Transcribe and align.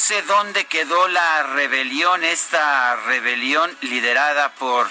Sé 0.00 0.22
dónde 0.22 0.64
quedó 0.64 1.08
la 1.08 1.42
rebelión, 1.42 2.24
esta 2.24 2.96
rebelión 2.96 3.70
liderada 3.82 4.54
por 4.54 4.88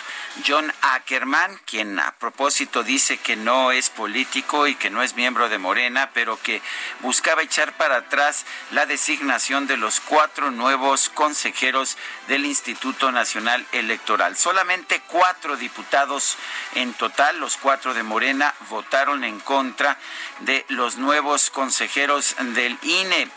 John 0.48 0.72
Ackerman, 0.82 1.60
quien 1.66 2.00
a 2.00 2.12
propósito 2.12 2.84
dice 2.84 3.18
que 3.18 3.36
no 3.36 3.72
es 3.72 3.90
político 3.90 4.68
y 4.68 4.76
que 4.76 4.92
no 4.92 5.02
es 5.02 5.16
miembro 5.16 5.50
de 5.50 5.58
Morena, 5.58 6.12
pero 6.14 6.40
que 6.42 6.62
buscaba 7.00 7.42
echar 7.42 7.74
para 7.74 7.98
atrás 7.98 8.46
la 8.72 8.86
designación 8.86 9.66
de 9.66 9.78
los 9.78 10.00
cuatro 10.00 10.52
nuevos 10.52 11.10
consejeros 11.10 11.98
del 12.28 12.46
Instituto 12.46 13.12
Nacional 13.12 13.66
Electoral. 13.72 14.38
Solamente 14.38 15.02
cuatro 15.08 15.58
diputados 15.58 16.38
en 16.76 16.94
total, 16.94 17.40
los 17.40 17.58
cuatro 17.58 17.96
de 17.96 18.04
Morena, 18.04 18.54
votaron 18.70 19.24
en 19.24 19.40
contra 19.40 19.98
de 20.42 20.66
los 20.70 20.98
nuevos 20.98 21.50
consejeros 21.50 22.36
del 22.40 22.78
INE. 22.84 23.28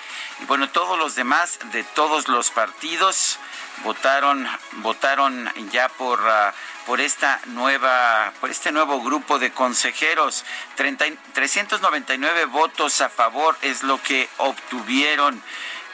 Y 0.43 0.45
bueno, 0.47 0.69
todos 0.71 0.99
los 0.99 1.15
demás 1.15 1.61
de 1.71 1.85
todos 1.85 2.27
los 2.27 2.51
partidos 2.51 3.39
votaron 3.85 4.45
votaron 4.79 5.49
ya 5.71 5.89
por 5.89 6.19
uh, 6.19 6.53
por 6.85 7.01
esta 7.01 7.41
nueva 7.47 8.33
por 8.41 8.51
este 8.51 8.73
nuevo 8.73 9.01
grupo 9.03 9.39
de 9.39 9.53
consejeros. 9.53 10.45
30, 10.75 11.05
399 11.33 12.47
votos 12.47 13.01
a 13.03 13.09
favor 13.09 13.57
es 13.63 13.85
lo 13.85 14.03
que 14.03 14.29
obtuvieron 14.39 15.41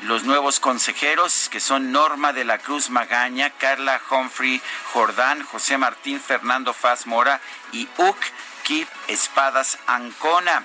los 0.00 0.24
nuevos 0.24 0.60
consejeros, 0.60 1.50
que 1.50 1.60
son 1.60 1.92
Norma 1.92 2.32
de 2.32 2.44
la 2.44 2.56
Cruz 2.56 2.88
Magaña, 2.88 3.50
Carla 3.50 4.00
Humphrey 4.10 4.62
Jordán, 4.94 5.42
José 5.42 5.76
Martín 5.76 6.22
Fernando 6.22 6.72
Faz 6.72 7.06
Mora 7.06 7.38
y 7.72 7.86
Uc 7.98 8.16
Kip 8.62 8.88
Espadas 9.08 9.78
Ancona 9.86 10.64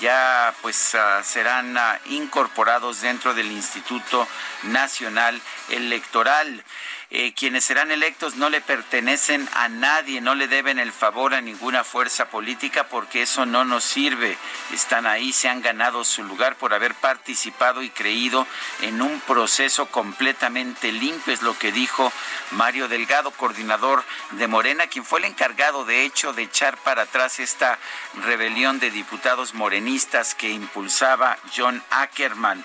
ya 0.00 0.54
pues 0.62 0.94
uh, 0.94 1.22
serán 1.22 1.76
uh, 1.76 1.80
incorporados 2.06 3.02
dentro 3.02 3.34
del 3.34 3.50
Instituto 3.52 4.26
Nacional 4.64 5.40
Electoral. 5.68 6.64
Eh, 7.12 7.32
quienes 7.34 7.64
serán 7.64 7.90
electos 7.90 8.36
no 8.36 8.50
le 8.50 8.60
pertenecen 8.60 9.48
a 9.54 9.68
nadie, 9.68 10.20
no 10.20 10.36
le 10.36 10.46
deben 10.46 10.78
el 10.78 10.92
favor 10.92 11.34
a 11.34 11.40
ninguna 11.40 11.82
fuerza 11.82 12.30
política 12.30 12.84
porque 12.84 13.22
eso 13.22 13.46
no 13.46 13.64
nos 13.64 13.82
sirve. 13.82 14.38
Están 14.72 15.06
ahí, 15.06 15.32
se 15.32 15.48
han 15.48 15.60
ganado 15.60 16.04
su 16.04 16.22
lugar 16.22 16.54
por 16.54 16.72
haber 16.72 16.94
participado 16.94 17.82
y 17.82 17.90
creído 17.90 18.46
en 18.82 19.02
un 19.02 19.18
proceso 19.22 19.86
completamente 19.86 20.92
limpio, 20.92 21.34
es 21.34 21.42
lo 21.42 21.58
que 21.58 21.72
dijo 21.72 22.12
Mario 22.52 22.86
Delgado, 22.86 23.32
coordinador 23.32 24.04
de 24.32 24.46
Morena, 24.46 24.86
quien 24.86 25.04
fue 25.04 25.18
el 25.18 25.24
encargado 25.24 25.84
de 25.84 26.04
hecho 26.04 26.32
de 26.32 26.42
echar 26.42 26.76
para 26.76 27.02
atrás 27.02 27.40
esta 27.40 27.80
rebelión 28.22 28.78
de 28.78 28.92
diputados 28.92 29.54
morenistas 29.54 30.36
que 30.36 30.50
impulsaba 30.50 31.38
John 31.56 31.82
Ackerman. 31.90 32.64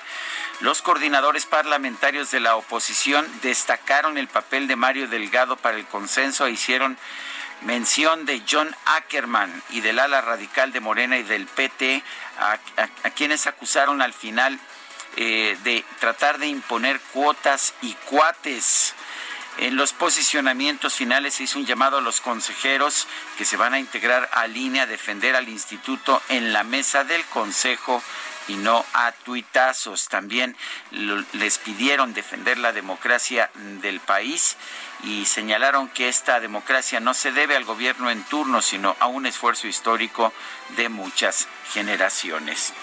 Los 0.61 0.81
coordinadores 0.81 1.45
parlamentarios 1.45 2.31
de 2.31 2.39
la 2.39 2.55
oposición 2.55 3.27
destacaron 3.41 4.17
el 4.17 4.29
papel 4.29 4.67
de 4.67 4.77
Mario 4.77 5.07
Delgado 5.07 5.57
para 5.57 5.77
el 5.77 5.85
consenso 5.85 6.45
e 6.47 6.51
hicieron 6.51 6.97
mención 7.61 8.25
de 8.25 8.41
John 8.49 8.73
Ackerman 8.85 9.63
y 9.71 9.81
del 9.81 9.99
ala 9.99 10.21
radical 10.21 10.71
de 10.71 10.79
Morena 10.79 11.17
y 11.17 11.23
del 11.23 11.45
PT, 11.45 12.01
a, 12.39 12.57
quienes 13.09 13.47
acusaron 13.47 14.01
al 14.01 14.13
final 14.13 14.57
eh, 15.17 15.57
de 15.63 15.83
tratar 15.99 16.37
de 16.37 16.47
imponer 16.47 17.01
cuotas 17.13 17.73
y 17.81 17.93
cuates. 18.09 18.93
En 19.57 19.77
los 19.77 19.93
posicionamientos 19.93 20.95
finales 20.95 21.35
se 21.35 21.43
hizo 21.43 21.59
un 21.59 21.65
llamado 21.65 21.97
a 21.97 22.01
los 22.01 22.21
consejeros 22.21 23.07
que 23.37 23.45
se 23.45 23.55
van 23.57 23.73
a 23.73 23.79
integrar 23.79 24.29
a 24.33 24.47
línea 24.47 24.83
a 24.83 24.87
defender 24.87 25.35
al 25.35 25.47
instituto 25.47 26.21
en 26.29 26.51
la 26.51 26.63
mesa 26.63 27.03
del 27.03 27.23
Consejo 27.25 28.01
y 28.47 28.55
no 28.55 28.85
a 28.93 29.11
tuitazos. 29.11 30.07
También 30.07 30.55
les 31.33 31.57
pidieron 31.57 32.13
defender 32.13 32.57
la 32.57 32.71
democracia 32.71 33.49
del 33.81 33.99
país 33.99 34.57
y 35.03 35.25
señalaron 35.25 35.87
que 35.89 36.09
esta 36.09 36.39
democracia 36.39 36.99
no 36.99 37.13
se 37.13 37.31
debe 37.31 37.55
al 37.55 37.65
gobierno 37.65 38.09
en 38.09 38.23
turno, 38.23 38.61
sino 38.61 38.95
a 38.99 39.07
un 39.07 39.25
esfuerzo 39.25 39.67
histórico 39.67 40.33
de 40.77 40.89
muchas 40.89 41.47
generaciones. 41.73 42.73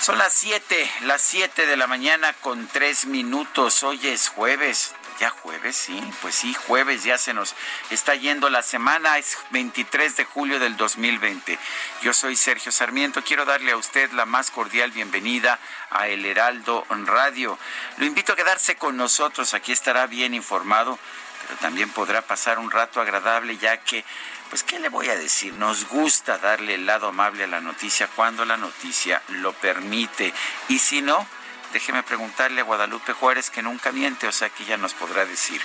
Son 0.00 0.18
las 0.18 0.32
7, 0.32 0.90
las 1.02 1.22
7 1.22 1.66
de 1.66 1.76
la 1.76 1.86
mañana 1.86 2.32
con 2.40 2.66
3 2.66 3.06
minutos. 3.06 3.84
Hoy 3.84 4.04
es 4.08 4.28
jueves. 4.28 4.94
Ya 5.22 5.30
jueves, 5.30 5.76
sí, 5.76 6.02
pues 6.20 6.34
sí, 6.34 6.52
jueves 6.52 7.04
ya 7.04 7.16
se 7.16 7.32
nos 7.32 7.54
está 7.90 8.16
yendo 8.16 8.50
la 8.50 8.60
semana, 8.60 9.18
es 9.18 9.38
23 9.50 10.16
de 10.16 10.24
julio 10.24 10.58
del 10.58 10.76
2020. 10.76 11.60
Yo 12.02 12.12
soy 12.12 12.34
Sergio 12.34 12.72
Sarmiento, 12.72 13.22
quiero 13.22 13.44
darle 13.44 13.70
a 13.70 13.76
usted 13.76 14.10
la 14.14 14.26
más 14.26 14.50
cordial 14.50 14.90
bienvenida 14.90 15.60
a 15.90 16.08
El 16.08 16.26
Heraldo 16.26 16.84
Radio. 17.06 17.56
Lo 17.98 18.04
invito 18.04 18.32
a 18.32 18.36
quedarse 18.36 18.74
con 18.74 18.96
nosotros, 18.96 19.54
aquí 19.54 19.70
estará 19.70 20.08
bien 20.08 20.34
informado, 20.34 20.98
pero 21.46 21.56
también 21.60 21.90
podrá 21.90 22.22
pasar 22.22 22.58
un 22.58 22.72
rato 22.72 23.00
agradable 23.00 23.56
ya 23.58 23.76
que 23.76 24.04
pues, 24.50 24.64
¿qué 24.64 24.80
le 24.80 24.88
voy 24.88 25.08
a 25.08 25.14
decir? 25.14 25.54
Nos 25.54 25.88
gusta 25.88 26.38
darle 26.38 26.74
el 26.74 26.84
lado 26.84 27.06
amable 27.06 27.44
a 27.44 27.46
la 27.46 27.60
noticia 27.60 28.08
cuando 28.08 28.44
la 28.44 28.56
noticia 28.56 29.22
lo 29.28 29.52
permite. 29.52 30.34
Y 30.66 30.80
si 30.80 31.00
no, 31.00 31.28
déjeme 31.72 32.02
preguntarle 32.02 32.60
a 32.60 32.64
Guadalupe 32.64 33.12
Juárez, 33.12 33.50
que 33.50 33.62
nunca 33.62 33.92
miente, 33.92 34.26
o 34.26 34.32
sea 34.32 34.50
que 34.50 34.62
ella 34.62 34.76
nos 34.76 34.94
podrá 34.94 35.24
decir. 35.24 35.60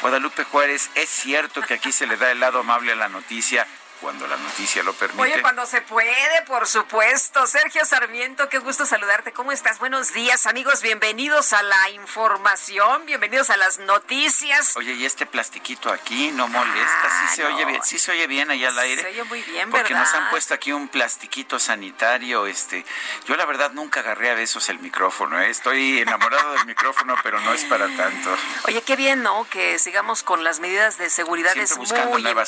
Guadalupe 0.00 0.44
Juárez, 0.44 0.90
¿es 0.94 1.08
cierto 1.08 1.60
que 1.62 1.74
aquí 1.74 1.92
se 1.92 2.06
le 2.06 2.16
da 2.16 2.30
el 2.30 2.40
lado 2.40 2.60
amable 2.60 2.92
a 2.92 2.96
la 2.96 3.08
noticia 3.08 3.66
cuando 4.00 4.26
la 4.26 4.36
noticia 4.36 4.82
lo 4.82 4.92
permite. 4.92 5.22
Oye, 5.22 5.42
cuando 5.42 5.66
se 5.66 5.80
puede, 5.82 6.42
por 6.46 6.66
supuesto. 6.66 7.46
Sergio 7.46 7.84
Sarmiento, 7.84 8.48
qué 8.48 8.58
gusto 8.58 8.86
saludarte. 8.86 9.32
¿Cómo 9.32 9.52
estás? 9.52 9.78
Buenos 9.78 10.12
días, 10.12 10.46
amigos. 10.46 10.82
Bienvenidos 10.82 11.52
a 11.52 11.62
la 11.62 11.90
información, 11.90 13.04
bienvenidos 13.06 13.50
a 13.50 13.56
las 13.56 13.78
noticias. 13.78 14.76
Oye, 14.76 14.92
y 14.92 15.04
este 15.04 15.26
plastiquito 15.26 15.90
aquí 15.90 16.30
no 16.30 16.46
molesta, 16.48 17.08
sí 17.28 17.36
se 17.36 17.44
Ah, 17.44 17.48
no. 17.48 17.56
oye 17.56 17.64
bien, 17.64 17.80
sí 17.82 17.98
se 17.98 18.12
oye 18.12 18.26
bien 18.26 18.50
allá 18.50 18.68
al 18.68 18.78
aire. 18.78 19.02
Se 19.02 19.08
oye 19.08 19.24
muy 19.24 19.42
bien, 19.42 19.70
Porque 19.70 19.94
¿verdad? 19.94 20.00
nos 20.06 20.14
han 20.14 20.30
puesto 20.30 20.54
aquí 20.54 20.72
un 20.72 20.88
plastiquito 20.88 21.58
sanitario, 21.58 22.46
este, 22.46 22.84
yo 23.26 23.36
la 23.36 23.46
verdad 23.46 23.72
nunca 23.72 24.00
agarré 24.00 24.30
a 24.30 24.34
besos 24.34 24.68
el 24.68 24.78
micrófono, 24.78 25.40
¿eh? 25.40 25.50
estoy 25.50 26.00
enamorado 26.00 26.52
del 26.52 26.66
micrófono, 26.66 27.16
pero 27.22 27.40
no 27.40 27.52
es 27.52 27.64
para 27.64 27.86
tanto. 27.96 28.36
Oye, 28.66 28.82
qué 28.82 28.96
bien, 28.96 29.22
¿no? 29.22 29.46
Que 29.50 29.78
sigamos 29.78 30.22
con 30.22 30.44
las 30.44 30.60
medidas 30.60 30.98
de 30.98 31.10
seguridad 31.10 31.52
Siempre 31.52 31.72
es 31.72 31.78
muy 32.06 32.26
importante, 32.28 32.46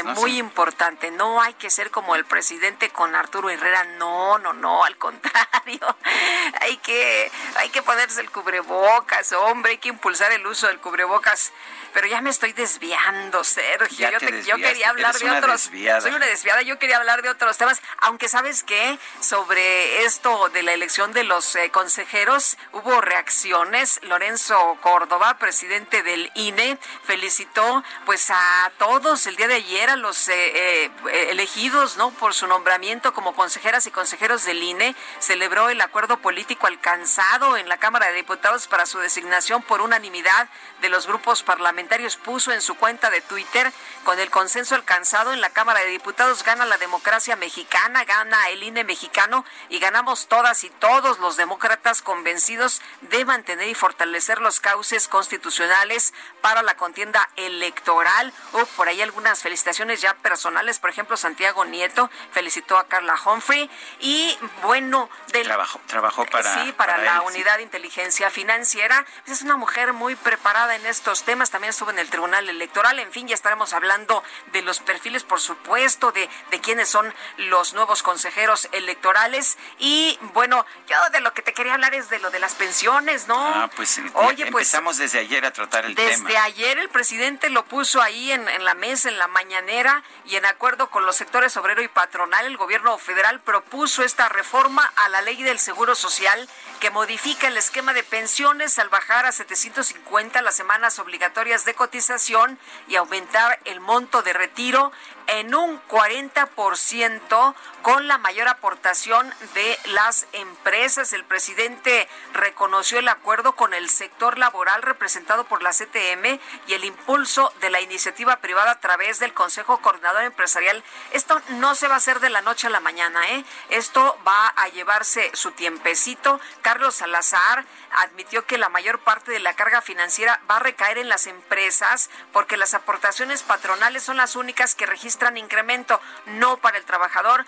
formas, 0.00 0.04
¿no? 0.04 0.20
muy 0.20 0.30
Sí. 0.32 0.38
importante. 0.38 0.87
No 1.12 1.40
hay 1.42 1.54
que 1.54 1.70
ser 1.70 1.90
como 1.90 2.14
el 2.14 2.24
presidente 2.24 2.90
con 2.90 3.14
Arturo 3.14 3.50
Herrera, 3.50 3.84
no, 3.98 4.38
no, 4.38 4.52
no, 4.52 4.84
al 4.84 4.96
contrario. 4.96 5.80
hay 6.60 6.76
que 6.78 7.30
hay 7.56 7.68
que 7.68 7.82
ponerse 7.82 8.20
el 8.20 8.30
cubrebocas, 8.30 9.32
hombre, 9.32 9.72
hay 9.72 9.78
que 9.78 9.88
impulsar 9.88 10.32
el 10.32 10.46
uso 10.46 10.66
del 10.66 10.78
cubrebocas. 10.78 11.52
Pero 11.92 12.06
ya 12.06 12.20
me 12.20 12.30
estoy 12.30 12.52
desviando, 12.52 13.42
Sergio. 13.44 14.10
Yo, 14.10 14.18
te 14.18 14.42
yo 14.42 14.56
quería 14.56 14.90
hablar 14.90 15.16
eres 15.16 15.22
de 15.22 15.38
otros. 15.38 15.62
desviada. 15.64 16.00
Soy 16.00 16.12
una 16.12 16.26
desviada, 16.26 16.62
yo 16.62 16.78
quería 16.78 16.98
hablar 16.98 17.22
de 17.22 17.30
otros 17.30 17.56
temas, 17.56 17.80
aunque 17.98 18.28
sabes 18.28 18.62
qué, 18.62 18.98
sobre 19.20 20.04
esto 20.04 20.48
de 20.50 20.62
la 20.62 20.74
elección 20.74 21.12
de 21.12 21.24
los 21.24 21.56
eh, 21.56 21.70
consejeros, 21.70 22.56
hubo 22.72 23.00
reacciones. 23.00 24.00
Lorenzo 24.02 24.78
Córdoba, 24.80 25.38
presidente 25.38 26.02
del 26.02 26.30
INE, 26.34 26.78
felicitó 27.04 27.82
pues 28.04 28.30
a 28.30 28.70
todos 28.78 29.26
el 29.26 29.36
día 29.36 29.48
de 29.48 29.54
ayer, 29.54 29.90
a 29.90 29.96
los 29.96 30.28
eh, 30.28 30.34
eh, 30.36 30.77
elegidos, 31.12 31.96
¿no? 31.96 32.10
Por 32.10 32.34
su 32.34 32.46
nombramiento 32.46 33.12
como 33.14 33.34
consejeras 33.34 33.86
y 33.86 33.90
consejeros 33.90 34.44
del 34.44 34.62
INE, 34.62 34.94
celebró 35.18 35.68
el 35.68 35.80
acuerdo 35.80 36.18
político 36.18 36.66
alcanzado 36.66 37.56
en 37.56 37.68
la 37.68 37.78
Cámara 37.78 38.06
de 38.06 38.14
Diputados 38.14 38.66
para 38.66 38.86
su 38.86 38.98
designación 38.98 39.62
por 39.62 39.80
unanimidad 39.80 40.48
de 40.80 40.88
los 40.88 41.06
grupos 41.06 41.42
parlamentarios. 41.42 42.16
Puso 42.16 42.52
en 42.52 42.60
su 42.60 42.76
cuenta 42.76 43.10
de 43.10 43.20
Twitter, 43.20 43.72
con 44.04 44.18
el 44.18 44.30
consenso 44.30 44.74
alcanzado 44.74 45.32
en 45.32 45.40
la 45.40 45.50
Cámara 45.50 45.80
de 45.80 45.86
Diputados, 45.86 46.42
gana 46.44 46.64
la 46.64 46.78
democracia 46.78 47.36
mexicana, 47.36 48.04
gana 48.04 48.48
el 48.48 48.62
INE 48.62 48.84
mexicano 48.84 49.44
y 49.68 49.78
ganamos 49.78 50.28
todas 50.28 50.64
y 50.64 50.70
todos 50.70 51.18
los 51.18 51.36
demócratas 51.36 52.02
convencidos 52.02 52.80
de 53.02 53.24
mantener 53.24 53.68
y 53.68 53.74
fortalecer 53.74 54.40
los 54.40 54.60
cauces 54.60 55.08
constitucionales 55.08 56.14
para 56.40 56.62
la 56.62 56.76
contienda 56.76 57.28
electoral. 57.36 58.32
Hubo 58.52 58.66
por 58.66 58.88
ahí 58.88 59.02
algunas 59.02 59.42
felicitaciones 59.42 60.00
ya 60.00 60.14
personales, 60.14 60.67
por 60.78 60.90
ejemplo, 60.90 61.16
Santiago 61.16 61.64
Nieto 61.64 62.10
felicitó 62.32 62.76
a 62.78 62.86
Carla 62.88 63.14
Humphrey 63.24 63.70
y 64.00 64.36
bueno, 64.62 65.08
del 65.32 65.44
Trabajó, 65.46 65.80
trabajó 65.86 66.26
para, 66.26 66.64
sí, 66.64 66.72
para, 66.72 66.98
la 66.98 67.16
él, 67.16 67.20
sí. 67.20 67.26
unidad 67.34 67.56
de 67.56 67.62
inteligencia 67.62 68.30
financiera. 68.30 69.06
Es 69.26 69.42
una 69.42 69.56
mujer 69.56 69.92
muy 69.92 70.14
preparada 70.16 70.76
en 70.76 70.84
estos 70.86 71.22
temas. 71.22 71.50
También 71.50 71.70
estuvo 71.70 71.90
en 71.90 71.98
el 71.98 72.10
Tribunal 72.10 72.48
Electoral. 72.48 72.98
En 72.98 73.12
fin, 73.12 73.28
ya 73.28 73.34
estaremos 73.34 73.72
hablando 73.72 74.22
de 74.52 74.62
los 74.62 74.80
perfiles, 74.80 75.24
por 75.24 75.40
supuesto, 75.40 76.12
de, 76.12 76.28
de 76.50 76.60
quiénes 76.60 76.88
son 76.88 77.14
los 77.36 77.72
nuevos 77.74 78.02
consejeros 78.02 78.68
electorales. 78.72 79.56
Y 79.78 80.18
bueno, 80.34 80.66
yo 80.88 80.96
de 81.12 81.20
lo 81.20 81.32
que 81.32 81.42
te 81.42 81.52
quería 81.52 81.74
hablar 81.74 81.94
es 81.94 82.10
de 82.10 82.18
lo 82.18 82.30
de 82.30 82.40
las 82.40 82.54
pensiones, 82.54 83.28
¿no? 83.28 83.38
Ah, 83.38 83.70
pues 83.74 84.00
Oye, 84.14 84.46
pues 84.50 84.68
empezamos 84.68 84.98
desde 84.98 85.18
ayer 85.20 85.44
a 85.46 85.52
tratar 85.52 85.84
el 85.84 85.94
desde 85.94 86.24
tema. 86.26 86.42
ayer 86.44 86.78
el 86.78 86.88
presidente 86.88 87.50
lo 87.50 87.64
puso 87.64 88.00
ahí 88.02 88.32
en, 88.32 88.48
en 88.48 88.64
la 88.64 88.74
mesa, 88.74 89.08
en 89.08 89.18
la 89.18 89.28
mañanera, 89.28 90.02
y 90.24 90.36
en 90.36 90.44
acuerdo 90.58 90.90
con 90.90 91.06
los 91.06 91.14
sectores 91.14 91.56
obrero 91.56 91.82
y 91.82 91.88
patronal, 91.88 92.44
el 92.44 92.56
gobierno 92.56 92.98
federal 92.98 93.38
propuso 93.38 94.02
esta 94.02 94.28
reforma 94.28 94.92
a 94.96 95.08
la 95.08 95.22
ley 95.22 95.40
del 95.44 95.60
Seguro 95.60 95.94
Social 95.94 96.48
que 96.80 96.90
modifica 96.90 97.46
el 97.46 97.56
esquema 97.56 97.92
de 97.92 98.02
pensiones 98.02 98.76
al 98.80 98.88
bajar 98.88 99.24
a 99.24 99.30
750 99.30 100.42
las 100.42 100.56
semanas 100.56 100.98
obligatorias 100.98 101.64
de 101.64 101.74
cotización 101.74 102.58
y 102.88 102.96
aumentar 102.96 103.60
el 103.66 103.78
monto 103.78 104.22
de 104.22 104.32
retiro 104.32 104.90
en 105.28 105.54
un 105.54 105.80
40% 105.88 107.54
con 107.82 108.08
la 108.08 108.18
mayor 108.18 108.48
aportación 108.48 109.32
de 109.54 109.78
las 109.84 110.26
empresas. 110.32 111.12
El 111.12 111.24
presidente 111.24 112.08
reconoció 112.32 112.98
el 112.98 113.08
acuerdo 113.08 113.52
con 113.52 113.74
el 113.74 113.90
sector 113.90 114.38
laboral 114.38 114.82
representado 114.82 115.44
por 115.44 115.62
la 115.62 115.70
CTM 115.70 116.40
y 116.66 116.74
el 116.74 116.84
impulso 116.84 117.52
de 117.60 117.70
la 117.70 117.80
iniciativa 117.80 118.36
privada 118.38 118.72
a 118.72 118.80
través 118.80 119.18
del 119.18 119.34
Consejo 119.34 119.78
Coordinador 119.78 120.22
Empresarial. 120.22 120.82
Esto 121.12 121.40
no 121.50 121.74
se 121.74 121.88
va 121.88 121.94
a 121.94 121.98
hacer 121.98 122.20
de 122.20 122.30
la 122.30 122.40
noche 122.40 122.66
a 122.66 122.70
la 122.70 122.80
mañana, 122.80 123.28
¿eh? 123.28 123.44
Esto 123.68 124.18
va 124.26 124.48
a 124.48 124.68
llevarse 124.68 125.30
su 125.34 125.52
tiempecito. 125.52 126.40
Carlos 126.62 126.96
Salazar 126.96 127.66
admitió 127.92 128.46
que 128.46 128.58
la 128.58 128.70
mayor 128.70 128.98
parte 129.00 129.30
de 129.30 129.40
la 129.40 129.54
carga 129.54 129.82
financiera 129.82 130.40
va 130.50 130.56
a 130.56 130.60
recaer 130.60 130.96
en 130.96 131.10
las 131.10 131.26
empresas 131.26 132.08
porque 132.32 132.56
las 132.56 132.72
aportaciones 132.72 133.42
patronales 133.42 134.02
son 134.02 134.16
las 134.16 134.34
únicas 134.34 134.74
que 134.74 134.86
registran 134.86 135.17
incremento, 135.36 136.00
no 136.26 136.58
para 136.58 136.78
el 136.78 136.84
trabajador, 136.84 137.44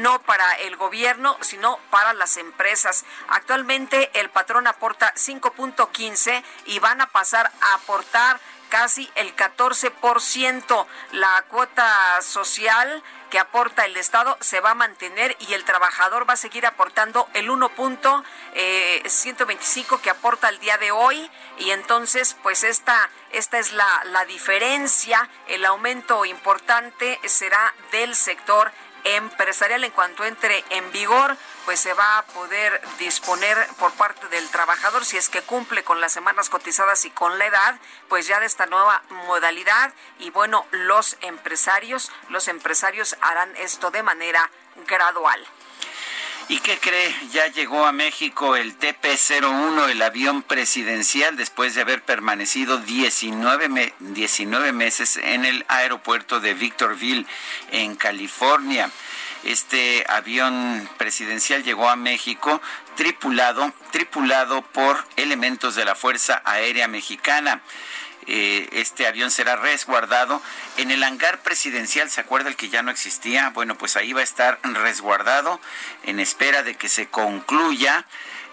no 0.00 0.20
para 0.22 0.52
el 0.54 0.76
gobierno, 0.76 1.36
sino 1.40 1.78
para 1.90 2.12
las 2.12 2.36
empresas. 2.36 3.04
Actualmente 3.28 4.10
el 4.20 4.30
patrón 4.30 4.66
aporta 4.66 5.12
5.15 5.14 6.42
y 6.66 6.78
van 6.78 7.00
a 7.00 7.06
pasar 7.06 7.50
a 7.60 7.74
aportar 7.74 8.38
casi 8.68 9.10
el 9.14 9.34
14%. 9.36 10.86
La 11.12 11.44
cuota 11.48 12.20
social 12.22 13.02
que 13.30 13.38
aporta 13.40 13.84
el 13.84 13.96
Estado 13.96 14.36
se 14.40 14.60
va 14.60 14.70
a 14.70 14.74
mantener 14.74 15.36
y 15.40 15.54
el 15.54 15.64
trabajador 15.64 16.28
va 16.28 16.34
a 16.34 16.36
seguir 16.36 16.66
aportando 16.66 17.26
el 17.34 17.50
1.125 17.50 20.00
que 20.00 20.10
aporta 20.10 20.48
el 20.48 20.60
día 20.60 20.78
de 20.78 20.92
hoy 20.92 21.28
y 21.58 21.70
entonces 21.70 22.36
pues 22.44 22.62
esta 22.62 23.10
esta 23.32 23.58
es 23.58 23.72
la, 23.72 24.04
la 24.12 24.24
diferencia, 24.26 25.28
el 25.48 25.64
aumento 25.64 26.24
importante 26.24 27.18
será 27.24 27.74
del 27.90 28.14
sector 28.14 28.70
empresarial 29.04 29.84
en 29.84 29.90
cuanto 29.92 30.24
entre 30.24 30.64
en 30.70 30.90
vigor, 30.92 31.36
pues 31.64 31.80
se 31.80 31.94
va 31.94 32.18
a 32.18 32.26
poder 32.26 32.80
disponer 32.98 33.56
por 33.78 33.92
parte 33.92 34.26
del 34.28 34.48
trabajador 34.48 35.04
si 35.04 35.16
es 35.16 35.28
que 35.28 35.42
cumple 35.42 35.84
con 35.84 36.00
las 36.00 36.12
semanas 36.12 36.48
cotizadas 36.48 37.04
y 37.04 37.10
con 37.10 37.38
la 37.38 37.46
edad, 37.46 37.78
pues 38.08 38.26
ya 38.26 38.40
de 38.40 38.46
esta 38.46 38.66
nueva 38.66 39.02
modalidad 39.26 39.92
y 40.18 40.30
bueno, 40.30 40.66
los 40.70 41.16
empresarios, 41.20 42.10
los 42.28 42.48
empresarios 42.48 43.16
harán 43.20 43.54
esto 43.56 43.90
de 43.90 44.02
manera 44.02 44.50
gradual. 44.86 45.46
¿Y 46.48 46.58
qué 46.58 46.78
cree? 46.78 47.14
Ya 47.32 47.46
llegó 47.46 47.86
a 47.86 47.92
México 47.92 48.54
el 48.54 48.78
TP-01, 48.78 49.88
el 49.90 50.02
avión 50.02 50.42
presidencial, 50.42 51.36
después 51.36 51.74
de 51.74 51.80
haber 51.80 52.02
permanecido 52.02 52.78
19, 52.78 53.68
me- 53.70 53.94
19 54.00 54.72
meses 54.72 55.16
en 55.16 55.46
el 55.46 55.64
aeropuerto 55.68 56.40
de 56.40 56.52
Victorville, 56.52 57.26
en 57.70 57.96
California. 57.96 58.90
Este 59.44 60.04
avión 60.08 60.88
presidencial 60.98 61.64
llegó 61.64 61.88
a 61.88 61.96
México 61.96 62.60
tripulado, 62.96 63.72
tripulado 63.90 64.62
por 64.62 65.02
elementos 65.16 65.74
de 65.74 65.84
la 65.86 65.94
Fuerza 65.94 66.42
Aérea 66.44 66.88
Mexicana. 66.88 67.62
Eh, 68.26 68.68
este 68.72 69.06
avión 69.06 69.30
será 69.30 69.56
resguardado 69.56 70.42
en 70.76 70.90
el 70.90 71.02
hangar 71.04 71.42
presidencial. 71.42 72.10
¿Se 72.10 72.20
acuerda 72.20 72.48
el 72.48 72.56
que 72.56 72.68
ya 72.68 72.82
no 72.82 72.90
existía? 72.90 73.50
Bueno, 73.50 73.76
pues 73.76 73.96
ahí 73.96 74.12
va 74.12 74.20
a 74.20 74.24
estar 74.24 74.58
resguardado 74.62 75.60
en 76.04 76.20
espera 76.20 76.62
de 76.62 76.74
que 76.76 76.88
se 76.88 77.06
concluya 77.08 78.04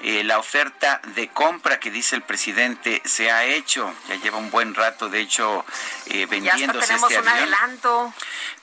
eh, 0.03 0.23
la 0.23 0.39
oferta 0.39 0.99
de 1.15 1.27
compra 1.27 1.79
que 1.79 1.91
dice 1.91 2.15
el 2.15 2.23
presidente 2.23 3.01
se 3.05 3.29
ha 3.31 3.45
hecho. 3.45 3.93
Ya 4.09 4.15
lleva 4.15 4.37
un 4.39 4.49
buen 4.49 4.73
rato, 4.73 5.09
de 5.09 5.19
hecho, 5.19 5.63
eh, 6.07 6.17
Ya 6.19 6.23
hasta 6.23 6.27
vendiéndose 6.35 6.87
tenemos 6.87 7.11
este 7.11 7.21
un 7.21 7.27
avión. 7.27 7.43
adelanto. 7.53 8.13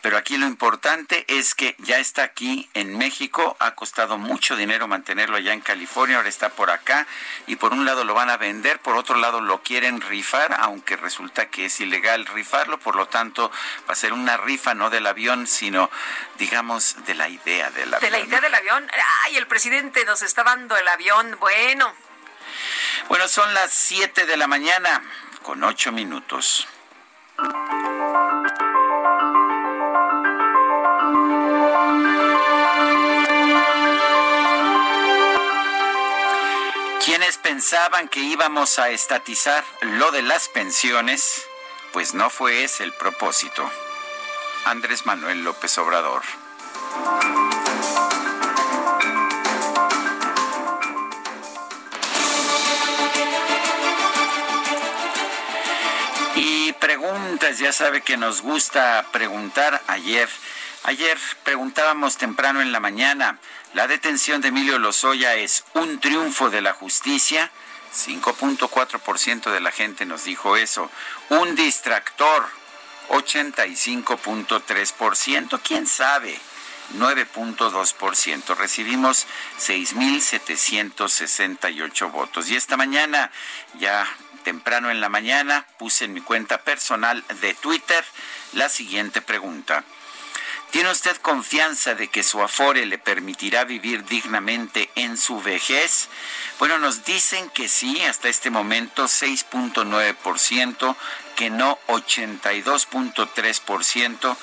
Pero 0.01 0.17
aquí 0.17 0.37
lo 0.37 0.47
importante 0.47 1.25
es 1.27 1.55
que 1.55 1.75
ya 1.79 1.99
está 1.99 2.23
aquí 2.23 2.69
en 2.75 2.97
México, 2.97 3.57
ha 3.59 3.75
costado 3.75 4.17
mucho 4.17 4.55
dinero 4.55 4.87
mantenerlo 4.87 5.37
allá 5.37 5.53
en 5.53 5.61
California, 5.61 6.17
ahora 6.17 6.29
está 6.29 6.51
por 6.51 6.71
acá 6.71 7.07
y 7.49 7.57
por 7.57 7.73
un 7.73 7.85
lado 7.85 8.05
lo 8.05 8.15
van 8.15 8.31
a 8.31 8.37
vender, 8.37 8.79
por 8.79 8.97
otro 8.97 9.17
lado 9.17 9.41
lo 9.41 9.63
quieren 9.63 10.01
rifar, 10.01 10.55
aunque 10.61 10.97
resulta 10.97 11.51
que 11.51 11.65
es 11.65 11.81
ilegal 11.81 12.27
rifarlo, 12.27 12.79
por 12.79 12.95
lo 12.95 13.09
tanto 13.09 13.51
va 13.89 13.93
a 13.93 13.97
ser 13.97 14.13
una 14.13 14.37
rifa 14.37 14.75
no 14.75 14.89
del 14.89 15.07
avión, 15.07 15.49
sino 15.49 15.91
digamos 16.39 17.05
de 17.05 17.15
la 17.15 17.29
idea 17.29 17.71
del 17.71 17.93
avión. 17.93 18.13
De 18.13 18.19
la 18.19 18.25
idea 18.25 18.41
del 18.41 18.55
avión. 18.55 18.89
Ay, 19.25 19.37
el 19.37 19.49
presidente 19.49 20.05
nos 20.05 20.23
está 20.23 20.45
dando 20.45 20.77
el 20.77 20.87
avión. 20.87 21.37
Bueno, 21.41 21.93
Bueno, 23.09 23.27
son 23.27 23.53
las 23.55 23.73
7 23.73 24.27
de 24.27 24.37
la 24.37 24.47
mañana 24.47 25.03
con 25.43 25.65
8 25.65 25.93
minutos. 25.93 26.69
Pensaban 37.39 38.09
que 38.09 38.21
íbamos 38.21 38.79
a 38.79 38.91
estatizar 38.91 39.65
lo 39.81 40.11
de 40.11 40.23
las 40.23 40.49
pensiones, 40.49 41.47
pues 41.93 42.15
no 42.15 42.31
fue 42.31 42.65
ese 42.65 42.85
el 42.85 42.93
propósito. 42.93 43.71
Andrés 44.65 45.07
Manuel 45.07 45.45
López 45.45 45.79
Obrador. 45.79 46.23
Y 56.37 56.73
preguntas, 56.75 57.59
ya 57.59 57.73
sabe 57.73 58.03
que 58.03 58.17
nos 58.17 58.43
gusta 58.43 59.07
preguntar 59.13 59.83
ayer. 59.87 60.29
Ayer 60.85 61.19
preguntábamos 61.45 62.17
temprano 62.17 62.63
en 62.63 62.73
la 62.73 62.81
mañana, 62.81 63.39
¿la 63.75 63.87
detención 63.87 64.41
de 64.41 64.49
Emilio 64.49 64.79
Lozoya 64.79 65.35
es 65.35 65.65
un 65.75 66.01
triunfo 66.01 66.49
de 66.51 66.63
la 66.63 66.73
justicia? 66.73 67.51
5.4% 67.95 69.51
de 69.51 69.61
la 69.61 69.71
gente 69.73 70.07
nos 70.07 70.25
dijo 70.25 70.57
eso. 70.57 70.91
Un 71.31 71.57
distractor, 71.57 72.47
85.3%. 73.09 75.61
¿Quién 75.63 75.87
sabe? 75.87 76.39
9.2%. 76.97 78.57
Recibimos 78.57 79.27
6.768 79.59 82.11
votos. 82.11 82.49
Y 82.49 82.57
esta 82.57 82.77
mañana, 82.77 83.31
ya 83.79 84.05
temprano 84.45 84.91
en 84.91 85.01
la 85.01 85.09
mañana, 85.09 85.67
puse 85.79 86.05
en 86.07 86.15
mi 86.15 86.21
cuenta 86.21 86.63
personal 86.63 87.25
de 87.41 87.55
Twitter 87.55 88.05
la 88.53 88.69
siguiente 88.69 89.21
pregunta. 89.21 89.83
¿Tiene 90.71 90.91
usted 90.91 91.17
confianza 91.17 91.95
de 91.95 92.09
que 92.09 92.23
su 92.23 92.43
afore 92.43 92.85
le 92.85 92.99
permitirá 92.99 93.65
vivir 93.65 94.05
dignamente 94.05 94.91
en 94.97 95.17
su 95.17 95.41
vejez? 95.41 96.11
Bueno, 96.59 96.77
nos 96.79 97.07
dicen 97.07 97.49
que 97.51 97.69
sí, 97.69 98.03
hasta 98.03 98.29
este 98.29 98.51
momento 98.51 99.05
6.9%, 99.05 100.95
que 101.37 101.49
no 101.49 101.79
82.3%. 101.87 104.37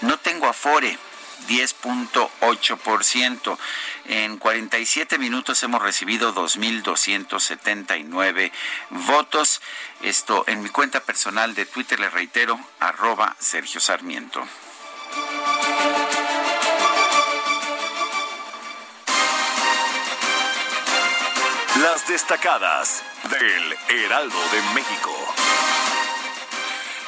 No 0.00 0.18
tengo 0.18 0.46
afore, 0.46 0.96
10.8%. 1.46 3.58
En 4.06 4.38
47 4.38 5.18
minutos 5.18 5.62
hemos 5.62 5.82
recibido 5.82 6.34
2.279 6.34 8.50
votos. 8.88 9.60
Esto 10.00 10.44
en 10.46 10.62
mi 10.62 10.70
cuenta 10.70 11.00
personal 11.00 11.54
de 11.54 11.66
Twitter, 11.66 12.00
le 12.00 12.08
reitero, 12.08 12.58
arroba 12.78 13.36
Sergio 13.38 13.78
Sarmiento. 13.78 14.48
Las 21.82 22.06
destacadas 22.06 23.02
del 23.30 23.76
Heraldo 23.88 24.38
de 24.52 24.62
México. 24.74 25.10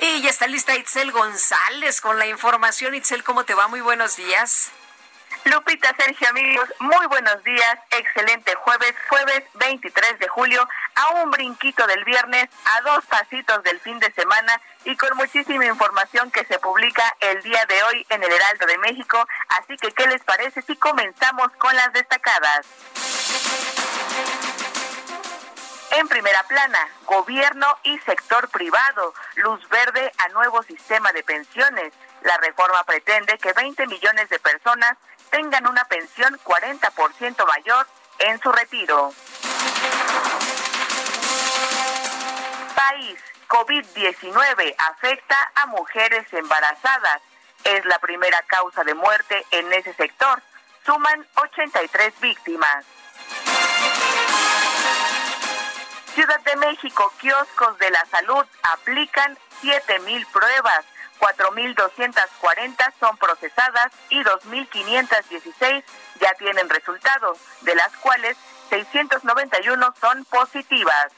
Y 0.00 0.22
ya 0.22 0.30
está 0.30 0.46
lista 0.46 0.74
Itzel 0.76 1.12
González 1.12 2.00
con 2.00 2.18
la 2.18 2.26
información. 2.26 2.94
Itzel, 2.94 3.22
¿cómo 3.22 3.44
te 3.44 3.54
va? 3.54 3.68
Muy 3.68 3.80
buenos 3.80 4.16
días. 4.16 4.72
Lupita, 5.44 5.92
Sergio, 5.96 6.28
amigos, 6.28 6.72
muy 6.78 7.04
buenos 7.06 7.42
días. 7.42 7.78
Excelente 7.90 8.54
jueves, 8.54 8.94
jueves 9.08 9.42
23 9.54 10.18
de 10.20 10.28
julio, 10.28 10.68
a 10.94 11.14
un 11.14 11.32
brinquito 11.32 11.84
del 11.88 12.04
viernes, 12.04 12.48
a 12.64 12.80
dos 12.82 13.04
pasitos 13.06 13.60
del 13.64 13.80
fin 13.80 13.98
de 13.98 14.12
semana 14.12 14.60
y 14.84 14.96
con 14.96 15.16
muchísima 15.16 15.66
información 15.66 16.30
que 16.30 16.44
se 16.44 16.60
publica 16.60 17.02
el 17.18 17.42
día 17.42 17.60
de 17.68 17.82
hoy 17.82 18.06
en 18.10 18.22
el 18.22 18.30
Heraldo 18.30 18.66
de 18.66 18.78
México. 18.78 19.26
Así 19.48 19.76
que, 19.78 19.90
¿qué 19.90 20.06
les 20.06 20.22
parece 20.22 20.62
si 20.62 20.76
comenzamos 20.76 21.50
con 21.58 21.74
las 21.74 21.92
destacadas? 21.92 22.66
En 25.90 26.08
primera 26.08 26.42
plana, 26.44 26.88
gobierno 27.04 27.66
y 27.82 27.98
sector 27.98 28.48
privado, 28.48 29.12
luz 29.36 29.68
verde 29.68 30.12
a 30.18 30.28
nuevo 30.28 30.62
sistema 30.62 31.12
de 31.12 31.24
pensiones. 31.24 31.92
La 32.22 32.36
reforma 32.38 32.84
pretende 32.84 33.36
que 33.38 33.52
20 33.52 33.88
millones 33.88 34.28
de 34.28 34.38
personas 34.38 34.96
tengan 35.32 35.66
una 35.66 35.84
pensión 35.86 36.38
40% 36.44 37.46
mayor 37.46 37.86
en 38.18 38.40
su 38.40 38.52
retiro. 38.52 39.12
País, 42.76 43.18
COVID-19 43.48 44.74
afecta 44.78 45.52
a 45.54 45.66
mujeres 45.66 46.30
embarazadas. 46.32 47.22
Es 47.64 47.84
la 47.86 47.98
primera 47.98 48.42
causa 48.42 48.84
de 48.84 48.94
muerte 48.94 49.44
en 49.50 49.72
ese 49.72 49.94
sector. 49.94 50.42
Suman 50.84 51.26
83 51.36 52.20
víctimas. 52.20 52.84
Ciudad 56.14 56.40
de 56.40 56.56
México, 56.56 57.10
kioscos 57.18 57.78
de 57.78 57.90
la 57.90 58.04
salud 58.06 58.44
aplican 58.64 59.38
7.000 59.62 60.26
pruebas, 60.30 60.84
4.240 61.22 62.92
son 62.98 63.16
procesadas 63.16 63.92
y 64.08 64.24
2.516 64.24 65.84
ya 66.20 66.34
tienen 66.34 66.68
resultados, 66.68 67.38
de 67.60 67.76
las 67.76 67.96
cuales 67.98 68.36
691 68.70 69.94
son 70.00 70.24
positivas. 70.24 71.12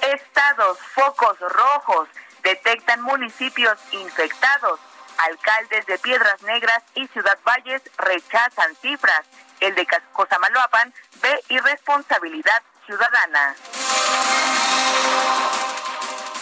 Estados, 0.00 0.78
focos 0.94 1.38
rojos, 1.40 2.08
detectan 2.42 3.02
municipios 3.02 3.78
infectados. 3.90 4.80
Alcaldes 5.18 5.84
de 5.84 5.98
Piedras 5.98 6.40
Negras 6.42 6.82
y 6.94 7.06
Ciudad 7.08 7.38
Valles 7.46 7.82
rechazan 7.98 8.74
cifras. 8.76 9.26
El 9.60 9.74
de 9.74 9.86
Cosamaloapan 10.14 10.92
ve 11.20 11.38
irresponsabilidad 11.50 12.62
ciudadana. 12.86 13.54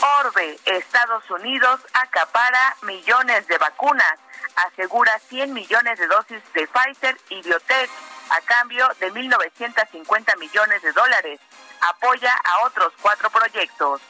Orbe, 0.03 0.59
Estados 0.65 1.31
Unidos 1.31 1.81
acapara 1.93 2.77
millones 2.83 3.47
de 3.49 3.59
vacunas, 3.59 4.19
asegura 4.67 5.19
100 5.29 5.53
millones 5.53 5.99
de 5.99 6.07
dosis 6.07 6.43
de 6.55 6.67
Pfizer 6.69 7.17
y 7.29 7.43
Biotech 7.43 7.91
a 8.31 8.41
cambio 8.43 8.89
de 8.99 9.13
1.950 9.13 10.39
millones 10.39 10.83
de 10.83 10.93
dólares. 10.93 11.41
Apoya 11.81 12.33
a 12.33 12.67
otros 12.67 12.93
cuatro 13.03 13.31
proyectos. 13.31 14.01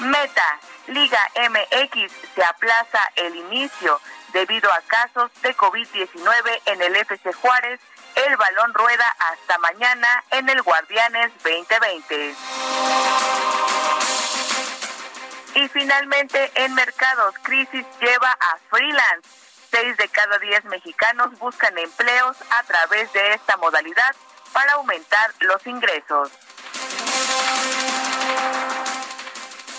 Meta, 0.00 0.60
Liga 0.88 1.30
MX 1.36 2.12
se 2.34 2.44
aplaza 2.44 3.10
el 3.16 3.36
inicio 3.36 4.00
debido 4.32 4.70
a 4.72 4.80
casos 4.82 5.30
de 5.42 5.56
COVID-19 5.56 6.62
en 6.66 6.82
el 6.82 6.96
FC 6.96 7.32
Juárez. 7.32 7.80
El 8.14 8.36
balón 8.36 8.72
rueda 8.74 9.16
hasta 9.18 9.58
mañana 9.58 10.24
en 10.30 10.48
el 10.48 10.62
Guardianes 10.62 11.32
2020. 11.42 12.34
Y 15.56 15.68
finalmente, 15.68 16.52
en 16.54 16.74
mercados, 16.74 17.34
crisis 17.42 17.84
lleva 18.00 18.30
a 18.30 18.58
freelance. 18.70 19.28
Seis 19.70 19.96
de 19.96 20.08
cada 20.08 20.38
diez 20.38 20.64
mexicanos 20.64 21.36
buscan 21.38 21.76
empleos 21.76 22.36
a 22.50 22.62
través 22.62 23.12
de 23.12 23.34
esta 23.34 23.56
modalidad 23.56 24.14
para 24.52 24.72
aumentar 24.74 25.34
los 25.40 25.66
ingresos. 25.66 26.30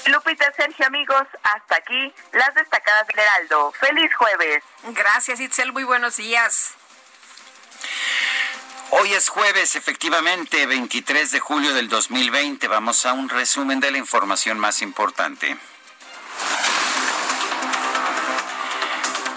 Lupita, 0.07 0.51
Sergio, 0.55 0.85
amigos, 0.85 1.23
hasta 1.41 1.77
aquí 1.77 2.13
las 2.33 2.53
destacadas 2.53 3.07
Heraldo. 3.09 3.71
Feliz 3.71 4.13
jueves. 4.15 4.63
Gracias, 4.83 5.39
Itzel. 5.39 5.71
Muy 5.71 5.83
buenos 5.83 6.17
días. 6.17 6.75
Hoy 8.91 9.13
es 9.13 9.29
jueves, 9.29 9.75
efectivamente, 9.75 10.65
23 10.67 11.31
de 11.31 11.39
julio 11.39 11.73
del 11.73 11.89
2020. 11.89 12.67
Vamos 12.67 13.05
a 13.05 13.13
un 13.13 13.29
resumen 13.29 13.79
de 13.79 13.91
la 13.91 13.97
información 13.97 14.59
más 14.59 14.81
importante. 14.81 15.57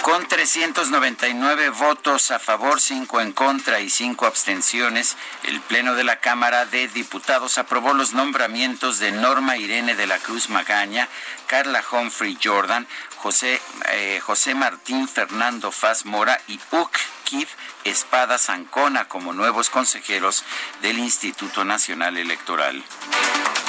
Con 0.02 0.26
399 0.26 1.70
votos 1.70 2.30
a 2.30 2.38
favor, 2.38 2.80
5 2.80 3.20
en 3.20 3.32
contra 3.32 3.80
y 3.80 3.90
5 3.90 4.26
abstenciones, 4.26 5.16
el 5.44 5.60
Pleno 5.60 5.94
de 5.94 6.04
la 6.04 6.20
Cámara 6.20 6.64
de 6.64 6.88
Diputados 6.88 7.58
aprobó 7.58 7.92
los 7.92 8.14
nombramientos 8.14 8.98
de 8.98 9.12
Norma 9.12 9.58
Irene 9.58 9.94
de 9.94 10.06
la 10.06 10.18
Cruz 10.18 10.48
Magaña, 10.48 11.08
Carla 11.46 11.84
Humphrey 11.92 12.38
Jordan, 12.42 12.86
José, 13.18 13.60
eh, 13.90 14.20
José 14.24 14.54
Martín 14.54 15.08
Fernando 15.08 15.72
Faz 15.72 16.04
Mora 16.04 16.40
y 16.46 16.60
Uk 16.70 16.96
Kif 17.24 17.50
Espada 17.84 18.38
Zancona 18.38 19.08
como 19.08 19.32
nuevos 19.32 19.70
consejeros 19.70 20.44
del 20.82 20.98
Instituto 20.98 21.64
Nacional 21.64 22.16
Electoral. 22.16 22.82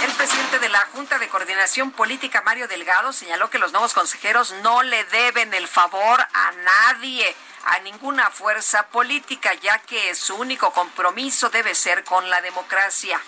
El 0.04 0.12
presidente 0.14 0.60
de 0.60 0.70
la 0.70 0.80
Junta 0.94 1.20
de 1.20 1.28
Coordinación 1.28 1.92
Política, 1.92 2.42
Mario 2.46 2.68
Delgado, 2.68 3.12
señaló 3.12 3.50
que 3.50 3.60
los 3.60 3.72
nuevos 3.72 3.94
consejeros 3.94 4.54
no 4.64 4.84
le 4.84 5.04
deben 5.06 5.54
el 5.54 5.68
favor 5.68 6.22
a 6.22 6.52
nadie, 6.52 7.36
a 7.66 7.80
ninguna 7.80 8.30
fuerza 8.30 8.88
política, 8.88 9.54
ya 9.56 9.80
que 9.80 10.16
su 10.16 10.36
único 10.36 10.72
compromiso 10.72 11.50
debe 11.50 11.76
ser 11.76 12.04
con 12.04 12.30
la 12.30 12.42
democracia. 12.42 13.20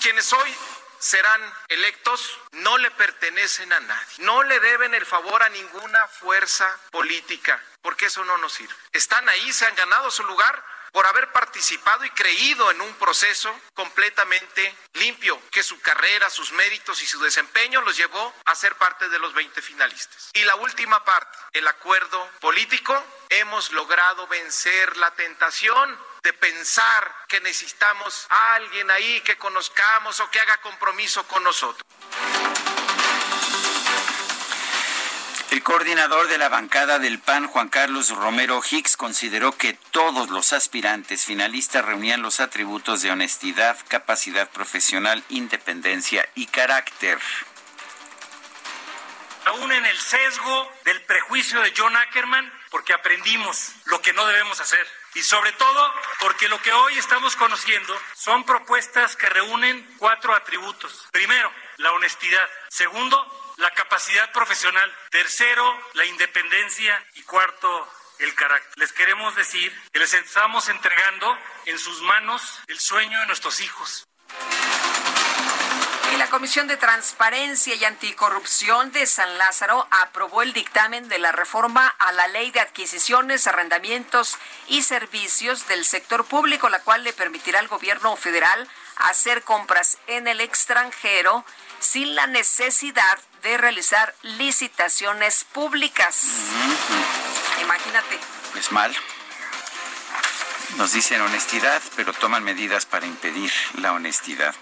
Quienes 0.00 0.32
hoy 0.32 0.54
serán 1.04 1.54
electos 1.68 2.40
no 2.52 2.78
le 2.78 2.90
pertenecen 2.92 3.70
a 3.74 3.80
nadie, 3.80 4.14
no 4.20 4.42
le 4.42 4.58
deben 4.58 4.94
el 4.94 5.04
favor 5.04 5.42
a 5.42 5.50
ninguna 5.50 6.08
fuerza 6.08 6.66
política, 6.90 7.62
porque 7.82 8.06
eso 8.06 8.24
no 8.24 8.38
nos 8.38 8.54
sirve. 8.54 8.74
Están 8.90 9.28
ahí, 9.28 9.52
se 9.52 9.66
han 9.66 9.74
ganado 9.74 10.10
su 10.10 10.24
lugar 10.24 10.64
por 10.92 11.06
haber 11.06 11.30
participado 11.30 12.06
y 12.06 12.10
creído 12.10 12.70
en 12.70 12.80
un 12.80 12.94
proceso 12.94 13.54
completamente 13.74 14.74
limpio, 14.94 15.38
que 15.50 15.62
su 15.62 15.78
carrera, 15.80 16.30
sus 16.30 16.52
méritos 16.52 17.02
y 17.02 17.06
su 17.06 17.20
desempeño 17.20 17.82
los 17.82 17.98
llevó 17.98 18.34
a 18.46 18.54
ser 18.54 18.74
parte 18.76 19.08
de 19.10 19.18
los 19.18 19.34
20 19.34 19.60
finalistas. 19.60 20.30
Y 20.32 20.44
la 20.44 20.54
última 20.54 21.04
parte, 21.04 21.36
el 21.52 21.68
acuerdo 21.68 22.30
político, 22.40 23.04
hemos 23.28 23.72
logrado 23.72 24.26
vencer 24.28 24.96
la 24.96 25.10
tentación 25.10 25.98
de 26.24 26.32
pensar 26.32 27.14
que 27.28 27.38
necesitamos 27.42 28.26
a 28.30 28.54
alguien 28.54 28.90
ahí 28.90 29.20
que 29.20 29.36
conozcamos 29.36 30.18
o 30.20 30.30
que 30.30 30.40
haga 30.40 30.56
compromiso 30.62 31.22
con 31.28 31.44
nosotros. 31.44 31.86
El 35.50 35.62
coordinador 35.62 36.26
de 36.28 36.38
la 36.38 36.48
bancada 36.48 36.98
del 36.98 37.20
PAN, 37.20 37.46
Juan 37.46 37.68
Carlos 37.68 38.08
Romero 38.08 38.60
Hicks, 38.68 38.96
consideró 38.96 39.56
que 39.56 39.74
todos 39.92 40.30
los 40.30 40.52
aspirantes 40.52 41.26
finalistas 41.26 41.84
reunían 41.84 42.22
los 42.22 42.40
atributos 42.40 43.02
de 43.02 43.10
honestidad, 43.10 43.78
capacidad 43.88 44.48
profesional, 44.50 45.22
independencia 45.28 46.28
y 46.34 46.46
carácter. 46.46 47.18
Aún 49.44 49.70
en 49.70 49.84
el 49.84 49.98
sesgo 49.98 50.72
del 50.84 51.02
prejuicio 51.02 51.60
de 51.60 51.72
John 51.76 51.94
Ackerman, 51.94 52.50
porque 52.70 52.94
aprendimos 52.94 53.72
lo 53.84 54.00
que 54.00 54.14
no 54.14 54.26
debemos 54.26 54.58
hacer. 54.60 55.03
Y 55.14 55.22
sobre 55.22 55.52
todo 55.52 55.94
porque 56.20 56.48
lo 56.48 56.60
que 56.60 56.72
hoy 56.72 56.98
estamos 56.98 57.36
conociendo 57.36 57.98
son 58.14 58.44
propuestas 58.44 59.16
que 59.16 59.28
reúnen 59.28 59.96
cuatro 59.98 60.34
atributos. 60.34 61.06
Primero, 61.12 61.52
la 61.78 61.92
honestidad. 61.92 62.48
Segundo, 62.68 63.54
la 63.56 63.70
capacidad 63.70 64.32
profesional. 64.32 64.92
Tercero, 65.10 65.80
la 65.94 66.04
independencia. 66.04 67.04
Y 67.14 67.22
cuarto, 67.22 67.88
el 68.18 68.34
carácter. 68.34 68.72
Les 68.76 68.92
queremos 68.92 69.34
decir 69.36 69.72
que 69.92 70.00
les 70.00 70.14
estamos 70.14 70.68
entregando 70.68 71.38
en 71.66 71.78
sus 71.78 72.00
manos 72.02 72.60
el 72.66 72.80
sueño 72.80 73.18
de 73.20 73.26
nuestros 73.26 73.60
hijos. 73.60 74.06
Y 76.14 76.16
la 76.16 76.30
Comisión 76.30 76.68
de 76.68 76.76
Transparencia 76.76 77.74
y 77.74 77.84
Anticorrupción 77.84 78.92
de 78.92 79.04
San 79.04 79.36
Lázaro 79.36 79.84
aprobó 79.90 80.42
el 80.42 80.52
dictamen 80.52 81.08
de 81.08 81.18
la 81.18 81.32
reforma 81.32 81.88
a 81.98 82.12
la 82.12 82.28
Ley 82.28 82.52
de 82.52 82.60
Adquisiciones, 82.60 83.48
Arrendamientos 83.48 84.38
y 84.68 84.82
Servicios 84.82 85.66
del 85.66 85.84
Sector 85.84 86.24
Público, 86.24 86.68
la 86.68 86.78
cual 86.78 87.02
le 87.02 87.12
permitirá 87.12 87.58
al 87.58 87.66
gobierno 87.66 88.14
federal 88.14 88.68
hacer 88.96 89.42
compras 89.42 89.98
en 90.06 90.28
el 90.28 90.40
extranjero 90.40 91.44
sin 91.80 92.14
la 92.14 92.28
necesidad 92.28 93.18
de 93.42 93.56
realizar 93.56 94.14
licitaciones 94.22 95.42
públicas. 95.42 96.28
Imagínate. 97.60 98.20
Pues 98.52 98.70
mal. 98.70 98.94
Nos 100.76 100.92
dicen 100.92 101.20
honestidad, 101.20 101.80
pero 101.94 102.12
toman 102.12 102.42
medidas 102.42 102.84
para 102.84 103.06
impedir 103.06 103.50
la 103.80 103.92
honestidad. 103.92 104.54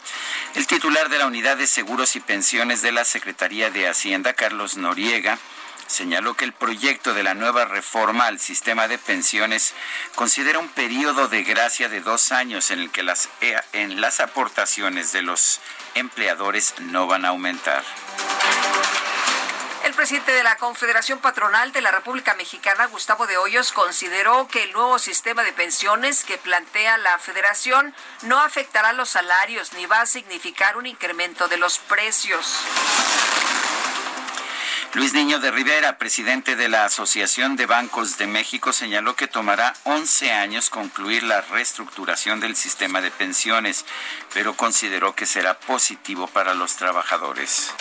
El 0.55 0.67
titular 0.67 1.09
de 1.09 1.19
la 1.19 1.27
Unidad 1.27 1.57
de 1.57 1.67
Seguros 1.67 2.17
y 2.17 2.21
Pensiones 2.21 2.83
de 2.83 2.93
la 2.93 3.05
Secretaría 3.05 3.71
de 3.71 3.89
Hacienda, 3.89 4.35
Carlos 4.35 4.77
Noriega, 4.77 5.39
señaló 5.87 6.35
que 6.35 6.45
el 6.45 6.53
proyecto 6.53 7.15
de 7.15 7.23
la 7.23 7.35
nueva 7.35 7.65
reforma 7.65 8.27
al 8.27 8.41
sistema 8.41 8.89
de 8.89 8.99
pensiones 8.99 9.75
considera 10.15 10.59
un 10.59 10.69
periodo 10.69 11.29
de 11.29 11.45
gracia 11.45 11.89
de 11.89 12.01
dos 12.01 12.31
años 12.31 12.71
en 12.71 12.81
el 12.81 12.91
que 12.91 13.03
las, 13.03 13.31
eh, 13.41 13.57
en 13.73 14.01
las 14.01 14.21
aportaciones 14.21 15.13
de 15.13 15.23
los 15.23 15.61
empleadores 15.95 16.75
no 16.79 17.07
van 17.07 17.25
a 17.25 17.29
aumentar. 17.29 17.85
El 19.93 19.97
presidente 19.97 20.33
de 20.33 20.43
la 20.43 20.57
Confederación 20.57 21.19
Patronal 21.19 21.71
de 21.73 21.83
la 21.83 21.91
República 21.91 22.35
Mexicana, 22.35 22.87
Gustavo 22.87 23.27
de 23.27 23.37
Hoyos, 23.37 23.73
consideró 23.73 24.49
que 24.49 24.63
el 24.63 24.73
nuevo 24.73 24.99
sistema 24.99 25.43
de 25.43 25.53
pensiones 25.53 26.25
que 26.25 26.39
plantea 26.39 26.97
la 26.97 27.19
federación 27.19 27.95
no 28.23 28.41
afectará 28.41 28.95
los 28.95 29.11
salarios 29.11 29.75
ni 29.75 29.85
va 29.85 30.01
a 30.01 30.07
significar 30.07 30.79
un 30.79 30.87
incremento 30.87 31.47
de 31.47 31.59
los 31.59 31.77
precios. 31.77 32.57
Luis 34.95 35.13
Niño 35.13 35.41
de 35.41 35.51
Rivera, 35.51 35.99
presidente 35.99 36.57
de 36.57 36.71
la 36.71 36.87
Asociación 36.87 37.57
de 37.57 37.67
Bancos 37.67 38.17
de 38.17 38.27
México, 38.27 38.73
señaló 38.73 39.15
que 39.15 39.29
tomará 39.29 39.75
11 39.85 40.33
años 40.33 40.71
concluir 40.71 41.23
la 41.23 41.43
reestructuración 41.43 42.41
del 42.41 42.57
sistema 42.57 43.03
de 43.03 43.11
pensiones, 43.11 43.85
pero 44.33 44.55
consideró 44.55 45.15
que 45.15 45.27
será 45.27 45.59
positivo 45.59 46.29
para 46.29 46.55
los 46.55 46.77
trabajadores. 46.77 47.75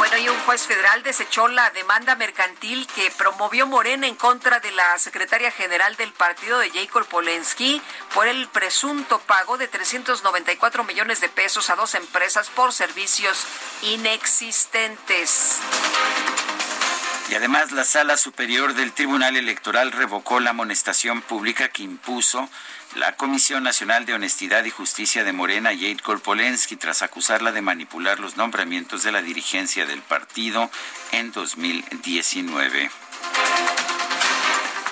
Bueno, 0.00 0.16
y 0.16 0.30
un 0.30 0.38
juez 0.46 0.66
federal 0.66 1.02
desechó 1.02 1.46
la 1.48 1.68
demanda 1.72 2.14
mercantil 2.14 2.86
que 2.94 3.10
promovió 3.18 3.66
Morena 3.66 4.06
en 4.06 4.14
contra 4.14 4.58
de 4.58 4.70
la 4.70 4.98
secretaria 4.98 5.50
general 5.50 5.94
del 5.96 6.10
partido 6.14 6.58
de 6.58 6.70
Jacob 6.70 7.06
Polensky 7.06 7.82
por 8.14 8.26
el 8.26 8.48
presunto 8.48 9.18
pago 9.18 9.58
de 9.58 9.68
394 9.68 10.84
millones 10.84 11.20
de 11.20 11.28
pesos 11.28 11.68
a 11.68 11.76
dos 11.76 11.94
empresas 11.94 12.48
por 12.48 12.72
servicios 12.72 13.44
inexistentes. 13.82 15.58
Y 17.28 17.34
además 17.34 17.70
la 17.70 17.84
Sala 17.84 18.16
Superior 18.16 18.72
del 18.72 18.94
Tribunal 18.94 19.36
Electoral 19.36 19.92
revocó 19.92 20.40
la 20.40 20.50
amonestación 20.50 21.20
pública 21.20 21.68
que 21.68 21.82
impuso 21.82 22.48
la 22.96 23.16
Comisión 23.16 23.62
Nacional 23.62 24.04
de 24.04 24.14
Honestidad 24.14 24.64
y 24.64 24.70
Justicia 24.70 25.24
de 25.24 25.32
Morena, 25.32 25.70
Jade 25.70 26.00
Korpolensky, 26.02 26.76
tras 26.76 27.02
acusarla 27.02 27.52
de 27.52 27.62
manipular 27.62 28.18
los 28.18 28.36
nombramientos 28.36 29.02
de 29.02 29.12
la 29.12 29.22
dirigencia 29.22 29.86
del 29.86 30.02
partido 30.02 30.70
en 31.12 31.32
2019. 31.32 32.90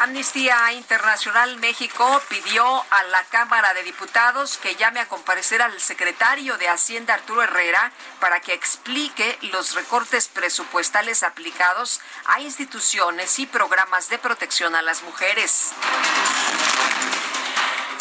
Amnistía 0.01 0.73
Internacional 0.75 1.57
México 1.59 2.23
pidió 2.29 2.65
a 2.65 3.03
la 3.11 3.25
Cámara 3.25 3.75
de 3.75 3.83
Diputados 3.83 4.57
que 4.57 4.77
llame 4.77 5.01
a 5.01 5.09
comparecer 5.09 5.61
al 5.61 5.81
secretario 5.81 6.57
de 6.57 6.69
Hacienda 6.69 7.15
Arturo 7.15 7.43
Herrera 7.43 7.91
para 8.21 8.39
que 8.41 8.55
explique 8.55 9.37
los 9.51 9.75
recortes 9.75 10.29
presupuestales 10.29 11.25
aplicados 11.25 12.01
a 12.27 12.41
instituciones 12.41 13.41
y 13.41 13.47
programas 13.47 14.09
de 14.09 14.19
protección 14.19 14.77
a 14.77 14.83
las 14.83 15.03
mujeres. 15.03 15.73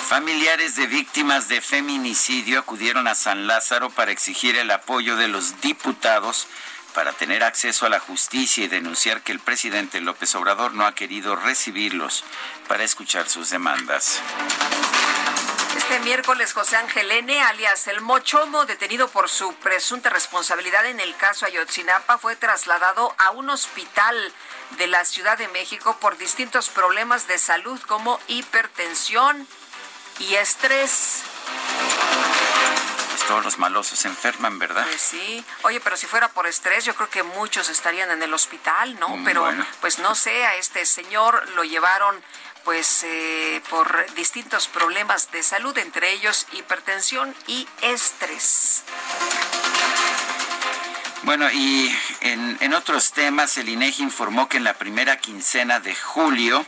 Familiares 0.08 0.78
de 0.78 0.88
víctimas 0.88 1.50
de 1.50 1.60
feminicidio 1.60 2.60
acudieron 2.60 3.10
a 3.10 3.14
San 3.14 3.46
Lázaro 3.46 3.90
para 3.90 4.12
exigir 4.12 4.56
el 4.56 4.72
apoyo 4.72 5.18
de 5.18 5.28
los 5.28 5.60
diputados 5.60 6.48
para 6.94 7.12
tener 7.12 7.44
acceso 7.44 7.86
a 7.86 7.90
la 7.90 8.00
justicia 8.00 8.64
y 8.64 8.68
denunciar 8.70 9.22
que 9.22 9.34
el 9.34 9.42
presidente 9.42 10.00
López 10.00 10.34
Obrador 10.36 10.74
no 10.74 10.86
ha 10.86 10.96
querido 10.96 11.36
recibirlos 11.36 12.24
para 12.70 12.86
escuchar 12.86 13.28
sus 13.28 13.50
demandas. 13.50 14.22
Este 15.76 16.00
miércoles, 16.00 16.54
José 16.54 16.78
Ángel 16.78 17.12
N., 17.12 17.42
alias 17.42 17.88
El 17.88 18.00
Mochomo, 18.00 18.66
detenido 18.66 19.10
por 19.10 19.28
su 19.28 19.54
presunta 19.56 20.10
responsabilidad 20.10 20.86
en 20.86 21.02
el 21.02 21.16
caso 21.18 21.46
Ayotzinapa, 21.46 22.18
fue 22.18 22.38
trasladado 22.38 23.14
a 23.18 23.32
un 23.32 23.50
hospital 23.50 24.16
de 24.78 24.88
la 24.88 25.04
Ciudad 25.04 25.38
de 25.38 25.50
México 25.50 25.98
por 26.00 26.18
distintos 26.18 26.70
problemas 26.70 27.28
de 27.28 27.38
salud 27.38 27.80
como 27.82 28.20
hipertensión, 28.28 29.48
y 30.20 30.36
estrés. 30.36 31.24
Pues 33.10 33.28
todos 33.28 33.44
los 33.44 33.58
malosos 33.58 34.00
se 34.00 34.08
enferman, 34.08 34.60
¿verdad? 34.60 34.86
Pues 34.86 35.02
sí. 35.02 35.44
Oye, 35.64 35.80
pero 35.80 35.98
si 35.98 36.08
fuera 36.08 36.28
por 36.30 36.48
estrés, 36.48 36.86
yo 36.86 36.96
creo 36.96 37.10
que 37.10 37.24
muchos 37.24 37.70
estarían 37.70 38.12
en 38.12 38.22
el 38.22 38.34
hospital, 38.34 39.00
¿no? 39.00 39.10
Mm, 39.10 39.24
pero 39.24 39.48
pues 39.82 40.00
no 40.00 40.16
sé, 40.16 40.46
a 40.46 40.56
este 40.56 40.86
señor 40.86 41.48
lo 41.50 41.64
llevaron 41.64 42.22
pues 42.64 43.04
eh, 43.04 43.62
por 43.70 44.14
distintos 44.16 44.68
problemas 44.68 45.32
de 45.32 45.42
salud, 45.42 45.78
entre 45.78 46.12
ellos 46.12 46.46
hipertensión 46.52 47.34
y 47.48 47.66
estrés. 47.82 48.84
Bueno, 51.24 51.50
y 51.52 51.92
en, 52.22 52.74
otros 52.74 53.12
temas, 53.12 53.58
el 53.58 53.70
INEGI 53.70 54.04
informó 54.04 54.48
que 54.48 54.58
en 54.58 54.64
la 54.64 54.76
primera 54.76 55.18
quincena 55.18 55.80
de 55.80 55.96
julio, 55.96 56.64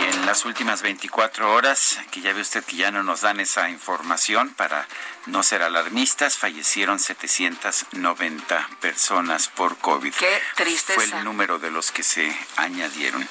Y 0.00 0.02
en 0.02 0.26
las 0.26 0.44
últimas 0.44 0.82
24 0.82 1.52
horas, 1.52 1.98
que 2.10 2.20
ya 2.20 2.32
ve 2.32 2.40
usted 2.40 2.64
que 2.64 2.76
ya 2.76 2.90
no 2.90 3.02
nos 3.02 3.20
dan 3.20 3.38
esa 3.38 3.68
información 3.68 4.54
para 4.54 4.88
no 5.26 5.42
ser 5.42 5.62
alarmistas, 5.62 6.36
fallecieron 6.36 6.98
790 6.98 8.68
personas 8.80 9.48
por 9.48 9.76
COVID. 9.76 10.14
Qué 10.14 10.42
tristeza. 10.56 11.00
Fue 11.00 11.18
el 11.18 11.24
número 11.24 11.58
de 11.58 11.70
los 11.70 11.92
que 11.92 12.02
se 12.02 12.36
añadieron. 12.56 13.28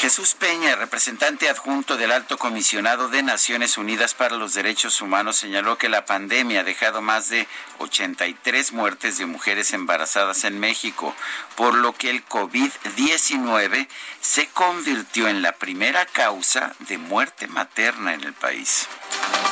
Jesús 0.00 0.32
Peña, 0.32 0.76
representante 0.76 1.50
adjunto 1.50 1.98
del 1.98 2.10
Alto 2.10 2.38
Comisionado 2.38 3.08
de 3.08 3.22
Naciones 3.22 3.76
Unidas 3.76 4.14
para 4.14 4.36
los 4.36 4.54
Derechos 4.54 5.02
Humanos, 5.02 5.36
señaló 5.36 5.76
que 5.76 5.90
la 5.90 6.06
pandemia 6.06 6.60
ha 6.60 6.64
dejado 6.64 7.02
más 7.02 7.28
de 7.28 7.46
83 7.80 8.72
muertes 8.72 9.18
de 9.18 9.26
mujeres 9.26 9.74
embarazadas 9.74 10.44
en 10.44 10.58
México, 10.58 11.14
por 11.54 11.74
lo 11.74 11.92
que 11.92 12.08
el 12.08 12.26
COVID-19 12.26 13.88
se 14.22 14.48
convirtió 14.48 15.28
en 15.28 15.42
la 15.42 15.52
primera 15.52 16.06
causa 16.06 16.72
de 16.78 16.96
muerte 16.96 17.46
materna 17.46 18.14
en 18.14 18.24
el 18.24 18.32
país. 18.32 18.88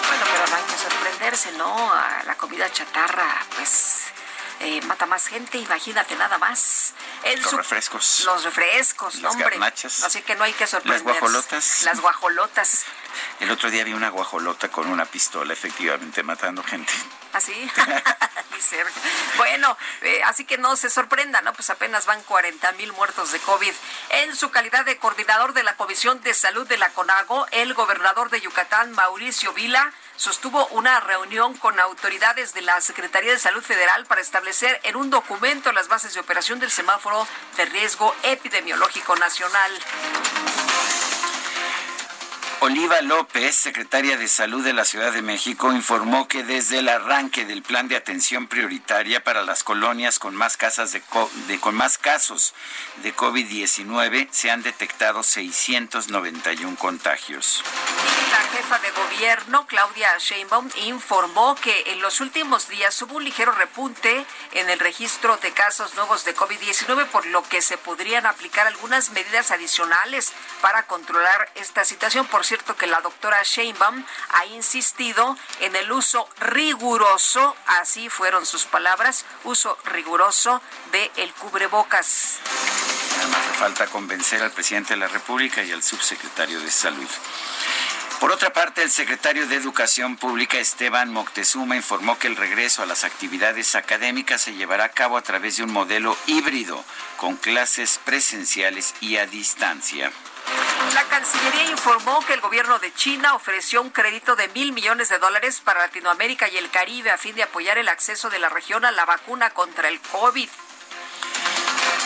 Bueno, 0.08 0.24
pero 0.32 0.46
no 0.46 0.56
hay 0.56 0.62
que 0.62 0.78
sorprenderse, 0.78 1.52
¿no? 1.58 1.92
La 2.24 2.36
comida 2.38 2.72
chatarra, 2.72 3.44
pues 3.54 4.04
eh, 4.60 4.80
mata 4.82 5.06
más 5.06 5.26
gente, 5.26 5.58
imagínate 5.58 6.16
nada 6.16 6.38
más. 6.38 6.94
los 7.42 7.52
refrescos. 7.52 8.22
Los 8.24 8.44
refrescos, 8.44 9.16
las 9.16 9.32
hombre. 9.32 9.50
Garnachas, 9.50 10.02
Así 10.02 10.22
que 10.22 10.34
no 10.34 10.44
hay 10.44 10.52
que 10.52 10.66
sorprenderse. 10.66 11.04
Las 11.04 11.20
guajolotas. 11.20 11.82
Las 11.82 12.00
guajolotas. 12.00 12.84
El 13.40 13.50
otro 13.50 13.70
día 13.70 13.84
vi 13.84 13.92
una 13.92 14.10
guajolota 14.10 14.68
con 14.68 14.88
una 14.88 15.04
pistola, 15.04 15.52
efectivamente, 15.52 16.22
matando 16.22 16.62
gente. 16.62 16.92
¿Así? 17.32 17.70
bueno, 19.36 19.76
eh, 20.02 20.22
así 20.24 20.44
que 20.44 20.58
no 20.58 20.76
se 20.76 20.90
sorprenda, 20.90 21.40
¿no? 21.42 21.52
Pues 21.52 21.70
apenas 21.70 22.06
van 22.06 22.22
40 22.22 22.72
mil 22.72 22.92
muertos 22.92 23.32
de 23.32 23.38
COVID. 23.40 23.72
En 24.10 24.34
su 24.36 24.50
calidad 24.50 24.84
de 24.84 24.98
coordinador 24.98 25.52
de 25.52 25.62
la 25.62 25.76
Comisión 25.76 26.20
de 26.22 26.34
Salud 26.34 26.66
de 26.66 26.78
la 26.78 26.90
CONAGO, 26.90 27.46
el 27.52 27.74
gobernador 27.74 28.30
de 28.30 28.40
Yucatán, 28.40 28.92
Mauricio 28.92 29.52
Vila, 29.52 29.92
sostuvo 30.16 30.66
una 30.68 31.00
reunión 31.00 31.54
con 31.54 31.78
autoridades 31.78 32.52
de 32.52 32.62
la 32.62 32.80
Secretaría 32.80 33.32
de 33.32 33.38
Salud 33.38 33.62
Federal 33.62 34.04
para 34.06 34.20
establecer 34.20 34.80
en 34.82 34.96
un 34.96 35.10
documento 35.10 35.72
las 35.72 35.88
bases 35.88 36.14
de 36.14 36.20
operación 36.20 36.58
del 36.58 36.70
semáforo 36.70 37.26
de 37.56 37.64
riesgo 37.66 38.14
epidemiológico 38.22 39.14
nacional. 39.16 39.72
Oliva 42.60 43.00
López, 43.02 43.54
secretaria 43.54 44.16
de 44.16 44.26
Salud 44.26 44.64
de 44.64 44.72
la 44.72 44.84
Ciudad 44.84 45.12
de 45.12 45.22
México, 45.22 45.72
informó 45.72 46.26
que 46.26 46.42
desde 46.42 46.80
el 46.80 46.88
arranque 46.88 47.44
del 47.44 47.62
plan 47.62 47.86
de 47.86 47.94
atención 47.94 48.48
prioritaria 48.48 49.22
para 49.22 49.42
las 49.42 49.62
colonias 49.62 50.18
con 50.18 50.34
más, 50.34 50.56
casas 50.56 50.90
de, 50.90 51.00
con 51.60 51.76
más 51.76 51.98
casos 51.98 52.54
de 53.04 53.14
COVID-19 53.14 54.28
se 54.32 54.50
han 54.50 54.64
detectado 54.64 55.22
691 55.22 56.76
contagios. 56.76 57.62
La 58.32 58.58
jefa 58.58 58.78
de 58.80 58.90
gobierno, 58.90 59.66
Claudia 59.68 60.18
Sheinbaum, 60.18 60.68
informó 60.84 61.54
que 61.54 61.92
en 61.92 62.00
los 62.00 62.20
últimos 62.20 62.68
días 62.68 63.00
hubo 63.02 63.18
un 63.18 63.24
ligero 63.24 63.52
repunte 63.52 64.26
en 64.52 64.68
el 64.68 64.80
registro 64.80 65.36
de 65.36 65.52
casos 65.52 65.94
nuevos 65.94 66.24
de 66.24 66.34
COVID-19, 66.34 67.06
por 67.06 67.24
lo 67.26 67.42
que 67.44 67.62
se 67.62 67.78
podrían 67.78 68.26
aplicar 68.26 68.66
algunas 68.66 69.10
medidas 69.10 69.52
adicionales 69.52 70.32
para 70.60 70.82
controlar 70.82 71.50
esta 71.54 71.84
situación. 71.84 72.26
Cierto 72.48 72.76
que 72.76 72.86
la 72.86 73.02
doctora 73.02 73.42
Sheinbaum 73.42 74.02
ha 74.30 74.46
insistido 74.46 75.36
en 75.60 75.76
el 75.76 75.92
uso 75.92 76.26
riguroso, 76.40 77.54
así 77.66 78.08
fueron 78.08 78.46
sus 78.46 78.64
palabras, 78.64 79.26
uso 79.44 79.76
riguroso 79.84 80.62
de 80.90 81.10
el 81.16 81.30
cubrebocas. 81.34 82.38
Además, 83.18 83.40
hace 83.46 83.58
falta 83.58 83.86
convencer 83.88 84.42
al 84.42 84.50
presidente 84.50 84.94
de 84.94 85.00
la 85.00 85.08
República 85.08 85.62
y 85.62 85.72
al 85.72 85.82
subsecretario 85.82 86.58
de 86.60 86.70
Salud. 86.70 87.08
Por 88.18 88.32
otra 88.32 88.50
parte, 88.50 88.82
el 88.82 88.90
secretario 88.90 89.46
de 89.46 89.56
Educación 89.56 90.16
Pública, 90.16 90.58
Esteban 90.58 91.12
Moctezuma, 91.12 91.76
informó 91.76 92.18
que 92.18 92.28
el 92.28 92.36
regreso 92.36 92.82
a 92.82 92.86
las 92.86 93.04
actividades 93.04 93.74
académicas 93.74 94.40
se 94.40 94.54
llevará 94.54 94.84
a 94.84 94.88
cabo 94.88 95.18
a 95.18 95.22
través 95.22 95.58
de 95.58 95.64
un 95.64 95.72
modelo 95.72 96.16
híbrido, 96.26 96.82
con 97.18 97.36
clases 97.36 98.00
presenciales 98.04 98.94
y 99.02 99.18
a 99.18 99.26
distancia. 99.26 100.10
La 100.94 101.04
Cancillería 101.04 101.70
informó 101.70 102.24
que 102.26 102.34
el 102.34 102.40
gobierno 102.40 102.78
de 102.78 102.92
China 102.94 103.34
ofreció 103.34 103.82
un 103.82 103.90
crédito 103.90 104.36
de 104.36 104.48
mil 104.48 104.72
millones 104.72 105.08
de 105.08 105.18
dólares 105.18 105.60
para 105.62 105.80
Latinoamérica 105.80 106.48
y 106.48 106.56
el 106.56 106.70
Caribe 106.70 107.10
a 107.10 107.18
fin 107.18 107.34
de 107.34 107.42
apoyar 107.42 107.78
el 107.78 107.88
acceso 107.88 108.30
de 108.30 108.38
la 108.38 108.48
región 108.48 108.84
a 108.84 108.90
la 108.90 109.04
vacuna 109.04 109.50
contra 109.50 109.88
el 109.88 110.00
COVID. 110.00 110.48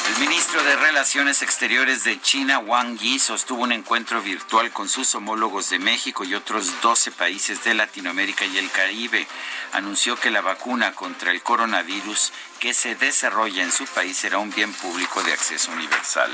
El 0.09 0.19
ministro 0.19 0.63
de 0.63 0.77
Relaciones 0.77 1.43
Exteriores 1.43 2.05
de 2.05 2.21
China, 2.21 2.59
Wang 2.59 2.99
Yi, 2.99 3.19
sostuvo 3.19 3.63
un 3.63 3.73
encuentro 3.73 4.21
virtual 4.21 4.71
con 4.71 4.89
sus 4.89 5.15
homólogos 5.15 5.71
de 5.71 5.79
México 5.79 6.25
y 6.25 6.35
otros 6.35 6.81
12 6.83 7.13
países 7.13 7.65
de 7.65 7.75
Latinoamérica 7.75 8.45
y 8.45 8.59
el 8.59 8.71
Caribe. 8.71 9.27
Anunció 9.73 10.17
que 10.17 10.31
la 10.31 10.43
vacuna 10.43 10.93
contra 10.93 11.31
el 11.31 11.43
coronavirus 11.43 12.33
que 12.63 12.75
se 12.75 12.95
desarrolla 12.95 13.61
en 13.61 13.73
su 13.73 13.85
país 13.87 14.17
será 14.17 14.39
un 14.39 14.49
bien 14.53 14.73
público 14.73 15.21
de 15.25 15.33
acceso 15.33 15.73
universal. 15.73 16.31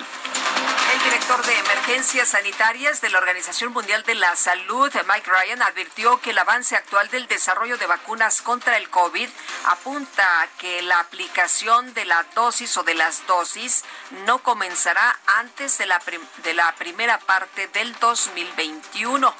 El 0.93 1.03
director 1.03 1.43
de 1.47 1.59
emergencias 1.59 2.29
sanitarias 2.29 3.01
de 3.01 3.09
la 3.09 3.17
Organización 3.17 3.73
Mundial 3.73 4.03
de 4.03 4.15
la 4.15 4.37
Salud, 4.37 4.93
Mike 5.09 5.31
Ryan, 5.31 5.63
advirtió 5.63 6.21
que 6.21 6.33
el 6.33 6.39
avance 6.39 6.77
actual 6.77 7.09
del 7.09 7.27
desarrollo 7.29 7.79
de 7.79 7.87
vacunas 7.87 8.43
contra 8.43 8.77
el 8.77 8.91
COVID 8.91 9.27
apunta 9.69 10.43
a 10.43 10.49
que 10.59 10.83
la 10.83 11.01
aplicación 11.01 11.95
de 11.95 12.05
la 12.05 12.23
dosis 12.35 12.77
o 12.77 12.83
de 12.83 12.95
las 12.95 13.27
dosis 13.27 13.85
no 14.27 14.41
comenzará 14.41 15.19
antes 15.39 15.79
de 15.79 15.87
la, 15.87 15.99
de 16.43 16.53
la 16.53 16.75
primera 16.75 17.19
parte 17.21 17.69
del 17.69 17.95
2021. 18.01 19.35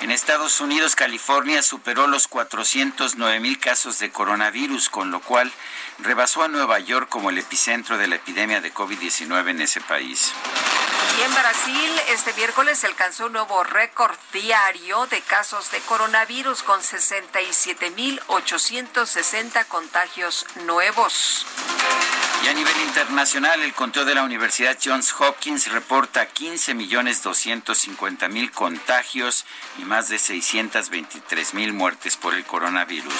En 0.00 0.10
Estados 0.10 0.60
Unidos, 0.60 0.96
California 0.96 1.62
superó 1.62 2.06
los 2.06 2.28
409 2.28 3.40
mil 3.40 3.58
casos 3.58 3.98
de 3.98 4.10
coronavirus, 4.10 4.90
con 4.90 5.10
lo 5.10 5.20
cual 5.20 5.50
rebasó 5.98 6.42
a 6.42 6.48
Nueva 6.48 6.78
York 6.78 7.08
como 7.08 7.30
el 7.30 7.38
epicentro 7.38 7.96
de 7.96 8.08
la 8.08 8.16
epidemia 8.16 8.60
de 8.60 8.74
COVID-19 8.74 9.50
en 9.50 9.62
ese 9.62 9.80
país. 9.80 10.34
Y 11.18 11.22
en 11.22 11.32
Brasil, 11.32 11.90
este 12.08 12.34
miércoles 12.34 12.84
alcanzó 12.84 13.26
un 13.26 13.34
nuevo 13.34 13.62
récord 13.62 14.16
diario 14.32 15.06
de 15.06 15.20
casos 15.20 15.70
de 15.70 15.78
coronavirus 15.80 16.64
con 16.64 16.80
67.860 16.80 19.64
contagios 19.66 20.44
nuevos. 20.64 21.46
Y 22.44 22.48
a 22.48 22.52
nivel 22.52 22.76
internacional, 22.82 23.62
el 23.62 23.72
conteo 23.72 24.04
de 24.04 24.14
la 24.14 24.22
Universidad 24.22 24.76
Johns 24.82 25.14
Hopkins 25.18 25.72
reporta 25.72 26.28
15.250.000 26.28 28.50
contagios 28.50 29.46
y 29.78 29.86
más 29.86 30.10
de 30.10 30.16
623.000 30.16 31.72
muertes 31.72 32.18
por 32.18 32.34
el 32.34 32.44
coronavirus. 32.44 33.14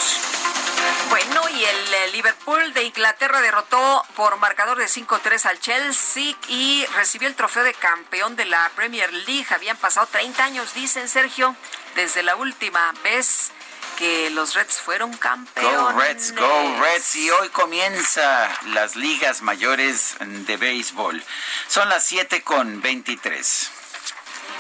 Bueno, 1.09 1.41
y 1.55 1.65
el 1.65 1.95
eh, 1.95 2.11
Liverpool 2.13 2.75
de 2.75 2.85
Inglaterra 2.85 3.41
derrotó 3.41 4.05
por 4.15 4.37
marcador 4.37 4.77
de 4.77 4.85
5-3 4.85 5.47
al 5.47 5.59
Chelsea 5.59 6.37
y 6.49 6.85
recibió 6.95 7.27
el 7.27 7.35
trofeo 7.35 7.65
de 7.65 7.73
campeón 7.73 8.37
de 8.37 8.45
la 8.45 8.71
Premier 8.75 9.11
League. 9.11 9.47
Habían 9.55 9.79
pasado 9.79 10.07
30 10.13 10.45
años, 10.45 10.75
dicen 10.75 11.09
Sergio, 11.09 11.57
desde 11.95 12.23
la 12.23 12.37
última 12.37 12.93
vez 13.03 13.53
que 13.97 14.31
los 14.31 14.55
Reds 14.55 14.77
fueron 14.77 15.13
campeones. 15.17 15.73
Go 15.73 15.99
Reds, 15.99 16.33
go 16.35 16.81
Reds. 16.81 17.17
Y 17.17 17.31
hoy 17.31 17.49
comienza 17.51 18.49
las 18.69 18.97
ligas 18.97 19.43
mayores 19.43 20.17
de 20.21 20.57
béisbol. 20.57 21.23
Son 21.69 21.89
las 21.89 22.05
7 22.07 22.43
con 22.43 22.81
23. 22.81 23.71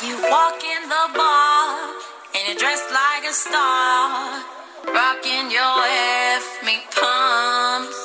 You 0.03 0.16
walk 0.31 0.62
in 0.62 0.88
the 0.88 1.16
bar 1.16 1.79
and 2.35 2.49
you're 2.49 2.59
dressed 2.59 2.90
like 2.90 3.25
a 3.29 3.33
star, 3.33 4.42
rocking 4.92 5.51
your 5.51 5.85
ethnic 6.35 6.83
pumps. 6.90 7.97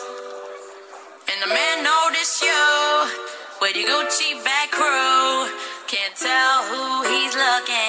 Can 1.25 1.43
a 1.43 1.53
man 1.53 1.83
notice 1.83 2.41
you 2.41 3.09
with 3.61 3.75
your 3.75 3.87
Gucci 3.89 4.43
back 4.43 4.71
crew? 4.71 5.47
Can't 5.87 6.15
tell 6.15 6.63
who 6.69 7.03
he's 7.09 7.35
looking. 7.35 7.88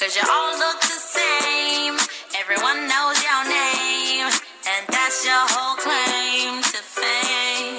Cause 0.00 0.16
you 0.16 0.22
all 0.32 0.58
look 0.58 0.80
the 0.80 0.96
same. 0.96 1.94
Everyone 2.40 2.88
knows 2.88 3.22
your 3.22 3.44
name. 3.44 4.32
And 4.64 4.86
that's 4.88 5.26
your 5.26 5.44
whole 5.52 5.76
claim 5.76 6.62
to 6.62 6.80
fame. 6.80 7.76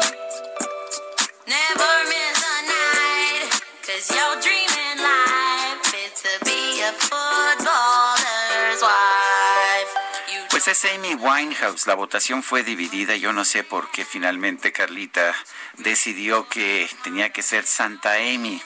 Never 1.50 1.94
miss 2.14 2.38
a 2.46 2.58
night. 2.70 3.50
Cause 3.82 4.06
your 4.14 4.38
dream 4.38 4.70
in 4.70 4.98
life 5.02 5.82
is 5.98 6.14
to 6.22 6.46
be 6.46 6.82
a 6.86 6.92
footballer's 6.94 7.31
es 10.72 10.86
Amy 10.86 11.16
Winehouse. 11.16 11.86
La 11.86 11.96
votación 11.96 12.44
fue 12.44 12.64
dividida. 12.64 13.18
Yo 13.18 13.34
no 13.34 13.44
sé 13.44 13.62
por 13.66 13.92
qué 13.92 14.06
finalmente 14.06 14.72
Carlita 14.72 15.36
decidió 15.78 16.48
que 16.48 16.90
tenía 17.04 17.32
que 17.32 17.44
ser 17.44 17.66
Santa 17.66 18.14
Amy. 18.14 18.62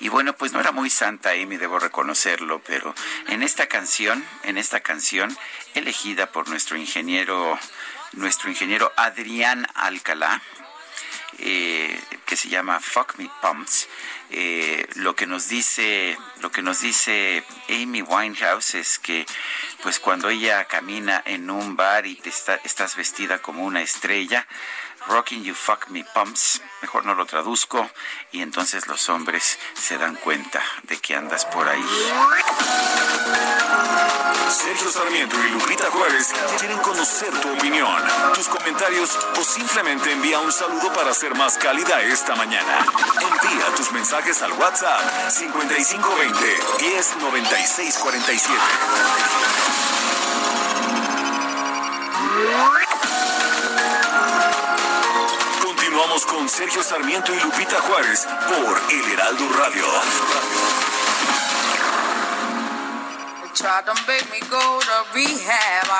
Y 0.00 0.08
bueno, 0.08 0.32
pues 0.32 0.52
no 0.52 0.60
era 0.60 0.72
muy 0.72 0.88
Santa 0.88 1.32
Amy, 1.32 1.58
debo 1.58 1.78
reconocerlo, 1.78 2.62
pero 2.66 2.94
en 3.28 3.42
esta 3.42 3.66
canción, 3.66 4.24
en 4.44 4.56
esta 4.56 4.80
canción, 4.80 5.36
elegida 5.74 6.32
por 6.32 6.48
nuestro 6.48 6.78
ingeniero, 6.78 7.58
nuestro 8.12 8.48
ingeniero 8.48 8.90
Adrián 8.96 9.66
Alcalá, 9.74 10.40
eh, 11.38 12.00
que 12.26 12.36
se 12.36 12.48
llama 12.48 12.80
Fuck 12.80 13.16
Me 13.18 13.30
Pumps. 13.40 13.88
Eh, 14.30 14.86
lo 14.94 15.14
que 15.14 15.26
nos 15.26 15.48
dice, 15.48 16.16
lo 16.40 16.50
que 16.50 16.62
nos 16.62 16.80
dice 16.80 17.44
Amy 17.68 18.02
Winehouse 18.02 18.74
es 18.76 18.98
que, 18.98 19.26
pues 19.82 19.98
cuando 19.98 20.30
ella 20.30 20.64
camina 20.64 21.22
en 21.26 21.50
un 21.50 21.76
bar 21.76 22.06
y 22.06 22.14
te 22.16 22.30
está- 22.30 22.60
estás 22.64 22.96
vestida 22.96 23.42
como 23.42 23.64
una 23.64 23.82
estrella, 23.82 24.46
Rocking 25.08 25.42
You 25.44 25.54
Fuck 25.54 25.88
Me 25.88 26.04
Pumps, 26.04 26.62
mejor 26.80 27.04
no 27.04 27.14
lo 27.14 27.26
traduzco, 27.26 27.90
y 28.30 28.42
entonces 28.42 28.86
los 28.86 29.08
hombres 29.08 29.58
se 29.74 29.98
dan 29.98 30.16
cuenta 30.16 30.62
de 30.84 30.98
que 30.98 31.14
andas 31.14 31.44
por 31.46 31.68
ahí. 31.68 31.84
Sergio 34.48 34.90
Sarmiento 34.90 35.36
y 35.44 35.50
Lupita 35.50 35.90
Juárez 35.90 36.32
quieren 36.58 36.78
conocer 36.78 37.30
tu 37.40 37.52
opinión, 37.52 38.02
tus 38.34 38.48
comentarios 38.48 39.18
o 39.38 39.42
simplemente 39.42 40.12
envía 40.12 40.38
un 40.40 40.52
saludo 40.52 40.92
para 40.92 41.12
ser 41.14 41.34
más 41.34 41.56
cálida 41.56 42.00
esta 42.02 42.36
mañana. 42.36 42.86
Envía 43.20 43.74
tus 43.76 43.90
mensajes 43.92 44.42
al 44.42 44.52
WhatsApp 44.52 45.30
5520 45.30 46.60
109647. 46.80 48.54
Continuamos 56.02 56.26
con 56.26 56.48
Sergio 56.48 56.82
Sarmiento 56.82 57.32
y 57.32 57.38
Lupita 57.38 57.80
Juárez 57.82 58.26
por 58.48 58.82
El 58.90 59.12
Heraldo 59.12 59.48
Radio. 59.56 59.84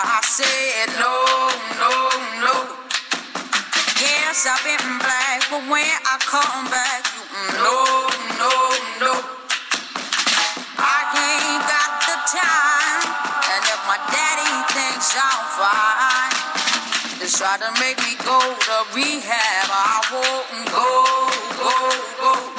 I 0.05 0.21
said 0.25 0.89
no, 0.99 1.15
no, 1.79 2.11
no. 2.41 2.67
Yes, 4.01 4.45
I've 4.45 4.65
been 4.65 4.99
black, 4.99 5.49
but 5.51 5.63
when 5.71 5.87
I 5.87 6.19
come 6.27 6.69
back, 6.69 7.07
no, 7.55 8.11
no, 8.41 8.51
no. 9.07 9.42
Just 17.23 17.39
try 17.39 17.57
to 17.57 17.71
make 17.79 17.97
me 17.99 18.17
go 18.25 18.41
to 18.41 18.97
rehab. 18.97 19.69
I 19.71 20.03
won't 20.11 20.67
go, 20.75 20.91
go, 21.63 22.47
go. 22.47 22.52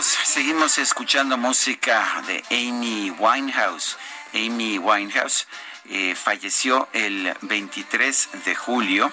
Seguimos, 0.00 0.28
seguimos 0.28 0.78
escuchando 0.78 1.36
música 1.36 2.22
de 2.26 2.42
Amy 2.50 3.10
Winehouse. 3.18 3.98
Amy 4.32 4.78
Winehouse 4.78 5.46
eh, 5.90 6.14
falleció 6.14 6.88
el 6.94 7.36
23 7.42 8.44
de 8.44 8.54
julio, 8.54 9.12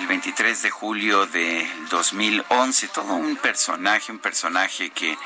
el 0.00 0.06
23 0.06 0.62
de 0.62 0.70
julio 0.70 1.26
de 1.26 1.66
2011. 1.88 2.88
Todo 2.88 3.14
un 3.14 3.36
personaje, 3.36 4.12
un 4.12 4.18
personaje 4.18 4.90
que 4.90 5.16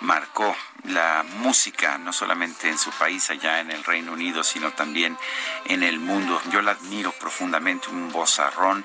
marcó 0.00 0.56
la 0.84 1.24
música, 1.38 1.98
no 1.98 2.12
solamente 2.12 2.68
en 2.68 2.78
su 2.78 2.90
país, 2.90 3.30
allá 3.30 3.60
en 3.60 3.70
el 3.70 3.84
Reino 3.84 4.12
Unido, 4.12 4.42
sino 4.42 4.72
también 4.72 5.16
en 5.66 5.84
el 5.84 6.00
mundo. 6.00 6.42
Yo 6.50 6.62
la 6.62 6.72
admiro 6.72 7.12
profundamente, 7.12 7.90
un 7.90 8.10
vozarrón, 8.10 8.84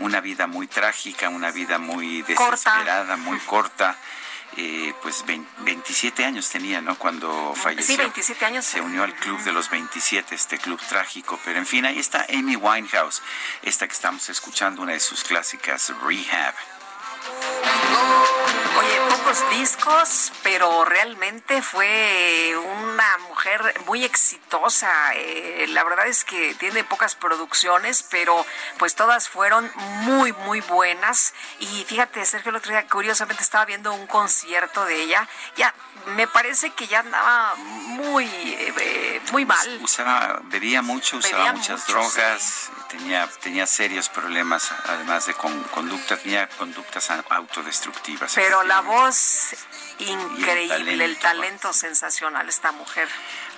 una 0.00 0.20
vida 0.20 0.46
muy 0.46 0.66
trágica, 0.66 1.30
una 1.30 1.50
vida 1.50 1.78
muy 1.78 2.22
Corta. 2.22 2.50
desesperada, 2.50 3.16
muy 3.16 3.38
corta. 3.38 3.96
Eh, 4.56 4.92
pues 5.02 5.24
vein- 5.26 5.46
27 5.58 6.24
años 6.24 6.48
tenía, 6.48 6.80
¿no? 6.80 6.96
Cuando 6.98 7.54
falleció. 7.54 7.96
27 7.98 8.44
años. 8.44 8.64
Se 8.64 8.80
unió 8.80 9.04
al 9.04 9.14
club 9.14 9.40
de 9.42 9.52
los 9.52 9.70
27, 9.70 10.34
este 10.34 10.58
club 10.58 10.80
trágico. 10.88 11.38
Pero 11.44 11.58
en 11.58 11.66
fin, 11.66 11.84
ahí 11.86 11.98
está 11.98 12.26
Amy 12.28 12.56
Winehouse, 12.56 13.22
esta 13.62 13.86
que 13.86 13.94
estamos 13.94 14.28
escuchando, 14.28 14.82
una 14.82 14.92
de 14.92 15.00
sus 15.00 15.22
clásicas, 15.24 15.92
Rehab. 16.02 16.54
Oye, 18.78 19.00
pocos 19.10 19.50
discos, 19.50 20.32
pero 20.42 20.84
realmente 20.84 21.60
fue 21.60 22.54
una 22.56 23.18
mujer 23.28 23.60
muy 23.86 24.04
exitosa. 24.04 24.90
Eh, 25.14 25.66
la 25.68 25.84
verdad 25.84 26.06
es 26.06 26.24
que 26.24 26.54
tiene 26.54 26.84
pocas 26.84 27.14
producciones, 27.14 28.02
pero 28.10 28.46
pues 28.78 28.94
todas 28.94 29.28
fueron 29.28 29.70
muy, 30.02 30.32
muy 30.32 30.60
buenas. 30.62 31.34
Y 31.58 31.84
fíjate, 31.84 32.24
Sergio, 32.24 32.50
el 32.50 32.56
otro 32.56 32.70
día 32.70 32.86
curiosamente 32.86 33.42
estaba 33.42 33.66
viendo 33.66 33.92
un 33.92 34.06
concierto 34.06 34.84
de 34.84 35.02
ella. 35.02 35.28
Ya, 35.56 35.74
me 36.06 36.26
parece 36.26 36.70
que 36.70 36.86
ya 36.86 37.00
andaba 37.00 37.54
muy, 37.56 38.26
eh, 38.26 39.20
muy 39.32 39.44
mal. 39.44 39.80
Usaba, 39.82 40.40
bebía 40.44 40.82
mucho, 40.82 41.18
usaba 41.18 41.38
Bebía 41.38 41.52
muchas 41.52 41.80
mucho, 41.80 41.92
drogas, 41.92 42.70
tenía, 42.88 43.28
tenía 43.40 43.66
serios 43.66 44.08
problemas, 44.08 44.72
además 44.86 45.26
de 45.26 45.34
con, 45.34 45.62
conducta, 45.64 46.16
tenía 46.16 46.48
conductas 46.48 47.09
autodestructivas. 47.28 48.32
Pero 48.34 48.62
la 48.64 48.80
voz 48.80 49.54
increíble, 49.98 50.92
el 50.92 50.98
talento. 50.98 51.20
talento 51.20 51.72
sensacional, 51.72 52.48
esta 52.48 52.72
mujer. 52.72 53.08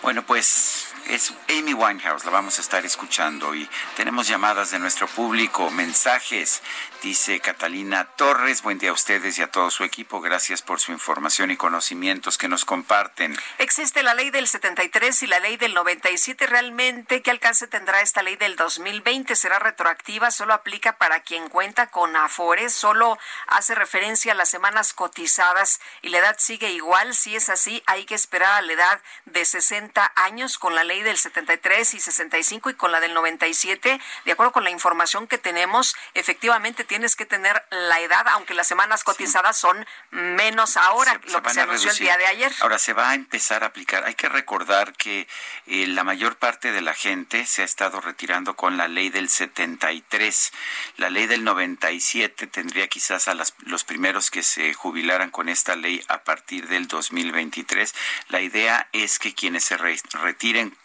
Bueno, 0.03 0.25
pues 0.25 0.89
es 1.09 1.33
Amy 1.49 1.75
Winehouse, 1.75 2.25
la 2.25 2.31
vamos 2.31 2.59
a 2.59 2.61
estar 2.61 2.85
escuchando 2.85 3.55
y 3.55 3.69
tenemos 3.97 4.27
llamadas 4.27 4.71
de 4.71 4.79
nuestro 4.79 5.07
público, 5.07 5.71
mensajes. 5.71 6.63
Dice 7.03 7.41
Catalina 7.41 8.05
Torres, 8.15 8.63
buen 8.63 8.79
día 8.79 8.91
a 8.91 8.93
ustedes 8.93 9.37
y 9.37 9.43
a 9.43 9.51
todo 9.51 9.73
su 9.73 9.83
equipo, 9.83 10.21
gracias 10.21 10.63
por 10.63 10.79
su 10.79 10.93
información 10.93 11.51
y 11.51 11.57
conocimientos 11.57 12.39
que 12.39 12.47
nos 12.47 12.65
comparten. 12.65 13.37
Existe 13.59 14.05
la 14.05 14.15
ley 14.15 14.31
del 14.31 14.47
73 14.47 15.25
y 15.25 15.27
la 15.27 15.41
ley 15.41 15.57
del 15.57 15.75
97. 15.75 16.47
¿Realmente 16.47 17.21
qué 17.21 17.33
alcance 17.33 17.67
tendrá 17.67 18.03
esta 18.03 18.23
ley 18.23 18.37
del 18.37 18.55
2020? 18.55 19.35
¿Será 19.35 19.59
retroactiva? 19.59 20.31
¿Solo 20.31 20.55
aplica 20.55 20.97
para 20.97 21.19
quien 21.25 21.49
cuenta 21.49 21.89
con 21.89 22.15
afores? 22.15 22.73
¿Solo 22.73 23.19
hace 23.49 23.75
referencia 23.75 24.31
a 24.31 24.37
las 24.37 24.49
semanas 24.49 24.93
cotizadas 24.93 25.81
y 26.03 26.11
la 26.11 26.19
edad 26.19 26.37
sigue 26.39 26.71
igual? 26.71 27.15
Si 27.15 27.35
es 27.35 27.49
así, 27.49 27.83
hay 27.87 28.05
que 28.05 28.15
esperar 28.15 28.55
a 28.55 28.63
la 28.63 28.75
edad 28.75 29.03
de 29.25 29.45
60 29.45 30.13
años 30.15 30.57
con 30.57 30.77
la 30.77 30.85
ley 30.85 31.03
del 31.03 31.19
73 31.19 31.95
y 31.95 31.99
65 31.99 32.71
y 32.71 32.75
con 32.75 32.93
la 32.93 33.01
del 33.01 33.13
97. 33.13 34.01
De 34.25 34.33
acuerdo 34.33 34.53
con 34.53 34.63
la 34.63 34.71
información 34.71 35.27
que 35.27 35.39
tenemos, 35.39 35.97
efectivamente 36.15 36.85
tienes 36.93 37.17
que 37.17 37.25
tener 37.25 37.65
la 37.71 38.01
edad, 38.01 38.27
aunque 38.35 38.53
las 38.53 38.67
semanas 38.67 39.03
cotizadas 39.03 39.57
son 39.57 39.87
menos 40.11 40.77
ahora, 40.77 41.13
Se- 41.23 41.29
se 41.29 41.33
lo 41.33 41.43
que 41.43 41.51
se 41.55 41.61
anunció 41.63 41.91
el 41.91 41.97
día 41.99 42.19
de 42.19 42.27
ayer. 42.27 42.53
Ahora 42.61 42.79
se 42.79 42.93
va 42.93 43.11
a 43.11 43.15
empezar 43.15 43.65
a 43.65 43.69
aplicar. 43.69 44.05
Hay 44.05 44.15
que 44.15 44.29
recordar 44.29 44.93
que 44.93 45.27
eh, 45.67 45.87
la 45.87 46.05
mayor 46.05 46.37
parte 46.37 46.71
de 46.71 46.83
la 46.83 46.93
gente 46.93 47.47
se 47.47 47.63
ha 47.63 47.65
estado 47.65 48.03
retirando 48.03 48.57
con 48.57 48.77
la 48.77 48.89
ley 48.89 49.09
del 49.09 49.31
73. 49.31 50.53
La 50.99 51.09
ley 51.09 51.27
del 51.27 51.45
97 51.45 52.47
tendría 52.47 52.89
quizás 52.89 53.27
a 53.29 53.35
las- 53.35 53.55
los 53.61 53.85
primeros 53.85 54.31
que 54.31 54.43
se 54.43 54.75
jubilaran 54.75 55.31
con 55.31 55.49
esta 55.49 55.77
ley 55.77 56.05
a 56.09 56.25
partir 56.25 56.69
del 56.69 56.89
2023. 56.89 57.95
La 58.29 58.41
idea 58.43 58.89
es 58.93 59.19
que 59.19 59.35
quienes 59.35 59.65
se 59.65 59.79
retiren 59.79 60.77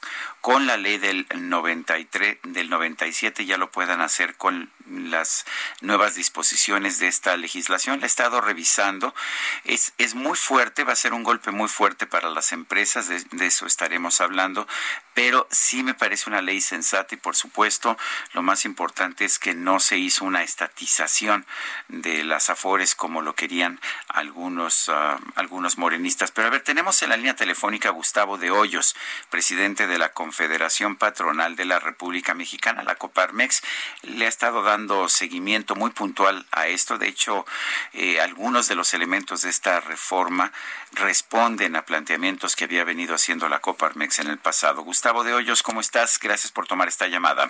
con 0.42 0.68
la 0.68 0.78
ley 0.78 0.98
del 0.98 1.26
93 1.36 2.40
del 2.44 2.70
97 2.70 3.46
ya 3.46 3.58
lo 3.58 3.72
puedan 3.72 4.02
hacer 4.02 4.36
con 4.36 4.72
las 4.90 5.46
nuevas 5.82 6.16
disposiciones 6.16 7.00
de 7.00 7.08
esta 7.08 7.36
legislación. 7.38 8.00
La 8.00 8.06
he 8.06 8.08
estado 8.08 8.42
revisando. 8.42 9.14
Es, 9.64 9.94
es 9.98 10.16
muy 10.16 10.38
fuerte, 10.38 10.84
va 10.84 10.94
a 10.94 10.98
ser 10.98 11.14
un 11.14 11.24
golpe 11.24 11.52
muy 11.52 11.68
fuerte 11.68 12.08
para 12.08 12.30
las 12.30 12.52
empresas, 12.52 13.08
de, 13.08 13.46
eso 13.46 13.66
estaremos 13.66 14.22
hablando, 14.22 14.68
pero 15.14 15.48
sí 15.52 15.84
me 15.84 15.94
parece 15.94 16.30
una 16.30 16.42
ley 16.42 16.62
sensata 16.62 17.16
y 17.16 17.18
por 17.18 17.36
supuesto 17.36 17.98
lo 18.34 18.42
más 18.42 18.66
importante 18.66 19.26
es 19.26 19.40
que 19.40 19.54
no 19.54 19.80
se 19.80 19.98
hizo 19.98 20.26
una 20.26 20.44
estatización 20.44 21.46
de 21.88 22.24
las 22.24 22.50
afores 22.50 22.96
como 22.96 23.22
lo 23.22 23.36
querían 23.36 23.80
algunos, 24.08 24.88
uh, 24.90 25.18
algunos 25.36 25.78
morenistas. 25.78 26.32
Pero 26.32 26.48
a 26.48 26.52
ver, 26.52 26.62
tenemos 26.62 27.02
en 27.02 27.10
la 27.10 27.18
línea 27.18 27.36
telefónica 27.36 27.90
a 27.90 27.94
Gustavo 27.94 28.38
de 28.38 28.52
Hoyos, 28.52 28.96
presidente 29.30 29.88
de 29.88 29.98
la 29.98 30.14
Confederación 30.28 30.98
Patronal 30.98 31.56
de 31.56 31.64
la 31.64 31.80
República 31.80 32.34
Mexicana, 32.34 32.84
la 32.84 32.96
Coparmex. 32.96 33.64
Le 34.02 34.26
ha 34.26 34.28
estado 34.28 34.62
dando 34.62 35.08
seguimiento 35.08 35.74
muy 35.74 35.92
puntual 35.92 36.46
a 36.52 36.68
esto. 36.68 36.98
De 36.98 37.08
hecho, 37.08 37.46
eh, 37.94 38.20
algunos 38.20 38.68
de 38.68 38.76
los 38.76 38.94
elementos 38.94 39.44
de 39.44 39.50
esta 39.50 39.80
reforma 39.80 40.52
responden 40.92 41.78
a 41.78 41.86
planteamientos 41.86 42.58
que 42.58 42.66
había 42.66 42.84
venido 42.84 43.16
haciendo 43.16 43.48
la 43.48 43.60
Coparmex 43.60 44.20
en 44.20 44.28
el 44.28 44.38
pasado. 44.38 44.82
Gustavo 44.82 45.24
de 45.24 45.34
Hoyos, 45.34 45.64
¿cómo 45.64 45.80
estás? 45.80 46.20
Gracias 46.20 46.52
por 46.52 46.68
tomar 46.68 46.90
esta 46.90 47.08
llamada. 47.08 47.50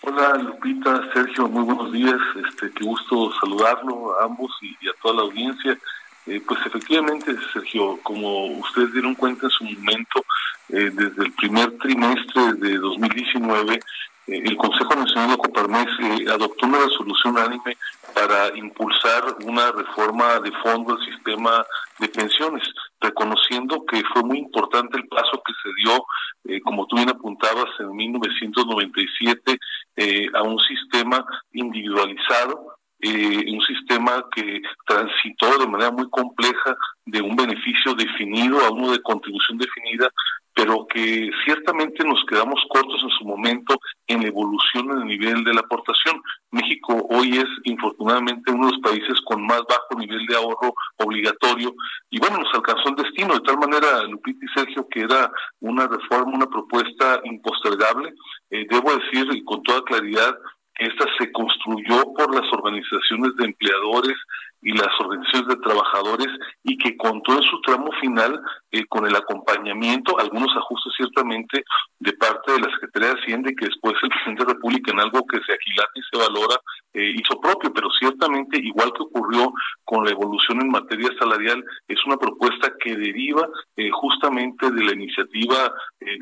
Hola 0.00 0.34
Lupita, 0.38 1.12
Sergio, 1.12 1.46
muy 1.46 1.64
buenos 1.64 1.92
días. 1.92 2.20
Este, 2.48 2.70
qué 2.70 2.84
gusto 2.84 3.32
saludarlo 3.38 4.18
a 4.18 4.24
ambos 4.24 4.50
y 4.62 4.88
a 4.88 4.92
toda 5.02 5.16
la 5.16 5.22
audiencia. 5.24 5.78
Eh, 6.26 6.42
pues 6.46 6.60
efectivamente, 6.66 7.34
Sergio, 7.52 7.98
como 8.02 8.46
ustedes 8.58 8.92
dieron 8.92 9.14
cuenta 9.14 9.46
en 9.46 9.50
su 9.50 9.64
momento, 9.64 10.24
eh, 10.68 10.90
desde 10.92 11.24
el 11.24 11.32
primer 11.32 11.78
trimestre 11.78 12.54
de 12.54 12.78
2019 12.78 13.80
el 14.26 14.56
Consejo 14.56 14.94
Nacional 14.96 15.30
de 15.30 15.36
Coparmex 15.36 15.92
eh, 16.00 16.26
adoptó 16.28 16.66
una 16.66 16.78
resolución 16.78 17.34
unánime 17.34 17.76
para 18.12 18.56
impulsar 18.56 19.36
una 19.44 19.70
reforma 19.70 20.40
de 20.40 20.50
fondo 20.62 20.94
al 20.94 21.04
sistema 21.04 21.64
de 22.00 22.08
pensiones, 22.08 22.64
reconociendo 23.00 23.84
que 23.86 24.02
fue 24.12 24.24
muy 24.24 24.38
importante 24.38 24.96
el 24.96 25.06
paso 25.06 25.40
que 25.46 25.52
se 25.62 25.70
dio, 25.76 26.04
eh, 26.48 26.60
como 26.60 26.86
tú 26.88 26.96
bien 26.96 27.10
apuntabas, 27.10 27.68
en 27.78 27.94
1997 27.94 29.58
eh, 29.96 30.26
a 30.34 30.42
un 30.42 30.58
sistema 30.58 31.24
individualizado, 31.52 32.75
un 33.02 33.60
sistema 33.62 34.24
que 34.34 34.60
transitó 34.86 35.58
de 35.58 35.66
manera 35.66 35.90
muy 35.90 36.08
compleja 36.10 36.76
de 37.04 37.20
un 37.20 37.36
beneficio 37.36 37.94
definido 37.94 38.60
a 38.60 38.70
uno 38.70 38.92
de 38.92 39.02
contribución 39.02 39.58
definida 39.58 40.10
pero 40.56 40.86
que 40.86 41.30
ciertamente 41.44 42.02
nos 42.02 42.24
quedamos 42.26 42.58
cortos 42.70 42.98
en 43.02 43.10
su 43.10 43.24
momento 43.26 43.78
en 44.06 44.22
evolución 44.22 44.90
en 44.90 45.02
el 45.02 45.04
nivel 45.04 45.44
de 45.44 45.52
la 45.52 45.60
aportación. 45.60 46.22
México 46.50 47.06
hoy 47.10 47.36
es 47.36 47.46
infortunadamente 47.64 48.50
uno 48.50 48.68
de 48.68 48.72
los 48.72 48.80
países 48.80 49.20
con 49.26 49.44
más 49.44 49.60
bajo 49.68 49.98
nivel 49.98 50.24
de 50.26 50.34
ahorro 50.34 50.72
obligatorio 50.96 51.74
y 52.08 52.18
bueno, 52.18 52.38
nos 52.38 52.54
alcanzó 52.54 52.88
el 52.88 52.96
destino 52.96 53.34
de 53.34 53.40
tal 53.40 53.58
manera, 53.58 54.02
Lupita 54.04 54.46
y 54.46 54.58
Sergio, 54.58 54.88
que 54.88 55.00
era 55.00 55.30
una 55.60 55.86
reforma, 55.86 56.32
una 56.34 56.46
propuesta 56.46 57.20
impostergable. 57.24 58.14
Eh, 58.48 58.66
debo 58.70 58.96
decir 58.96 59.26
con 59.44 59.62
toda 59.62 59.82
claridad 59.82 60.38
esta 60.78 61.04
se 61.18 61.32
construyó 61.32 62.12
por 62.16 62.34
las 62.34 62.52
organizaciones 62.52 63.34
de 63.36 63.46
empleadores 63.46 64.16
y 64.62 64.72
las 64.72 64.88
organizaciones 65.00 65.48
de 65.48 65.62
trabajadores 65.62 66.28
y 66.64 66.76
que 66.78 66.96
contó 66.96 67.32
en 67.32 67.42
su 67.42 67.60
tramo 67.60 67.90
final 68.00 68.40
eh, 68.72 68.84
con 68.88 69.06
el 69.06 69.14
acompañamiento, 69.14 70.18
algunos 70.18 70.48
ajustes 70.56 70.92
ciertamente 70.96 71.64
de 71.98 72.12
parte 72.14 72.52
de 72.52 72.60
la 72.60 72.70
Secretaría 72.70 73.08
de 73.08 73.20
Hacienda 73.20 73.50
y 73.50 73.56
que 73.56 73.66
después 73.66 73.94
el 74.02 74.08
presidente 74.08 74.42
de 74.42 74.48
la 74.48 74.54
República 74.54 74.92
en 74.92 75.00
algo 75.00 75.26
que 75.26 75.38
se 75.46 75.52
agilata 75.52 75.92
y 75.94 76.02
se 76.10 76.18
valora 76.18 76.56
eh, 76.94 77.12
hizo 77.16 77.40
propio, 77.40 77.72
pero 77.72 77.88
ciertamente 77.98 78.58
igual 78.58 78.92
que 78.92 79.02
ocurrió 79.02 79.52
con 79.84 80.04
la 80.04 80.10
evolución 80.10 80.60
en 80.60 80.70
materia 80.70 81.10
salarial, 81.18 81.62
es 81.86 81.98
una 82.06 82.16
propuesta 82.16 82.72
que 82.80 82.96
deriva 82.96 83.46
eh, 83.76 83.90
justamente 83.92 84.70
de 84.70 84.84
la 84.84 84.92
iniciativa, 84.92 85.72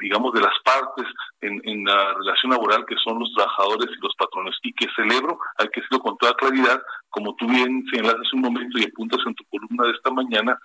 digamos, 0.01 0.33
de 0.33 0.41
las 0.41 0.55
partes 0.65 1.07
en, 1.41 1.61
en 1.65 1.85
la 1.85 2.15
relación 2.15 2.53
laboral 2.53 2.85
que 2.87 2.97
son 3.03 3.19
los 3.19 3.33
trabajadores 3.35 3.89
y 3.91 4.03
los 4.03 4.15
patrones 4.17 4.57
y 4.63 4.73
que 4.73 4.87
celebro, 4.97 5.39
hay 5.59 5.69
que 5.69 5.81
decirlo 5.81 6.01
con 6.01 6.17
toda 6.19 6.35
claridad, 6.35 6.81
como 7.15 7.35
tú 7.37 7.47
bien 7.47 7.85
señalas 7.93 8.17
hace 8.17 8.35
un 8.37 8.43
momento 8.43 8.79
y 8.79 8.85
apuntas 8.85 9.21
en 9.25 9.35
tu 9.35 9.45
columna 9.45 9.85
de 9.85 9.93
esta 9.93 10.11
mañana, 10.11 10.59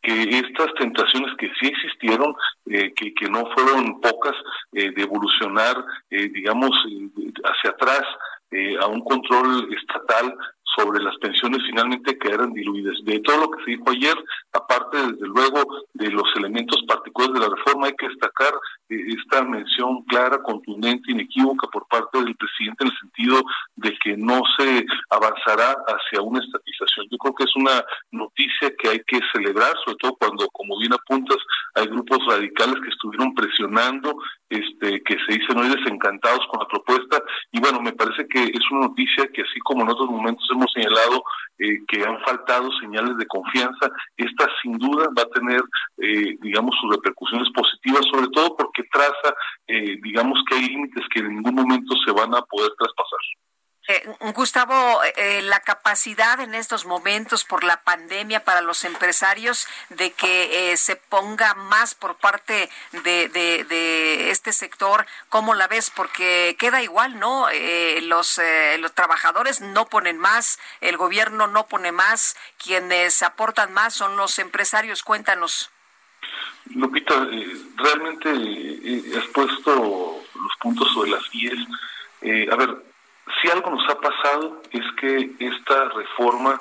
que 0.00 0.22
estas 0.38 0.72
tentaciones 0.78 1.34
que 1.36 1.48
sí 1.60 1.66
existieron, 1.66 2.32
eh, 2.66 2.92
que, 2.94 3.12
que 3.12 3.28
no 3.28 3.44
fueron 3.54 4.00
pocas, 4.00 4.34
eh, 4.72 4.92
de 4.92 5.02
evolucionar, 5.02 5.76
eh, 6.10 6.28
digamos, 6.28 6.70
hacia 7.44 7.70
atrás 7.70 8.04
a 8.80 8.86
un 8.86 9.00
control 9.00 9.68
estatal 9.74 10.34
sobre 10.74 11.02
las 11.02 11.16
pensiones 11.18 11.62
finalmente 11.66 12.18
quedaran 12.18 12.52
diluidas. 12.52 12.96
De 13.04 13.20
todo 13.20 13.42
lo 13.42 13.50
que 13.50 13.64
se 13.64 13.70
dijo 13.72 13.90
ayer, 13.90 14.16
aparte 14.52 14.96
desde 14.96 15.26
luego 15.26 15.84
de 15.94 16.10
los 16.10 16.24
elementos 16.36 16.82
particulares 16.88 17.34
de 17.34 17.40
la 17.48 17.54
reforma, 17.54 17.86
hay 17.86 17.94
que 17.94 18.08
destacar 18.08 18.52
eh, 18.88 18.96
esta 19.16 19.42
mención 19.44 20.02
clara, 20.04 20.42
contundente, 20.42 21.12
inequívoca 21.12 21.68
por 21.68 21.86
parte 21.88 22.22
del 22.22 22.36
presidente 22.36 22.84
en 22.84 22.90
el 22.90 22.98
sentido 22.98 23.42
de 23.76 23.96
que 24.02 24.16
no 24.16 24.40
se 24.58 24.84
avanzará 25.10 25.76
hacia 25.86 26.22
una 26.22 26.40
estatización. 26.40 27.06
Yo 27.10 27.18
creo 27.18 27.34
que 27.34 27.44
es 27.44 27.56
una 27.56 27.84
noticia 28.10 28.74
que 28.78 28.88
hay 28.88 29.00
que 29.06 29.20
celebrar, 29.32 29.72
sobre 29.84 29.98
todo 29.98 30.16
cuando, 30.16 30.48
como 30.48 30.78
bien 30.78 30.92
apuntas, 30.92 31.38
hay 31.74 31.86
grupos 31.86 32.18
radicales 32.26 32.76
que 32.82 32.90
estuvieron 32.90 33.34
presionando, 33.34 34.16
este, 34.48 35.02
que 35.02 35.16
se 35.26 35.38
dicen 35.38 35.58
hoy 35.58 35.68
desencantados 35.68 36.46
con 36.50 36.60
la 36.60 36.68
propuesta, 36.68 37.22
y 37.52 37.60
bueno, 37.60 37.80
me 37.80 37.92
parece 37.92 38.26
que 38.28 38.44
es 38.44 38.70
una 38.70 38.88
noticia 38.88 39.26
que 39.32 39.42
así 39.42 39.58
como 39.64 39.82
en 39.82 39.90
otros 39.90 40.08
momentos 40.08 40.46
hemos 40.50 40.70
señalado 40.72 41.22
eh, 41.58 41.78
que 41.88 42.04
han 42.04 42.20
faltado 42.20 42.70
señales 42.80 43.16
de 43.16 43.26
confianza, 43.26 43.90
esta 44.16 44.46
sin 44.62 44.78
duda 44.78 45.08
va 45.16 45.22
a 45.22 45.30
tener, 45.30 45.62
eh, 45.98 46.36
digamos, 46.40 46.76
sus 46.80 46.94
repercusiones 46.94 47.48
positivas, 47.54 48.04
sobre 48.12 48.28
todo 48.28 48.56
porque 48.56 48.82
traza, 48.92 49.34
eh, 49.66 49.96
digamos, 50.02 50.38
que 50.48 50.56
hay 50.56 50.68
límites 50.68 51.04
que 51.12 51.20
en 51.20 51.36
ningún 51.36 51.54
momento 51.54 51.94
se 52.04 52.12
van 52.12 52.34
a 52.34 52.42
poder 52.42 52.70
traspasar. 52.78 53.45
Eh, 53.88 54.16
Gustavo, 54.34 55.00
eh, 55.16 55.42
la 55.42 55.60
capacidad 55.60 56.40
en 56.40 56.54
estos 56.54 56.86
momentos 56.86 57.44
por 57.44 57.62
la 57.62 57.82
pandemia 57.82 58.44
para 58.44 58.60
los 58.60 58.82
empresarios 58.84 59.68
de 59.90 60.10
que 60.10 60.72
eh, 60.72 60.76
se 60.76 60.96
ponga 60.96 61.54
más 61.54 61.94
por 61.94 62.16
parte 62.16 62.68
de, 63.04 64.30
este 64.30 64.52
sector, 64.52 65.06
¿cómo 65.28 65.54
la 65.54 65.68
ves? 65.68 65.90
Porque 65.94 66.56
queda 66.58 66.82
igual, 66.82 67.20
¿no? 67.20 67.48
Eh, 67.50 68.00
los, 68.02 68.40
los 68.80 68.92
trabajadores 68.92 69.60
no 69.60 69.86
ponen 69.86 70.18
más, 70.18 70.58
el 70.80 70.96
gobierno 70.96 71.46
no 71.46 71.68
pone 71.68 71.92
más, 71.92 72.36
quienes 72.62 73.22
aportan 73.22 73.72
más 73.72 73.94
son 73.94 74.16
los 74.16 74.40
empresarios. 74.40 75.04
Cuéntanos. 75.04 75.70
Lupita, 76.74 77.14
realmente 77.76 78.30
has 79.16 79.26
puesto 79.28 80.24
los 80.34 80.56
puntos 80.60 80.92
sobre 80.92 81.10
las 81.10 81.22
IES. 81.32 82.50
a 82.50 82.56
ver, 82.56 82.95
si 83.40 83.50
algo 83.50 83.70
nos 83.70 83.88
ha 83.88 84.00
pasado 84.00 84.62
es 84.70 84.84
que 85.00 85.30
esta 85.40 85.88
reforma 85.90 86.60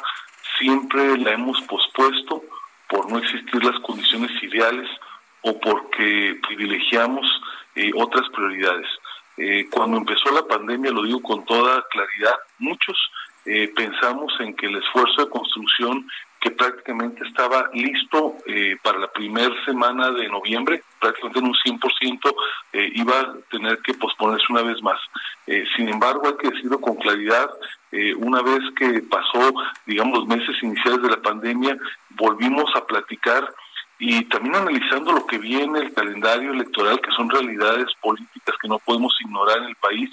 siempre 0.58 1.18
la 1.18 1.32
hemos 1.32 1.62
pospuesto 1.64 2.44
por 2.88 3.12
no 3.12 3.20
existir 3.20 3.64
las 3.64 3.80
condiciones 3.82 4.32
ideales 4.44 4.90
o 5.42 5.60
porque 5.60 6.40
privilegiamos 6.48 7.26
eh, 7.76 7.92
otras 7.96 8.28
prioridades. 8.30 8.88
Eh, 9.38 9.68
cuando 9.70 9.98
empezó 9.98 10.32
la 10.32 10.48
pandemia, 10.48 10.92
lo 10.92 11.04
digo 11.04 11.22
con 11.22 11.46
toda 11.46 11.86
claridad, 11.90 12.36
muchos 12.60 12.98
eh, 13.46 13.72
pensamos 13.76 14.34
en 14.40 14.56
que 14.56 14.68
el 14.68 14.78
esfuerzo 14.78 15.26
de 15.26 15.30
construcción 15.30 16.08
que 16.46 16.52
prácticamente 16.52 17.28
estaba 17.28 17.72
listo 17.74 18.36
eh, 18.46 18.78
para 18.84 19.00
la 19.00 19.12
primera 19.12 19.52
semana 19.66 20.12
de 20.12 20.30
noviembre, 20.30 20.84
prácticamente 21.00 21.40
en 21.40 21.46
un 21.46 21.56
100%, 21.56 22.36
eh, 22.74 22.92
iba 22.94 23.20
a 23.20 23.34
tener 23.50 23.80
que 23.80 23.96
posponerse 23.96 24.46
una 24.52 24.62
vez 24.62 24.80
más. 24.84 25.00
Eh, 25.48 25.66
sin 25.76 25.90
embargo, 25.90 26.28
hay 26.28 26.38
que 26.38 26.54
decirlo 26.54 26.80
con 26.80 26.98
claridad, 26.98 27.50
una 28.18 28.42
vez 28.42 28.60
que 28.78 29.02
pasó, 29.04 29.54
digamos, 29.86 30.20
los 30.20 30.28
meses 30.28 30.54
iniciales 30.62 31.02
de 31.02 31.12
la 31.12 31.22
pandemia, 31.22 31.78
volvimos 32.10 32.70
a 32.76 32.86
platicar 32.86 33.50
y 33.98 34.26
también 34.26 34.56
analizando 34.56 35.14
lo 35.14 35.26
que 35.26 35.38
viene, 35.38 35.80
el 35.80 35.94
calendario 35.94 36.52
electoral, 36.52 37.00
que 37.00 37.12
son 37.12 37.30
realidades 37.30 37.86
políticas 38.02 38.56
que 38.62 38.68
no 38.68 38.80
podemos 38.80 39.16
ignorar 39.22 39.60
en 39.60 39.70
el 39.70 39.76
país, 39.76 40.10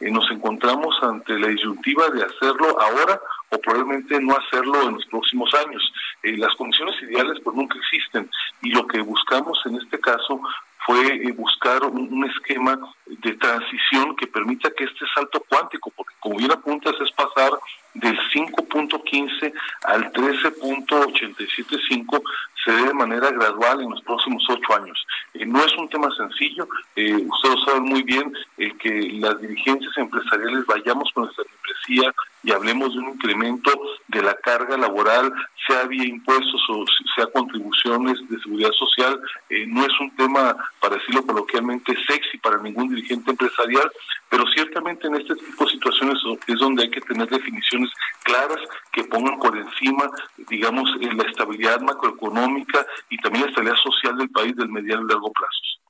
nos 0.00 0.30
encontramos 0.30 0.94
ante 1.02 1.38
la 1.38 1.48
disyuntiva 1.48 2.08
de 2.10 2.24
hacerlo 2.24 2.78
ahora 2.80 3.20
o 3.50 3.58
probablemente 3.58 4.20
no 4.20 4.36
hacerlo 4.36 4.82
en 4.82 4.94
los 4.94 5.06
próximos 5.06 5.52
años. 5.54 5.82
Eh, 6.22 6.36
las 6.36 6.54
condiciones 6.56 7.00
ideales 7.02 7.40
pues 7.42 7.56
nunca 7.56 7.78
existen 7.78 8.30
y 8.62 8.70
lo 8.70 8.86
que 8.86 9.00
buscamos 9.00 9.58
en 9.66 9.76
este 9.76 9.98
caso 10.00 10.40
fue 10.86 11.16
eh, 11.16 11.32
buscar 11.32 11.84
un, 11.84 12.24
esquema 12.24 12.78
de 13.06 13.34
transición 13.34 14.16
que 14.16 14.28
permita 14.28 14.70
que 14.70 14.84
este 14.84 15.04
salto 15.14 15.44
cuántico, 15.48 15.90
porque 15.90 16.14
como 16.20 16.38
bien 16.38 16.52
apuntas, 16.52 16.94
es 17.00 17.10
pasar 17.12 17.50
del 17.94 18.18
5.15 18.32 19.52
al 19.84 20.12
13.875 20.12 22.22
se 22.66 22.72
dé 22.72 22.84
de 22.84 22.94
manera 22.94 23.30
gradual 23.30 23.80
en 23.80 23.90
los 23.90 24.02
próximos 24.02 24.44
ocho 24.50 24.74
años. 24.74 25.06
Eh, 25.34 25.46
no 25.46 25.64
es 25.64 25.72
un 25.78 25.88
tema 25.88 26.08
sencillo, 26.16 26.68
eh, 26.96 27.14
ustedes 27.14 27.64
saben 27.64 27.84
muy 27.84 28.02
bien 28.02 28.32
eh, 28.58 28.72
que 28.78 29.08
las 29.20 29.40
dirigencias 29.40 29.96
empresariales 29.96 30.66
vayamos 30.66 31.10
con 31.12 31.24
nuestra 31.24 31.44
membresía 31.44 32.12
y 32.46 32.52
hablemos 32.52 32.94
de 32.94 33.00
un 33.00 33.08
incremento 33.08 33.72
de 34.06 34.22
la 34.22 34.34
carga 34.34 34.76
laboral, 34.76 35.32
sea 35.66 35.82
vía 35.86 36.04
impuestos 36.04 36.62
o 36.70 36.84
sea 37.16 37.26
contribuciones 37.26 38.16
de 38.28 38.38
seguridad 38.38 38.70
social, 38.70 39.20
no 39.66 39.84
es 39.84 40.00
un 40.00 40.14
tema, 40.14 40.56
para 40.80 40.94
decirlo 40.94 41.26
coloquialmente, 41.26 41.92
sexy 42.06 42.38
para 42.38 42.62
ningún 42.62 42.88
dirigente 42.88 43.32
empresarial, 43.32 43.90
pero 44.30 44.44
ciertamente 44.54 45.08
en 45.08 45.16
este 45.16 45.34
tipo 45.34 45.64
de 45.64 45.72
situaciones 45.72 46.18
es 46.46 46.58
donde 46.60 46.84
hay 46.84 46.90
que 46.90 47.00
tener 47.00 47.28
definiciones 47.28 47.90
claras 48.22 48.60
que 48.92 49.02
pongan 49.04 49.40
por 49.40 49.56
encima, 49.58 50.08
digamos, 50.48 50.88
la 51.00 51.24
estabilidad 51.24 51.80
macroeconómica 51.80 52.86
y 53.10 53.18
también 53.18 53.44
la 53.44 53.50
estabilidad 53.50 53.82
social 53.82 54.18
del 54.18 54.30
país 54.30 54.54
del 54.54 54.68
mediano 54.68 55.02
y 55.02 55.08
largo 55.08 55.32
plazo. 55.32 55.85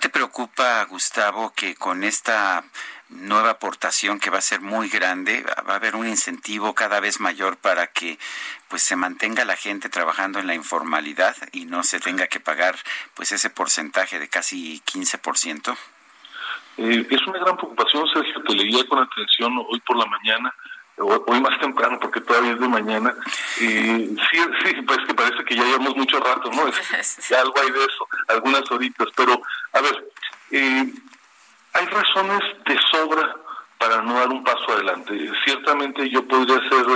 ¿Te 0.00 0.08
preocupa, 0.08 0.84
Gustavo, 0.84 1.52
que 1.54 1.74
con 1.74 2.04
esta 2.04 2.64
nueva 3.08 3.50
aportación 3.50 4.18
que 4.18 4.30
va 4.30 4.38
a 4.38 4.42
ser 4.42 4.60
muy 4.60 4.88
grande, 4.88 5.44
va 5.68 5.74
a 5.74 5.76
haber 5.76 5.94
un 5.94 6.08
incentivo 6.08 6.74
cada 6.74 7.00
vez 7.00 7.20
mayor 7.20 7.56
para 7.56 7.86
que 7.88 8.18
pues 8.68 8.82
se 8.82 8.96
mantenga 8.96 9.44
la 9.44 9.56
gente 9.56 9.88
trabajando 9.88 10.38
en 10.38 10.46
la 10.46 10.54
informalidad 10.54 11.36
y 11.52 11.66
no 11.66 11.82
se 11.82 12.00
tenga 12.00 12.26
que 12.26 12.40
pagar 12.40 12.76
pues 13.14 13.32
ese 13.32 13.48
porcentaje 13.48 14.18
de 14.18 14.28
casi 14.28 14.82
15%? 14.84 15.76
Eh, 16.78 17.06
es 17.08 17.26
una 17.26 17.38
gran 17.38 17.56
preocupación, 17.56 18.06
Sergio, 18.12 18.42
que 18.42 18.54
leía 18.54 18.86
con 18.86 18.98
atención 18.98 19.52
hoy 19.68 19.80
por 19.80 19.96
la 19.96 20.06
mañana, 20.06 20.54
hoy 20.98 21.40
más 21.40 21.58
temprano 21.60 21.98
porque 22.00 22.20
todavía 22.20 22.52
es 22.52 22.60
de 22.60 22.68
mañana. 22.68 23.14
Eh, 23.60 24.14
sí, 24.30 24.40
sí, 24.64 24.82
pues 24.82 24.98
que 25.06 25.14
parece 25.14 25.44
que 25.44 25.56
ya 25.56 25.64
llevamos 25.64 25.96
mucho 25.96 26.18
rato, 26.20 26.50
¿no? 26.50 26.68
ya 27.30 27.40
algo 27.40 27.54
hay 27.60 27.70
de 27.70 27.84
eso, 27.84 28.08
algunas 28.28 28.70
horitas, 28.70 29.08
pero 29.14 29.40
a 29.72 29.80
ver, 29.80 30.08
eh, 30.50 30.92
hay 31.74 31.86
razones 31.86 32.40
de 32.64 32.78
sobra 32.90 33.36
para 33.78 34.02
no 34.02 34.14
dar 34.14 34.28
un 34.28 34.42
paso 34.42 34.72
adelante. 34.72 35.30
Ciertamente 35.44 36.08
yo 36.08 36.26
podría 36.26 36.56
hacer 36.56 36.86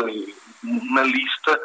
una 0.62 1.02
lista 1.04 1.58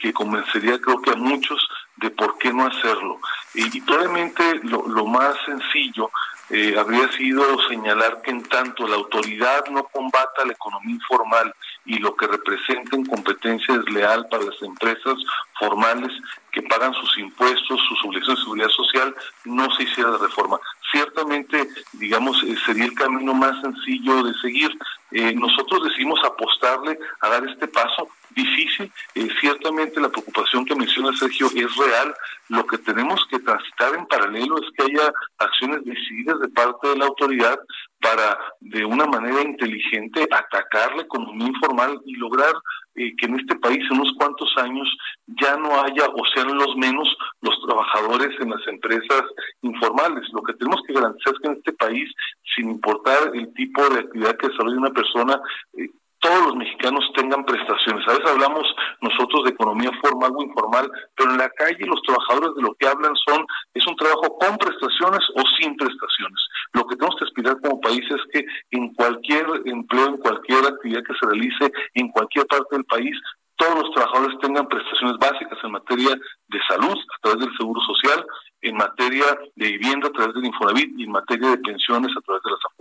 que 0.00 0.12
convencería 0.12 0.80
creo 0.80 1.00
que 1.02 1.10
a 1.10 1.16
muchos 1.16 1.60
de 1.96 2.10
por 2.10 2.38
qué 2.38 2.52
no 2.52 2.66
hacerlo. 2.66 3.20
Y, 3.54 3.80
probablemente 3.82 4.60
lo, 4.62 4.86
lo 4.88 5.06
más 5.06 5.36
sencillo 5.44 6.10
eh, 6.54 6.76
habría 6.78 7.10
sido 7.12 7.42
señalar 7.66 8.20
que 8.20 8.30
en 8.30 8.42
tanto 8.42 8.86
la 8.86 8.96
autoridad 8.96 9.64
no 9.70 9.84
combata 9.84 10.44
la 10.44 10.52
economía 10.52 10.96
informal 10.96 11.54
y 11.86 11.98
lo 11.98 12.14
que 12.14 12.26
representa 12.26 12.94
en 12.94 13.06
competencia 13.06 13.78
desleal 13.78 14.28
para 14.28 14.44
las 14.44 14.60
empresas 14.60 15.14
formales 15.58 16.12
que 16.50 16.60
pagan 16.60 16.92
sus 16.92 17.16
impuestos, 17.16 17.80
sus 17.88 18.04
obligaciones 18.04 18.38
de 18.38 18.44
seguridad 18.44 18.68
social, 18.68 19.14
no 19.46 19.74
se 19.74 19.84
hiciera 19.84 20.10
la 20.10 20.18
reforma. 20.18 20.60
Ciertamente, 20.90 21.68
digamos, 21.94 22.42
eh, 22.42 22.54
sería 22.66 22.84
el 22.84 22.92
camino 22.92 23.32
más 23.32 23.58
sencillo 23.62 24.22
de 24.22 24.34
seguir. 24.34 24.70
Eh, 25.10 25.32
nosotros 25.34 25.84
decidimos 25.84 26.20
apostarle 26.22 26.98
a 27.22 27.28
dar 27.30 27.48
este 27.48 27.66
paso 27.66 28.10
difícil. 28.34 28.90
Eh, 29.14 29.28
ciertamente 29.40 30.00
la 30.00 30.08
preocupación 30.08 30.64
que 30.64 30.74
menciona 30.74 31.16
Sergio 31.16 31.46
es 31.54 31.76
real. 31.76 32.14
Lo 32.48 32.66
que 32.66 32.78
tenemos 32.78 33.24
que 33.30 33.38
transitar 33.38 33.94
en 33.94 34.06
paralelo 34.06 34.56
es 34.60 34.68
que 34.76 34.84
haya 34.84 35.12
acciones 35.38 35.84
decididas 35.84 36.40
de 36.40 36.48
parte 36.48 36.88
de 36.88 36.96
la 36.96 37.06
autoridad 37.06 37.58
para, 38.00 38.38
de 38.60 38.84
una 38.84 39.06
manera 39.06 39.42
inteligente, 39.42 40.28
atacar 40.30 40.94
la 40.96 41.02
economía 41.02 41.48
informal 41.48 42.00
y 42.04 42.16
lograr 42.16 42.52
eh, 42.94 43.14
que 43.16 43.26
en 43.26 43.40
este 43.40 43.56
país 43.56 43.80
en 43.90 44.00
unos 44.00 44.12
cuantos 44.18 44.52
años 44.58 44.86
ya 45.26 45.56
no 45.56 45.80
haya 45.80 46.06
o 46.08 46.26
sean 46.34 46.54
los 46.54 46.76
menos 46.76 47.08
los 47.40 47.58
trabajadores 47.66 48.38
en 48.40 48.50
las 48.50 48.66
empresas 48.66 49.22
informales. 49.62 50.28
Lo 50.32 50.42
que 50.42 50.52
tenemos 50.54 50.82
que 50.86 50.92
garantizar 50.92 51.32
es 51.32 51.40
que 51.40 51.48
en 51.48 51.56
este 51.56 51.72
país, 51.72 52.12
sin 52.54 52.70
importar 52.70 53.34
el 53.34 53.52
tipo 53.54 53.88
de 53.88 54.00
actividad 54.00 54.36
que 54.36 54.48
desarrolla 54.48 54.76
una 54.76 54.90
persona, 54.90 55.40
eh, 55.78 55.88
todos 56.22 56.46
los 56.46 56.56
mexicanos 56.56 57.04
tengan 57.16 57.44
prestaciones. 57.44 58.06
A 58.06 58.12
veces 58.12 58.30
hablamos 58.30 58.62
nosotros 59.00 59.42
de 59.44 59.50
economía 59.50 59.90
formal 60.00 60.30
o 60.36 60.42
informal, 60.42 60.90
pero 61.16 61.32
en 61.32 61.38
la 61.38 61.50
calle 61.50 61.84
los 61.84 62.00
trabajadores 62.02 62.54
de 62.54 62.62
lo 62.62 62.74
que 62.74 62.86
hablan 62.86 63.12
son, 63.26 63.44
es 63.74 63.84
un 63.86 63.96
trabajo 63.96 64.38
con 64.38 64.56
prestaciones 64.56 65.20
o 65.34 65.42
sin 65.58 65.76
prestaciones. 65.76 66.40
Lo 66.74 66.86
que 66.86 66.96
tenemos 66.96 67.16
que 67.18 67.24
aspirar 67.24 67.60
como 67.60 67.80
país 67.80 68.04
es 68.08 68.22
que 68.32 68.46
en 68.70 68.94
cualquier 68.94 69.46
empleo, 69.66 70.06
en 70.06 70.16
cualquier 70.18 70.64
actividad 70.64 71.02
que 71.02 71.18
se 71.18 71.26
realice, 71.26 71.72
en 71.94 72.08
cualquier 72.08 72.46
parte 72.46 72.76
del 72.76 72.84
país, 72.84 73.18
todos 73.56 73.82
los 73.82 73.90
trabajadores 73.92 74.38
tengan 74.40 74.68
prestaciones 74.68 75.18
básicas 75.18 75.58
en 75.62 75.72
materia 75.72 76.14
de 76.48 76.60
salud 76.68 76.96
a 76.98 77.18
través 77.20 77.46
del 77.46 77.56
Seguro 77.58 77.80
Social, 77.82 78.24
en 78.62 78.76
materia 78.76 79.26
de 79.56 79.66
vivienda 79.72 80.08
a 80.08 80.12
través 80.12 80.34
del 80.34 80.46
Infonavit 80.46 80.98
y 80.98 81.04
en 81.04 81.10
materia 81.10 81.50
de 81.50 81.58
pensiones 81.58 82.10
a 82.16 82.20
través 82.22 82.42
de 82.44 82.50
las. 82.50 82.71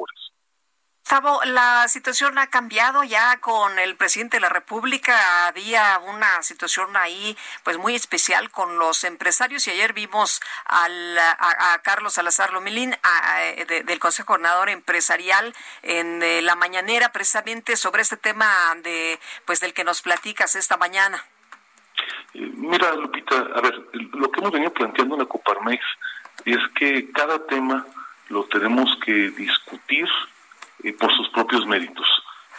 Gustavo, 1.11 1.41
la 1.43 1.89
situación 1.89 2.37
ha 2.37 2.47
cambiado 2.47 3.03
ya 3.03 3.35
con 3.41 3.77
el 3.79 3.97
presidente 3.97 4.37
de 4.37 4.41
la 4.41 4.47
República. 4.47 5.45
Había 5.47 5.99
una 6.07 6.41
situación 6.41 6.95
ahí, 6.95 7.35
pues 7.65 7.77
muy 7.77 7.95
especial 7.95 8.49
con 8.49 8.77
los 8.79 9.03
empresarios 9.03 9.67
y 9.67 9.71
ayer 9.71 9.91
vimos 9.91 10.39
al, 10.63 11.17
a, 11.17 11.77
Carlos 11.83 12.13
Salazar 12.13 12.53
Lomilín 12.53 12.95
del 13.85 13.99
Consejo 13.99 14.27
Coordinador 14.27 14.69
Empresarial 14.69 15.53
en 15.83 16.23
eh, 16.23 16.41
la 16.41 16.55
mañanera 16.55 17.11
precisamente 17.11 17.75
sobre 17.75 18.03
este 18.03 18.15
tema 18.15 18.47
de, 18.81 19.19
pues 19.43 19.59
del 19.59 19.73
que 19.73 19.83
nos 19.83 20.01
platicas 20.01 20.55
esta 20.55 20.77
mañana. 20.77 21.21
Eh, 22.33 22.51
mira, 22.55 22.93
Lupita, 22.93 23.35
a 23.35 23.59
ver, 23.59 23.85
lo 24.13 24.31
que 24.31 24.39
hemos 24.39 24.53
venido 24.53 24.71
planteando 24.71 25.15
en 25.15 25.23
la 25.23 25.27
Coparmex 25.27 25.83
es 26.45 26.59
que 26.73 27.11
cada 27.11 27.45
tema 27.47 27.85
lo 28.29 28.45
tenemos 28.45 28.97
que 29.03 29.31
discutir 29.31 30.07
eh, 30.83 30.93
por 30.93 31.15
sus 31.15 31.29
propios 31.29 31.65
méritos. 31.65 32.07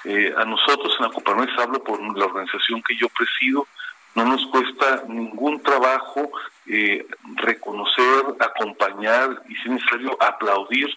Eh, 0.05 0.35
a 0.37 0.45
nosotros 0.45 0.95
en 0.99 1.07
la 1.07 1.12
Coparmex, 1.12 1.53
hablo 1.59 1.83
por 1.83 2.01
la 2.16 2.25
organización 2.25 2.83
que 2.83 2.97
yo 2.97 3.09
presido, 3.09 3.66
no 4.14 4.25
nos 4.25 4.45
cuesta 4.49 5.05
ningún 5.09 5.62
trabajo 5.62 6.31
eh, 6.66 7.07
reconocer, 7.37 8.25
acompañar 8.41 9.43
y, 9.49 9.55
si 9.57 9.68
necesario, 9.68 10.16
aplaudir 10.20 10.89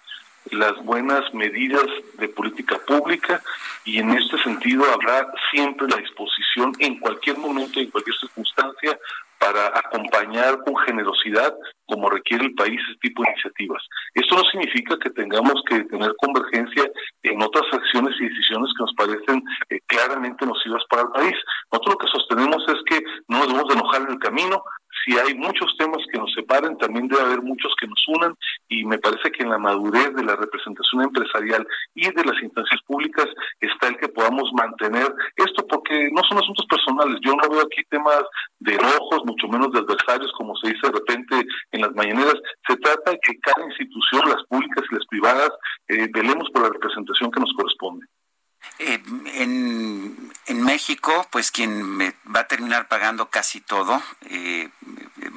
las 0.51 0.75
buenas 0.83 1.33
medidas 1.33 1.85
de 2.19 2.27
política 2.27 2.77
pública 2.85 3.41
y 3.83 3.99
en 3.99 4.11
este 4.11 4.37
sentido 4.43 4.85
habrá 4.91 5.27
siempre 5.51 5.87
la 5.87 5.97
disposición 5.97 6.73
en 6.79 6.99
cualquier 6.99 7.37
momento, 7.37 7.79
en 7.79 7.89
cualquier 7.89 8.15
circunstancia, 8.17 8.99
para 9.39 9.67
acompañar 9.67 10.63
con 10.63 10.75
generosidad, 10.77 11.53
como 11.87 12.09
requiere 12.09 12.45
el 12.45 12.55
país, 12.55 12.79
este 12.89 13.09
tipo 13.09 13.23
de 13.23 13.31
iniciativas. 13.31 13.83
Esto 14.13 14.35
no 14.35 14.43
significa 14.51 14.97
que 14.97 15.09
tengamos 15.11 15.61
que 15.67 15.83
tener 15.83 16.13
convergencia 16.17 16.89
en 17.23 17.41
otras 17.41 17.65
acciones 17.71 18.15
y 18.19 18.29
decisiones 18.29 18.71
que 18.77 18.83
nos 18.83 18.93
parecen 18.95 19.43
eh, 19.69 19.79
claramente 19.87 20.45
nocivas 20.45 20.83
para 20.89 21.03
el 21.03 21.09
país. 21.09 21.35
Nosotros 21.71 21.95
lo 21.95 21.97
que 21.99 22.11
sostenemos 22.11 22.63
es 22.67 22.79
que 22.89 23.03
no 23.27 23.39
nos 23.39 23.47
debemos 23.47 23.67
de 23.67 23.79
enojar 23.79 24.01
en 24.01 24.11
el 24.11 24.19
camino, 24.19 24.63
si 25.05 25.17
hay 25.17 25.35
muchos 25.35 25.75
temas 25.77 26.01
que 26.11 26.17
nos 26.17 26.33
separen, 26.33 26.77
también 26.77 27.07
debe 27.07 27.21
haber 27.21 27.41
muchos 27.41 27.73
que 27.79 27.87
nos 27.87 28.03
unan 28.07 28.35
y 28.67 28.83
me 28.85 28.97
parece 28.97 29.31
que 29.31 29.43
en 29.43 29.51
la 29.51 29.57
madurez 29.57 30.13
de 30.15 30.23
la 30.23 30.35
representación 30.35 31.03
empresarial 31.03 31.65
y 31.93 32.09
de 32.11 32.23
las 32.25 32.41
instancias 32.41 32.81
públicas 32.87 33.27
está 33.59 33.87
el 33.87 33.97
que 33.97 34.09
podamos 34.09 34.51
mantener 34.53 35.13
esto 35.35 35.65
porque 35.67 36.09
no 36.11 36.23
son 36.23 36.39
asuntos 36.39 36.65
personales. 36.65 37.19
Yo 37.21 37.35
no 37.35 37.49
veo 37.49 37.61
aquí 37.61 37.83
temas 37.89 38.23
de 38.59 38.73
enojos, 38.73 39.25
mucho 39.25 39.47
menos 39.47 39.71
de 39.71 39.79
adversarios, 39.79 40.31
como 40.37 40.55
se 40.57 40.69
dice 40.69 40.87
de 40.87 40.93
repente 40.93 41.47
en 41.71 41.81
las 41.81 41.93
mañaneras. 41.93 42.35
Se 42.67 42.75
trata 42.77 43.11
de 43.11 43.19
que 43.21 43.39
cada 43.39 43.65
institución, 43.65 44.29
las 44.29 44.43
públicas 44.47 44.83
y 44.89 44.95
las 44.95 45.05
privadas, 45.05 45.49
eh, 45.87 46.09
velemos 46.11 46.49
por 46.51 46.63
la 46.63 46.69
representación 46.69 47.31
que 47.31 47.39
nos 47.39 47.53
corresponde. 47.53 48.05
Eh, 48.79 48.99
en, 49.35 50.31
en, 50.47 50.63
México, 50.63 51.25
pues 51.31 51.51
quien 51.51 51.99
va 51.99 52.41
a 52.41 52.47
terminar 52.47 52.87
pagando 52.87 53.29
casi 53.29 53.61
todo, 53.61 54.01
eh, 54.29 54.69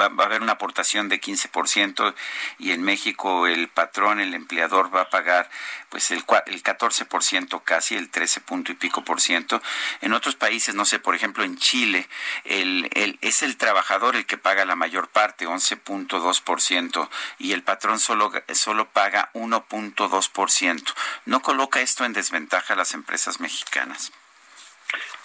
va, 0.00 0.06
a 0.06 0.26
haber 0.26 0.42
una 0.42 0.52
aportación 0.52 1.08
de 1.08 1.20
15% 1.20 2.14
y 2.58 2.72
en 2.72 2.82
México 2.82 3.46
el 3.46 3.68
patrón, 3.68 4.20
el 4.20 4.34
empleador 4.34 4.94
va 4.94 5.02
a 5.02 5.10
pagar 5.10 5.50
pues 5.88 6.10
el, 6.10 6.24
el 6.46 6.62
14% 6.62 7.62
casi, 7.64 7.96
el 7.96 8.10
13 8.10 8.40
punto 8.40 8.72
y 8.72 8.74
pico 8.74 9.04
por 9.04 9.20
ciento. 9.20 9.62
En 10.00 10.12
otros 10.12 10.36
países, 10.36 10.74
no 10.74 10.84
sé, 10.84 10.98
por 10.98 11.14
ejemplo 11.14 11.44
en 11.44 11.56
Chile, 11.56 12.08
el, 12.44 12.88
el, 12.94 13.18
es 13.22 13.42
el 13.42 13.56
trabajador 13.56 14.16
el 14.16 14.26
que 14.26 14.38
paga 14.38 14.64
la 14.64 14.76
mayor 14.76 15.08
parte, 15.08 15.46
11.2 15.46 16.42
por 16.42 16.60
ciento, 16.60 17.10
y 17.38 17.52
el 17.52 17.62
patrón 17.62 17.98
solo, 17.98 18.32
solo 18.52 18.88
paga 18.90 19.30
1.2 19.34 20.30
por 20.30 20.50
ciento. 20.50 20.92
¿No 21.24 21.40
coloca 21.42 21.80
esto 21.80 22.04
en 22.04 22.12
desventaja 22.12 22.74
a 22.74 22.76
las 22.76 22.94
empresas 22.94 23.40
mexicanas? 23.40 24.12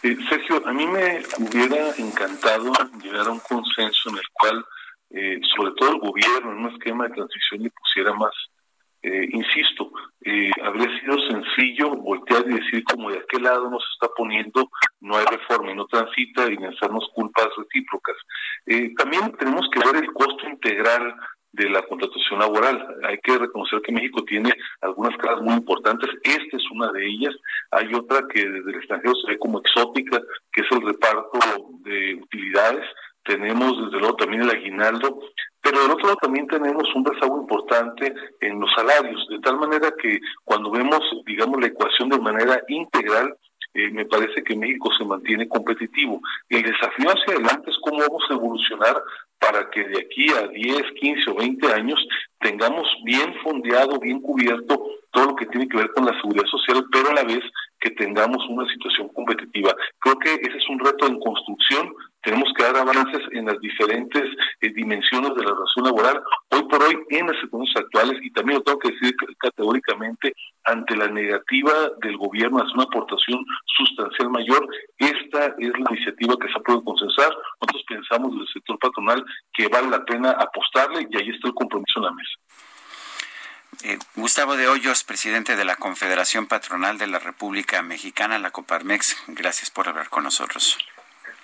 Eh, 0.03 0.17
Sergio, 0.29 0.61
a 0.65 0.73
mí 0.73 0.85
me 0.85 1.23
hubiera 1.39 1.95
encantado 1.97 2.71
llegar 3.01 3.27
a 3.27 3.31
un 3.31 3.39
consenso 3.39 4.09
en 4.09 4.17
el 4.17 4.29
cual, 4.33 4.65
eh, 5.11 5.39
sobre 5.55 5.71
todo 5.77 5.91
el 5.91 5.99
gobierno, 5.99 6.51
en 6.51 6.65
un 6.65 6.73
esquema 6.73 7.07
de 7.07 7.15
transición, 7.15 7.63
le 7.63 7.69
pusiera 7.69 8.13
más 8.13 8.33
Eh, 9.05 9.27
insisto, 9.33 9.91
eh, 10.23 10.49
habría 10.63 10.87
sido 11.01 11.17
sencillo 11.27 11.89
voltear 11.89 12.41
y 12.47 12.53
decir 12.53 12.85
como 12.85 13.11
de 13.11 13.17
aquel 13.17 13.43
lado 13.43 13.69
nos 13.69 13.83
está 13.93 14.07
poniendo, 14.15 14.69
no 15.01 15.17
hay 15.17 15.25
reforma 15.25 15.71
y 15.71 15.75
no 15.75 15.85
transita 15.87 16.47
y 16.47 16.55
lanzarnos 16.55 17.09
culpas 17.13 17.49
recíprocas. 17.57 18.15
Eh, 18.65 18.93
también 18.95 19.33
tenemos 19.37 19.67
que 19.71 19.79
ver 19.85 19.97
el 20.01 20.13
costo 20.13 20.47
integral 20.47 21.15
de 21.53 21.69
la 21.69 21.81
contratación 21.83 22.39
laboral. 22.39 22.85
Hay 23.03 23.19
que 23.19 23.37
reconocer 23.37 23.81
que 23.81 23.93
México 23.93 24.23
tiene 24.25 24.53
algunas 24.81 25.15
caras 25.17 25.41
muy 25.41 25.53
importantes, 25.53 26.09
esta 26.23 26.57
es 26.57 26.63
una 26.71 26.91
de 26.91 27.05
ellas, 27.05 27.35
hay 27.71 27.93
otra 27.93 28.27
que 28.27 28.47
desde 28.47 28.71
el 28.71 28.77
extranjero 28.77 29.13
se 29.15 29.31
ve 29.31 29.37
como 29.37 29.59
exótica, 29.59 30.19
que 30.51 30.61
es 30.61 30.67
el 30.71 30.81
reparto 30.81 31.39
de 31.83 32.15
utilidades, 32.15 32.85
tenemos 33.23 33.85
desde 33.85 33.99
luego 33.99 34.15
también 34.15 34.43
el 34.43 34.49
aguinaldo, 34.49 35.19
pero 35.61 35.81
del 35.81 35.91
otro 35.91 36.07
lado 36.07 36.17
también 36.21 36.47
tenemos 36.47 36.83
un 36.93 37.05
rezago 37.05 37.39
importante 37.39 38.13
en 38.41 38.59
los 38.59 38.69
salarios, 38.75 39.25
de 39.29 39.39
tal 39.39 39.57
manera 39.57 39.93
que 39.97 40.19
cuando 40.43 40.71
vemos, 40.71 40.99
digamos, 41.25 41.61
la 41.61 41.67
ecuación 41.67 42.09
de 42.09 42.19
manera 42.19 42.61
integral, 42.67 43.33
eh, 43.73 43.89
me 43.91 44.05
parece 44.05 44.43
que 44.43 44.55
México 44.55 44.89
se 44.97 45.05
mantiene 45.05 45.47
competitivo. 45.47 46.21
El 46.49 46.63
desafío 46.63 47.09
hacia 47.09 47.35
adelante 47.35 47.71
es 47.71 47.77
cómo 47.81 47.99
vamos 47.99 48.23
a 48.29 48.33
evolucionar 48.33 49.01
para 49.39 49.69
que 49.69 49.83
de 49.83 49.99
aquí 49.99 50.27
a 50.29 50.47
10, 50.47 50.91
15 50.99 51.29
o 51.31 51.35
20 51.35 51.73
años 51.73 51.99
tengamos 52.39 52.87
bien 53.03 53.33
fondeado, 53.43 53.99
bien 53.99 54.21
cubierto 54.21 54.79
todo 55.13 55.27
lo 55.27 55.35
que 55.35 55.45
tiene 55.45 55.69
que 55.69 55.77
ver 55.77 55.91
con 55.93 56.05
la 56.05 56.19
seguridad 56.19 56.45
social, 56.47 56.83
pero 56.91 57.09
a 57.09 57.13
la 57.13 57.23
vez 57.23 57.43
que 57.79 57.91
tengamos 57.91 58.43
una 58.49 58.67
situación 58.71 59.09
competitiva. 59.09 59.75
Creo 59.99 60.17
que 60.17 60.33
ese 60.33 60.57
es 60.57 60.69
un 60.69 60.79
reto 60.79 61.05
en 61.05 61.19
construcción. 61.19 61.93
Tenemos 62.21 62.51
que 62.55 62.63
dar 62.63 62.77
avances 62.77 63.21
en 63.31 63.45
las 63.45 63.59
diferentes 63.59 64.23
eh, 64.61 64.69
dimensiones 64.73 65.35
de 65.35 65.43
la 65.43 65.51
relación 65.51 65.85
laboral, 65.85 66.23
hoy 66.49 66.63
por 66.63 66.81
hoy 66.81 66.97
en 67.09 67.27
las 67.27 67.35
circunstancias 67.41 67.83
actuales, 67.83 68.23
y 68.23 68.31
también 68.31 68.59
lo 68.59 68.63
tengo 68.63 68.79
que 68.79 68.91
decir 68.91 69.13
categóricamente, 69.37 70.33
ante 70.63 70.95
la 70.95 71.07
negativa 71.09 71.73
del 72.01 72.17
gobierno 72.17 72.59
a 72.59 72.63
hacer 72.63 72.75
una 72.75 72.85
aportación 72.85 73.45
sustancial 73.77 74.29
mayor, 74.29 74.65
esta 74.97 75.47
es 75.59 75.71
la 75.77 75.91
iniciativa 75.91 76.37
que 76.39 76.47
se 76.47 76.57
ha 76.57 76.63
podido 76.63 76.85
consensar. 76.85 77.35
Nosotros 77.59 77.83
pensamos 77.89 78.31
desde 78.31 78.43
el 78.43 78.53
sector 78.53 78.79
patronal 78.79 79.25
que 79.53 79.67
vale 79.67 79.89
la 79.89 80.05
pena 80.05 80.31
apostarle 80.31 81.05
y 81.09 81.17
ahí 81.17 81.29
está 81.29 81.49
el 81.49 81.53
compromiso 81.53 81.99
en 81.99 82.03
la 82.03 82.11
mesa. 82.11 82.72
Eh, 83.81 83.97
Gustavo 84.15 84.55
de 84.55 84.67
Hoyos, 84.67 85.03
presidente 85.03 85.55
de 85.55 85.65
la 85.65 85.75
Confederación 85.75 86.47
Patronal 86.47 86.97
de 86.97 87.07
la 87.07 87.19
República 87.19 87.81
Mexicana, 87.81 88.37
la 88.39 88.51
Coparmex, 88.51 89.17
gracias 89.27 89.69
por 89.69 89.89
hablar 89.89 90.09
con 90.09 90.23
nosotros. 90.23 90.77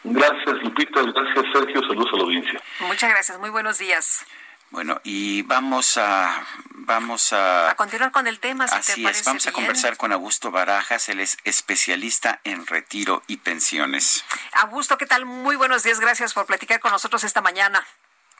Gracias, 0.03 0.55
Lupita. 0.63 1.01
Gracias, 1.01 1.45
Sergio. 1.53 1.81
Saludos 1.81 2.09
a 2.13 2.17
la 2.17 2.23
audiencia. 2.23 2.61
Muchas 2.81 3.09
gracias. 3.09 3.39
Muy 3.39 3.49
buenos 3.49 3.77
días. 3.79 4.25
Bueno, 4.71 5.01
y 5.03 5.41
vamos 5.41 5.97
a 5.97 6.45
vamos 6.69 7.33
a, 7.33 7.71
a 7.71 7.75
continuar 7.75 8.11
con 8.11 8.27
el 8.27 8.39
tema. 8.39 8.67
Si 8.67 8.75
así 8.75 9.05
es, 9.05 9.25
vamos 9.25 9.47
a 9.47 9.51
conversar 9.51 9.97
con 9.97 10.11
Augusto 10.11 10.51
Barajas, 10.51 11.09
él 11.09 11.19
es 11.19 11.37
especialista 11.43 12.39
en 12.43 12.67
retiro 12.67 13.23
y 13.27 13.37
pensiones. 13.37 14.23
Augusto, 14.53 14.97
¿qué 14.97 15.07
tal? 15.07 15.25
Muy 15.25 15.55
buenos 15.55 15.81
días, 15.81 15.99
gracias 15.99 16.33
por 16.33 16.45
platicar 16.45 16.79
con 16.79 16.91
nosotros 16.91 17.23
esta 17.23 17.41
mañana. 17.41 17.83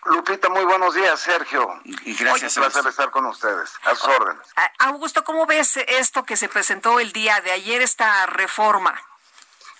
Lupita, 0.05 0.49
muy 0.49 0.63
buenos 0.63 0.93
días, 0.93 1.19
Sergio. 1.19 1.67
Y 1.83 2.15
gracias. 2.15 2.55
Un 2.57 2.63
placer 2.63 2.87
estar 2.87 3.11
con 3.11 3.25
ustedes. 3.25 3.73
A 3.83 3.95
sus 3.95 4.07
órdenes. 4.07 4.47
Augusto, 4.79 5.23
¿cómo 5.23 5.45
ves 5.45 5.77
esto 5.87 6.23
que 6.23 6.37
se 6.37 6.47
presentó 6.47 6.99
el 6.99 7.11
día 7.11 7.41
de 7.41 7.51
ayer, 7.51 7.81
esta 7.81 8.25
reforma? 8.25 8.99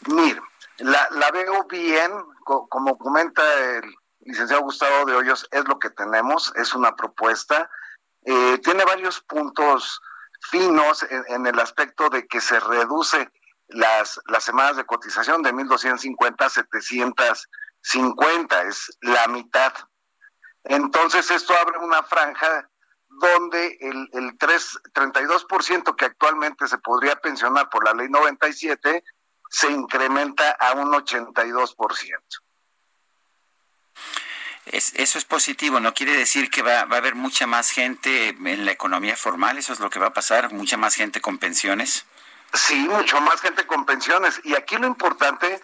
Mira, 0.08 0.42
la, 0.78 1.08
la 1.12 1.32
veo 1.32 1.64
bien, 1.66 2.12
como 2.44 2.98
comenta 2.98 3.42
el 3.78 3.96
licenciado 4.22 4.64
Gustavo 4.64 5.06
de 5.06 5.16
Hoyos, 5.16 5.48
es 5.52 5.68
lo 5.68 5.80
que 5.80 5.90
tenemos, 5.90 6.54
es 6.56 6.74
una 6.74 6.96
propuesta. 6.96 7.70
Eh, 8.24 8.60
tiene 8.64 8.84
varios 8.84 9.22
puntos 9.22 10.02
finos 10.42 11.04
en, 11.04 11.24
en, 11.28 11.48
el 11.48 11.60
aspecto 11.60 12.10
de 12.10 12.28
que 12.28 12.42
se 12.42 12.60
reduce 12.60 13.32
las, 13.68 14.20
las 14.26 14.44
semanas 14.44 14.78
de 14.78 14.86
cotización 14.86 15.44
de 15.44 15.54
1.250 15.54 16.46
a 16.46 16.50
750, 16.50 18.62
es 18.64 18.98
la 19.02 19.28
mitad 19.28 19.74
entonces 20.70 21.30
esto 21.32 21.54
abre 21.58 21.80
una 21.80 22.04
franja 22.04 22.70
donde 23.10 23.78
el, 23.82 24.10
el 24.14 24.38
3, 24.38 24.80
32% 24.94 25.96
que 25.96 26.06
actualmente 26.06 26.68
se 26.68 26.78
podría 26.78 27.16
pensionar 27.18 27.70
por 27.70 27.84
la 27.84 27.94
ley 27.94 28.08
97 28.08 29.04
se 29.50 29.72
incrementa 29.72 30.52
a 30.52 30.74
un 30.74 30.92
82%. 30.92 32.20
Es, 34.68 34.94
eso 34.94 35.18
es 35.18 35.26
positivo, 35.26 35.80
no 35.80 35.96
quiere 35.96 36.16
decir 36.16 36.52
que 36.52 36.62
va, 36.62 36.86
va, 36.86 36.98
a 36.98 37.00
haber 37.00 37.16
mucha 37.16 37.48
más 37.48 37.72
gente 37.72 38.30
en 38.30 38.66
la 38.66 38.72
economía 38.72 39.18
formal, 39.18 39.58
eso 39.58 39.74
es 39.74 39.80
lo 39.80 39.90
que 39.90 39.98
va 39.98 40.08
a 40.08 40.14
pasar, 40.14 40.54
mucha 40.54 40.78
más 40.78 40.94
gente 40.94 41.20
con 41.20 41.40
pensiones. 41.40 42.06
Sí, 42.54 42.88
mucho 42.88 43.20
más 43.22 43.42
gente 43.42 43.66
con 43.66 43.86
pensiones. 43.86 44.40
Y 44.44 44.56
aquí 44.56 44.78
lo 44.78 44.88
importante 44.88 45.60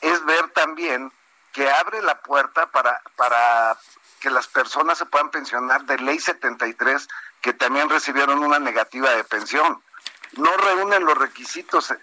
es 0.00 0.24
ver 0.24 0.50
también 0.50 1.12
que 1.52 1.70
abre 1.70 2.02
la 2.02 2.20
puerta 2.20 2.70
para, 2.70 3.00
para 3.16 3.78
que 4.18 4.30
las 4.30 4.48
personas 4.48 4.98
se 4.98 5.06
puedan 5.06 5.30
pensionar 5.30 5.84
de 5.84 5.98
ley 5.98 6.18
73 6.18 7.08
que 7.40 7.52
también 7.52 7.88
recibieron 7.88 8.42
una 8.42 8.58
negativa 8.58 9.10
de 9.10 9.24
pensión. 9.24 9.82
No 10.32 10.56
reúnen 10.56 11.04
los 11.04 11.16
requisitos 11.16 11.94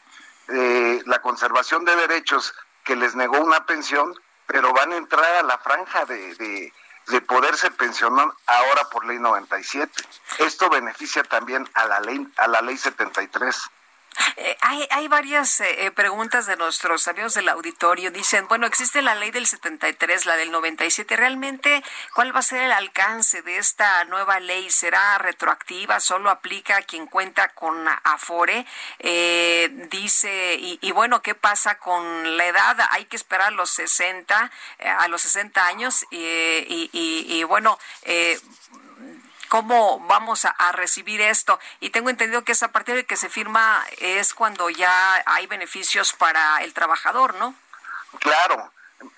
de 0.47 1.03
la 1.05 1.21
conservación 1.21 1.85
de 1.85 1.95
derechos 1.95 2.53
que 2.83 2.95
les 2.95 3.15
negó 3.15 3.39
una 3.39 3.65
pensión, 3.65 4.13
pero 4.45 4.71
van 4.73 4.91
a 4.91 4.97
entrar 4.97 5.35
a 5.35 5.43
la 5.43 5.57
franja 5.57 6.05
de, 6.05 6.35
de, 6.35 6.73
de 7.07 7.21
poderse 7.21 7.71
pensionar 7.71 8.31
ahora 8.45 8.89
por 8.89 9.05
ley 9.05 9.19
97. 9.19 9.91
Esto 10.39 10.69
beneficia 10.69 11.23
también 11.23 11.69
a 11.73 11.85
la 11.85 11.99
ley 11.99 12.27
a 12.37 12.47
la 12.47 12.61
ley 12.61 12.77
73. 12.77 13.69
Eh, 14.37 14.57
hay, 14.61 14.87
hay 14.91 15.07
varias 15.07 15.59
eh, 15.61 15.91
preguntas 15.95 16.45
de 16.45 16.55
nuestros 16.57 17.07
amigos 17.07 17.33
del 17.33 17.49
auditorio. 17.49 18.11
Dicen, 18.11 18.47
bueno, 18.47 18.67
existe 18.67 19.01
la 19.01 19.15
ley 19.15 19.31
del 19.31 19.47
73, 19.47 20.25
la 20.25 20.35
del 20.37 20.51
97. 20.51 21.15
¿Realmente 21.15 21.83
cuál 22.13 22.35
va 22.35 22.39
a 22.39 22.43
ser 22.43 22.63
el 22.63 22.71
alcance 22.71 23.41
de 23.41 23.57
esta 23.57 24.03
nueva 24.05 24.39
ley? 24.39 24.69
¿Será 24.71 25.17
retroactiva? 25.17 25.99
¿Solo 25.99 26.29
aplica 26.29 26.77
a 26.77 26.81
quien 26.81 27.07
cuenta 27.07 27.49
con 27.49 27.87
Afore? 28.03 28.65
Eh, 28.99 29.69
dice, 29.89 30.55
y, 30.59 30.79
y, 30.81 30.91
bueno, 30.91 31.21
¿qué 31.21 31.35
pasa 31.35 31.77
con 31.77 32.37
la 32.37 32.45
edad? 32.45 32.77
Hay 32.91 33.05
que 33.05 33.15
esperar 33.15 33.47
a 33.47 33.51
los 33.51 33.69
60, 33.71 34.51
a 34.97 35.07
los 35.07 35.21
60 35.21 35.65
años. 35.65 36.05
y, 36.11 36.89
y, 36.91 37.25
y 37.27 37.43
bueno, 37.43 37.77
cómo 39.55 39.99
vamos 40.01 40.43
a, 40.43 40.49
a, 40.49 40.73
recibir 40.73 41.21
esto. 41.21 41.59
Y 41.79 41.91
tengo 41.91 42.09
entendido 42.09 42.43
que 42.43 42.51
es 42.51 42.61
a 42.61 42.73
partir 42.73 42.95
de 42.95 43.05
que 43.05 43.15
se 43.15 43.29
firma 43.29 43.85
es 43.99 44.33
cuando 44.33 44.69
ya 44.69 45.23
hay 45.25 45.47
beneficios 45.47 46.11
para 46.11 46.61
el 46.63 46.73
trabajador, 46.73 47.35
¿no? 47.35 47.55
Claro. 48.19 48.71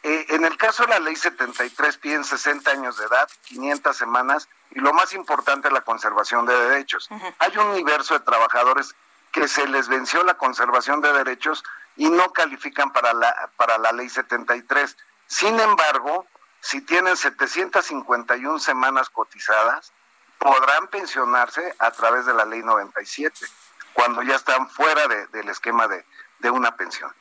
Eh, 0.04 0.26
en 0.30 0.46
el 0.46 0.56
caso 0.58 0.84
de 0.84 0.90
la 0.90 1.00
ley 1.00 1.16
73 1.16 1.98
piden 1.98 2.24
60 2.24 2.70
años 2.70 2.98
de 2.98 3.06
edad, 3.06 3.28
500 3.46 3.98
semanas 3.98 4.48
y 4.72 4.80
lo 4.80 4.94
más 4.94 5.14
importante 5.14 5.72
la 5.72 5.82
conservación 5.82 6.46
de 6.46 6.56
derechos. 6.70 7.08
Uh 7.10 7.16
-huh. 7.16 7.36
Hay 7.40 7.58
un 7.58 7.68
universo 7.68 8.14
de 8.14 8.20
trabajadores 8.20 8.96
que 9.32 9.48
se 9.48 9.68
les 9.68 9.88
venció 9.88 10.24
la 10.24 10.36
conservación 10.36 11.02
de 11.02 11.14
derechos 11.14 11.64
y 11.96 12.10
no 12.10 12.32
califican 12.32 12.92
para 12.92 13.14
la 13.14 13.50
para 13.56 13.80
la 13.80 13.92
ley 13.92 14.10
73. 14.10 14.98
Sin 15.26 15.60
embargo, 15.60 16.28
si 16.62 16.82
tienen 16.82 17.18
751 17.18 18.60
semanas 18.60 19.10
cotizadas, 19.10 19.94
podrán 20.38 20.88
pensionarse 20.88 21.76
a 21.80 21.92
través 21.92 22.26
de 22.26 22.34
la 22.34 22.46
ley 22.46 22.62
97, 22.62 23.46
cuando 23.94 24.22
ya 24.24 24.36
están 24.36 24.70
fuera 24.70 25.08
de, 25.08 25.28
del 25.28 25.50
esquema 25.50 25.88
de, 25.88 26.06
de 26.40 26.50
una 26.50 26.76
pensión. 26.76 27.12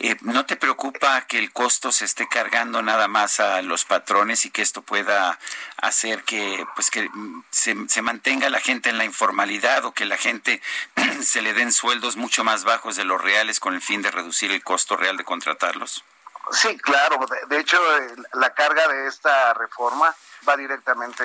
Eh, 0.00 0.16
¿No 0.20 0.46
te 0.46 0.56
preocupa 0.56 1.26
que 1.26 1.38
el 1.38 1.52
costo 1.52 1.90
se 1.90 2.04
esté 2.04 2.28
cargando 2.28 2.82
nada 2.82 3.08
más 3.08 3.40
a 3.40 3.62
los 3.62 3.84
patrones 3.84 4.44
y 4.44 4.50
que 4.50 4.62
esto 4.62 4.82
pueda 4.82 5.38
hacer 5.76 6.22
que 6.22 6.64
pues 6.76 6.90
que 6.90 7.10
se, 7.50 7.76
se 7.88 8.02
mantenga 8.02 8.48
la 8.48 8.60
gente 8.60 8.90
en 8.90 8.98
la 8.98 9.04
informalidad 9.04 9.84
o 9.84 9.92
que 9.92 10.04
la 10.04 10.16
gente 10.16 10.62
se 11.22 11.42
le 11.42 11.52
den 11.52 11.72
sueldos 11.72 12.16
mucho 12.16 12.44
más 12.44 12.62
bajos 12.62 12.94
de 12.94 13.04
los 13.04 13.20
reales 13.20 13.58
con 13.58 13.74
el 13.74 13.82
fin 13.82 14.00
de 14.02 14.12
reducir 14.12 14.52
el 14.52 14.62
costo 14.62 14.96
real 14.96 15.16
de 15.16 15.24
contratarlos? 15.24 16.04
Sí, 16.50 16.76
claro. 16.78 17.18
De, 17.48 17.58
hecho, 17.58 17.78
la 18.34 18.54
carga 18.54 18.88
de 18.88 19.06
esta 19.06 19.54
reforma 19.54 20.14
va 20.48 20.56
directamente 20.56 21.24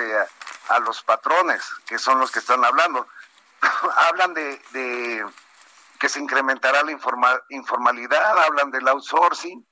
a, 0.68 0.78
los 0.80 1.02
patrones, 1.02 1.62
que 1.86 1.98
son 1.98 2.18
los 2.18 2.30
que 2.30 2.40
están 2.40 2.64
hablando. 2.64 3.06
Hablan 4.08 4.34
de, 4.34 5.24
que 5.98 6.08
se 6.08 6.20
incrementará 6.20 6.82
la 6.82 6.92
informa, 6.92 7.40
informalidad, 7.48 8.38
hablan 8.38 8.70
del 8.70 8.86
outsourcing 8.88 9.66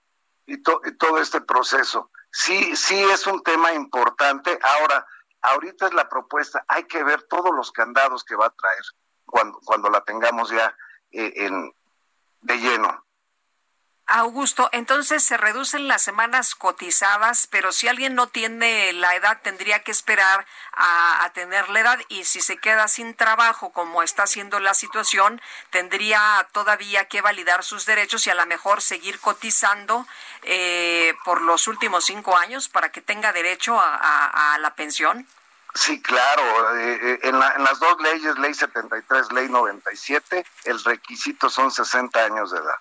y, 0.46 0.62
to, 0.62 0.80
y, 0.84 0.96
todo 0.96 1.18
este 1.18 1.40
proceso. 1.40 2.11
Sí, 2.30 2.74
sí 2.76 3.03
es 3.03 3.26
un 3.26 3.42
tema 3.42 3.72
importante. 3.72 4.59
Ahora, 4.62 5.07
ahorita 5.42 5.86
es 5.86 5.94
la 5.94 6.09
propuesta, 6.09 6.64
hay 6.68 6.84
que 6.84 7.03
ver 7.03 7.24
todos 7.24 7.55
los 7.55 7.72
candados 7.72 8.24
que 8.24 8.36
va 8.36 8.46
a 8.46 8.50
traer 8.50 8.82
cuando, 9.26 9.59
cuando 9.64 9.90
la 9.90 10.03
tengamos 10.03 10.50
ya 10.50 10.74
eh, 11.11 11.50
de 12.40 12.59
lleno. 12.59 13.05
Augusto, 14.14 14.68
entonces 14.72 15.24
se 15.24 15.38
reducen 15.38 15.88
las 15.88 16.02
semanas 16.02 16.54
cotizadas, 16.54 17.46
pero 17.46 17.72
si 17.72 17.88
alguien 17.88 18.14
no 18.14 18.26
tiene 18.26 18.92
la 18.92 19.16
edad, 19.16 19.40
tendría 19.42 19.82
que 19.82 19.90
esperar 19.90 20.46
a, 20.74 21.30
tener 21.32 21.70
la 21.70 21.80
edad 21.80 21.98
y 22.10 22.24
si 22.24 22.42
se 22.42 22.58
queda 22.58 22.88
sin 22.88 23.14
trabajo, 23.14 23.72
como 23.72 24.02
está 24.02 24.26
siendo 24.26 24.60
la 24.60 24.74
situación, 24.74 25.40
tendría 25.70 26.46
todavía 26.52 27.06
que 27.06 27.22
validar 27.22 27.64
sus 27.64 27.86
derechos 27.86 28.26
y 28.26 28.30
a 28.30 28.34
lo 28.34 28.44
mejor 28.44 28.82
seguir 28.82 29.18
cotizando 29.18 30.06
eh, 30.42 31.14
por 31.24 31.40
los 31.40 31.66
últimos 31.66 32.04
cinco 32.04 32.36
años 32.36 32.68
para 32.68 32.92
que 32.92 33.00
tenga 33.00 33.32
derecho 33.32 33.80
a, 33.82 34.58
la 34.60 34.74
pensión. 34.74 35.26
Sí, 35.74 36.02
claro. 36.02 36.76
Eh, 36.76 37.00
eh, 37.02 37.20
en, 37.22 37.34
en, 37.36 37.64
las 37.64 37.80
dos 37.80 37.98
leyes, 38.02 38.38
ley 38.38 38.52
73, 38.52 39.32
ley 39.32 39.48
97, 39.48 40.44
el 40.64 40.84
requisito 40.84 41.48
son 41.48 41.70
60 41.70 42.22
años 42.22 42.50
de 42.50 42.58
edad. 42.58 42.76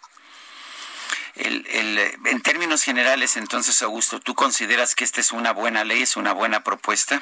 El, 1.36 1.66
el, 1.68 1.98
en 2.26 2.42
términos 2.42 2.84
generales, 2.84 3.38
entonces, 3.38 3.82
Augusto, 3.82 4.20
¿tú 4.20 4.36
consideras 4.36 4.96
que 4.96 5.04
esta 5.04 5.22
es 5.22 5.32
una 5.32 5.54
buena 5.54 5.84
ley, 5.84 6.02
es 6.02 6.18
una 6.18 6.34
buena 6.34 6.64
propuesta? 6.64 7.22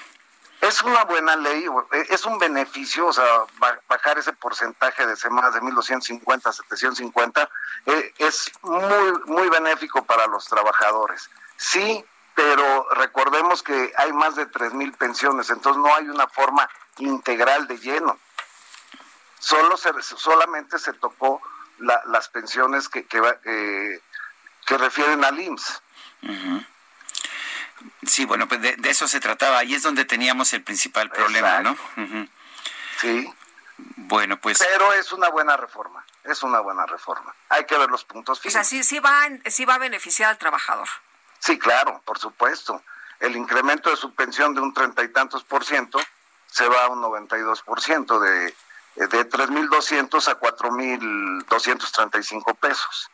Es 0.61 0.81
una 0.81 1.05
buena 1.05 1.37
ley, 1.37 1.65
eh, 1.93 2.05
es 2.09 2.25
un 2.25 2.37
beneficio, 2.37 3.07
o 3.07 3.13
sea, 3.13 3.45
bajar 3.87 4.17
ese 4.17 4.33
porcentaje 4.33 5.05
de 5.05 5.15
semanas 5.15 5.53
de 5.53 5.61
1250 5.61 6.49
a 6.49 6.53
750 6.53 7.49
eh, 7.85 8.13
es 8.17 8.51
muy, 8.63 9.13
muy 9.25 9.49
benéfico 9.49 10.03
para 10.03 10.27
los 10.27 10.45
trabajadores. 10.45 11.29
Sí, 11.55 12.03
pero 12.35 12.87
recordemos 12.91 13.63
que 13.63 13.93
hay 13.97 14.11
más 14.11 14.35
de 14.35 14.49
3.000 14.49 14.97
pensiones, 14.97 15.49
entonces 15.49 15.81
no 15.81 15.95
hay 15.95 16.09
una 16.09 16.27
forma 16.27 16.69
integral 16.97 17.65
de 17.67 17.77
lleno. 17.77 18.19
Solo 19.39 19.77
se, 19.77 19.91
solamente 20.01 20.77
se 20.77 20.91
tocó 20.91 21.41
las 21.79 22.29
pensiones 22.29 22.89
que, 22.89 23.05
que, 23.05 23.21
eh, 23.45 24.01
que, 24.65 24.77
refieren 24.77 25.23
al 25.23 25.39
IMSS. 25.39 25.81
Sí, 28.05 28.25
bueno, 28.25 28.47
pues 28.47 28.61
de, 28.61 28.77
eso 28.85 29.07
se 29.07 29.19
trataba. 29.19 29.59
Ahí 29.59 29.73
es 29.73 29.83
donde 29.83 30.05
teníamos 30.05 30.53
el 30.53 30.63
principal 30.63 31.09
problema, 31.09 31.61
¿no? 31.61 31.77
Sí. 32.99 33.33
Bueno, 33.95 34.39
pues. 34.39 34.59
Pero 34.59 34.93
es 34.93 35.11
una 35.11 35.29
buena 35.29 35.55
reforma. 35.55 36.03
Es 36.23 36.43
una 36.43 36.59
buena 36.59 36.85
reforma. 36.85 37.33
Hay 37.49 37.65
que 37.65 37.77
ver 37.77 37.89
los 37.89 38.03
puntos 38.03 38.39
finales. 38.39 38.55
O 38.55 38.59
sea, 38.59 38.63
sí, 38.63 38.83
sí, 38.83 38.99
va, 38.99 39.29
sí 39.45 39.65
va 39.65 39.75
a 39.75 39.79
beneficiar 39.79 40.29
al 40.29 40.37
trabajador. 40.37 40.87
Sí, 41.39 41.57
claro, 41.57 42.01
por 42.05 42.19
supuesto. 42.19 42.83
El 43.19 43.35
incremento 43.35 43.89
de 43.89 43.97
su 43.97 44.13
pensión 44.13 44.53
de 44.53 44.61
un 44.61 44.73
treinta 44.73 45.03
y 45.03 45.09
tantos 45.09 45.43
por 45.43 45.63
ciento 45.65 45.99
se 46.47 46.67
va 46.67 46.85
a 46.85 46.87
un 46.89 47.01
noventa 47.01 47.37
y 47.37 47.41
dos 47.41 47.61
por 47.61 47.81
ciento 47.81 48.19
de 48.19 48.53
de 49.07 49.29
3.200 49.29 50.27
a 50.27 50.37
4.235 50.39 52.57
pesos. 52.57 53.09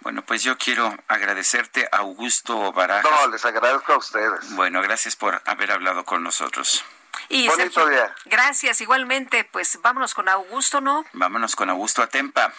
Bueno, 0.00 0.22
pues 0.22 0.42
yo 0.42 0.58
quiero 0.58 0.94
agradecerte, 1.08 1.88
Augusto 1.92 2.72
Barajas. 2.72 3.10
No, 3.10 3.26
les 3.28 3.44
agradezco 3.44 3.92
a 3.92 3.98
ustedes. 3.98 4.56
Bueno, 4.56 4.80
gracias 4.82 5.14
por 5.14 5.42
haber 5.44 5.70
hablado 5.72 6.04
con 6.04 6.22
nosotros. 6.22 6.84
Y 7.28 7.46
Bonito 7.48 7.86
día. 7.86 8.14
Gracias, 8.24 8.80
igualmente. 8.80 9.44
Pues 9.44 9.78
vámonos 9.82 10.14
con 10.14 10.26
Augusto, 10.28 10.80
¿no? 10.80 11.04
Vámonos 11.12 11.54
con 11.54 11.68
Augusto 11.70 12.02
Atempa. 12.02 12.52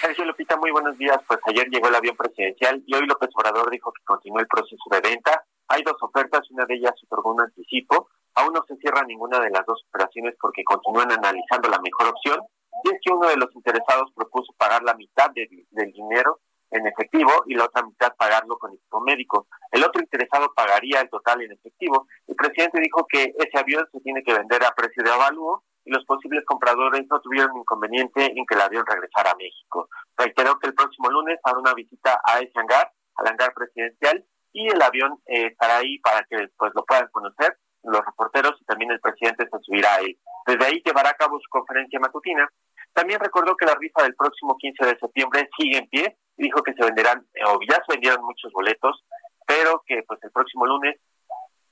Sergio 0.00 0.24
Lupita, 0.26 0.56
muy 0.56 0.70
buenos 0.70 0.96
días. 0.98 1.18
Pues 1.26 1.40
ayer 1.46 1.68
llegó 1.68 1.88
el 1.88 1.94
avión 1.94 2.16
presidencial 2.16 2.82
y 2.86 2.94
hoy 2.94 3.06
López 3.06 3.30
Obrador 3.34 3.70
dijo 3.70 3.90
que 3.92 4.04
continúa 4.04 4.42
el 4.42 4.46
proceso 4.46 4.84
de 4.90 5.00
venta. 5.00 5.42
Hay 5.68 5.82
dos 5.82 5.96
ofertas, 6.00 6.42
una 6.50 6.66
de 6.66 6.74
ellas 6.74 6.92
otorgó 7.06 7.32
un 7.32 7.40
anticipo 7.40 8.10
Aún 8.34 8.52
no 8.52 8.64
se 8.66 8.76
cierra 8.76 9.02
ninguna 9.04 9.38
de 9.40 9.50
las 9.50 9.64
dos 9.66 9.84
operaciones 9.88 10.34
porque 10.40 10.64
continúan 10.64 11.12
analizando 11.12 11.68
la 11.68 11.78
mejor 11.80 12.08
opción. 12.08 12.40
Y 12.84 12.88
es 12.88 13.00
que 13.02 13.12
uno 13.12 13.28
de 13.28 13.36
los 13.36 13.54
interesados 13.54 14.10
propuso 14.14 14.52
pagar 14.58 14.82
la 14.82 14.94
mitad 14.94 15.30
del 15.30 15.92
dinero 15.92 16.40
en 16.70 16.86
efectivo 16.86 17.30
y 17.46 17.54
la 17.54 17.64
otra 17.64 17.84
mitad 17.84 18.12
pagarlo 18.18 18.58
con 18.58 18.72
equipo 18.72 19.00
médico. 19.00 19.46
El 19.70 19.84
otro 19.84 20.02
interesado 20.02 20.52
pagaría 20.54 21.00
el 21.00 21.08
total 21.08 21.42
en 21.42 21.52
efectivo. 21.52 22.06
El 22.26 22.34
presidente 22.34 22.80
dijo 22.80 23.06
que 23.08 23.32
ese 23.38 23.58
avión 23.58 23.86
se 23.92 24.00
tiene 24.00 24.22
que 24.24 24.34
vender 24.34 24.64
a 24.64 24.74
precio 24.74 25.02
de 25.04 25.12
avalúo 25.12 25.62
y 25.84 25.92
los 25.92 26.04
posibles 26.04 26.44
compradores 26.44 27.06
no 27.08 27.20
tuvieron 27.20 27.56
inconveniente 27.56 28.26
en 28.26 28.44
que 28.46 28.54
el 28.54 28.60
avión 28.60 28.84
regresara 28.86 29.30
a 29.30 29.36
México. 29.36 29.88
Reiteró 30.16 30.58
que 30.58 30.68
el 30.68 30.74
próximo 30.74 31.10
lunes 31.10 31.38
hará 31.44 31.58
una 31.58 31.74
visita 31.74 32.20
a 32.24 32.40
ese 32.40 32.52
hangar, 32.58 32.90
al 33.16 33.28
hangar 33.28 33.52
presidencial, 33.54 34.24
y 34.52 34.66
el 34.68 34.80
avión 34.80 35.18
eh, 35.26 35.46
estará 35.46 35.78
ahí 35.78 35.98
para 35.98 36.24
que 36.24 36.36
después 36.36 36.72
lo 36.74 36.84
puedan 36.84 37.08
conocer 37.08 37.58
los 37.84 38.04
reporteros 38.04 38.56
y 38.60 38.64
también 38.64 38.90
el 38.90 39.00
presidente 39.00 39.48
se 39.50 39.58
subirá 39.60 39.94
a 39.94 40.00
él. 40.00 40.18
Desde 40.46 40.64
ahí 40.64 40.82
llevará 40.84 41.10
a 41.10 41.14
cabo 41.14 41.38
su 41.38 41.48
conferencia 41.50 41.98
matutina. 42.00 42.48
También 42.92 43.20
recordó 43.20 43.56
que 43.56 43.66
la 43.66 43.74
rifa 43.74 44.02
del 44.02 44.14
próximo 44.14 44.56
15 44.58 44.86
de 44.86 44.98
septiembre 44.98 45.48
sigue 45.58 45.78
en 45.78 45.88
pie 45.88 46.16
y 46.36 46.44
dijo 46.44 46.62
que 46.62 46.74
se 46.74 46.84
venderán, 46.84 47.26
eh, 47.34 47.44
o 47.46 47.58
ya 47.68 47.76
se 47.76 47.92
vendieron 47.92 48.24
muchos 48.24 48.52
boletos, 48.52 49.04
pero 49.46 49.82
que 49.86 50.02
pues 50.06 50.20
el 50.22 50.30
próximo 50.30 50.66
lunes 50.66 50.96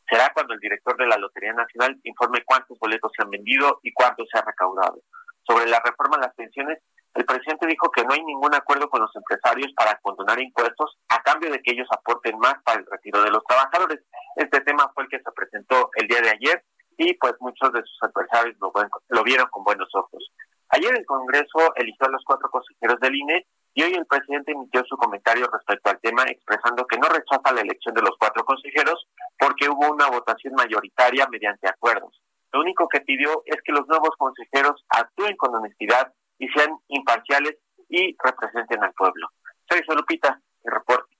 será 0.08 0.30
cuando 0.34 0.54
el 0.54 0.60
director 0.60 0.96
de 0.96 1.06
la 1.06 1.16
Lotería 1.16 1.52
Nacional 1.52 1.98
informe 2.04 2.44
cuántos 2.44 2.78
boletos 2.78 3.10
se 3.16 3.22
han 3.22 3.30
vendido 3.30 3.80
y 3.82 3.92
cuántos 3.92 4.28
se 4.30 4.38
ha 4.38 4.42
recaudado. 4.42 5.00
Sobre 5.46 5.66
la 5.66 5.80
reforma 5.84 6.18
de 6.18 6.26
las 6.26 6.34
pensiones, 6.34 6.78
el 7.14 7.26
presidente 7.26 7.66
dijo 7.66 7.90
que 7.90 8.04
no 8.04 8.14
hay 8.14 8.22
ningún 8.24 8.54
acuerdo 8.54 8.88
con 8.88 9.02
los 9.02 9.14
empresarios 9.14 9.72
para 9.74 9.98
condonar 10.00 10.40
impuestos 10.40 10.98
a 11.08 11.22
cambio 11.22 11.50
de 11.50 11.60
que 11.62 11.72
ellos 11.72 11.88
aporten 11.90 12.38
más 12.38 12.54
para 12.64 12.80
el 12.80 12.86
retiro 12.86 13.22
de 13.22 13.30
los 13.30 13.44
trabajadores. 13.44 14.00
Este 14.36 14.60
tema 14.62 14.90
fue 14.94 15.04
el 15.04 15.10
que 15.10 15.20
se 15.20 15.32
presentó 15.32 15.90
el 15.96 16.08
día 16.08 16.22
de 16.22 16.30
ayer 16.30 16.64
y 16.96 17.12
pues 17.14 17.34
muchos 17.40 17.72
de 17.72 17.82
sus 17.82 18.02
adversarios 18.02 18.56
lo, 18.60 18.72
lo 19.08 19.22
vieron 19.24 19.46
con 19.50 19.64
buenos 19.64 19.88
ojos. 19.94 20.32
Ayer 20.70 20.96
el 20.96 21.04
Congreso 21.04 21.74
eligió 21.76 22.06
a 22.06 22.10
los 22.12 22.24
cuatro 22.24 22.48
consejeros 22.48 22.98
del 23.00 23.14
INE 23.14 23.46
y 23.74 23.82
hoy 23.82 23.92
el 23.92 24.06
presidente 24.06 24.52
emitió 24.52 24.82
su 24.84 24.96
comentario 24.96 25.46
respecto 25.52 25.90
al 25.90 26.00
tema 26.00 26.24
expresando 26.24 26.86
que 26.86 26.96
no 26.96 27.08
rechaza 27.08 27.52
la 27.52 27.60
elección 27.60 27.94
de 27.94 28.02
los 28.02 28.16
cuatro 28.18 28.42
consejeros 28.44 29.06
porque 29.38 29.68
hubo 29.68 29.92
una 29.92 30.08
votación 30.08 30.54
mayoritaria 30.54 31.26
mediante 31.30 31.68
acuerdos. 31.68 32.22
Lo 32.52 32.60
único 32.60 32.88
que 32.88 33.00
pidió 33.00 33.42
es 33.44 33.56
que 33.64 33.72
los 33.72 33.86
nuevos 33.86 34.10
consejeros 34.16 34.82
actúen 34.88 35.36
con 35.36 35.54
honestidad 35.54 36.12
y 36.42 36.48
sean 36.48 36.76
imparciales 36.88 37.54
y 37.88 38.16
representen 38.22 38.82
al 38.82 38.92
pueblo. 38.94 39.28
Soy 39.70 39.80
Lupita, 39.96 40.40
el 40.64 40.72
reporte. 40.72 41.16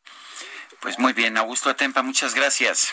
Pues 0.81 0.99
muy 0.99 1.13
bien, 1.13 1.37
Augusto 1.39 1.71
Atempa, 1.71 2.03
muchas 2.03 2.35
gracias. 2.35 2.93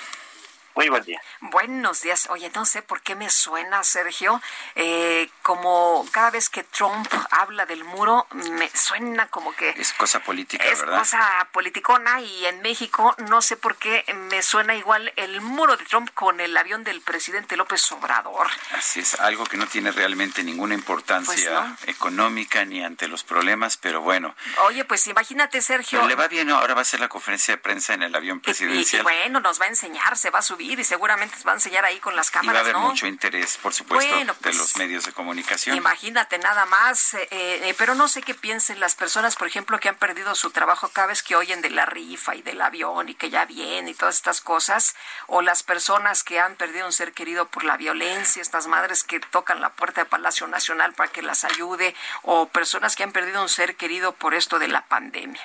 Muy 0.80 0.88
buen 0.88 1.03
día. 1.03 1.21
Buenos 1.41 2.03
días. 2.03 2.27
Oye, 2.30 2.49
no 2.55 2.63
sé 2.63 2.82
por 2.82 3.01
qué 3.01 3.13
me 3.13 3.30
suena, 3.30 3.84
Sergio, 3.84 4.41
eh, 4.75 5.30
como 5.41 6.07
cada 6.11 6.32
vez 6.32 6.47
que 6.47 6.63
Trump 6.63 7.05
habla 7.32 7.65
del 7.65 7.84
muro, 7.84 8.27
me 8.32 8.69
suena 8.69 9.27
como 9.27 9.53
que... 9.57 9.71
Es 9.71 9.91
cosa 9.91 10.21
política, 10.21 10.63
es 10.63 10.80
¿verdad? 10.80 11.01
Es 11.01 11.09
cosa 11.09 11.49
politicona 11.51 12.21
y 12.21 12.45
en 12.45 12.61
México 12.61 13.13
no 13.27 13.41
sé 13.41 13.57
por 13.57 13.75
qué 13.75 14.05
me 14.30 14.41
suena 14.41 14.73
igual 14.73 15.11
el 15.17 15.41
muro 15.41 15.75
de 15.75 15.84
Trump 15.84 16.11
con 16.13 16.39
el 16.39 16.55
avión 16.55 16.86
del 16.86 17.01
presidente 17.01 17.57
López 17.57 17.91
Obrador. 17.91 18.47
Así 18.71 19.01
es, 19.01 19.19
algo 19.19 19.43
que 19.43 19.57
no 19.57 19.67
tiene 19.67 19.91
realmente 19.91 20.45
ninguna 20.45 20.75
importancia 20.75 21.75
pues 21.77 21.89
económica 21.93 22.63
ni 22.63 22.82
ante 22.86 23.09
los 23.09 23.25
problemas, 23.25 23.75
pero 23.75 23.99
bueno. 23.99 24.34
Oye, 24.59 24.86
pues 24.86 25.05
imagínate, 25.07 25.61
Sergio... 25.61 26.07
le 26.07 26.15
va 26.15 26.30
bien, 26.30 26.49
ahora 26.49 26.73
va 26.73 26.84
a 26.84 26.86
ser 26.86 27.01
la 27.01 27.09
conferencia 27.09 27.55
de 27.55 27.57
prensa 27.57 27.95
en 27.95 28.03
el 28.03 28.15
avión 28.15 28.39
presidencial. 28.39 29.01
Y, 29.01 29.03
bueno, 29.03 29.41
nos 29.41 29.59
va 29.59 29.65
a 29.65 29.67
enseñar, 29.67 30.15
se 30.15 30.30
va 30.30 30.39
a 30.39 30.41
subir 30.41 30.68
y 30.78 30.84
seguramente 30.84 31.38
se 31.38 31.43
va 31.45 31.53
a 31.53 31.55
enseñar 31.55 31.86
ahí 31.86 31.99
con 31.99 32.15
las 32.15 32.30
cámaras. 32.30 32.51
Y 32.51 32.53
va 32.53 32.59
a 32.59 32.61
haber 32.61 32.89
mucho 32.89 33.07
interés, 33.07 33.57
por 33.57 33.74
supuesto, 33.74 34.15
de 34.15 34.26
pues, 34.34 34.57
los 34.57 34.76
medios 34.76 35.05
de 35.05 35.13
comunicación. 35.13 35.78
Imagínate 35.78 36.38
nada 36.38 36.65
más, 36.65 37.13
eh, 37.13 37.28
eh, 37.32 37.76
pero 37.78 37.95
no 37.95 38.07
sé 38.07 38.22
qué 38.22 38.36
piensen 38.36 38.80
las 38.80 38.95
personas, 38.95 39.36
por 39.36 39.47
ejemplo, 39.47 39.80
que 39.80 39.89
han 39.89 39.95
perdido 39.95 40.36
su 40.36 40.51
trabajo 40.51 40.89
cada 40.89 41.07
vez 41.07 41.24
que 41.24 41.36
oyen 41.36 41.61
de 41.61 41.70
la 41.70 41.86
rifa 41.86 42.36
y 42.36 42.41
del 42.41 42.61
avión 42.61 43.09
y 43.09 43.15
que 43.15 43.30
ya 43.30 43.45
viene 43.45 43.91
y 43.91 43.93
todas 43.93 44.15
estas 44.15 44.41
cosas, 44.41 44.95
o 45.28 45.41
las 45.41 45.63
personas 45.63 46.24
que 46.24 46.39
han 46.39 46.55
perdido 46.55 46.86
un 46.86 46.93
ser 46.93 47.13
querido 47.13 47.47
por 47.47 47.63
la 47.63 47.78
violencia, 47.78 48.41
estas 48.41 48.67
madres 48.67 49.03
que 49.03 49.20
tocan 49.20 49.61
la 49.61 49.70
puerta 49.72 50.01
de 50.01 50.09
Palacio 50.09 50.45
Nacional 50.47 50.93
para 50.93 51.11
que 51.11 51.22
las 51.22 51.43
ayude, 51.45 51.95
o 52.24 52.49
personas 52.49 52.95
que 52.95 53.03
han 53.03 53.11
perdido 53.11 53.41
un 53.41 53.49
ser 53.49 53.76
querido 53.76 54.13
por 54.13 54.34
esto 54.34 54.59
de 54.59 54.67
la 54.67 54.86
pandemia. 54.86 55.41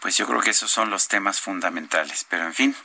Pues 0.00 0.16
yo 0.16 0.26
creo 0.26 0.40
que 0.40 0.50
esos 0.50 0.70
son 0.70 0.90
los 0.90 1.08
temas 1.08 1.40
fundamentales, 1.40 2.26
pero 2.28 2.44
en 2.44 2.52
fin, 2.52 2.76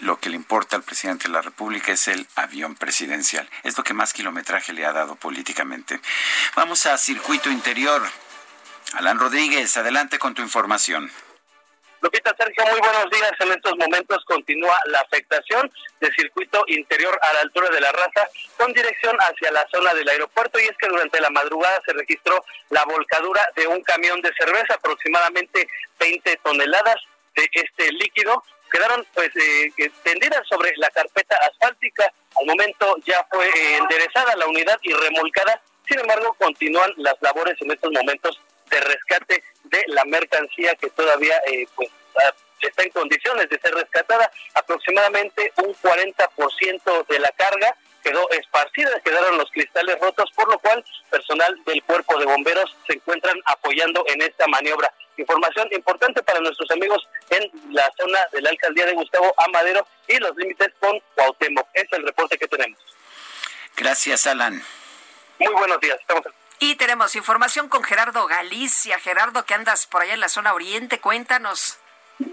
lo 0.00 0.18
que 0.18 0.30
le 0.30 0.36
importa 0.36 0.76
al 0.76 0.82
presidente 0.82 1.28
de 1.28 1.34
la 1.34 1.42
República 1.42 1.92
es 1.92 2.08
el 2.08 2.26
avión 2.36 2.74
presidencial. 2.74 3.48
Es 3.62 3.76
lo 3.76 3.84
que 3.84 3.94
más 3.94 4.12
kilometraje 4.12 4.72
le 4.72 4.86
ha 4.86 4.92
dado 4.92 5.16
políticamente. 5.16 6.00
Vamos 6.54 6.86
a 6.86 6.96
circuito 6.96 7.50
interior. 7.50 8.02
Alan 8.94 9.18
Rodríguez, 9.18 9.76
adelante 9.76 10.18
con 10.18 10.34
tu 10.34 10.42
información. 10.42 11.10
Lupita 12.00 12.34
Sergio, 12.34 12.64
muy 12.70 12.80
buenos 12.80 13.10
días. 13.10 13.32
En 13.40 13.52
estos 13.52 13.76
momentos 13.76 14.24
continúa 14.24 14.78
la 14.86 15.00
afectación 15.00 15.70
del 16.00 16.14
circuito 16.14 16.64
interior 16.68 17.18
a 17.22 17.32
la 17.34 17.40
altura 17.40 17.68
de 17.68 17.80
la 17.80 17.92
raza 17.92 18.26
con 18.56 18.72
dirección 18.72 19.14
hacia 19.20 19.52
la 19.52 19.66
zona 19.70 19.92
del 19.92 20.08
aeropuerto 20.08 20.58
y 20.58 20.62
es 20.62 20.76
que 20.78 20.88
durante 20.88 21.20
la 21.20 21.28
madrugada 21.28 21.78
se 21.84 21.92
registró 21.92 22.42
la 22.70 22.84
volcadura 22.86 23.46
de 23.54 23.66
un 23.66 23.82
camión 23.82 24.22
de 24.22 24.32
cerveza, 24.32 24.74
aproximadamente 24.74 25.68
20 25.98 26.40
toneladas 26.42 26.96
de 27.36 27.50
este 27.52 27.92
líquido 27.92 28.42
quedaron 28.70 29.06
pues 29.14 29.30
eh, 29.36 29.90
tendidas 30.02 30.46
sobre 30.48 30.72
la 30.76 30.90
carpeta 30.90 31.36
asfáltica. 31.50 32.12
Al 32.40 32.46
momento 32.46 32.96
ya 33.04 33.26
fue 33.30 33.46
eh, 33.46 33.76
enderezada 33.78 34.36
la 34.36 34.46
unidad 34.46 34.78
y 34.82 34.92
remolcada. 34.92 35.60
Sin 35.88 35.98
embargo, 35.98 36.34
continúan 36.38 36.92
las 36.96 37.16
labores 37.20 37.56
en 37.60 37.72
estos 37.72 37.92
momentos 37.92 38.40
de 38.70 38.80
rescate 38.80 39.42
de 39.64 39.84
la 39.88 40.04
mercancía 40.04 40.74
que 40.76 40.88
todavía 40.90 41.36
eh, 41.46 41.66
pues 41.74 41.88
ah, 42.24 42.32
está 42.60 42.82
en 42.84 42.90
condiciones 42.90 43.48
de 43.48 43.58
ser 43.58 43.74
rescatada. 43.74 44.30
Aproximadamente 44.54 45.52
un 45.56 45.74
40% 45.74 47.06
de 47.06 47.18
la 47.18 47.30
carga 47.32 47.76
quedó 48.02 48.30
esparcida, 48.30 49.00
quedaron 49.00 49.36
los 49.38 49.50
cristales 49.50 49.98
rotos, 50.00 50.30
por 50.34 50.50
lo 50.50 50.58
cual 50.58 50.84
personal 51.10 51.54
del 51.64 51.82
cuerpo 51.82 52.18
de 52.18 52.24
bomberos 52.24 52.74
se 52.86 52.94
encuentran 52.94 53.38
apoyando 53.46 54.04
en 54.06 54.22
esta 54.22 54.46
maniobra. 54.46 54.92
Información 55.20 55.68
importante 55.72 56.22
para 56.22 56.40
nuestros 56.40 56.70
amigos 56.70 57.06
en 57.28 57.50
la 57.72 57.90
zona 57.98 58.18
de 58.32 58.40
la 58.40 58.50
alcaldía 58.50 58.86
de 58.86 58.94
Gustavo 58.94 59.32
Amadero 59.36 59.86
y 60.08 60.16
los 60.18 60.34
límites 60.36 60.68
con 60.80 60.98
Cuauhtémoc. 61.14 61.68
Es 61.74 61.84
el 61.92 62.04
reporte 62.04 62.38
que 62.38 62.48
tenemos. 62.48 62.78
Gracias, 63.76 64.26
Alan. 64.26 64.62
Muy 65.38 65.54
buenos 65.54 65.80
días. 65.80 65.98
Estamos 66.00 66.24
y 66.62 66.74
tenemos 66.74 67.16
información 67.16 67.70
con 67.70 67.82
Gerardo 67.82 68.26
Galicia. 68.26 68.98
Gerardo, 68.98 69.46
que 69.46 69.54
andas 69.54 69.86
por 69.86 70.02
allá 70.02 70.12
en 70.12 70.20
la 70.20 70.28
zona 70.28 70.52
oriente, 70.52 71.00
cuéntanos. 71.00 71.78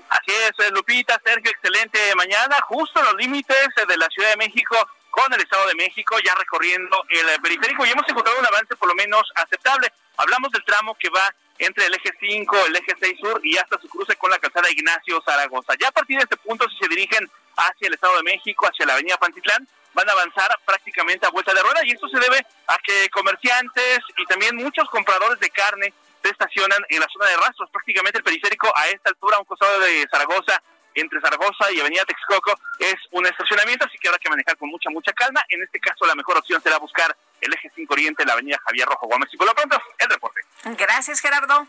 Así 0.10 0.32
es, 0.32 0.72
Lupita, 0.72 1.20
Sergio, 1.24 1.50
excelente 1.50 2.14
mañana, 2.16 2.58
justo 2.68 3.00
en 3.00 3.06
los 3.06 3.16
límites 3.16 3.70
de 3.88 3.98
la 3.98 4.08
Ciudad 4.08 4.32
de 4.32 4.38
México 4.38 4.76
con 5.10 5.34
el 5.34 5.42
Estado 5.42 5.66
de 5.68 5.76
México, 5.76 6.18
ya 6.20 6.36
recorriendo 6.36 7.06
el 7.10 7.42
periférico 7.42 7.86
y 7.86 7.90
hemos 7.90 8.08
encontrado 8.08 8.38
un 8.38 8.46
avance 8.46 8.76
por 8.76 8.90
lo 8.90 8.96
menos 8.96 9.24
aceptable. 9.36 9.92
Hablamos 10.18 10.52
del 10.52 10.64
tramo 10.66 10.96
que 11.00 11.10
va 11.10 11.34
entre 11.60 11.86
el 11.86 11.94
eje 11.94 12.12
5, 12.20 12.66
el 12.68 12.76
eje 12.76 12.94
6 13.00 13.20
sur 13.20 13.40
y 13.44 13.58
hasta 13.58 13.80
su 13.80 13.88
cruce 13.90 14.16
con 14.16 14.32
la 14.32 14.40
calzada 14.40 14.70
Ignacio 14.70 15.22
Zaragoza. 15.26 15.74
Ya 15.80 15.90
a 15.90 15.92
partir 15.92 16.18
de 16.18 16.24
este 16.24 16.38
punto, 16.38 16.68
si 16.70 16.78
se 16.78 16.88
dirigen 16.88 17.30
hacia 17.56 17.88
el 17.88 17.94
Estado 17.94 18.18
de 18.18 18.24
México, 18.24 18.68
hacia 18.68 18.86
la 18.86 18.94
avenida 18.94 19.18
Pantitlán, 19.18 19.68
van 19.94 20.10
a 20.10 20.14
avanzar 20.14 20.50
prácticamente 20.66 21.26
a 21.26 21.32
vuelta 21.32 21.54
de 21.54 21.62
rueda 21.62 21.82
y 21.84 21.92
esto 21.92 22.08
se 22.08 22.20
debe 22.20 22.46
a 22.68 22.78
que 22.84 23.10
comerciantes 23.10 24.00
y 24.16 24.26
también 24.26 24.56
muchos 24.56 24.88
compradores 24.90 25.40
de 25.40 25.50
carne 25.50 25.94
se 26.22 26.30
estacionan 26.30 26.84
en 26.90 27.00
la 27.00 27.08
zona 27.12 27.28
de 27.28 27.38
rastros, 27.38 27.70
prácticamente 27.72 28.20
el 28.20 28.24
periférico 28.24 28.72
a 28.76 28.88
esta 28.88 29.10
altura, 29.10 29.38
a 29.38 29.40
un 29.40 29.46
costado 29.46 29.80
de 29.80 30.06
Zaragoza, 30.12 30.62
entre 31.00 31.22
Zaragoza 31.22 31.72
y 31.72 31.80
Avenida 31.80 32.06
Texcoco, 32.06 32.60
es 32.80 32.96
un 33.12 33.26
estacionamiento, 33.26 33.86
así 33.86 33.98
que 33.98 34.08
habrá 34.08 34.20
que 34.20 34.30
manejar 34.30 34.58
con 34.58 34.70
mucha, 34.70 34.90
mucha 34.90 35.14
calma. 35.14 35.44
En 35.50 35.64
este 35.64 35.80
caso, 35.80 36.06
la 36.06 36.16
mejor 36.16 36.38
opción 36.38 36.62
será 36.62 36.78
buscar 36.78 37.16
el 37.42 37.54
eje 37.54 37.72
5 37.76 37.94
Oriente, 37.94 38.26
la 38.26 38.34
Avenida 38.34 38.58
Javier 38.66 38.88
Rojo 38.88 39.08
Gómez. 39.08 39.30
Y 39.34 39.38
por 39.38 39.48
lo 39.48 39.54
pronto, 39.54 39.82
el 39.98 40.10
reporte. 40.10 40.42
Gracias, 40.64 41.20
Gerardo. 41.20 41.68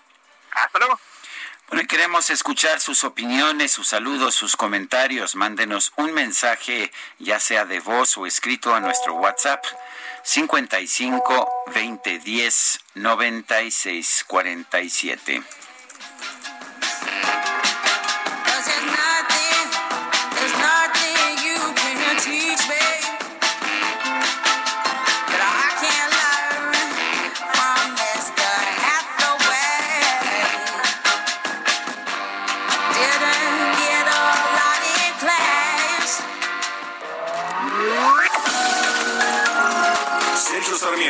Hasta 0.53 0.79
luego. 0.79 0.99
Bueno, 1.69 1.87
queremos 1.87 2.31
escuchar 2.31 2.81
sus 2.81 3.05
opiniones, 3.05 3.73
sus 3.73 3.89
saludos, 3.89 4.35
sus 4.35 4.57
comentarios. 4.57 5.37
Mándenos 5.37 5.93
un 5.97 6.15
mensaje, 6.15 6.91
ya 7.19 7.39
sea 7.41 7.67
de 7.67 7.81
voz 7.81 8.17
o 8.17 8.25
escrito 8.25 8.75
a 8.75 8.81
nuestro 8.81 9.15
WhatsApp 9.15 9.63
55 10.23 11.65
20 11.75 12.19
10 12.21 12.81
96 12.95 14.25
47. 14.27 15.43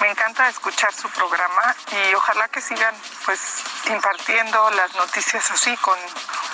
Me 0.00 0.10
encanta 0.10 0.48
escuchar 0.48 0.92
su 0.92 1.08
programa 1.10 1.74
y 1.90 2.14
ojalá 2.14 2.48
que 2.48 2.60
sigan 2.60 2.94
pues 3.24 3.40
impartiendo 3.88 4.70
las 4.70 4.94
noticias 4.94 5.50
así 5.50 5.74
con 5.78 5.98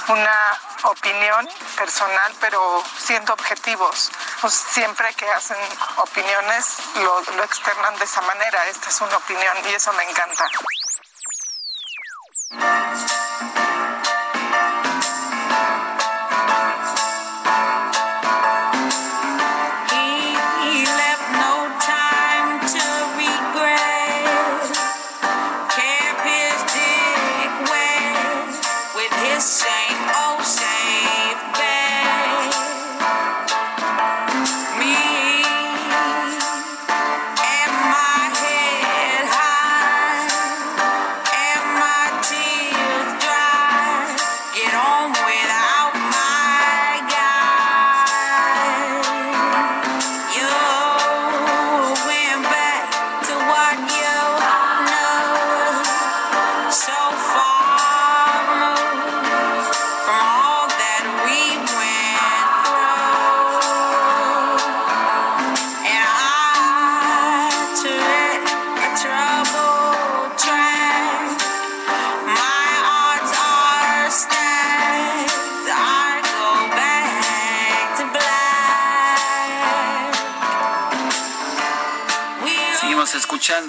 una 0.09 0.61
opinión 0.85 1.49
personal 1.77 2.33
pero 2.41 2.83
siendo 2.99 3.33
objetivos. 3.33 4.11
Pues 4.41 4.55
siempre 4.55 5.13
que 5.15 5.29
hacen 5.31 5.57
opiniones 5.97 6.77
lo, 6.97 7.21
lo 7.37 7.45
externan 7.45 7.97
de 7.99 8.05
esa 8.05 8.21
manera. 8.23 8.67
Esta 8.67 8.91
es 8.91 9.01
una 9.01 9.17
opinión 9.17 9.57
y 9.69 9.75
eso 9.75 9.93
me 9.95 10.05
encanta. 10.05 10.49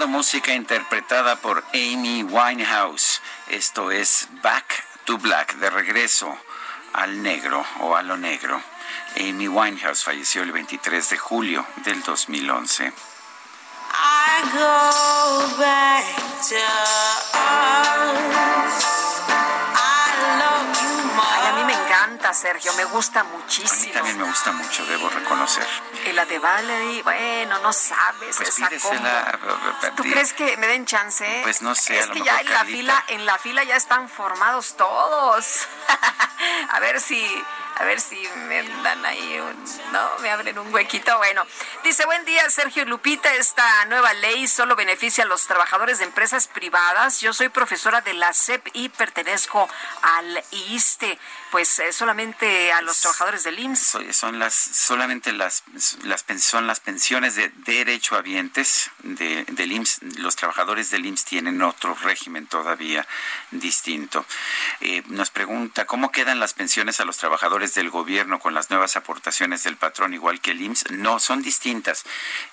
Música 0.07 0.53
interpretada 0.53 1.35
por 1.35 1.63
Amy 1.73 2.23
Winehouse. 2.23 3.21
Esto 3.49 3.91
es 3.91 4.29
Back 4.41 4.83
to 5.03 5.17
Black, 5.17 5.55
de 5.55 5.69
regreso 5.69 6.37
al 6.93 7.21
negro 7.21 7.65
o 7.81 7.95
a 7.95 8.01
lo 8.01 8.15
negro. 8.15 8.61
Amy 9.17 9.49
Winehouse 9.49 10.03
falleció 10.03 10.43
el 10.43 10.53
23 10.53 11.09
de 11.09 11.17
julio 11.17 11.65
del 11.83 12.01
2011. 12.01 12.85
I 12.85 14.41
go 14.53 15.57
back 15.57 16.03
Sergio, 22.33 22.73
me 22.73 22.85
gusta 22.85 23.23
muchísimo. 23.23 23.73
A 23.73 23.85
mí 23.85 23.91
también 23.91 24.17
me 24.17 24.23
gusta 24.25 24.51
mucho, 24.51 24.85
debo 24.85 25.09
reconocer. 25.09 25.67
Y 26.05 26.11
la 26.11 26.25
de 26.25 26.39
Valerie, 26.39 27.03
bueno, 27.03 27.59
no 27.59 27.73
sabes 27.73 28.37
pues 28.37 28.49
esa 28.49 28.69
¿Tú 29.95 30.03
crees 30.03 30.33
que 30.33 30.57
me 30.57 30.67
den 30.67 30.85
chance? 30.85 31.25
Pues 31.43 31.61
no 31.61 31.75
sé. 31.75 31.99
Es 31.99 32.07
que 32.07 32.21
ya 32.21 32.39
en 32.41 32.49
la 32.49 32.65
fila, 32.65 33.05
en 33.07 33.25
la 33.25 33.37
fila 33.37 33.63
ya 33.63 33.75
están 33.75 34.09
formados 34.09 34.75
todos. 34.75 35.67
a 36.69 36.79
ver 36.79 36.99
si 36.99 37.25
a 37.75 37.85
ver 37.85 37.99
si 37.99 38.17
me 38.47 38.63
dan 38.83 39.05
ahí 39.05 39.39
un, 39.39 39.63
no, 39.91 40.09
me 40.21 40.29
abren 40.29 40.57
un 40.59 40.73
huequito. 40.73 41.17
Bueno, 41.17 41.45
dice, 41.83 42.05
buen 42.05 42.23
día, 42.25 42.49
Sergio 42.49 42.85
Lupita. 42.85 43.33
Esta 43.35 43.85
nueva 43.85 44.13
ley 44.13 44.47
solo 44.47 44.75
beneficia 44.75 45.23
a 45.23 45.27
los 45.27 45.47
trabajadores 45.47 45.99
de 45.99 46.05
empresas 46.05 46.47
privadas. 46.47 47.21
Yo 47.21 47.33
soy 47.33 47.49
profesora 47.49 48.01
de 48.01 48.13
la 48.13 48.33
SEP 48.33 48.67
y 48.73 48.89
pertenezco 48.89 49.67
al 50.01 50.43
ISTE. 50.69 51.17
Pues 51.51 51.77
eh, 51.79 51.93
solamente 51.93 52.73
a 52.73 52.81
los 52.81 52.99
trabajadores 52.99 53.43
del 53.43 53.59
IMSS. 53.59 53.97
Son 54.11 54.39
las, 54.39 54.53
solamente 54.55 55.31
las, 55.33 55.63
las, 56.03 56.25
son 56.39 56.65
las 56.65 56.79
pensiones 56.79 57.35
de 57.35 57.51
derechohabientes 57.57 58.89
de, 59.03 59.45
del 59.45 59.71
IMSS. 59.71 60.01
Los 60.17 60.35
trabajadores 60.35 60.89
del 60.89 61.05
IMSS 61.05 61.25
tienen 61.25 61.61
otro 61.61 61.95
régimen 62.01 62.47
todavía 62.47 63.07
distinto. 63.51 64.25
Eh, 64.81 65.03
nos 65.07 65.29
pregunta, 65.29 65.85
¿cómo 65.85 66.11
quedan 66.11 66.39
las 66.39 66.53
pensiones 66.53 66.99
a 66.99 67.05
los 67.05 67.17
trabajadores 67.17 67.62
del 67.73 67.89
gobierno 67.89 68.39
con 68.39 68.53
las 68.53 68.69
nuevas 68.69 68.95
aportaciones 68.95 69.63
del 69.63 69.77
patrón, 69.77 70.13
igual 70.13 70.41
que 70.41 70.51
el 70.51 70.61
IMSS, 70.61 70.91
no, 70.91 71.19
son 71.19 71.41
distintas. 71.41 72.03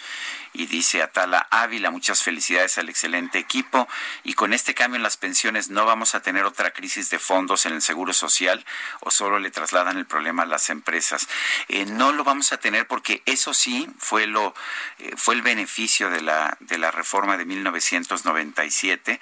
Y 0.55 0.66
dice 0.66 1.03
Atala 1.03 1.41
Ávila, 1.51 1.90
muchas 1.90 2.22
felicidades 2.22 2.78
al 2.78 2.88
excelente 2.88 3.38
equipo. 3.38 3.88
Y 4.24 4.34
con 4.34 4.53
este 4.53 4.74
cambio 4.74 4.97
en 4.97 5.03
las 5.03 5.16
pensiones 5.16 5.70
no 5.70 5.86
vamos 5.86 6.14
a 6.14 6.20
tener 6.20 6.45
otra 6.45 6.72
crisis 6.72 7.11
de 7.11 7.18
fondos 7.18 7.66
en 7.66 7.74
el 7.74 7.82
Seguro 7.82 8.12
Social 8.12 8.64
o 9.01 9.11
solo 9.11 9.38
le 9.38 9.51
trasladan 9.51 9.99
el 9.99 10.07
problema 10.07 10.43
a 10.43 10.47
las 10.47 10.70
empresas. 10.70 11.28
Eh, 11.68 11.84
no 11.86 12.12
lo 12.12 12.24
vamos 12.24 12.53
a 12.53 12.59
tener 12.59 12.86
porque 12.86 13.22
eso 13.26 13.55
sí 13.55 13.88
fue 13.99 14.26
lo 14.26 14.55
eh, 14.99 15.14
fue 15.16 15.34
el 15.34 15.43
beneficio 15.43 16.11
de 16.11 16.20
la 16.20 16.57
de 16.61 16.78
la 16.78 16.90
reforma 16.90 17.36
de 17.36 17.45
1997 17.45 19.20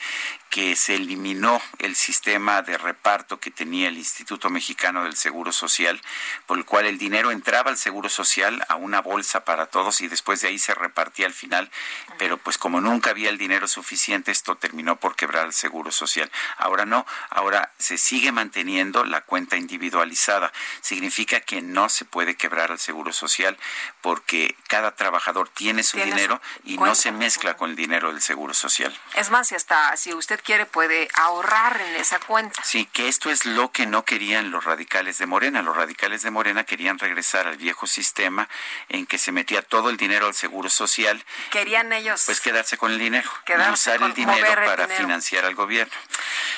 que 0.50 0.74
se 0.74 0.96
eliminó 0.96 1.62
el 1.78 1.94
sistema 1.94 2.62
de 2.62 2.76
reparto 2.76 3.38
que 3.38 3.52
tenía 3.52 3.88
el 3.88 3.96
Instituto 3.96 4.50
Mexicano 4.50 5.04
del 5.04 5.16
Seguro 5.16 5.52
Social, 5.52 6.00
por 6.46 6.58
el 6.58 6.64
cual 6.64 6.86
el 6.86 6.98
dinero 6.98 7.30
entraba 7.30 7.70
al 7.70 7.78
Seguro 7.78 8.08
Social 8.08 8.64
a 8.68 8.74
una 8.74 9.00
bolsa 9.00 9.44
para 9.44 9.66
todos 9.66 10.00
y 10.00 10.08
después 10.08 10.40
de 10.40 10.48
ahí 10.48 10.58
se 10.58 10.74
repartía 10.74 11.26
al 11.26 11.32
final, 11.32 11.70
pero 12.18 12.38
pues 12.38 12.58
como 12.58 12.80
nunca 12.80 13.10
había 13.10 13.30
el 13.30 13.38
dinero 13.38 13.68
suficiente, 13.68 14.30
esto 14.30 14.56
terminó 14.56 14.96
por 14.96 15.16
quebrar 15.16 15.46
el 15.46 15.52
Seguro 15.52 15.90
Social. 15.90 16.30
Ahora 16.56 16.84
no, 16.84 17.06
ahora 17.30 17.72
se 17.78 17.98
sigue 17.98 18.32
manteniendo 18.32 19.04
la 19.04 19.22
cuenta 19.22 19.56
individualizada. 19.56 20.52
Significa 20.80 21.40
que 21.40 21.62
no 21.62 21.88
se 21.88 22.04
puede 22.04 22.36
quebrar 22.36 22.70
el 22.70 22.78
Seguro 22.78 23.12
Social 23.12 23.56
porque 24.00 24.56
cada 24.68 24.94
trabajador 24.94 25.48
tiene 25.48 25.82
su 25.82 25.98
dinero 25.98 26.40
y 26.64 26.78
no 26.78 26.94
se 26.94 27.12
mezcla 27.12 27.56
con 27.56 27.70
el 27.70 27.76
dinero 27.76 28.12
del 28.12 28.22
Seguro 28.22 28.54
Social. 28.54 28.96
Es 29.14 29.30
más, 29.30 29.48
si 29.48 29.54
hasta 29.54 29.96
si 29.96 30.14
usted 30.14 30.40
quiere 30.42 30.66
puede 30.66 31.08
ahorrar 31.14 31.80
en 31.80 31.96
esa 31.96 32.18
cuenta. 32.18 32.62
Sí, 32.64 32.86
que 32.86 33.08
esto 33.08 33.30
es 33.30 33.44
lo 33.44 33.72
que 33.72 33.86
no 33.86 34.04
querían 34.04 34.50
los 34.50 34.64
radicales 34.64 35.18
de 35.18 35.26
Morena. 35.26 35.62
Los 35.62 35.76
radicales 35.76 36.22
de 36.22 36.30
Morena 36.30 36.64
querían 36.64 36.98
regresar 36.98 37.46
al 37.46 37.56
viejo 37.56 37.86
sistema 37.86 38.48
en 38.88 39.06
que 39.06 39.18
se 39.18 39.32
metía 39.32 39.62
todo 39.62 39.90
el 39.90 39.96
dinero 39.96 40.26
al 40.26 40.34
seguro 40.34 40.68
social. 40.68 41.24
Querían 41.50 41.92
ellos. 42.00 42.22
Pues 42.26 42.40
quedarse 42.40 42.76
con 42.76 42.92
el 42.92 42.98
dinero. 42.98 43.30
y 43.46 43.72
usar 43.72 44.02
el 44.02 44.14
dinero 44.14 44.46
para 44.64 44.88
financiar 44.88 45.44
al 45.44 45.54
gobierno. 45.54 45.92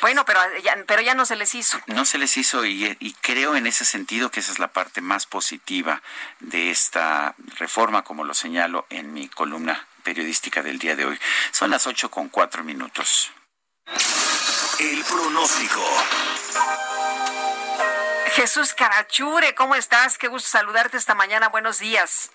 Bueno, 0.00 0.24
pero 0.24 0.40
ya, 0.62 0.76
pero 0.86 1.02
ya 1.02 1.14
no 1.14 1.26
se 1.26 1.36
les 1.36 1.54
hizo. 1.54 1.80
No 1.86 2.04
se 2.04 2.18
les 2.18 2.36
hizo 2.36 2.64
y, 2.64 2.96
y 2.98 3.12
creo 3.20 3.56
en 3.56 3.66
ese 3.66 3.84
sentido 3.84 4.30
que 4.30 4.40
esa 4.40 4.52
es 4.52 4.58
la 4.58 4.68
parte 4.68 5.00
más 5.00 5.26
positiva 5.26 6.02
de 6.40 6.70
esta 6.70 7.34
reforma, 7.58 8.02
como 8.02 8.24
lo 8.24 8.34
señalo 8.34 8.86
en 8.90 9.12
mi 9.12 9.28
columna 9.28 9.86
periodística 10.02 10.62
del 10.62 10.78
día 10.78 10.96
de 10.96 11.04
hoy. 11.04 11.18
Son 11.50 11.70
las 11.70 11.86
ocho 11.86 12.10
con 12.10 12.28
cuatro 12.28 12.64
minutos. 12.64 13.30
El 14.78 15.04
pronóstico. 15.04 15.84
Jesús 18.34 18.74
Carachure, 18.74 19.54
¿cómo 19.54 19.74
estás? 19.74 20.16
Qué 20.18 20.26
gusto 20.26 20.48
saludarte 20.48 20.96
esta 20.96 21.14
mañana. 21.14 21.48
Buenos 21.48 21.78
días. 21.78 22.30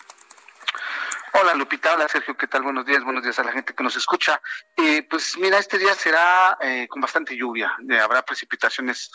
Hola 1.40 1.54
Lupita, 1.54 1.94
hola 1.94 2.08
Sergio, 2.08 2.36
¿qué 2.36 2.48
tal? 2.48 2.64
Buenos 2.64 2.84
días, 2.84 3.04
buenos 3.04 3.22
días 3.22 3.38
a 3.38 3.44
la 3.44 3.52
gente 3.52 3.76
que 3.76 3.84
nos 3.84 3.96
escucha. 3.96 4.42
Eh, 4.76 5.04
pues 5.08 5.38
mira, 5.38 5.60
este 5.60 5.78
día 5.78 5.94
será 5.94 6.58
eh, 6.60 6.88
con 6.90 7.00
bastante 7.00 7.38
lluvia, 7.38 7.78
eh, 7.88 8.00
habrá 8.00 8.24
precipitaciones 8.24 9.12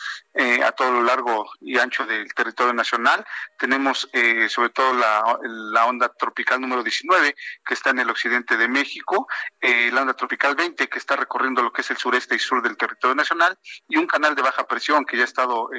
a 0.65 0.71
todo 0.71 0.91
lo 0.91 1.03
largo 1.03 1.51
y 1.59 1.77
ancho 1.77 2.05
del 2.05 2.33
territorio 2.33 2.73
nacional. 2.73 3.25
Tenemos 3.57 4.09
sobre 4.47 4.69
todo 4.69 4.93
la, 4.93 5.85
onda 5.85 6.09
tropical 6.13 6.59
número 6.59 6.81
19 6.81 7.35
que 7.65 7.73
está 7.73 7.91
en 7.91 7.99
el 7.99 8.09
occidente 8.09 8.57
de 8.57 8.67
México, 8.67 9.27
la 9.61 10.01
onda 10.01 10.13
tropical 10.13 10.55
20 10.55 10.87
que 10.87 10.97
está 10.97 11.15
recorriendo 11.15 11.61
lo 11.61 11.71
que 11.71 11.81
es 11.81 11.91
el 11.91 11.97
sureste 11.97 12.35
y 12.35 12.39
sur 12.39 12.63
del 12.63 12.77
territorio 12.77 13.15
nacional 13.15 13.57
y 13.87 13.97
un 13.97 14.07
canal 14.07 14.33
de 14.33 14.41
baja 14.41 14.65
presión 14.65 15.05
que 15.05 15.17
ya 15.17 15.23
ha 15.23 15.25
estado 15.25 15.69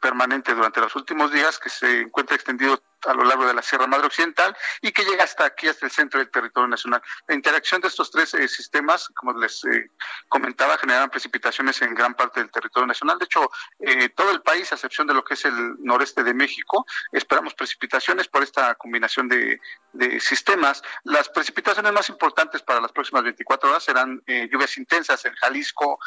permanente 0.00 0.54
durante 0.54 0.80
los 0.80 0.94
últimos 0.96 1.30
días 1.30 1.58
que 1.58 1.68
se 1.68 2.00
encuentra 2.00 2.36
extendido 2.36 2.80
a 3.06 3.14
lo 3.14 3.24
largo 3.24 3.46
de 3.46 3.54
la 3.54 3.62
Sierra 3.62 3.86
Madre 3.86 4.06
Occidental 4.06 4.56
y 4.80 4.92
que 4.92 5.04
llega 5.04 5.24
hasta 5.24 5.44
aquí, 5.44 5.68
hasta 5.68 5.86
el 5.86 5.92
centro 5.92 6.18
del 6.20 6.30
territorio 6.30 6.68
nacional. 6.68 7.02
La 7.26 7.34
interacción 7.34 7.80
de 7.80 7.88
estos 7.88 8.10
tres 8.10 8.34
eh, 8.34 8.48
sistemas, 8.48 9.08
como 9.14 9.32
les 9.38 9.64
eh, 9.64 9.90
comentaba, 10.28 10.78
generan 10.78 11.10
precipitaciones 11.10 11.80
en 11.82 11.94
gran 11.94 12.14
parte 12.14 12.40
del 12.40 12.50
territorio 12.50 12.86
nacional. 12.86 13.18
De 13.18 13.24
hecho, 13.24 13.50
eh, 13.78 14.08
todo 14.10 14.30
el 14.30 14.42
país, 14.42 14.70
a 14.72 14.74
excepción 14.74 15.06
de 15.06 15.14
lo 15.14 15.24
que 15.24 15.34
es 15.34 15.44
el 15.44 15.76
noreste 15.78 16.22
de 16.22 16.34
México, 16.34 16.86
esperamos 17.12 17.54
precipitaciones 17.54 18.28
por 18.28 18.42
esta 18.42 18.74
combinación 18.74 19.28
de, 19.28 19.60
de 19.92 20.20
sistemas. 20.20 20.82
Las 21.04 21.28
precipitaciones 21.28 21.92
más 21.92 22.08
importantes 22.08 22.62
para 22.62 22.80
las 22.80 22.92
próximas 22.92 23.24
24 23.24 23.70
horas 23.70 23.84
serán 23.84 24.22
lluvias 24.26 24.76
intensas 24.76 25.24
en 25.24 25.34
Jalisco, 25.34 25.98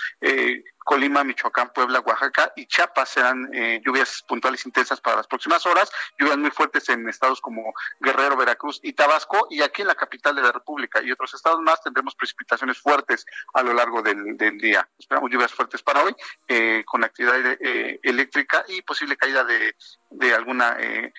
Colima, 0.83 1.23
Michoacán, 1.23 1.71
Puebla, 1.73 1.99
Oaxaca 2.01 2.53
y 2.55 2.65
Chiapas 2.65 3.09
serán 3.09 3.51
lluvias 3.83 4.23
puntuales 4.27 4.65
intensas 4.65 4.99
para 5.01 5.17
las 5.17 5.27
próximas 5.27 5.65
horas, 5.65 5.91
lluvias 6.19 6.37
muy 6.37 6.51
fuertes 6.51 6.89
en 6.89 7.07
estados 7.07 7.41
como 7.41 7.73
Guerrero, 7.99 8.35
Veracruz 8.35 8.79
y 8.83 8.93
Tabasco, 8.93 9.47
y 9.49 9.61
aquí 9.61 9.81
en 9.81 9.87
la 9.87 9.95
capital 9.95 10.35
de 10.35 10.41
la 10.41 10.51
República 10.51 11.01
y 11.01 11.11
otros 11.11 11.33
estados 11.33 11.59
más 11.61 11.81
tendremos 11.81 12.15
precipitaciones 12.15 12.77
fuertes 12.77 13.25
a 13.53 13.63
lo 13.63 13.73
largo 13.73 14.01
del, 14.01 14.37
día. 14.57 14.87
Esperamos 14.97 15.31
lluvias 15.31 15.53
fuertes 15.53 15.81
para 15.81 16.03
hoy, 16.03 16.15
eh, 16.47 16.83
con 16.85 17.03
actividad 17.03 17.57
eh, 17.59 17.99
eléctrica 18.03 18.63
y 18.67 18.81
posible 18.81 19.17
caída 19.17 19.43
de, 19.43 19.75
de 20.09 20.33
alguna 20.33 20.77
eh, 20.79 21.13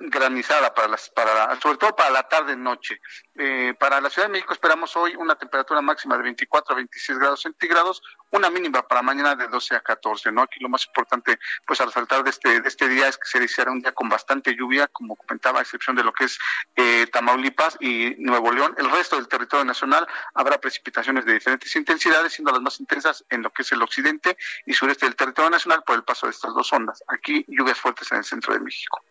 granizada 0.00 0.74
para 0.74 0.88
las 0.88 1.10
para 1.10 1.58
sobre 1.60 1.78
todo 1.78 1.96
para 1.96 2.10
la 2.10 2.28
tarde 2.28 2.56
noche 2.56 3.00
eh, 3.36 3.74
para 3.78 4.00
la 4.00 4.10
Ciudad 4.10 4.28
de 4.28 4.32
México 4.32 4.52
esperamos 4.52 4.94
hoy 4.96 5.14
una 5.16 5.36
temperatura 5.36 5.80
máxima 5.80 6.16
de 6.16 6.24
24 6.24 6.74
a 6.74 6.76
26 6.76 7.18
grados 7.18 7.42
centígrados 7.42 8.02
una 8.30 8.50
mínima 8.50 8.86
para 8.86 9.02
mañana 9.02 9.34
de 9.34 9.48
12 9.48 9.76
a 9.76 9.80
14 9.80 10.32
no 10.32 10.42
aquí 10.42 10.60
lo 10.60 10.68
más 10.68 10.86
importante 10.86 11.38
pues 11.66 11.80
al 11.80 11.86
resaltar 11.86 12.24
de 12.24 12.30
este 12.30 12.60
de 12.60 12.68
este 12.68 12.88
día 12.88 13.08
es 13.08 13.16
que 13.16 13.26
se 13.26 13.38
iniciará 13.38 13.70
un 13.70 13.80
día 13.80 13.92
con 13.92 14.08
bastante 14.08 14.54
lluvia 14.54 14.86
como 14.88 15.16
comentaba 15.16 15.60
a 15.60 15.62
excepción 15.62 15.96
de 15.96 16.04
lo 16.04 16.12
que 16.12 16.24
es 16.24 16.38
eh, 16.76 17.06
Tamaulipas 17.12 17.76
y 17.80 18.16
Nuevo 18.18 18.52
León. 18.52 18.74
El 18.78 18.90
resto 18.90 19.16
del 19.16 19.28
territorio 19.28 19.64
nacional 19.64 20.06
habrá 20.34 20.58
precipitaciones 20.58 21.24
de 21.24 21.34
diferentes 21.34 21.74
intensidades 21.76 22.32
siendo 22.32 22.52
las 22.52 22.60
más 22.60 22.80
intensas 22.80 23.24
en 23.30 23.42
lo 23.42 23.50
que 23.50 23.62
es 23.62 23.72
el 23.72 23.82
occidente 23.82 24.36
y 24.66 24.72
sureste 24.72 25.06
del 25.06 25.16
territorio 25.16 25.50
nacional 25.50 25.82
por 25.84 25.96
el 25.96 26.04
paso 26.04 26.26
de 26.26 26.32
estas 26.32 26.54
dos 26.54 26.72
ondas. 26.72 27.02
Aquí 27.08 27.44
lluvias 27.48 27.78
fuertes 27.78 28.10
en 28.12 28.18
el 28.18 28.24
centro 28.24 28.52
de 28.54 28.60
México 28.60 29.02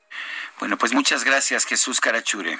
bueno, 0.59 0.77
pues 0.77 0.93
muchas 0.93 1.23
gracias, 1.23 1.65
Jesús 1.65 2.01
Carachure. 2.01 2.57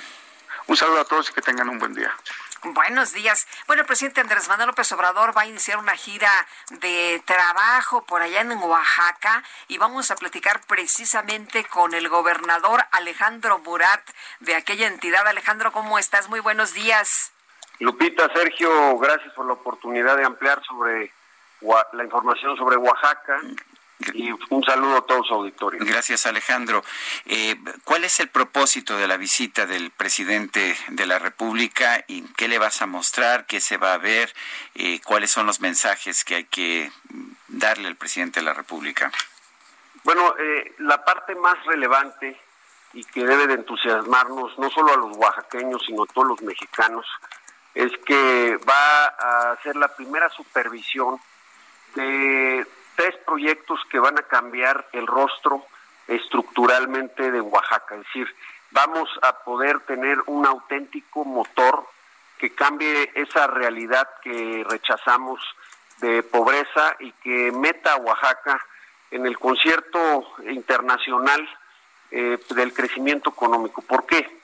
Un 0.68 0.78
saludo 0.78 1.02
a 1.02 1.06
todos 1.06 1.30
y 1.30 1.34
que 1.34 1.42
tengan 1.42 1.68
un 1.70 1.80
buen 1.80 1.94
día. 1.94 2.16
Buenos 2.64 3.14
días. 3.14 3.48
Bueno, 3.68 3.82
el 3.82 3.88
presidente 3.88 4.22
Andrés 4.22 4.50
Manuel 4.50 4.68
López 4.68 4.92
Obrador 4.92 5.36
va 5.36 5.44
a 5.44 5.48
iniciar 5.48 5.78
una 5.78 5.96
gira 5.96 6.30
de 6.70 7.22
trabajo 7.26 8.04
por 8.04 8.22
allá 8.22 8.42
en 8.42 8.52
Oaxaca 8.52 9.44
y 9.68 9.78
vamos 9.78 10.12
a 10.12 10.16
platicar 10.16 10.62
precisamente 10.68 11.64
con 11.64 11.94
el 11.94 12.10
gobernador 12.10 12.84
Alejandro 12.92 13.60
Murat 13.60 14.02
de 14.42 14.56
aquella 14.56 14.88
entidad. 14.88 15.26
Alejandro, 15.26 15.72
¿cómo 15.72 15.98
estás? 15.98 16.30
Muy 16.30 16.42
buenos 16.42 16.74
días. 16.74 17.32
Lupita, 17.80 18.30
Sergio, 18.34 18.98
gracias 18.98 19.34
por 19.34 19.46
la 19.46 19.54
oportunidad 19.54 20.18
de 20.18 20.26
ampliar 20.26 20.62
sobre 20.66 21.14
la 21.94 22.04
información 22.04 22.58
sobre 22.58 22.76
Oaxaca. 22.76 23.40
Y 24.14 24.32
un 24.32 24.64
saludo 24.64 24.98
a 24.98 25.02
todos 25.02 25.28
los 25.30 25.32
auditorios. 25.32 25.86
Gracias, 25.86 26.26
Alejandro. 26.26 26.84
Eh, 27.26 27.58
¿Cuál 27.84 28.06
es 28.06 28.20
el 28.22 28.30
propósito 28.30 28.96
de 28.98 29.08
la 29.08 29.18
visita 29.18 29.66
del 29.66 29.92
presidente 29.92 30.78
de 30.88 31.06
la 31.06 31.20
República 31.20 32.06
y 32.08 32.22
qué 32.38 32.48
le 32.48 32.60
vas 32.60 32.82
a 32.82 32.86
mostrar, 32.86 33.46
qué 33.46 33.60
se 33.60 33.78
va 33.78 33.94
a 33.94 33.98
ver, 33.98 34.34
eh, 34.76 35.02
cuáles 35.04 35.32
son 35.32 35.46
los 35.46 35.60
mensajes 35.60 36.24
que 36.24 36.36
hay 36.36 36.44
que 36.46 36.92
darle 37.50 37.88
al 37.88 37.98
presidente 37.98 38.40
de 38.40 38.46
la 38.46 38.54
República? 38.54 39.12
Bueno, 40.06 40.34
eh, 40.40 40.76
la 40.80 41.04
parte 41.04 41.36
más 41.36 41.64
relevante 41.66 42.40
y 42.94 43.04
que 43.04 43.26
debe 43.26 43.48
de 43.48 43.56
entusiasmarnos 43.56 44.58
no 44.58 44.70
solo 44.70 44.94
a 44.94 44.98
los 44.98 45.18
oaxaqueños, 45.18 45.84
sino 45.86 46.04
a 46.04 46.08
todos 46.08 46.28
los 46.28 46.42
mexicanos, 46.42 47.06
es 47.76 47.92
que 48.06 48.58
va 48.68 49.06
a 49.08 49.62
ser 49.62 49.76
la 49.76 49.94
primera 49.94 50.30
supervisión 50.30 51.20
de 51.96 52.66
tres 53.00 53.16
proyectos 53.26 53.80
que 53.90 53.98
van 53.98 54.20
a 54.20 54.24
cambiar 54.24 54.90
el 54.92 55.08
rostro 55.08 55.66
estructuralmente 56.06 57.32
de 57.32 57.40
Oaxaca. 57.40 57.96
Es 57.96 58.02
decir, 58.02 58.36
vamos 58.72 59.10
a 59.22 59.42
poder 59.46 59.80
tener 59.86 60.18
un 60.26 60.46
auténtico 60.46 61.24
motor 61.24 61.88
que 62.38 62.54
cambie 62.54 63.10
esa 63.16 63.48
realidad 63.48 64.06
que 64.22 64.66
rechazamos 64.68 65.40
de 66.00 66.24
pobreza 66.24 66.98
y 67.00 67.14
que 67.14 67.54
meta 67.54 67.94
a 67.94 67.98
Oaxaca 67.98 68.62
en 69.12 69.26
el 69.26 69.40
concierto 69.40 70.34
internacional 70.50 71.50
eh, 72.12 72.38
del 72.50 72.74
crecimiento 72.74 73.30
económico. 73.30 73.82
¿Por 73.82 74.06
qué? 74.06 74.42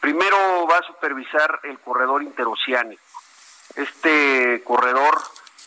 Primero 0.00 0.66
va 0.70 0.76
a 0.76 0.86
supervisar 0.86 1.60
el 1.62 1.78
corredor 1.78 2.22
interoceánico. 2.22 3.02
Este 3.76 4.62
corredor, 4.62 5.14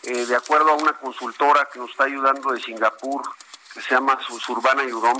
eh, 0.04 0.26
de 0.26 0.36
acuerdo 0.36 0.70
a 0.70 0.74
una 0.74 0.92
consultora 0.94 1.68
que 1.72 1.78
nos 1.78 1.90
está 1.90 2.04
ayudando 2.04 2.52
de 2.52 2.60
Singapur, 2.60 3.22
que 3.74 3.80
se 3.80 3.94
llama 3.94 4.18
Surbana 4.20 4.84
Yurom, 4.84 5.18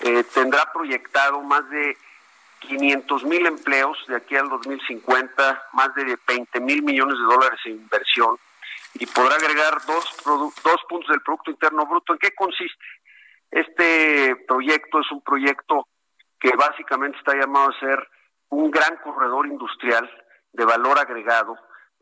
eh, 0.00 0.24
tendrá 0.34 0.72
proyectado 0.72 1.40
más 1.42 1.68
de 1.70 1.96
500 2.60 3.24
mil 3.24 3.46
empleos 3.46 3.98
de 4.08 4.16
aquí 4.16 4.36
al 4.36 4.48
2050, 4.48 5.68
más 5.72 5.94
de 5.94 6.18
20 6.26 6.60
mil 6.60 6.82
millones 6.82 7.18
de 7.18 7.24
dólares 7.24 7.60
en 7.66 7.72
inversión 7.72 8.38
y 8.94 9.06
podrá 9.06 9.34
agregar 9.34 9.84
dos, 9.86 10.04
dos 10.24 10.80
puntos 10.88 11.08
del 11.08 11.20
Producto 11.20 11.50
Interno 11.50 11.86
Bruto. 11.86 12.12
¿En 12.12 12.18
qué 12.18 12.32
consiste? 12.34 12.84
Este 13.50 14.36
proyecto 14.46 15.00
es 15.00 15.10
un 15.10 15.22
proyecto 15.22 15.88
que 16.38 16.50
básicamente 16.56 17.18
está 17.18 17.34
llamado 17.34 17.70
a 17.70 17.80
ser 17.80 18.08
un 18.50 18.70
gran 18.70 18.96
corredor 18.98 19.46
industrial 19.46 20.08
de 20.52 20.64
valor 20.64 20.98
agregado, 20.98 21.58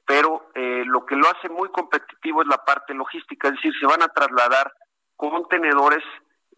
pero 0.07 0.51
eh, 0.55 0.83
lo 0.87 1.07
que 1.07 1.17
lo 1.17 1.29
hace 1.29 1.49
muy 1.49 1.69
competitivo 1.71 2.43
es 2.43 2.49
la 2.49 2.65
parte 2.65 2.95
logística, 2.95 3.49
es 3.49 3.55
decir, 3.55 3.73
se 3.79 3.87
van 3.87 4.03
a 4.03 4.09
trasladar 4.09 4.73
contenedores 5.17 6.03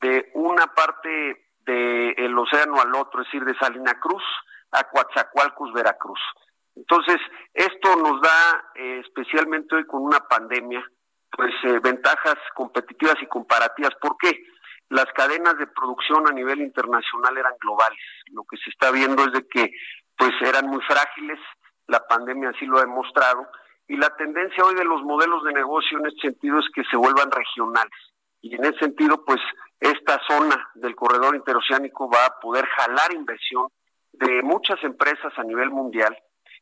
de 0.00 0.30
una 0.34 0.66
parte 0.68 1.50
del 1.60 2.38
océano 2.38 2.80
al 2.80 2.94
otro, 2.94 3.22
es 3.22 3.28
decir, 3.28 3.44
de 3.44 3.56
Salina 3.58 3.98
Cruz 4.00 4.22
a 4.70 4.84
Coatzacoalcos, 4.84 5.72
Veracruz. 5.72 6.20
Entonces, 6.76 7.18
esto 7.52 7.96
nos 7.96 8.20
da, 8.20 8.64
eh, 8.74 9.02
especialmente 9.04 9.76
hoy 9.76 9.86
con 9.86 10.02
una 10.02 10.20
pandemia, 10.20 10.84
pues 11.30 11.54
eh, 11.64 11.78
ventajas 11.80 12.36
competitivas 12.54 13.16
y 13.22 13.26
comparativas. 13.26 13.94
¿Por 14.00 14.16
qué? 14.18 14.44
Las 14.88 15.06
cadenas 15.14 15.56
de 15.58 15.66
producción 15.68 16.28
a 16.28 16.32
nivel 16.32 16.60
internacional 16.60 17.36
eran 17.38 17.54
globales. 17.60 18.00
Lo 18.32 18.44
que 18.44 18.56
se 18.56 18.70
está 18.70 18.90
viendo 18.90 19.24
es 19.24 19.32
de 19.32 19.46
que 19.48 19.70
pues 20.16 20.32
eran 20.42 20.66
muy 20.66 20.82
frágiles, 20.82 21.38
la 21.86 22.06
pandemia 22.06 22.50
así 22.50 22.66
lo 22.66 22.78
ha 22.78 22.82
demostrado, 22.82 23.46
y 23.86 23.96
la 23.96 24.10
tendencia 24.16 24.64
hoy 24.64 24.74
de 24.74 24.84
los 24.84 25.02
modelos 25.02 25.44
de 25.44 25.52
negocio 25.52 25.98
en 25.98 26.06
este 26.06 26.28
sentido 26.28 26.58
es 26.58 26.66
que 26.74 26.84
se 26.84 26.96
vuelvan 26.96 27.30
regionales. 27.30 27.92
Y 28.40 28.54
en 28.54 28.64
ese 28.64 28.78
sentido, 28.78 29.24
pues 29.24 29.40
esta 29.80 30.20
zona 30.26 30.70
del 30.74 30.94
corredor 30.94 31.34
interoceánico 31.34 32.08
va 32.08 32.26
a 32.26 32.40
poder 32.40 32.66
jalar 32.66 33.12
inversión 33.12 33.68
de 34.12 34.42
muchas 34.42 34.82
empresas 34.84 35.32
a 35.36 35.44
nivel 35.44 35.70
mundial 35.70 36.16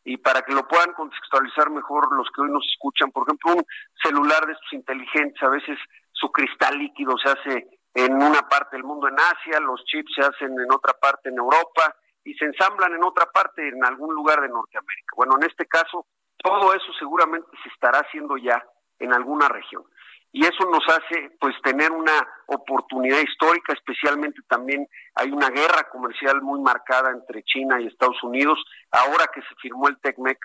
y 0.05 0.17
para 0.17 0.43
que 0.43 0.53
lo 0.53 0.67
puedan 0.67 0.93
contextualizar 0.95 1.71
mejor 1.71 2.13
los 2.17 2.29
que 2.35 2.43
hoy 2.43 2.51
nos 2.51 2.67
escuchan, 2.73 3.13
por 3.13 3.25
ejemplo, 3.25 3.53
un 3.55 3.65
celular 4.03 4.47
de 4.47 4.53
estos 4.53 4.73
inteligentes, 4.73 5.41
a 5.43 5.49
veces 5.49 5.79
su 6.11 6.31
cristal 6.33 6.77
líquido 6.79 7.15
se 7.19 7.31
hace 7.31 7.81
en 7.95 8.15
una 8.15 8.49
parte 8.49 8.77
del 8.77 8.85
mundo 8.85 9.07
en 9.07 9.15
Asia, 9.15 9.61
los 9.61 9.85
chips 9.85 10.13
se 10.15 10.23
hacen 10.23 10.59
en 10.59 10.73
otra 10.73 10.95
parte 10.95 11.29
en 11.29 11.39
Europa 11.39 11.95
y 12.25 12.35
se 12.35 12.45
ensamblan 12.45 12.95
en 12.95 13.05
otra 13.05 13.27
parte 13.27 13.67
en 13.67 13.85
algún 13.85 14.15
lugar 14.15 14.41
de 14.41 14.49
Norteamérica. 14.49 15.15
Bueno, 15.17 15.35
en 15.41 15.49
este 15.49 15.67
caso, 15.67 16.07
todo 16.37 16.75
eso 16.75 16.93
seguramente 16.99 17.49
se 17.63 17.69
estará 17.69 18.01
haciendo 18.01 18.37
ya 18.37 18.65
en 18.99 19.13
alguna 19.13 19.49
región 19.49 19.85
y 20.33 20.45
eso 20.47 20.65
nos 20.71 20.83
hace 20.89 21.31
pues 21.39 21.55
tener 21.63 21.93
una 21.93 22.27
oportunidad 22.47 23.19
histórica, 23.21 23.75
especialmente 23.75 24.41
también 24.49 24.89
hay 25.15 25.31
una 25.31 25.51
guerra 25.51 25.89
comercial 25.91 26.41
muy 26.41 26.59
marcada 26.61 27.11
entre 27.11 27.43
China 27.45 27.79
y 27.79 27.87
Estados 27.87 28.21
Unidos, 28.23 28.59
ahora 28.91 29.27
que 29.33 29.43
se 29.43 29.55
firmó 29.61 29.89
el 29.89 30.01
TECMEC, 30.01 30.39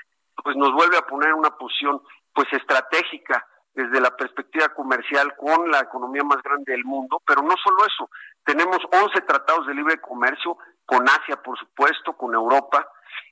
pues 0.44 0.58
nos 0.58 0.74
vuelve 0.74 0.98
a 0.98 1.08
poner 1.08 1.34
una 1.34 1.52
posición 1.52 2.02
pues 2.34 2.48
estratégica 2.52 3.46
desde 3.78 4.02
la 4.02 4.10
perspectiva 4.10 4.70
comercial 4.70 5.36
con 5.38 5.70
la 5.70 5.82
economía 5.82 6.24
más 6.24 6.42
grande 6.42 6.72
del 6.72 6.84
mundo, 6.84 7.22
pero 7.24 7.44
no 7.44 7.54
solo 7.64 7.78
eso, 7.86 8.10
tenemos 8.44 8.80
11 8.92 9.22
tratados 9.22 9.68
de 9.68 9.76
libre 9.76 10.02
comercio 10.02 10.58
con 10.84 11.08
Asia, 11.08 11.40
por 11.44 11.60
supuesto, 11.60 12.14
con 12.14 12.34
Europa, 12.34 12.90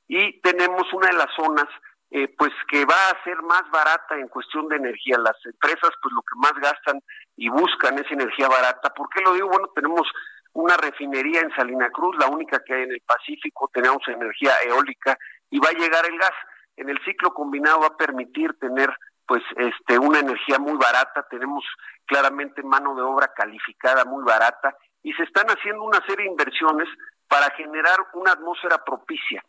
y 0.07 0.39
tenemos 0.41 0.83
una 0.93 1.07
de 1.07 1.17
las 1.17 1.33
zonas 1.35 1.65
eh, 2.11 2.27
pues 2.37 2.51
que 2.69 2.85
va 2.85 3.09
a 3.09 3.23
ser 3.23 3.41
más 3.41 3.63
barata 3.71 4.19
en 4.19 4.27
cuestión 4.27 4.67
de 4.67 4.75
energía. 4.75 5.17
Las 5.17 5.35
empresas 5.43 5.89
pues 5.99 6.13
lo 6.13 6.21
que 6.21 6.37
más 6.37 6.53
gastan 6.61 7.01
y 7.35 7.49
buscan 7.49 7.97
es 7.97 8.05
energía 8.11 8.47
barata. 8.47 8.93
¿Por 8.93 9.09
qué 9.09 9.21
lo 9.21 9.33
digo? 9.33 9.49
Bueno, 9.49 9.69
tenemos 9.73 10.07
una 10.53 10.77
refinería 10.77 11.41
en 11.41 11.55
Salina 11.55 11.89
Cruz, 11.89 12.15
la 12.19 12.27
única 12.27 12.63
que 12.63 12.75
hay 12.75 12.83
en 12.83 12.91
el 12.91 13.01
Pacífico, 13.01 13.71
tenemos 13.73 14.07
energía 14.07 14.51
eólica 14.63 15.17
y 15.49 15.57
va 15.57 15.69
a 15.69 15.73
llegar 15.79 16.05
el 16.05 16.19
gas. 16.19 16.35
En 16.77 16.89
el 16.89 17.03
ciclo 17.03 17.33
combinado 17.33 17.79
va 17.79 17.87
a 17.87 17.97
permitir 17.97 18.53
tener 18.59 18.95
pues 19.27 19.43
este 19.57 19.97
una 19.97 20.19
energía 20.19 20.59
muy 20.59 20.77
barata, 20.77 21.25
tenemos 21.29 21.63
claramente 22.05 22.61
mano 22.63 22.95
de 22.95 23.01
obra 23.01 23.31
calificada 23.35 24.05
muy 24.05 24.23
barata 24.23 24.75
y 25.01 25.13
se 25.13 25.23
están 25.23 25.47
haciendo 25.47 25.83
una 25.83 25.99
serie 26.07 26.25
de 26.25 26.31
inversiones 26.31 26.87
para 27.27 27.49
generar 27.55 27.97
una 28.13 28.31
atmósfera 28.31 28.83
propicia 28.83 29.43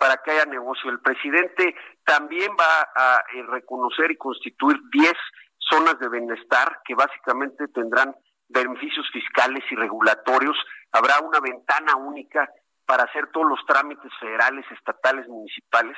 para 0.00 0.16
que 0.16 0.30
haya 0.30 0.46
negocio. 0.46 0.90
El 0.90 1.00
presidente 1.00 1.74
también 2.04 2.50
va 2.58 2.88
a 2.94 3.22
eh, 3.34 3.42
reconocer 3.42 4.10
y 4.10 4.16
constituir 4.16 4.80
10 4.90 5.12
zonas 5.58 5.98
de 5.98 6.08
bienestar 6.08 6.80
que 6.84 6.94
básicamente 6.94 7.68
tendrán 7.68 8.16
beneficios 8.48 9.06
fiscales 9.12 9.62
y 9.70 9.76
regulatorios. 9.76 10.56
Habrá 10.92 11.20
una 11.20 11.38
ventana 11.40 11.96
única 11.96 12.48
para 12.86 13.04
hacer 13.04 13.28
todos 13.30 13.46
los 13.46 13.60
trámites 13.66 14.10
federales, 14.18 14.64
estatales, 14.72 15.28
municipales 15.28 15.96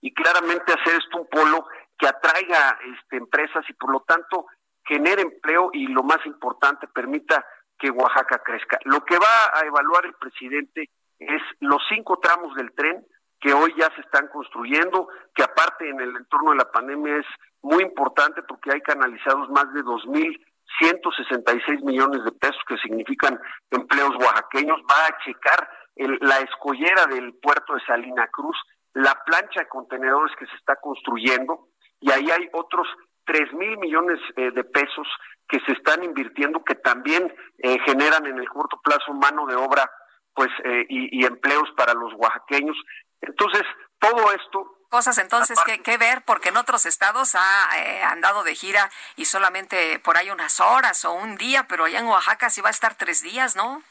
y 0.00 0.12
claramente 0.12 0.72
hacer 0.72 1.00
esto 1.02 1.18
un 1.18 1.28
polo 1.28 1.66
que 1.98 2.06
atraiga 2.06 2.78
este, 2.94 3.16
empresas 3.16 3.64
y 3.68 3.72
por 3.74 3.90
lo 3.90 4.00
tanto 4.00 4.46
genere 4.84 5.22
empleo 5.22 5.70
y 5.72 5.86
lo 5.86 6.02
más 6.02 6.24
importante 6.26 6.86
permita 6.88 7.44
que 7.78 7.90
Oaxaca 7.90 8.42
crezca. 8.44 8.78
Lo 8.84 9.04
que 9.04 9.16
va 9.16 9.58
a 9.58 9.66
evaluar 9.66 10.06
el 10.06 10.14
presidente 10.14 10.90
es 11.18 11.42
los 11.60 11.82
cinco 11.88 12.18
tramos 12.18 12.54
del 12.56 12.72
tren, 12.74 13.06
que 13.40 13.52
hoy 13.52 13.74
ya 13.76 13.88
se 13.94 14.00
están 14.00 14.28
construyendo, 14.28 15.08
que 15.34 15.42
aparte 15.42 15.88
en 15.88 16.00
el 16.00 16.16
entorno 16.16 16.52
de 16.52 16.58
la 16.58 16.70
pandemia 16.70 17.18
es 17.18 17.26
muy 17.62 17.82
importante 17.82 18.42
porque 18.42 18.72
hay 18.72 18.80
canalizados 18.80 19.50
más 19.50 19.72
de 19.74 19.82
2.166 19.82 21.84
millones 21.84 22.24
de 22.24 22.32
pesos 22.32 22.60
que 22.66 22.78
significan 22.78 23.38
empleos 23.70 24.16
oaxaqueños, 24.16 24.80
va 24.90 25.06
a 25.08 25.18
checar 25.24 25.68
la 25.96 26.38
escollera 26.38 27.06
del 27.06 27.34
puerto 27.34 27.74
de 27.74 27.84
Salina 27.86 28.26
Cruz, 28.28 28.56
la 28.94 29.14
plancha 29.24 29.60
de 29.60 29.68
contenedores 29.68 30.34
que 30.36 30.46
se 30.46 30.56
está 30.56 30.76
construyendo 30.76 31.68
y 32.00 32.10
ahí 32.10 32.30
hay 32.30 32.48
otros 32.52 32.86
3 33.26 33.52
mil 33.54 33.78
millones 33.78 34.20
eh, 34.36 34.50
de 34.50 34.64
pesos 34.64 35.06
que 35.48 35.60
se 35.60 35.72
están 35.72 36.02
invirtiendo 36.02 36.64
que 36.64 36.74
también 36.74 37.34
eh, 37.58 37.78
generan 37.86 38.26
en 38.26 38.38
el 38.38 38.48
corto 38.48 38.80
plazo 38.82 39.12
mano 39.12 39.46
de 39.46 39.54
obra 39.54 39.90
pues 40.34 40.50
eh, 40.64 40.86
y, 40.88 41.20
y, 41.20 41.24
empleos 41.24 41.70
para 41.76 41.94
los 41.94 42.12
oaxaqueños. 42.14 42.76
Entonces, 43.20 43.62
todo 44.00 44.32
esto... 44.32 44.78
Cosas 44.88 45.18
entonces 45.18 45.58
que, 45.64 45.80
que, 45.82 45.96
ver, 45.96 46.22
porque 46.24 46.50
en 46.50 46.56
otros 46.56 46.86
estados 46.86 47.34
ha 47.34 47.78
eh, 47.78 48.02
andado 48.02 48.44
de 48.44 48.54
gira 48.54 48.90
y 49.16 49.24
solamente 49.24 49.98
por 50.00 50.16
ahí 50.16 50.30
unas 50.30 50.60
horas 50.60 51.04
o 51.04 51.12
un 51.12 51.36
día, 51.36 51.66
pero 51.68 51.84
allá 51.84 51.98
en 51.98 52.06
Oaxaca 52.06 52.50
sí 52.50 52.60
va 52.60 52.68
a 52.68 52.70
estar 52.70 52.94
tres 52.94 53.22
días, 53.22 53.56
¿no? 53.56 53.82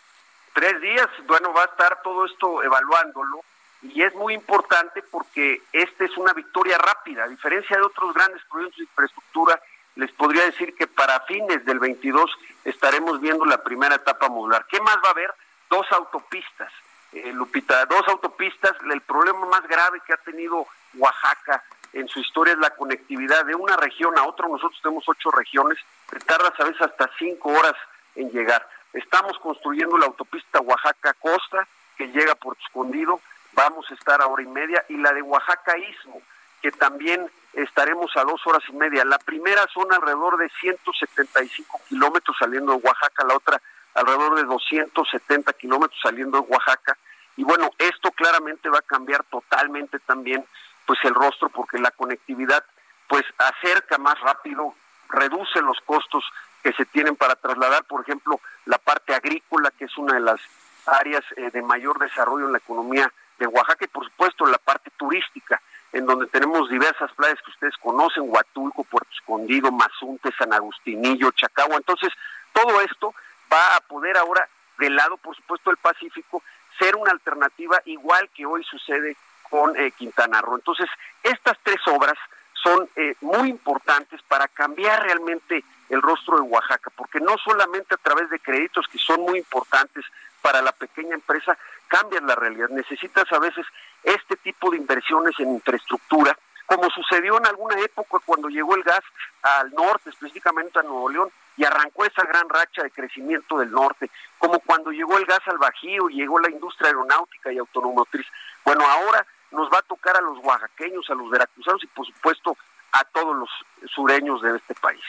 Tres 0.53 0.79
días, 0.81 1.07
bueno, 1.25 1.51
va 1.53 1.63
a 1.63 1.65
estar 1.65 2.01
todo 2.03 2.25
esto 2.25 2.63
evaluándolo 2.63 3.43
y 3.83 4.01
es 4.01 4.13
muy 4.15 4.33
importante 4.33 5.03
porque 5.03 5.61
esta 5.71 6.05
es 6.05 6.17
una 6.17 6.33
victoria 6.33 6.77
rápida, 6.77 7.25
a 7.25 7.27
diferencia 7.27 7.77
de 7.77 7.83
otros 7.83 8.13
grandes 8.13 8.41
proyectos 8.49 8.77
de 8.77 8.83
infraestructura, 8.83 9.61
les 9.95 10.11
podría 10.13 10.45
decir 10.45 10.75
que 10.75 10.87
para 10.87 11.19
fines 11.21 11.63
del 11.65 11.79
22 11.79 12.31
estaremos 12.65 13.21
viendo 13.21 13.45
la 13.45 13.63
primera 13.63 13.95
etapa 13.95 14.29
modular. 14.29 14.65
¿Qué 14.67 14.79
más 14.81 14.97
va 14.97 15.09
a 15.09 15.11
haber? 15.11 15.31
Dos 15.69 15.85
autopistas 15.91 16.71
eh, 17.13 17.31
Lupita, 17.31 17.85
dos 17.85 18.07
autopistas, 18.07 18.73
el 18.91 19.01
problema 19.01 19.45
más 19.45 19.67
grave 19.67 20.01
que 20.05 20.13
ha 20.13 20.17
tenido 20.17 20.65
Oaxaca 20.95 21.63
en 21.93 22.07
su 22.07 22.19
historia 22.19 22.53
es 22.53 22.59
la 22.59 22.71
conectividad 22.71 23.45
de 23.45 23.53
una 23.53 23.77
región 23.77 24.17
a 24.17 24.25
otra. 24.25 24.47
Nosotros 24.47 24.79
tenemos 24.81 25.07
ocho 25.07 25.29
regiones, 25.29 25.77
te 26.09 26.19
tardas 26.19 26.59
a 26.59 26.63
veces 26.63 26.81
hasta 26.81 27.09
cinco 27.19 27.49
horas 27.49 27.75
en 28.15 28.31
llegar. 28.31 28.67
Estamos 28.93 29.37
construyendo 29.39 29.97
la 29.97 30.07
autopista 30.07 30.59
Oaxaca-Costa, 30.59 31.67
que 31.97 32.07
llega 32.07 32.33
por 32.33 32.57
Escondido, 32.65 33.21
vamos 33.53 33.85
a 33.89 33.93
estar 33.93 34.21
a 34.21 34.27
hora 34.27 34.43
y 34.43 34.47
media, 34.47 34.83
y 34.89 34.97
la 34.97 35.11
de 35.13 35.21
Oaxaca-Istmo, 35.21 36.21
que 36.61 36.71
también 36.71 37.29
estaremos 37.53 38.11
a 38.15 38.23
dos 38.23 38.41
horas 38.45 38.63
y 38.67 38.73
media. 38.73 39.05
La 39.05 39.19
primera 39.19 39.65
son 39.73 39.91
alrededor 39.91 40.37
de 40.37 40.49
175 40.49 41.81
kilómetros 41.89 42.35
saliendo 42.37 42.73
de 42.73 42.79
Oaxaca, 42.79 43.25
la 43.25 43.35
otra 43.35 43.61
alrededor 43.93 44.35
de 44.35 44.43
270 44.43 45.53
kilómetros 45.53 45.99
saliendo 46.01 46.41
de 46.41 46.47
Oaxaca. 46.47 46.97
Y 47.35 47.43
bueno, 47.43 47.69
esto 47.77 48.11
claramente 48.11 48.69
va 48.69 48.79
a 48.79 48.83
cambiar 48.83 49.23
totalmente 49.25 49.99
también 49.99 50.45
pues 50.85 50.99
el 51.03 51.13
rostro 51.13 51.49
porque 51.49 51.77
la 51.79 51.91
conectividad 51.91 52.63
pues 53.07 53.23
acerca 53.37 53.97
más 53.97 54.19
rápido, 54.21 54.73
reduce 55.09 55.61
los 55.61 55.79
costos 55.85 56.23
que 56.63 56.73
se 56.73 56.85
tienen 56.85 57.15
para 57.15 57.35
trasladar, 57.35 57.83
por 57.83 58.01
ejemplo, 58.01 58.39
la 58.65 58.77
parte 58.77 59.13
agrícola, 59.13 59.71
que 59.77 59.85
es 59.85 59.97
una 59.97 60.15
de 60.15 60.21
las 60.21 60.39
áreas 60.85 61.23
eh, 61.35 61.51
de 61.51 61.61
mayor 61.61 61.99
desarrollo 61.99 62.47
en 62.47 62.53
la 62.53 62.57
economía 62.57 63.11
Oaxaca 63.47 63.85
y 63.85 63.87
por 63.87 64.05
supuesto 64.05 64.45
la 64.45 64.57
parte 64.57 64.89
turística, 64.97 65.61
en 65.91 66.05
donde 66.05 66.27
tenemos 66.27 66.69
diversas 66.69 67.11
playas 67.13 67.39
que 67.43 67.51
ustedes 67.51 67.75
conocen, 67.77 68.23
Huatulco, 68.25 68.83
Puerto 68.83 69.09
Escondido, 69.13 69.71
Mazunte, 69.71 70.31
San 70.37 70.53
Agustinillo, 70.53 71.31
Chacagua. 71.31 71.77
Entonces, 71.77 72.11
todo 72.51 72.81
esto 72.81 73.13
va 73.51 73.75
a 73.75 73.81
poder 73.81 74.17
ahora, 74.17 74.47
del 74.79 74.95
lado, 74.95 75.17
por 75.17 75.35
supuesto, 75.35 75.69
del 75.69 75.77
Pacífico, 75.77 76.41
ser 76.79 76.95
una 76.95 77.11
alternativa 77.11 77.81
igual 77.85 78.29
que 78.33 78.45
hoy 78.45 78.63
sucede 78.63 79.15
con 79.49 79.77
eh, 79.77 79.91
Quintana 79.91 80.41
Roo. 80.41 80.55
Entonces, 80.55 80.89
estas 81.21 81.57
tres 81.63 81.79
obras 81.87 82.17
son 82.63 82.89
eh, 82.95 83.15
muy 83.21 83.49
importantes 83.49 84.21
para 84.23 84.47
cambiar 84.47 85.03
realmente 85.03 85.63
el 85.89 86.01
rostro 86.01 86.37
de 86.37 86.41
Oaxaca, 86.41 86.89
porque 86.95 87.19
no 87.19 87.35
solamente 87.37 87.93
a 87.93 87.97
través 87.97 88.29
de 88.29 88.39
créditos 88.39 88.87
que 88.87 88.97
son 88.97 89.21
muy 89.21 89.37
importantes 89.37 90.05
para 90.43 90.61
la 90.61 90.73
pequeña 90.73 91.15
empresa, 91.15 91.57
cambian 91.87 92.27
la 92.27 92.35
realidad. 92.35 92.67
Necesitas 92.69 93.31
a 93.31 93.39
veces 93.39 93.65
este 94.03 94.35
tipo 94.35 94.69
de 94.69 94.77
inversiones 94.77 95.33
en 95.39 95.53
infraestructura, 95.53 96.37
como 96.65 96.89
sucedió 96.89 97.37
en 97.37 97.47
alguna 97.47 97.79
época 97.79 98.19
cuando 98.25 98.49
llegó 98.49 98.75
el 98.75 98.83
gas 98.83 99.03
al 99.41 99.71
norte, 99.71 100.09
específicamente 100.09 100.79
a 100.79 100.83
Nuevo 100.83 101.09
León, 101.09 101.29
y 101.55 101.63
arrancó 101.63 102.03
esa 102.03 102.23
gran 102.23 102.49
racha 102.49 102.83
de 102.83 102.91
crecimiento 102.91 103.57
del 103.57 103.71
norte, 103.71 104.11
como 104.37 104.59
cuando 104.59 104.91
llegó 104.91 105.17
el 105.17 105.25
gas 105.25 105.41
al 105.45 105.57
Bajío 105.57 106.09
llegó 106.09 106.39
la 106.39 106.49
industria 106.49 106.87
aeronáutica 106.87 107.53
y 107.53 107.57
automotriz. 107.57 108.25
Bueno, 108.65 108.85
ahora 108.85 109.25
nos 109.51 109.69
va 109.71 109.79
a 109.79 109.83
tocar 109.83 110.17
a 110.17 110.21
los 110.21 110.39
oaxaqueños, 110.39 111.09
a 111.09 111.15
los 111.15 111.29
veracruzanos 111.29 111.83
y 111.83 111.87
por 111.87 112.05
supuesto 112.05 112.57
a 112.91 113.03
todos 113.05 113.35
los 113.35 113.49
sureños 113.93 114.41
de 114.41 114.57
este 114.57 114.75
país. 114.75 115.01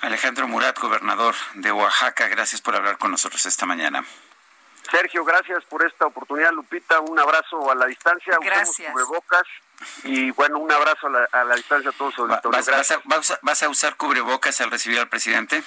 Alejandro 0.00 0.46
Murat, 0.46 0.78
gobernador 0.78 1.34
de 1.54 1.72
Oaxaca, 1.72 2.28
gracias 2.28 2.60
por 2.60 2.76
hablar 2.76 2.98
con 2.98 3.10
nosotros 3.10 3.44
esta 3.46 3.66
mañana. 3.66 4.04
Sergio, 4.90 5.24
gracias 5.24 5.64
por 5.64 5.84
esta 5.84 6.06
oportunidad. 6.06 6.52
Lupita, 6.52 7.00
un 7.00 7.18
abrazo 7.18 7.70
a 7.70 7.74
la 7.74 7.86
distancia. 7.86 8.38
Gracias. 8.40 8.90
cubrebocas 8.92 9.42
y 10.04 10.30
bueno, 10.30 10.58
un 10.58 10.72
abrazo 10.72 11.08
a 11.32 11.44
la, 11.44 11.54
distancia 11.54 11.90
a 11.90 11.92
todos 11.92 12.16
los 12.18 12.28
¿Vas, 12.28 12.66
vas, 13.04 13.38
vas, 13.42 13.62
a, 13.62 13.68
usar 13.68 13.96
cubrebocas 13.96 14.60
al 14.60 14.70
recibir 14.70 14.98
al 14.98 15.08
presidente? 15.08 15.62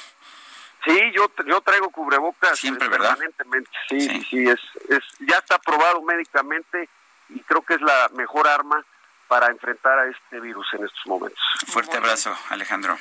Sí, 0.83 1.11
yo, 1.13 1.31
yo 1.45 1.61
traigo 1.61 1.89
cubrebocas 1.91 2.57
siempre, 2.57 2.87
¿verdad? 2.87 3.15
Permanentemente. 3.17 3.69
Sí, 3.89 4.01
sí, 4.01 4.27
sí, 4.29 4.49
es, 4.49 4.59
es, 4.89 5.03
ya 5.19 5.37
está 5.37 5.55
aprobado 5.55 6.01
médicamente 6.01 6.89
y 7.29 7.39
creo 7.41 7.61
que 7.61 7.75
es 7.75 7.81
la 7.81 8.09
mejor 8.15 8.47
arma 8.47 8.83
para 9.27 9.47
enfrentar 9.47 9.99
a 9.99 10.07
este 10.07 10.39
virus 10.39 10.67
en 10.73 10.85
estos 10.85 11.05
momentos. 11.05 11.39
Fuerte 11.67 11.97
abrazo, 11.97 12.35
Alejandro. 12.49 12.97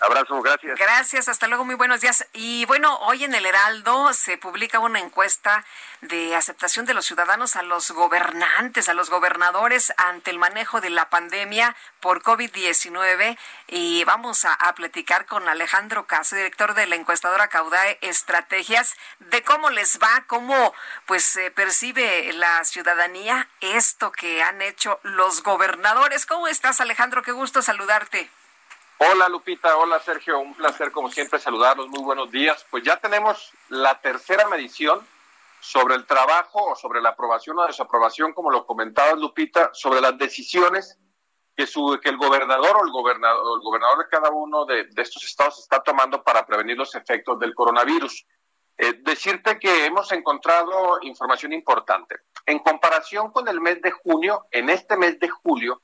Abrazo, 0.00 0.40
gracias. 0.40 0.78
Gracias, 0.78 1.28
hasta 1.28 1.46
luego, 1.46 1.66
muy 1.66 1.74
buenos 1.74 2.00
días. 2.00 2.26
Y 2.32 2.64
bueno, 2.64 2.96
hoy 3.00 3.24
en 3.24 3.34
el 3.34 3.44
Heraldo 3.44 4.14
se 4.14 4.38
publica 4.38 4.78
una 4.78 4.98
encuesta 4.98 5.62
de 6.00 6.34
aceptación 6.34 6.86
de 6.86 6.94
los 6.94 7.04
ciudadanos 7.04 7.54
a 7.54 7.62
los 7.62 7.90
gobernantes, 7.90 8.88
a 8.88 8.94
los 8.94 9.10
gobernadores 9.10 9.92
ante 9.98 10.30
el 10.30 10.38
manejo 10.38 10.80
de 10.80 10.88
la 10.88 11.10
pandemia 11.10 11.76
por 12.00 12.22
COVID-19. 12.22 13.36
Y 13.68 14.02
vamos 14.04 14.46
a, 14.46 14.56
platicar 14.74 15.26
con 15.26 15.46
Alejandro 15.48 16.06
Caso, 16.06 16.34
director 16.34 16.72
de 16.72 16.86
la 16.86 16.96
encuestadora 16.96 17.48
Caudae 17.48 17.98
Estrategias, 18.00 18.96
de 19.18 19.42
cómo 19.42 19.68
les 19.68 19.98
va, 19.98 20.24
cómo 20.26 20.72
pues 21.04 21.38
percibe 21.54 22.32
la 22.32 22.64
ciudadanía 22.64 23.48
esto 23.60 24.12
que 24.12 24.42
han 24.42 24.62
hecho 24.62 24.98
los 25.02 25.42
gobernadores. 25.42 26.24
¿Cómo 26.24 26.48
estás, 26.48 26.80
Alejandro? 26.80 27.22
Qué 27.22 27.32
gusto 27.32 27.60
saludarte. 27.60 28.30
Hola 29.02 29.30
Lupita, 29.30 29.78
hola 29.78 29.98
Sergio, 29.98 30.38
un 30.40 30.52
placer 30.52 30.92
como 30.92 31.10
siempre 31.10 31.38
saludarlos, 31.38 31.88
muy 31.88 32.02
buenos 32.02 32.30
días. 32.30 32.66
Pues 32.70 32.82
ya 32.82 32.98
tenemos 32.98 33.50
la 33.70 33.98
tercera 33.98 34.46
medición 34.46 35.00
sobre 35.58 35.94
el 35.94 36.04
trabajo 36.04 36.72
o 36.72 36.76
sobre 36.76 37.00
la 37.00 37.08
aprobación 37.08 37.58
o 37.58 37.66
desaprobación, 37.66 38.34
como 38.34 38.50
lo 38.50 38.66
comentaba 38.66 39.14
Lupita, 39.14 39.70
sobre 39.72 40.02
las 40.02 40.18
decisiones 40.18 40.98
que, 41.56 41.66
su, 41.66 41.98
que 42.02 42.10
el 42.10 42.18
gobernador 42.18 42.76
o 42.76 42.84
el 42.84 42.92
gobernador, 42.92 43.42
el 43.56 43.62
gobernador 43.62 44.00
de 44.00 44.08
cada 44.10 44.28
uno 44.28 44.66
de, 44.66 44.86
estos 44.98 45.24
estados 45.24 45.58
está 45.60 45.82
tomando 45.82 46.22
para 46.22 46.44
prevenir 46.44 46.76
los 46.76 46.94
efectos 46.94 47.38
del 47.38 47.54
coronavirus. 47.54 48.26
Eh, 48.76 49.00
decirte 49.00 49.58
que 49.58 49.86
hemos 49.86 50.12
encontrado 50.12 50.98
información 51.00 51.54
importante. 51.54 52.16
En 52.44 52.58
comparación 52.58 53.32
con 53.32 53.48
el 53.48 53.62
mes 53.62 53.80
de 53.80 53.92
junio, 53.92 54.44
en 54.50 54.68
este 54.68 54.98
mes 54.98 55.18
de 55.18 55.30
julio, 55.30 55.80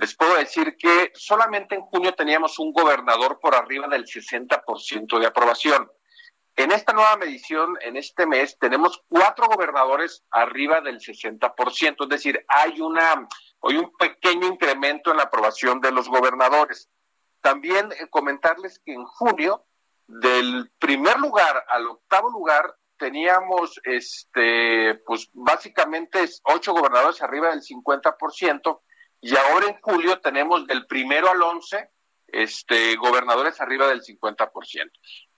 les 0.00 0.16
puedo 0.16 0.34
decir 0.36 0.78
que 0.78 1.12
solamente 1.14 1.74
en 1.74 1.82
junio 1.82 2.14
teníamos 2.14 2.58
un 2.58 2.72
gobernador 2.72 3.38
por 3.38 3.54
arriba 3.54 3.86
del 3.86 4.06
60% 4.06 5.18
de 5.18 5.26
aprobación. 5.26 5.90
En 6.56 6.72
esta 6.72 6.94
nueva 6.94 7.18
medición, 7.18 7.76
en 7.82 7.98
este 7.98 8.24
mes, 8.24 8.58
tenemos 8.58 9.04
cuatro 9.08 9.46
gobernadores 9.46 10.24
arriba 10.30 10.80
del 10.80 11.00
60%, 11.00 11.96
es 12.04 12.08
decir, 12.08 12.42
hay, 12.48 12.80
una, 12.80 13.28
hay 13.62 13.76
un 13.76 13.92
pequeño 13.98 14.46
incremento 14.46 15.10
en 15.10 15.18
la 15.18 15.24
aprobación 15.24 15.82
de 15.82 15.92
los 15.92 16.08
gobernadores. 16.08 16.88
También 17.42 17.92
eh, 17.92 18.08
comentarles 18.08 18.78
que 18.78 18.94
en 18.94 19.04
junio, 19.04 19.66
del 20.06 20.72
primer 20.78 21.18
lugar 21.18 21.62
al 21.68 21.86
octavo 21.86 22.30
lugar, 22.30 22.74
teníamos, 22.96 23.78
este, 23.84 24.94
pues 25.04 25.28
básicamente 25.34 26.26
ocho 26.44 26.72
gobernadores 26.72 27.20
arriba 27.20 27.50
del 27.50 27.60
50%, 27.60 28.80
y 29.20 29.36
ahora 29.36 29.66
en 29.66 29.80
julio 29.80 30.20
tenemos 30.20 30.66
del 30.66 30.86
primero 30.86 31.30
al 31.30 31.42
once 31.42 31.90
este, 32.28 32.96
gobernadores 32.96 33.60
arriba 33.60 33.86
del 33.88 34.02
50%. 34.02 34.90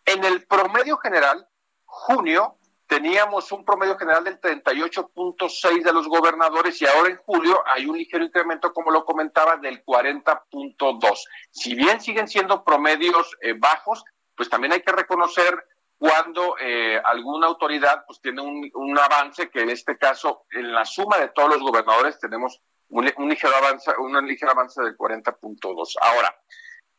En 0.05 0.25
el 0.25 0.47
promedio 0.47 0.97
general, 0.99 1.47
junio 1.85 2.59
teníamos 2.87 3.51
un 3.53 3.65
promedio 3.65 3.97
general 3.97 4.23
del 4.25 4.41
38.6 4.41 5.83
de 5.83 5.93
los 5.93 6.09
gobernadores 6.09 6.81
y 6.83 6.87
ahora 6.87 7.09
en 7.09 7.17
julio 7.17 7.63
hay 7.67 7.87
un 7.87 7.97
ligero 7.97 8.23
incremento, 8.23 8.73
como 8.73 8.91
lo 8.91 9.05
comentaba, 9.05 9.57
del 9.57 9.83
40.2. 9.85 11.25
Si 11.51 11.75
bien 11.75 12.01
siguen 12.01 12.29
siendo 12.29 12.63
promedios 12.63 13.35
eh, 13.41 13.55
bajos, 13.57 14.05
pues 14.37 14.51
también 14.51 14.75
hay 14.75 14.83
que 14.83 14.93
reconocer 14.93 15.67
cuando 15.97 16.57
eh, 16.61 17.01
alguna 17.05 17.47
autoridad 17.47 18.05
pues 18.07 18.21
tiene 18.21 18.43
un, 18.43 18.71
un, 18.75 18.99
avance 18.99 19.49
que 19.49 19.63
en 19.63 19.71
este 19.71 19.97
caso 19.97 20.45
en 20.51 20.73
la 20.73 20.85
suma 20.85 21.17
de 21.17 21.29
todos 21.29 21.49
los 21.49 21.63
gobernadores 21.63 22.19
tenemos 22.19 22.61
un, 22.93 23.29
ligero 23.29 23.57
avance, 23.57 23.91
un 23.99 24.27
ligero 24.27 24.53
avance 24.53 24.83
del 24.83 24.97
40.2. 24.97 25.95
Ahora, 26.01 26.37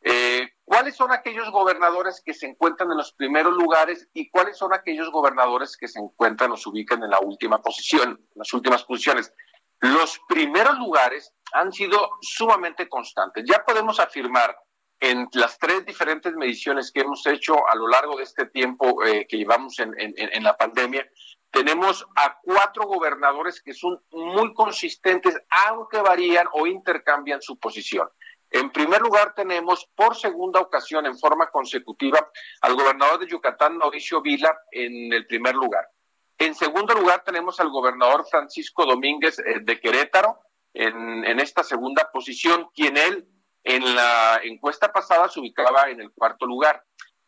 eh, 0.02 0.48
¿cuáles 0.64 0.96
son 0.96 1.12
aquellos 1.12 1.50
gobernadores 1.50 2.20
que 2.24 2.34
se 2.34 2.46
encuentran 2.46 2.90
en 2.90 2.98
los 2.98 3.12
primeros 3.12 3.54
lugares 3.54 4.08
y 4.12 4.28
cuáles 4.28 4.58
son 4.58 4.74
aquellos 4.74 5.10
gobernadores 5.10 5.76
que 5.76 5.88
se 5.88 6.00
encuentran 6.00 6.50
o 6.52 6.56
se 6.56 6.68
ubican 6.68 7.02
en 7.02 7.10
la 7.10 7.20
última 7.20 7.62
posición, 7.62 8.10
en 8.10 8.38
las 8.38 8.52
últimas 8.52 8.84
posiciones? 8.84 9.32
Los 9.80 10.20
primeros 10.28 10.78
lugares 10.78 11.32
han 11.52 11.72
sido 11.72 12.10
sumamente 12.20 12.88
constantes. 12.88 13.44
Ya 13.46 13.64
podemos 13.64 14.00
afirmar 14.00 14.56
en 15.00 15.28
las 15.32 15.58
tres 15.58 15.84
diferentes 15.84 16.32
mediciones 16.34 16.90
que 16.90 17.00
hemos 17.00 17.24
hecho 17.26 17.68
a 17.68 17.76
lo 17.76 17.88
largo 17.88 18.16
de 18.16 18.24
este 18.24 18.46
tiempo 18.46 19.04
eh, 19.04 19.26
que 19.28 19.36
llevamos 19.36 19.78
en, 19.78 19.92
en, 19.96 20.42
la 20.42 20.56
pandemia, 20.56 21.06
tenemos 21.54 22.04
a 22.16 22.36
cuatro 22.42 22.84
gobernadores 22.86 23.62
que 23.62 23.72
son 23.72 24.02
muy 24.10 24.52
consistentes, 24.52 25.40
aunque 25.68 25.98
varían 25.98 26.48
o 26.52 26.66
intercambian 26.66 27.40
su 27.40 27.56
posición. 27.58 28.08
En 28.50 28.70
primer 28.70 29.00
lugar, 29.00 29.34
tenemos 29.34 29.88
por 29.94 30.16
segunda 30.16 30.60
ocasión 30.60 31.06
en 31.06 31.16
forma 31.16 31.50
consecutiva 31.50 32.28
al 32.60 32.74
gobernador 32.74 33.20
de 33.20 33.28
Yucatán, 33.28 33.78
Mauricio 33.78 34.20
Vila, 34.20 34.52
en 34.72 35.12
el 35.12 35.26
primer 35.28 35.54
lugar. 35.54 35.86
En 36.38 36.56
segundo 36.56 36.92
lugar, 36.92 37.22
tenemos 37.24 37.60
al 37.60 37.70
gobernador 37.70 38.26
Francisco 38.28 38.84
Domínguez 38.84 39.38
eh, 39.38 39.60
de 39.62 39.80
Querétaro 39.80 40.40
en, 40.72 41.24
en 41.24 41.38
esta 41.38 41.62
segunda 41.62 42.10
posición, 42.12 42.68
quien 42.74 42.96
él 42.96 43.28
en 43.62 43.94
la 43.94 44.40
encuesta 44.42 44.92
pasada 44.92 45.28
se 45.28 45.38
ubicaba 45.38 45.88
en 45.88 46.00
el 46.00 46.10
cuarto 46.12 46.46
lugar. 46.46 46.82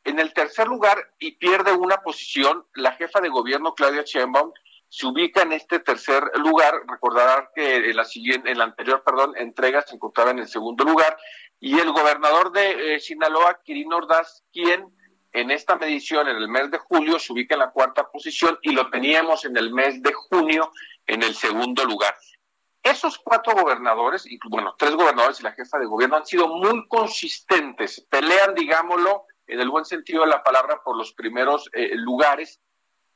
En 0.07 0.21
el 0.21 0.33
tercer 0.33 0.69
lugar, 0.69 0.99
y 1.19 1.33
pierde 1.33 1.73
una 1.73 1.97
posición, 1.97 2.65
la 2.75 2.93
jefa 2.93 3.21
de 3.21 3.29
gobierno 3.29 3.75
Claudia 3.75 4.05
Sheinbaum 4.07 4.53
se 4.89 5.05
ubica 5.05 5.43
en 5.43 5.53
este 5.53 5.81
tercer 5.81 6.23
lugar. 6.37 6.75
Recordarán 6.87 7.49
que 7.57 7.91
en 7.91 7.97
la 7.97 8.05
siguiente, 8.05 8.53
en 8.53 8.59
la 8.59 8.65
anterior, 8.65 9.03
perdón, 9.05 9.35
entrega 9.37 9.83
se 9.83 9.97
encontraba 9.97 10.31
en 10.31 10.39
el 10.39 10.47
segundo 10.47 10.85
lugar. 10.85 11.19
Y 11.59 11.81
el 11.81 11.91
gobernador 11.91 12.53
de 12.53 12.95
eh, 12.95 13.01
Sinaloa, 13.01 13.61
Quirino 13.65 13.97
Ordaz, 13.97 14.45
quien 14.53 14.95
en 15.33 15.51
esta 15.51 15.75
medición 15.75 16.29
en 16.29 16.37
el 16.37 16.49
mes 16.49 16.71
de 16.71 16.79
julio 16.79 17.19
se 17.19 17.33
ubica 17.33 17.57
en 17.57 17.61
la 17.63 17.73
cuarta 17.73 18.09
posición 18.09 18.61
y 18.63 18.71
lo 18.71 18.89
teníamos 18.91 19.45
en 19.45 19.57
el 19.57 19.73
mes 19.73 20.01
de 20.05 20.13
junio 20.13 20.71
en 21.05 21.25
el 21.25 21.35
segundo 21.35 21.85
lugar. 21.85 22.17
Esos 22.81 23.19
cuatro 23.19 23.55
gobernadores, 23.55 24.25
y 24.25 24.39
bueno, 24.49 24.77
tres 24.79 24.95
gobernadores 24.95 25.41
y 25.41 25.43
la 25.43 25.51
jefa 25.51 25.81
de 25.81 25.87
gobierno 25.87 26.17
han 26.17 26.27
sido 26.27 26.47
muy 26.47 26.87
consistentes, 26.87 28.07
pelean, 28.09 28.55
digámoslo, 28.55 29.25
en 29.47 29.61
el 29.61 29.70
buen 29.70 29.84
sentido 29.84 30.22
de 30.22 30.28
la 30.28 30.42
palabra, 30.42 30.82
por 30.84 30.97
los 30.97 31.12
primeros 31.12 31.68
eh, 31.72 31.90
lugares. 31.94 32.60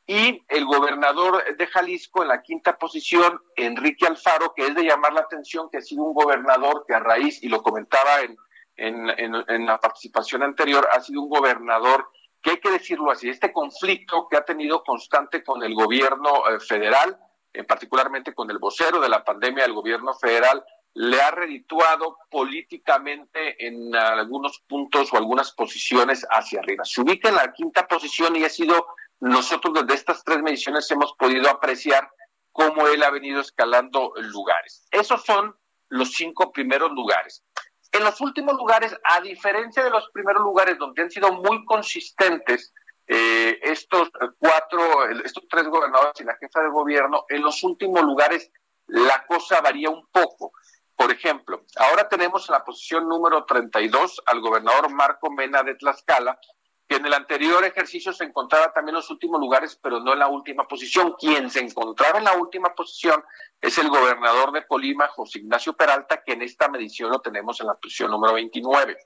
Y 0.06 0.42
el 0.48 0.64
gobernador 0.64 1.56
de 1.56 1.66
Jalisco 1.66 2.22
en 2.22 2.28
la 2.28 2.42
quinta 2.42 2.76
posición, 2.76 3.40
Enrique 3.56 4.06
Alfaro, 4.06 4.54
que 4.54 4.66
es 4.66 4.74
de 4.74 4.82
llamar 4.82 5.12
la 5.12 5.20
atención, 5.20 5.68
que 5.70 5.78
ha 5.78 5.82
sido 5.82 6.02
un 6.02 6.14
gobernador 6.14 6.84
que 6.86 6.94
a 6.94 6.98
raíz, 6.98 7.42
y 7.42 7.48
lo 7.48 7.62
comentaba 7.62 8.20
en, 8.22 8.36
en, 8.80 9.66
la 9.66 9.78
participación 9.78 10.42
anterior, 10.42 10.88
ha 10.90 11.00
sido 11.00 11.22
un 11.22 11.28
gobernador 11.28 12.08
que 12.42 12.50
hay 12.50 12.60
que 12.60 12.70
decirlo 12.70 13.10
así, 13.10 13.28
este 13.28 13.52
conflicto 13.52 14.26
que 14.28 14.36
ha 14.36 14.44
tenido 14.44 14.82
constante 14.82 15.44
con 15.44 15.62
el 15.62 15.74
gobierno 15.74 16.48
eh, 16.48 16.58
federal, 16.58 17.18
en 17.52 17.66
particularmente 17.66 18.34
con 18.34 18.50
el 18.50 18.58
vocero 18.58 19.00
de 19.00 19.08
la 19.08 19.22
pandemia 19.22 19.64
del 19.64 19.74
gobierno 19.74 20.14
federal, 20.14 20.64
le 20.94 21.20
ha 21.20 21.30
redituado 21.30 22.16
políticamente 22.30 23.66
en 23.66 23.94
algunos 23.94 24.62
puntos 24.68 25.12
o 25.12 25.16
algunas 25.16 25.52
posiciones 25.52 26.26
hacia 26.30 26.60
arriba. 26.60 26.84
Se 26.84 27.00
ubica 27.00 27.28
en 27.28 27.36
la 27.36 27.52
quinta 27.52 27.86
posición 27.86 28.36
y 28.36 28.44
ha 28.44 28.48
sido, 28.48 28.86
nosotros 29.20 29.74
desde 29.74 29.94
estas 29.94 30.24
tres 30.24 30.42
mediciones 30.42 30.90
hemos 30.90 31.12
podido 31.14 31.48
apreciar 31.48 32.10
cómo 32.52 32.88
él 32.88 33.02
ha 33.02 33.10
venido 33.10 33.40
escalando 33.40 34.12
lugares. 34.16 34.86
Esos 34.90 35.24
son 35.24 35.54
los 35.88 36.12
cinco 36.12 36.52
primeros 36.52 36.90
lugares. 36.92 37.44
En 37.92 38.04
los 38.04 38.20
últimos 38.20 38.54
lugares, 38.56 38.96
a 39.04 39.20
diferencia 39.20 39.82
de 39.82 39.90
los 39.90 40.08
primeros 40.10 40.42
lugares 40.42 40.78
donde 40.78 41.02
han 41.02 41.10
sido 41.10 41.32
muy 41.32 41.64
consistentes 41.64 42.72
eh, 43.06 43.58
estos 43.62 44.10
cuatro, 44.38 45.08
estos 45.24 45.44
tres 45.48 45.66
gobernadores 45.66 46.20
y 46.20 46.24
la 46.24 46.36
jefa 46.36 46.60
de 46.60 46.68
gobierno, 46.68 47.24
en 47.28 47.42
los 47.42 47.62
últimos 47.64 48.02
lugares 48.02 48.50
la 48.86 49.24
cosa 49.26 49.60
varía 49.60 49.90
un 49.90 50.06
poco. 50.12 50.52
Por 51.00 51.10
ejemplo, 51.10 51.64
ahora 51.76 52.10
tenemos 52.10 52.46
en 52.46 52.52
la 52.52 52.62
posición 52.62 53.08
número 53.08 53.46
32 53.46 54.20
al 54.26 54.42
gobernador 54.42 54.92
Marco 54.92 55.30
Mena 55.30 55.62
de 55.62 55.74
Tlaxcala, 55.74 56.38
que 56.86 56.96
en 56.96 57.06
el 57.06 57.14
anterior 57.14 57.64
ejercicio 57.64 58.12
se 58.12 58.24
encontraba 58.24 58.70
también 58.74 58.90
en 58.90 58.96
los 58.96 59.08
últimos 59.08 59.40
lugares, 59.40 59.80
pero 59.82 60.00
no 60.00 60.12
en 60.12 60.18
la 60.18 60.28
última 60.28 60.68
posición. 60.68 61.14
Quien 61.18 61.48
se 61.48 61.60
encontraba 61.60 62.18
en 62.18 62.24
la 62.24 62.34
última 62.34 62.74
posición 62.74 63.24
es 63.62 63.78
el 63.78 63.88
gobernador 63.88 64.52
de 64.52 64.66
Colima, 64.66 65.08
José 65.08 65.38
Ignacio 65.38 65.72
Peralta, 65.72 66.22
que 66.22 66.34
en 66.34 66.42
esta 66.42 66.68
medición 66.68 67.10
lo 67.10 67.22
tenemos 67.22 67.58
en 67.62 67.68
la 67.68 67.76
posición 67.76 68.10
número 68.10 68.34
29. 68.34 68.98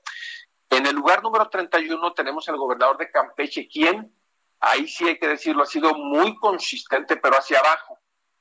En 0.71 0.85
el 0.85 0.95
lugar 0.95 1.23
número 1.23 1.47
31 1.47 2.11
tenemos 2.11 2.49
al 2.49 2.57
gobernador 2.57 2.97
de 2.97 3.09
Campeche, 3.09 3.69
quien, 3.69 4.13
ahí 4.59 4.85
sí 4.89 5.07
hay 5.07 5.17
que 5.17 5.29
decirlo, 5.29 5.63
ha 5.63 5.65
sido 5.65 5.93
muy 5.93 6.35
consistente, 6.35 7.15
pero 7.15 7.37
hacia 7.37 7.59
abajo. 7.59 7.97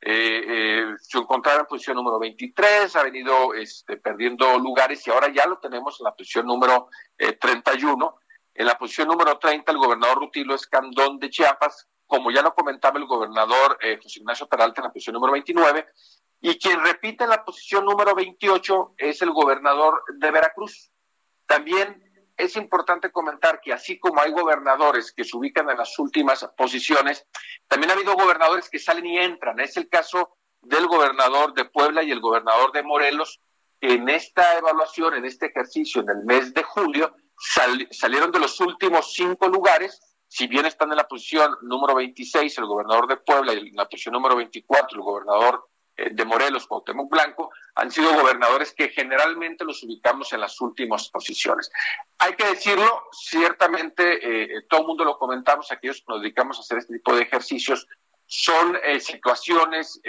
Eh, 0.06 0.44
eh, 0.46 0.94
se 1.00 1.16
encontraba 1.16 1.60
en 1.60 1.66
posición 1.66 1.96
número 1.96 2.18
23, 2.18 2.94
ha 2.94 3.02
venido 3.04 3.54
este, 3.54 3.96
perdiendo 3.96 4.58
lugares 4.58 5.06
y 5.06 5.10
ahora 5.10 5.32
ya 5.32 5.46
lo 5.46 5.58
tenemos 5.58 5.98
en 5.98 6.04
la 6.04 6.14
posición 6.14 6.46
número 6.46 6.90
31. 7.16 8.06
Eh, 8.06 8.24
en 8.56 8.66
la 8.66 8.76
posición 8.76 9.08
número 9.08 9.38
30, 9.38 9.72
el 9.72 9.78
gobernador 9.78 10.18
Rutilo 10.18 10.54
Escandón 10.54 11.18
de 11.18 11.30
Chiapas, 11.30 11.88
como 12.06 12.30
ya 12.30 12.42
lo 12.42 12.54
comentaba 12.54 12.98
el 12.98 13.06
gobernador 13.06 13.78
eh, 13.80 13.98
José 14.00 14.20
Ignacio 14.20 14.46
Peralta 14.46 14.82
en 14.82 14.84
la 14.84 14.92
posición 14.92 15.14
número 15.14 15.32
29, 15.32 15.86
y 16.42 16.58
quien 16.58 16.84
repite 16.84 17.24
en 17.24 17.30
la 17.30 17.42
posición 17.42 17.86
número 17.86 18.14
28 18.14 18.94
es 18.98 19.22
el 19.22 19.30
gobernador 19.30 20.02
de 20.18 20.30
Veracruz. 20.30 20.92
También 21.46 22.03
es 22.36 22.56
importante 22.56 23.12
comentar 23.12 23.60
que 23.60 23.72
así 23.72 23.98
como 23.98 24.20
hay 24.20 24.32
gobernadores 24.32 25.12
que 25.12 25.24
se 25.24 25.36
ubican 25.36 25.70
en 25.70 25.78
las 25.78 25.98
últimas 25.98 26.48
posiciones, 26.56 27.26
también 27.68 27.90
ha 27.90 27.94
habido 27.94 28.14
gobernadores 28.14 28.68
que 28.68 28.78
salen 28.78 29.06
y 29.06 29.18
entran. 29.18 29.60
Es 29.60 29.76
el 29.76 29.88
caso 29.88 30.36
del 30.60 30.86
gobernador 30.86 31.54
de 31.54 31.66
Puebla 31.66 32.02
y 32.02 32.10
el 32.10 32.20
gobernador 32.20 32.72
de 32.72 32.82
Morelos, 32.82 33.40
que 33.80 33.92
en 33.92 34.08
esta 34.08 34.58
evaluación, 34.58 35.14
en 35.14 35.24
este 35.24 35.46
ejercicio, 35.46 36.00
en 36.02 36.10
el 36.10 36.24
mes 36.24 36.54
de 36.54 36.62
julio, 36.62 37.14
salieron 37.90 38.30
de 38.30 38.40
los 38.40 38.60
últimos 38.60 39.12
cinco 39.12 39.48
lugares, 39.48 40.00
si 40.26 40.46
bien 40.46 40.66
están 40.66 40.90
en 40.90 40.96
la 40.96 41.06
posición 41.06 41.54
número 41.62 41.94
26 41.94 42.58
el 42.58 42.66
gobernador 42.66 43.06
de 43.06 43.16
Puebla 43.18 43.52
y 43.52 43.68
en 43.68 43.76
la 43.76 43.88
posición 43.88 44.14
número 44.14 44.36
24 44.36 44.96
el 44.96 45.04
gobernador 45.04 45.68
de 45.96 46.24
Morelos, 46.24 46.66
Cuauhtémoc 46.66 47.10
Blanco, 47.10 47.50
han 47.74 47.90
sido 47.90 48.14
gobernadores 48.14 48.72
que 48.72 48.88
generalmente 48.88 49.64
los 49.64 49.82
ubicamos 49.82 50.32
en 50.32 50.40
las 50.40 50.60
últimas 50.60 51.08
posiciones. 51.08 51.70
Hay 52.18 52.34
que 52.34 52.46
decirlo, 52.46 53.04
ciertamente, 53.12 54.54
eh, 54.56 54.62
todo 54.68 54.82
el 54.82 54.86
mundo 54.86 55.04
lo 55.04 55.18
comentamos, 55.18 55.70
aquellos 55.70 55.98
que 55.98 56.12
nos 56.12 56.22
dedicamos 56.22 56.58
a 56.58 56.60
hacer 56.60 56.78
este 56.78 56.94
tipo 56.94 57.14
de 57.14 57.22
ejercicios, 57.22 57.86
son 58.26 58.78
eh, 58.82 59.00
situaciones, 59.00 60.00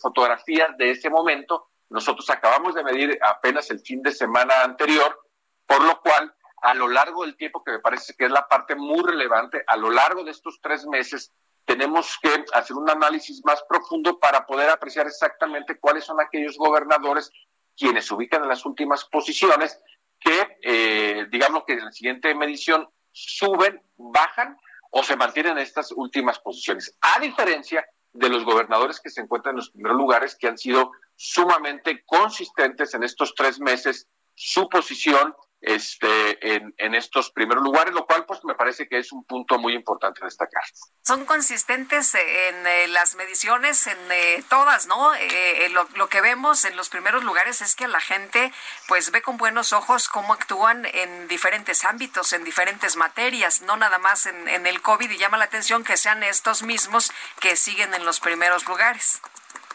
fotografías 0.00 0.76
de 0.76 0.90
ese 0.90 1.08
momento. 1.08 1.68
Nosotros 1.88 2.28
acabamos 2.30 2.74
de 2.74 2.84
medir 2.84 3.18
apenas 3.22 3.70
el 3.70 3.80
fin 3.80 4.02
de 4.02 4.12
semana 4.12 4.62
anterior, 4.62 5.18
por 5.66 5.82
lo 5.82 6.00
cual 6.00 6.34
a 6.62 6.74
lo 6.74 6.88
largo 6.88 7.22
del 7.24 7.36
tiempo, 7.36 7.64
que 7.64 7.72
me 7.72 7.78
parece 7.78 8.14
que 8.14 8.26
es 8.26 8.30
la 8.30 8.46
parte 8.46 8.74
muy 8.74 9.02
relevante, 9.02 9.62
a 9.66 9.76
lo 9.76 9.90
largo 9.90 10.24
de 10.24 10.30
estos 10.30 10.60
tres 10.60 10.86
meses, 10.86 11.32
tenemos 11.70 12.18
que 12.20 12.44
hacer 12.52 12.76
un 12.76 12.90
análisis 12.90 13.44
más 13.44 13.62
profundo 13.68 14.18
para 14.18 14.44
poder 14.44 14.68
apreciar 14.70 15.06
exactamente 15.06 15.78
cuáles 15.78 16.02
son 16.04 16.20
aquellos 16.20 16.58
gobernadores 16.58 17.30
quienes 17.76 18.06
se 18.06 18.14
ubican 18.14 18.42
en 18.42 18.48
las 18.48 18.66
últimas 18.66 19.04
posiciones, 19.04 19.78
que 20.18 20.58
eh, 20.64 21.26
digamos 21.30 21.62
que 21.64 21.74
en 21.74 21.84
la 21.84 21.92
siguiente 21.92 22.34
medición 22.34 22.88
suben, 23.12 23.80
bajan 23.96 24.58
o 24.90 25.04
se 25.04 25.14
mantienen 25.14 25.52
en 25.52 25.58
estas 25.58 25.92
últimas 25.92 26.40
posiciones. 26.40 26.98
A 27.02 27.20
diferencia 27.20 27.86
de 28.12 28.28
los 28.28 28.44
gobernadores 28.44 28.98
que 28.98 29.08
se 29.08 29.20
encuentran 29.20 29.52
en 29.52 29.58
los 29.58 29.70
primeros 29.70 29.96
lugares, 29.96 30.34
que 30.34 30.48
han 30.48 30.58
sido 30.58 30.90
sumamente 31.14 32.02
consistentes 32.04 32.94
en 32.94 33.04
estos 33.04 33.32
tres 33.36 33.60
meses, 33.60 34.08
su 34.34 34.68
posición 34.68 35.36
este, 35.60 36.54
en, 36.54 36.74
en, 36.78 36.94
estos 36.94 37.30
primeros 37.30 37.62
lugares, 37.62 37.92
lo 37.92 38.06
cual 38.06 38.24
pues 38.24 38.42
me 38.44 38.54
parece 38.54 38.88
que 38.88 38.98
es 38.98 39.12
un 39.12 39.24
punto 39.24 39.58
muy 39.58 39.74
importante 39.74 40.24
destacar. 40.24 40.62
Son 41.02 41.26
consistentes 41.26 42.14
en 42.14 42.66
eh, 42.66 42.88
las 42.88 43.14
mediciones, 43.16 43.86
en 43.86 43.98
eh, 44.10 44.42
todas, 44.48 44.86
¿no? 44.86 45.14
Eh, 45.14 45.68
lo, 45.70 45.86
lo, 45.96 46.08
que 46.08 46.20
vemos 46.20 46.64
en 46.64 46.76
los 46.76 46.88
primeros 46.88 47.24
lugares 47.24 47.60
es 47.60 47.76
que 47.76 47.88
la 47.88 48.00
gente 48.00 48.52
pues 48.88 49.10
ve 49.10 49.20
con 49.20 49.36
buenos 49.36 49.72
ojos 49.72 50.08
cómo 50.08 50.32
actúan 50.32 50.86
en 50.86 51.28
diferentes 51.28 51.84
ámbitos, 51.84 52.32
en 52.32 52.44
diferentes 52.44 52.96
materias, 52.96 53.62
no 53.62 53.76
nada 53.76 53.98
más 53.98 54.26
en, 54.26 54.48
en 54.48 54.66
el 54.66 54.80
COVID 54.80 55.10
y 55.10 55.18
llama 55.18 55.36
la 55.36 55.44
atención 55.44 55.84
que 55.84 55.96
sean 55.96 56.22
estos 56.22 56.62
mismos 56.62 57.12
que 57.38 57.56
siguen 57.56 57.92
en 57.92 58.04
los 58.04 58.20
primeros 58.20 58.66
lugares. 58.66 59.20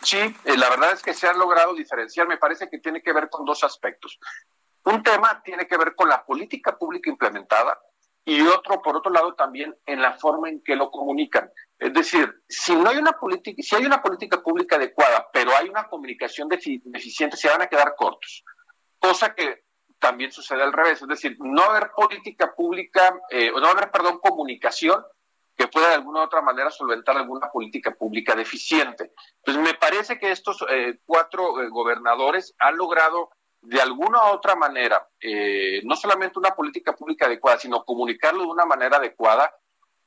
Sí, 0.01 0.35
la 0.43 0.69
verdad 0.69 0.93
es 0.93 1.01
que 1.01 1.15
se 1.15 1.27
han 1.27 1.39
logrado 1.39 1.73
diferenciar. 1.73 2.27
Me 2.27 2.37
parece 2.37 2.69
que 2.69 2.77
tiene 2.77 3.01
que 3.01 3.11
ver 3.11 3.27
con 3.29 3.43
dos 3.43 3.63
aspectos. 3.63 4.19
Un 4.85 5.03
tema 5.03 5.41
tiene 5.43 5.67
que 5.67 5.77
ver 5.77 5.95
con 5.95 6.07
la 6.07 6.23
política 6.23 6.77
pública 6.77 7.09
implementada 7.09 7.79
y 8.23 8.41
otro, 8.41 8.81
por 8.81 8.97
otro 8.97 9.11
lado, 9.11 9.35
también 9.35 9.75
en 9.85 10.01
la 10.01 10.13
forma 10.13 10.49
en 10.49 10.63
que 10.63 10.75
lo 10.75 10.89
comunican. 10.89 11.51
Es 11.77 11.93
decir, 11.93 12.43
si 12.47 12.75
no 12.75 12.89
hay 12.89 12.97
una 12.97 13.13
política, 13.13 13.61
si 13.61 13.75
hay 13.75 13.85
una 13.85 14.01
política 14.01 14.41
pública 14.41 14.77
adecuada, 14.77 15.27
pero 15.31 15.55
hay 15.55 15.69
una 15.69 15.87
comunicación 15.87 16.49
deficiente, 16.49 17.37
se 17.37 17.49
van 17.49 17.61
a 17.61 17.67
quedar 17.67 17.95
cortos. 17.95 18.43
Cosa 18.99 19.35
que 19.35 19.65
también 19.99 20.31
sucede 20.31 20.63
al 20.63 20.73
revés, 20.73 21.01
es 21.01 21.07
decir, 21.07 21.35
no 21.39 21.63
haber 21.63 21.91
política 21.91 22.53
pública, 22.55 23.19
eh, 23.29 23.51
no 23.51 23.67
haber, 23.67 23.91
perdón, 23.91 24.19
comunicación 24.19 25.03
que 25.55 25.67
pueda 25.67 25.89
de 25.89 25.95
alguna 25.95 26.21
u 26.21 26.23
otra 26.23 26.41
manera 26.41 26.69
solventar 26.69 27.15
alguna 27.17 27.49
política 27.49 27.91
pública 27.91 28.35
deficiente. 28.35 29.13
Pues 29.43 29.57
me 29.57 29.73
parece 29.73 30.19
que 30.19 30.31
estos 30.31 30.63
eh, 30.69 30.99
cuatro 31.05 31.61
eh, 31.61 31.69
gobernadores 31.69 32.53
han 32.59 32.75
logrado 32.75 33.29
de 33.65 33.81
alguna 33.81 34.19
u 34.25 34.35
otra 34.35 34.55
manera, 34.55 35.07
eh, 35.19 35.81
no 35.83 35.95
solamente 35.95 36.39
una 36.39 36.55
política 36.55 36.95
pública 36.95 37.25
adecuada, 37.25 37.59
sino 37.59 37.83
comunicarlo 37.83 38.43
de 38.43 38.49
una 38.49 38.65
manera 38.65 38.97
adecuada. 38.97 39.53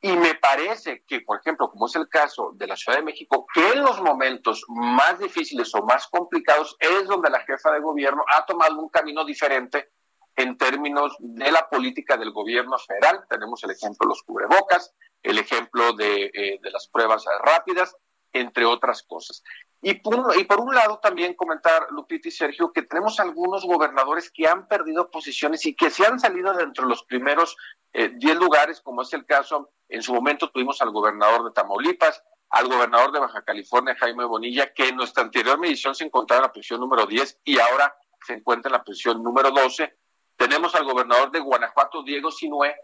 Y 0.01 0.13
me 0.17 0.37
parece 0.37 1.03
que, 1.07 1.23
por 1.23 1.41
ejemplo, 1.41 1.71
como 1.71 1.87
es 1.87 1.97
el 1.97 2.09
caso 2.09 2.53
de 2.55 2.69
la 2.69 2.77
Ciudad 2.77 2.99
de 2.99 3.05
México, 3.05 3.47
que 3.53 3.73
en 3.73 3.83
los 3.83 4.01
momentos 4.01 4.65
más 4.69 5.19
difíciles 5.19 5.75
o 5.75 5.83
más 5.83 6.07
complicados 6.07 6.77
es 6.79 7.07
donde 7.07 7.31
la 7.31 7.41
jefa 7.41 7.73
de 7.73 7.81
gobierno 7.81 8.25
ha 8.33 8.47
tomado 8.47 8.79
un 8.79 8.91
camino 8.91 9.25
diferente 9.25 9.91
en 10.37 10.57
términos 10.57 11.17
de 11.19 11.51
la 11.51 11.69
política 11.69 12.17
del 12.17 12.31
gobierno 12.31 12.79
federal. 12.79 13.25
Tenemos 13.29 13.65
el 13.65 13.73
ejemplo 13.73 14.07
de 14.07 14.09
los 14.09 14.23
cubrebocas, 14.23 14.95
el 15.21 15.37
ejemplo 15.39 15.93
de, 15.95 16.27
eh, 16.27 16.61
de 16.63 16.71
las 16.71 16.87
pruebas 16.87 17.25
rápidas, 17.43 17.97
entre 18.33 18.65
otras 18.65 19.03
cosas. 19.03 19.43
Y 19.81 19.95
por, 19.95 20.37
y 20.37 20.45
por 20.45 20.61
un 20.61 20.75
lado 20.75 20.99
también 20.99 21.35
comentar, 21.35 21.87
Lupita 21.91 22.29
y 22.29 22.33
Sergio, 22.33 22.73
que 22.73 22.83
tenemos 22.83 23.21
algunos 23.21 23.65
gobernadores 23.65 24.31
que 24.31 24.49
han 24.49 24.67
perdido 24.67 25.11
posiciones 25.11 25.65
y 25.67 25.75
que 25.77 25.91
se 25.91 26.05
han 26.05 26.19
salido 26.19 26.53
de 26.53 26.65
entre 26.65 26.85
los 26.85 27.05
primeros 27.05 27.57
10 27.93 28.13
eh, 28.13 28.35
lugares, 28.35 28.81
como 28.81 29.03
es 29.03 29.13
el 29.13 29.25
caso, 29.25 29.71
en 29.89 30.03
su 30.03 30.13
momento 30.13 30.51
tuvimos 30.51 30.83
al 30.83 30.91
gobernador 30.91 31.45
de 31.45 31.53
Tamaulipas, 31.53 32.23
al 32.51 32.67
gobernador 32.67 33.13
de 33.13 33.21
Baja 33.21 33.43
California, 33.43 33.97
Jaime 33.99 34.25
Bonilla, 34.25 34.73
que 34.73 34.89
en 34.89 34.97
nuestra 34.97 35.23
anterior 35.23 35.59
medición 35.59 35.95
se 35.95 36.05
encontraba 36.05 36.41
en 36.41 36.49
la 36.49 36.53
posición 36.53 36.81
número 36.81 37.07
10 37.07 37.41
y 37.45 37.59
ahora 37.59 37.95
se 38.27 38.35
encuentra 38.35 38.69
en 38.69 38.73
la 38.73 38.85
posición 38.85 39.23
número 39.23 39.51
12. 39.51 39.97
Tenemos 40.37 40.75
al 40.75 40.85
gobernador 40.85 41.31
de 41.31 41.41
Guanajuato, 41.41 42.03
Diego 42.03 42.31
Sinué, 42.31 42.75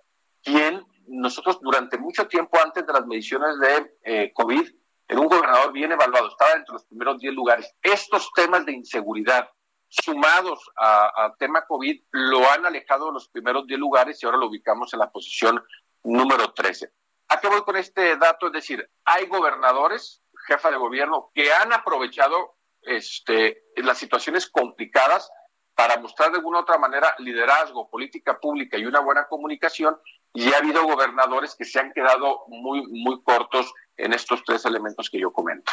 quien 0.42 0.84
nosotros 1.06 1.60
durante 1.60 1.98
mucho 1.98 2.26
tiempo 2.28 2.58
antes 2.62 2.86
de 2.86 2.92
las 2.92 3.06
mediciones 3.06 3.58
de 3.58 3.96
eh, 4.04 4.32
COVID, 4.34 4.70
en 5.08 5.18
un 5.18 5.28
gobernador 5.28 5.72
bien 5.72 5.92
evaluado, 5.92 6.28
estaba 6.28 6.52
entre 6.52 6.72
los 6.74 6.84
primeros 6.84 7.18
10 7.18 7.34
lugares. 7.34 7.74
Estos 7.82 8.30
temas 8.34 8.64
de 8.64 8.72
inseguridad, 8.72 9.48
sumados 9.88 10.60
al 10.76 11.36
tema 11.38 11.64
COVID, 11.66 12.02
lo 12.10 12.50
han 12.50 12.66
alejado 12.66 13.06
de 13.06 13.12
los 13.12 13.28
primeros 13.28 13.66
10 13.66 13.78
lugares 13.78 14.22
y 14.22 14.26
ahora 14.26 14.38
lo 14.38 14.48
ubicamos 14.48 14.92
en 14.92 15.00
la 15.00 15.10
posición 15.10 15.62
número 16.02 16.52
13. 16.52 16.90
¿A 17.28 17.40
qué 17.40 17.48
voy 17.48 17.62
con 17.62 17.76
este 17.76 18.16
dato? 18.16 18.46
Es 18.46 18.52
decir, 18.52 18.88
hay 19.04 19.26
gobernadores, 19.26 20.22
jefa 20.46 20.70
de 20.70 20.76
gobierno, 20.76 21.30
que 21.34 21.52
han 21.52 21.72
aprovechado 21.72 22.56
este, 22.82 23.64
las 23.76 23.98
situaciones 23.98 24.48
complicadas 24.48 25.30
para 25.74 25.98
mostrar 25.98 26.30
de 26.30 26.38
alguna 26.38 26.58
u 26.58 26.62
otra 26.62 26.78
manera 26.78 27.14
liderazgo, 27.18 27.90
política 27.90 28.38
pública 28.38 28.78
y 28.78 28.86
una 28.86 29.00
buena 29.00 29.26
comunicación, 29.26 29.98
y 30.32 30.52
ha 30.52 30.58
habido 30.58 30.84
gobernadores 30.84 31.54
que 31.56 31.64
se 31.64 31.80
han 31.80 31.92
quedado 31.92 32.44
muy, 32.48 32.86
muy 32.88 33.22
cortos 33.22 33.72
en 33.96 34.12
estos 34.12 34.42
tres 34.44 34.64
elementos 34.64 35.08
que 35.10 35.20
yo 35.20 35.32
comento. 35.32 35.72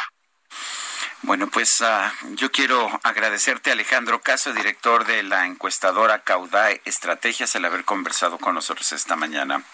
Bueno, 1.22 1.48
pues 1.48 1.82
ah, 1.82 2.12
yo 2.34 2.50
quiero 2.50 2.88
agradecerte, 3.04 3.70
Alejandro 3.70 4.20
Caso, 4.20 4.52
director 4.52 5.06
de 5.06 5.22
la 5.22 5.46
encuestadora 5.46 6.24
Caudae 6.24 6.82
Estrategias, 6.84 7.54
el 7.54 7.64
haber 7.64 7.84
conversado 7.84 8.38
con 8.38 8.56
nosotros 8.56 8.90
esta 8.90 9.14
mañana. 9.14 9.64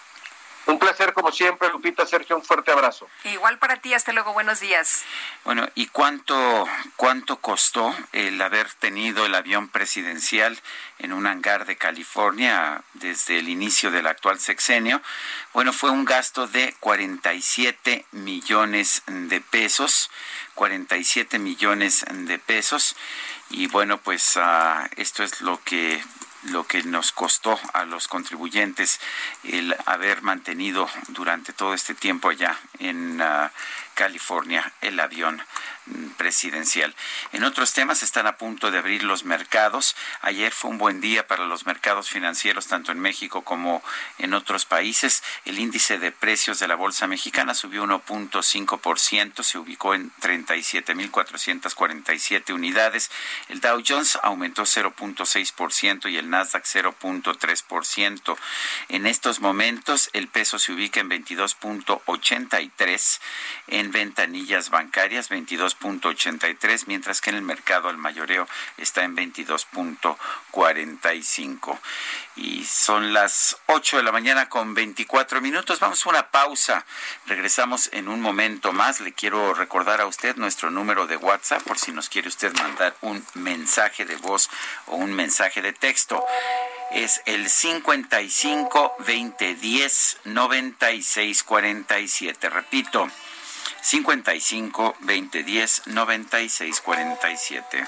Un 0.65 0.77
placer 0.77 1.13
como 1.13 1.31
siempre, 1.31 1.69
Lupita, 1.69 2.05
Sergio, 2.05 2.35
un 2.35 2.43
fuerte 2.43 2.71
abrazo. 2.71 3.07
Igual 3.23 3.57
para 3.57 3.77
ti, 3.77 3.93
hasta 3.93 4.11
luego, 4.11 4.33
buenos 4.33 4.59
días. 4.59 5.03
Bueno, 5.43 5.67
¿y 5.73 5.87
cuánto, 5.87 6.67
cuánto 6.95 7.37
costó 7.37 7.95
el 8.11 8.39
haber 8.41 8.71
tenido 8.73 9.25
el 9.25 9.33
avión 9.33 9.69
presidencial 9.69 10.59
en 10.99 11.13
un 11.13 11.25
hangar 11.25 11.65
de 11.65 11.75
California 11.75 12.83
desde 12.93 13.39
el 13.39 13.49
inicio 13.49 13.89
del 13.89 14.07
actual 14.07 14.39
sexenio? 14.39 15.01
Bueno, 15.53 15.73
fue 15.73 15.89
un 15.89 16.05
gasto 16.05 16.47
de 16.47 16.75
47 16.79 18.05
millones 18.11 19.01
de 19.07 19.41
pesos, 19.41 20.11
47 20.55 21.39
millones 21.39 22.05
de 22.09 22.37
pesos. 22.37 22.95
Y 23.49 23.67
bueno, 23.67 23.97
pues 23.97 24.35
uh, 24.35 24.87
esto 24.97 25.23
es 25.23 25.41
lo 25.41 25.59
que 25.63 26.03
lo 26.43 26.65
que 26.65 26.83
nos 26.83 27.11
costó 27.11 27.59
a 27.73 27.85
los 27.85 28.07
contribuyentes 28.07 28.99
el 29.43 29.75
haber 29.85 30.21
mantenido 30.21 30.87
durante 31.09 31.53
todo 31.53 31.73
este 31.73 31.93
tiempo 31.93 32.29
allá 32.29 32.57
en 32.79 33.21
uh, 33.21 33.49
California 33.99 34.71
el 34.79 34.97
avión 35.01 35.43
presidencial. 36.17 36.95
En 37.33 37.43
otros 37.43 37.73
temas 37.73 38.01
están 38.01 38.27
a 38.27 38.37
punto 38.37 38.71
de 38.71 38.77
abrir 38.77 39.03
los 39.03 39.25
mercados. 39.25 39.93
Ayer 40.21 40.53
fue 40.53 40.71
un 40.71 40.77
buen 40.77 41.01
día 41.01 41.27
para 41.27 41.45
los 41.45 41.65
mercados 41.65 42.09
financieros 42.09 42.67
tanto 42.67 42.93
en 42.93 42.99
México 42.99 43.43
como 43.43 43.83
en 44.17 44.33
otros 44.33 44.63
países. 44.65 45.21
El 45.43 45.59
índice 45.59 45.99
de 45.99 46.13
precios 46.13 46.59
de 46.59 46.69
la 46.69 46.75
bolsa 46.75 47.07
mexicana 47.07 47.53
subió 47.53 47.83
1.5%, 47.83 49.43
se 49.43 49.57
ubicó 49.57 49.93
en 49.93 50.13
37.447 50.21 52.53
unidades. 52.53 53.11
El 53.49 53.59
Dow 53.59 53.83
Jones 53.85 54.17
aumentó 54.23 54.63
0.6% 54.63 56.09
y 56.09 56.15
el 56.15 56.29
Nasdaq 56.29 56.63
0.3%. 56.63 58.37
En 58.89 59.07
estos 59.07 59.41
momentos 59.41 60.09
el 60.13 60.29
peso 60.29 60.57
se 60.57 60.71
ubica 60.71 61.01
en 61.01 61.09
22.83 61.09 63.19
en 63.67 63.88
ventanillas 63.91 64.69
bancarias 64.69 65.29
22.83, 65.29 66.83
mientras 66.87 67.21
que 67.21 67.29
en 67.29 67.37
el 67.37 67.41
mercado 67.41 67.89
el 67.89 67.95
mayoreo 67.97 68.45
está 68.77 69.03
en 69.03 69.15
22.45. 69.15 71.79
Y 72.35 72.65
son 72.65 73.13
las 73.13 73.57
8 73.67 73.97
de 73.97 74.03
la 74.03 74.11
mañana 74.11 74.49
con 74.49 74.73
24 74.73 75.39
minutos. 75.41 75.79
Vamos 75.79 76.03
a 76.05 76.09
una 76.09 76.31
pausa. 76.31 76.85
Regresamos 77.25 77.89
en 77.91 78.07
un 78.07 78.21
momento 78.21 78.71
más. 78.71 79.01
Le 79.01 79.13
quiero 79.13 79.53
recordar 79.53 80.01
a 80.01 80.07
usted 80.07 80.35
nuestro 80.37 80.71
número 80.71 81.05
de 81.07 81.17
WhatsApp 81.17 81.61
por 81.63 81.77
si 81.77 81.91
nos 81.91 82.09
quiere 82.09 82.29
usted 82.29 82.55
mandar 82.57 82.95
un 83.01 83.25
mensaje 83.33 84.05
de 84.05 84.15
voz 84.15 84.49
o 84.87 84.95
un 84.95 85.13
mensaje 85.13 85.61
de 85.61 85.73
texto. 85.73 86.25
Es 86.91 87.21
el 87.25 87.49
55 87.49 88.95
20 88.99 89.55
10 89.55 90.17
96 90.25 91.43
47. 91.43 92.49
Repito, 92.49 93.09
55 93.81 94.95
2010 95.01 95.81
96 95.87 96.81
47. 96.81 97.87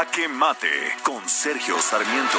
Jaque 0.00 0.28
Mate 0.28 0.96
con 1.02 1.28
Sergio 1.28 1.78
Sarmiento. 1.78 2.38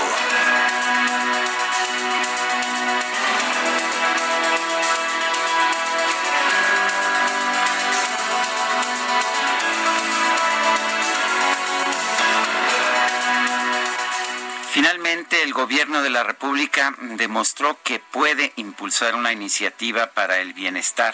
Finalmente, 14.72 15.44
el 15.44 15.54
gobierno 15.54 16.02
de 16.02 16.10
la 16.10 16.24
República 16.24 16.96
demostró 17.00 17.78
que 17.84 18.00
puede 18.00 18.54
impulsar 18.56 19.14
una 19.14 19.34
iniciativa 19.34 20.08
para 20.08 20.40
el 20.40 20.54
bienestar 20.54 21.14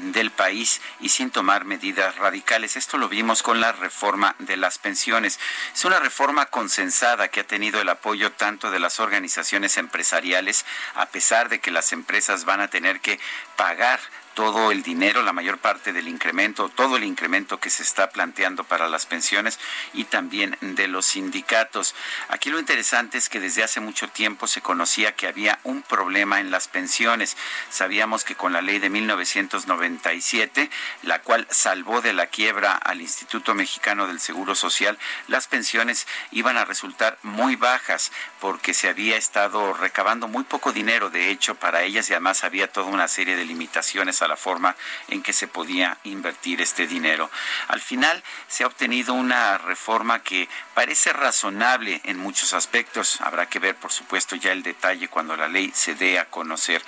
del 0.00 0.30
país 0.30 0.80
y 1.00 1.10
sin 1.10 1.30
tomar 1.30 1.64
medidas 1.64 2.16
radicales. 2.16 2.76
Esto 2.76 2.98
lo 2.98 3.08
vimos 3.08 3.42
con 3.42 3.60
la 3.60 3.72
reforma 3.72 4.34
de 4.38 4.56
las 4.56 4.78
pensiones. 4.78 5.38
Es 5.74 5.84
una 5.84 6.00
reforma 6.00 6.46
consensada 6.46 7.28
que 7.28 7.40
ha 7.40 7.46
tenido 7.46 7.80
el 7.80 7.88
apoyo 7.88 8.32
tanto 8.32 8.70
de 8.70 8.80
las 8.80 9.00
organizaciones 9.00 9.76
empresariales, 9.76 10.64
a 10.94 11.06
pesar 11.06 11.48
de 11.48 11.60
que 11.60 11.70
las 11.70 11.92
empresas 11.92 12.44
van 12.44 12.60
a 12.60 12.68
tener 12.68 13.00
que 13.00 13.20
pagar 13.56 14.00
todo 14.40 14.70
el 14.70 14.82
dinero, 14.82 15.22
la 15.22 15.34
mayor 15.34 15.58
parte 15.58 15.92
del 15.92 16.08
incremento, 16.08 16.70
todo 16.70 16.96
el 16.96 17.04
incremento 17.04 17.60
que 17.60 17.68
se 17.68 17.82
está 17.82 18.08
planteando 18.08 18.64
para 18.64 18.88
las 18.88 19.04
pensiones 19.04 19.60
y 19.92 20.04
también 20.04 20.56
de 20.62 20.88
los 20.88 21.04
sindicatos. 21.04 21.94
Aquí 22.28 22.48
lo 22.48 22.58
interesante 22.58 23.18
es 23.18 23.28
que 23.28 23.38
desde 23.38 23.62
hace 23.62 23.80
mucho 23.80 24.08
tiempo 24.08 24.46
se 24.46 24.62
conocía 24.62 25.14
que 25.14 25.26
había 25.26 25.58
un 25.62 25.82
problema 25.82 26.40
en 26.40 26.50
las 26.50 26.68
pensiones. 26.68 27.36
Sabíamos 27.68 28.24
que 28.24 28.34
con 28.34 28.54
la 28.54 28.62
ley 28.62 28.78
de 28.78 28.88
1997, 28.88 30.70
la 31.02 31.20
cual 31.20 31.46
salvó 31.50 32.00
de 32.00 32.14
la 32.14 32.28
quiebra 32.28 32.72
al 32.72 33.02
Instituto 33.02 33.54
Mexicano 33.54 34.06
del 34.06 34.20
Seguro 34.20 34.54
Social, 34.54 34.98
las 35.28 35.48
pensiones 35.48 36.06
iban 36.30 36.56
a 36.56 36.64
resultar 36.64 37.18
muy 37.22 37.56
bajas 37.56 38.10
porque 38.40 38.72
se 38.72 38.88
había 38.88 39.18
estado 39.18 39.74
recabando 39.74 40.28
muy 40.28 40.44
poco 40.44 40.72
dinero, 40.72 41.10
de 41.10 41.30
hecho, 41.30 41.56
para 41.56 41.82
ellas 41.82 42.08
y 42.08 42.14
además 42.14 42.42
había 42.42 42.72
toda 42.72 42.86
una 42.86 43.06
serie 43.06 43.36
de 43.36 43.44
limitaciones 43.44 44.22
a 44.22 44.29
la 44.30 44.36
forma 44.36 44.74
en 45.08 45.22
que 45.22 45.34
se 45.34 45.48
podía 45.48 45.98
invertir 46.04 46.62
este 46.62 46.86
dinero. 46.86 47.30
Al 47.68 47.80
final 47.80 48.22
se 48.48 48.64
ha 48.64 48.66
obtenido 48.66 49.12
una 49.12 49.58
reforma 49.58 50.22
que 50.22 50.48
parece 50.74 51.12
razonable 51.12 52.00
en 52.04 52.18
muchos 52.18 52.54
aspectos. 52.54 53.20
Habrá 53.20 53.46
que 53.46 53.58
ver, 53.58 53.76
por 53.76 53.92
supuesto, 53.92 54.36
ya 54.36 54.52
el 54.52 54.62
detalle 54.62 55.08
cuando 55.08 55.36
la 55.36 55.48
ley 55.48 55.72
se 55.74 55.94
dé 55.94 56.18
a 56.18 56.30
conocer. 56.30 56.82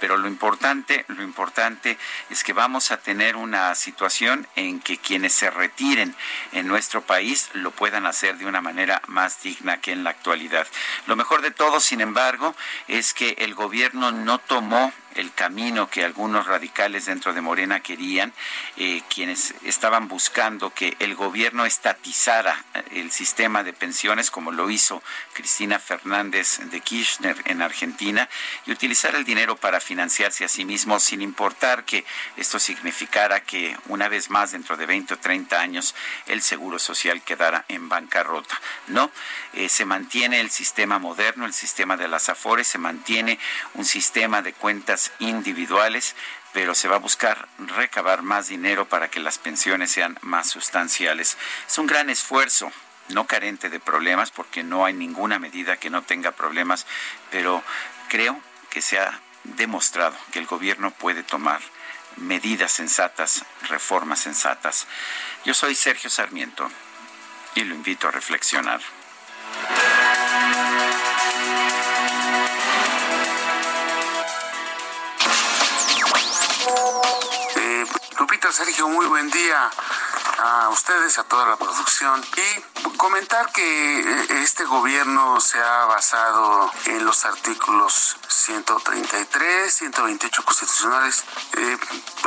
Pero 0.00 0.16
lo 0.16 0.26
importante, 0.26 1.04
lo 1.08 1.22
importante 1.22 1.98
es 2.30 2.42
que 2.42 2.52
vamos 2.52 2.90
a 2.90 2.96
tener 2.96 3.36
una 3.36 3.74
situación 3.74 4.48
en 4.56 4.80
que 4.80 4.98
quienes 4.98 5.34
se 5.34 5.50
retiren 5.50 6.16
en 6.52 6.66
nuestro 6.66 7.02
país 7.02 7.50
lo 7.52 7.70
puedan 7.70 8.06
hacer 8.06 8.38
de 8.38 8.46
una 8.46 8.60
manera 8.60 9.02
más 9.06 9.42
digna 9.42 9.80
que 9.80 9.92
en 9.92 10.02
la 10.02 10.10
actualidad. 10.10 10.66
Lo 11.06 11.16
mejor 11.16 11.42
de 11.42 11.50
todo, 11.50 11.80
sin 11.80 12.00
embargo, 12.00 12.54
es 12.88 13.12
que 13.14 13.36
el 13.38 13.54
gobierno 13.54 14.12
no 14.12 14.38
tomó 14.38 14.92
el 15.16 15.32
camino 15.32 15.88
que 15.88 16.04
algunos 16.04 16.46
radicales 16.46 17.06
dentro 17.06 17.32
de 17.32 17.40
Morena 17.40 17.80
querían, 17.80 18.32
eh, 18.76 19.02
quienes 19.12 19.54
estaban 19.64 20.08
buscando 20.08 20.70
que 20.70 20.96
el 20.98 21.14
gobierno 21.14 21.66
estatizara 21.66 22.64
eh, 22.74 22.82
el 22.92 23.10
sistema 23.10 23.62
de 23.62 23.72
pensiones, 23.72 24.30
como 24.30 24.52
lo 24.52 24.70
hizo 24.70 25.02
Cristina 25.32 25.78
Fernández 25.78 26.58
de 26.70 26.80
Kirchner 26.80 27.36
en 27.46 27.62
Argentina, 27.62 28.28
y 28.66 28.72
utilizar 28.72 29.14
el 29.14 29.24
dinero 29.24 29.56
para 29.56 29.80
financiarse 29.80 30.44
a 30.44 30.48
sí 30.48 30.64
mismo, 30.64 31.00
sin 31.00 31.22
importar 31.22 31.84
que 31.84 32.04
esto 32.36 32.58
significara 32.58 33.40
que 33.40 33.76
una 33.86 34.08
vez 34.08 34.30
más, 34.30 34.52
dentro 34.52 34.76
de 34.76 34.86
20 34.86 35.14
o 35.14 35.18
30 35.18 35.58
años, 35.58 35.94
el 36.26 36.42
Seguro 36.42 36.78
Social 36.78 37.22
quedara 37.22 37.64
en 37.68 37.88
bancarrota. 37.88 38.60
No, 38.88 39.10
eh, 39.54 39.68
se 39.68 39.84
mantiene 39.84 40.40
el 40.40 40.50
sistema 40.50 40.98
moderno, 40.98 41.46
el 41.46 41.54
sistema 41.54 41.96
de 41.96 42.08
las 42.08 42.28
AFORES, 42.28 42.66
se 42.66 42.78
mantiene 42.78 43.38
un 43.74 43.84
sistema 43.84 44.42
de 44.42 44.52
cuentas 44.52 45.05
individuales, 45.18 46.14
pero 46.52 46.74
se 46.74 46.88
va 46.88 46.96
a 46.96 47.00
buscar 47.00 47.48
recabar 47.58 48.22
más 48.22 48.48
dinero 48.48 48.88
para 48.88 49.10
que 49.10 49.20
las 49.20 49.38
pensiones 49.38 49.90
sean 49.90 50.18
más 50.22 50.48
sustanciales. 50.48 51.36
Es 51.66 51.78
un 51.78 51.86
gran 51.86 52.10
esfuerzo, 52.10 52.72
no 53.08 53.26
carente 53.26 53.68
de 53.68 53.80
problemas, 53.80 54.30
porque 54.30 54.62
no 54.62 54.84
hay 54.84 54.94
ninguna 54.94 55.38
medida 55.38 55.76
que 55.76 55.90
no 55.90 56.02
tenga 56.02 56.32
problemas, 56.32 56.86
pero 57.30 57.62
creo 58.08 58.40
que 58.70 58.82
se 58.82 58.98
ha 58.98 59.20
demostrado 59.44 60.16
que 60.32 60.38
el 60.38 60.46
gobierno 60.46 60.90
puede 60.90 61.22
tomar 61.22 61.60
medidas 62.16 62.72
sensatas, 62.72 63.44
reformas 63.68 64.20
sensatas. 64.20 64.86
Yo 65.44 65.54
soy 65.54 65.74
Sergio 65.74 66.10
Sarmiento 66.10 66.70
y 67.54 67.64
lo 67.64 67.74
invito 67.74 68.08
a 68.08 68.10
reflexionar. 68.10 68.80
Lupita, 78.18 78.50
Sergio, 78.50 78.88
muy 78.88 79.04
buen 79.06 79.30
día 79.30 79.70
a 80.38 80.70
ustedes, 80.70 81.18
a 81.18 81.24
toda 81.24 81.46
la 81.46 81.56
producción. 81.56 82.24
Y 82.36 82.96
comentar 82.96 83.52
que 83.52 84.00
eh, 84.00 84.26
este 84.42 84.64
gobierno 84.64 85.38
se 85.40 85.58
ha 85.58 85.84
basado 85.84 86.70
en 86.86 87.04
los 87.04 87.26
artículos 87.26 88.16
133, 88.26 89.72
128 89.72 90.44
constitucionales, 90.44 91.24
eh, 91.58 91.78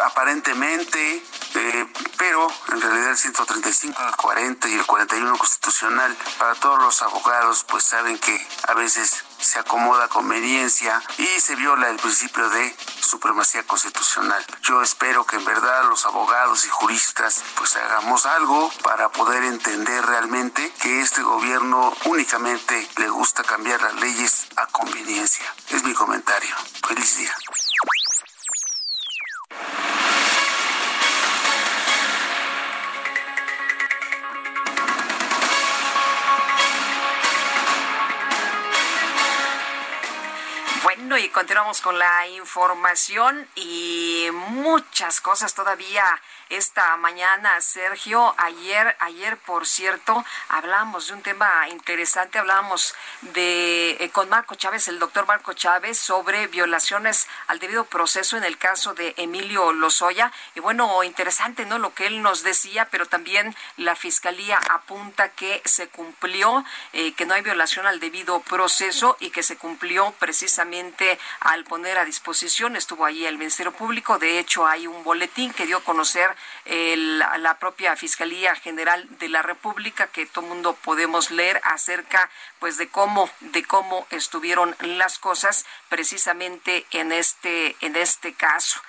aparentemente, 0.03 1.23
eh, 1.55 1.93
pero 2.17 2.47
en 2.69 2.81
realidad 2.81 3.09
el 3.09 3.17
135, 3.17 4.03
el 4.07 4.15
40 4.15 4.69
y 4.69 4.73
el 4.75 4.85
41 4.85 5.37
constitucional, 5.37 6.15
para 6.37 6.53
todos 6.55 6.79
los 6.79 7.01
abogados, 7.01 7.65
pues 7.67 7.83
saben 7.83 8.19
que 8.19 8.47
a 8.67 8.75
veces 8.75 9.23
se 9.39 9.59
acomoda 9.59 10.05
a 10.05 10.07
conveniencia 10.09 11.01
y 11.17 11.25
se 11.39 11.55
viola 11.55 11.89
el 11.89 11.97
principio 11.97 12.49
de 12.49 12.75
supremacía 13.01 13.63
constitucional. 13.63 14.45
Yo 14.61 14.81
espero 14.81 15.25
que 15.25 15.37
en 15.37 15.45
verdad 15.45 15.85
los 15.89 16.05
abogados 16.05 16.65
y 16.65 16.69
juristas 16.69 17.43
pues 17.55 17.75
hagamos 17.75 18.25
algo 18.25 18.71
para 18.83 19.09
poder 19.09 19.43
entender 19.43 20.05
realmente 20.05 20.71
que 20.81 21.01
este 21.01 21.21
gobierno 21.21 21.93
únicamente 22.05 22.87
le 22.97 23.09
gusta 23.09 23.43
cambiar 23.43 23.81
las 23.81 23.95
leyes 23.95 24.47
a 24.55 24.67
conveniencia. 24.67 25.45
Es 25.69 25.83
mi 25.83 25.93
comentario. 25.93 26.55
Feliz 26.87 27.17
día. 27.17 27.33
Y 41.17 41.29
continuamos 41.29 41.81
con 41.81 41.97
la 41.97 42.27
información 42.27 43.47
y 43.55 44.27
muchas 44.31 45.21
cosas 45.21 45.55
todavía 45.55 46.03
esta 46.49 46.97
mañana, 46.97 47.61
Sergio. 47.61 48.33
Ayer, 48.37 48.95
ayer, 48.99 49.37
por 49.37 49.67
cierto, 49.67 50.25
hablamos 50.49 51.07
de 51.07 51.13
un 51.13 51.21
tema 51.21 51.69
interesante, 51.69 52.39
hablábamos 52.39 52.95
de 53.21 53.91
eh, 53.99 54.09
con 54.11 54.29
Marco 54.29 54.55
Chávez, 54.55 54.87
el 54.87 54.99
doctor 54.99 55.25
Marco 55.27 55.53
Chávez, 55.53 55.99
sobre 55.99 56.47
violaciones 56.47 57.27
al 57.47 57.59
debido 57.59 57.85
proceso 57.85 58.37
en 58.37 58.43
el 58.43 58.57
caso 58.57 58.93
de 58.93 59.13
Emilio 59.17 59.71
Lozoya. 59.73 60.31
Y 60.55 60.59
bueno, 60.59 61.03
interesante, 61.03 61.65
¿no? 61.65 61.77
Lo 61.77 61.93
que 61.93 62.07
él 62.07 62.21
nos 62.21 62.43
decía, 62.43 62.87
pero 62.89 63.05
también 63.05 63.55
la 63.77 63.95
fiscalía 63.95 64.59
apunta 64.69 65.29
que 65.29 65.61
se 65.65 65.87
cumplió, 65.87 66.65
eh, 66.93 67.13
que 67.13 67.25
no 67.25 67.35
hay 67.35 67.41
violación 67.41 67.85
al 67.85 67.99
debido 67.99 68.39
proceso 68.41 69.17
y 69.19 69.29
que 69.29 69.43
se 69.43 69.57
cumplió 69.57 70.11
precisamente 70.19 71.19
al 71.41 71.63
poner 71.63 71.97
a 71.97 72.05
disposición, 72.05 72.75
estuvo 72.75 73.05
ahí 73.05 73.25
el 73.25 73.37
Ministerio 73.37 73.71
Público, 73.71 74.17
de 74.17 74.39
hecho 74.39 74.65
hay 74.65 74.87
un 74.87 75.03
boletín 75.03 75.53
que 75.53 75.65
dio 75.65 75.77
a 75.77 75.83
conocer 75.83 76.35
el, 76.65 77.19
la 77.19 77.57
propia 77.59 77.95
Fiscalía 77.95 78.55
General 78.55 79.07
de 79.19 79.29
la 79.29 79.41
República 79.41 80.07
que 80.07 80.25
todo 80.25 80.45
mundo 80.45 80.75
podemos 80.83 81.31
leer 81.31 81.61
acerca 81.63 82.29
pues 82.59 82.77
de 82.77 82.89
cómo 82.89 83.29
de 83.39 83.63
cómo 83.63 84.07
estuvieron 84.09 84.75
las 84.79 85.19
cosas 85.19 85.65
precisamente 85.89 86.85
en 86.91 87.11
este 87.11 87.75
en 87.81 87.95
este 87.95 88.33
caso. 88.33 88.81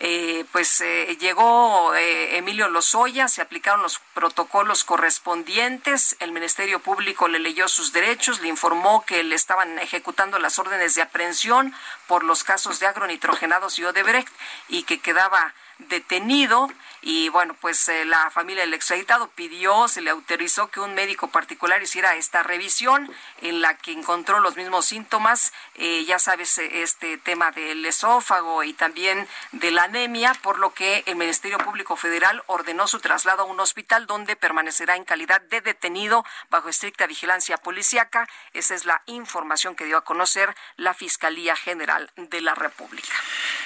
Eh, 0.00 0.44
pues 0.50 0.80
eh, 0.80 1.16
llegó 1.20 1.94
eh, 1.94 2.36
Emilio 2.36 2.68
Lozoya, 2.68 3.28
se 3.28 3.40
aplicaron 3.40 3.80
los 3.82 4.00
protocolos 4.12 4.82
correspondientes, 4.82 6.16
el 6.18 6.32
Ministerio 6.32 6.80
Público 6.80 7.28
le 7.28 7.38
leyó 7.38 7.68
sus 7.68 7.92
derechos, 7.92 8.40
le 8.40 8.48
informó 8.48 9.04
que 9.06 9.22
le 9.22 9.36
estaban 9.36 9.78
ejecutando 9.78 10.38
las 10.40 10.58
órdenes 10.58 10.96
de 10.96 11.02
aprehensión 11.02 11.72
por 12.08 12.24
los 12.24 12.42
casos 12.42 12.80
de 12.80 12.86
agronitrogenados 12.88 13.78
y 13.78 13.84
Odebrecht 13.84 14.32
y 14.68 14.82
que 14.82 14.98
quedaba 14.98 15.54
detenido 15.78 16.68
y 17.06 17.28
bueno, 17.28 17.54
pues 17.60 17.86
eh, 17.90 18.06
la 18.06 18.30
familia 18.30 18.62
del 18.62 18.72
extraditado 18.72 19.28
pidió, 19.28 19.88
se 19.88 20.00
le 20.00 20.08
autorizó 20.08 20.70
que 20.70 20.80
un 20.80 20.94
médico 20.94 21.28
particular 21.28 21.82
hiciera 21.82 22.16
esta 22.16 22.42
revisión 22.42 23.12
en 23.42 23.60
la 23.60 23.76
que 23.76 23.92
encontró 23.92 24.40
los 24.40 24.56
mismos 24.56 24.86
síntomas, 24.86 25.52
eh, 25.74 26.06
ya 26.06 26.18
sabes, 26.18 26.56
eh, 26.56 26.82
este 26.82 27.18
tema 27.18 27.50
del 27.50 27.84
esófago 27.84 28.64
y 28.64 28.72
también 28.72 29.28
de 29.52 29.70
la 29.70 29.82
anemia, 29.82 30.32
por 30.40 30.58
lo 30.58 30.72
que 30.72 31.02
el 31.04 31.16
Ministerio 31.16 31.58
Público 31.58 31.94
Federal 31.94 32.42
ordenó 32.46 32.88
su 32.88 33.00
traslado 33.00 33.42
a 33.42 33.46
un 33.46 33.60
hospital 33.60 34.06
donde 34.06 34.34
permanecerá 34.34 34.96
en 34.96 35.04
calidad 35.04 35.42
de 35.42 35.60
detenido 35.60 36.24
bajo 36.48 36.70
estricta 36.70 37.06
vigilancia 37.06 37.58
policíaca. 37.58 38.26
Esa 38.54 38.74
es 38.74 38.86
la 38.86 39.02
información 39.04 39.76
que 39.76 39.84
dio 39.84 39.98
a 39.98 40.04
conocer 40.04 40.56
la 40.76 40.94
Fiscalía 40.94 41.54
General 41.54 42.10
de 42.16 42.40
la 42.40 42.54
República. 42.54 43.12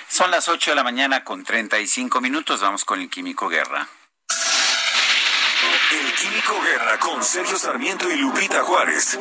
Son 0.08 0.30
las 0.30 0.48
8 0.48 0.72
de 0.72 0.74
la 0.74 0.82
mañana 0.82 1.22
con 1.22 1.44
35 1.44 2.20
minutos. 2.20 2.62
Vamos 2.62 2.84
con 2.84 3.00
el 3.00 3.10
Químico 3.28 3.48
Guerra. 3.50 3.86
El 5.92 6.14
Químico 6.14 6.62
Guerra 6.62 6.98
con 6.98 7.22
Sergio 7.22 7.58
Sarmiento 7.58 8.08
y 8.08 8.16
Lupita 8.16 8.62
Juárez. 8.62 9.18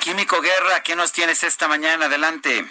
Químico 0.00 0.40
Guerra, 0.40 0.82
¿qué 0.82 0.96
nos 0.96 1.12
tienes 1.12 1.42
esta 1.42 1.68
mañana? 1.68 2.06
Adelante. 2.06 2.64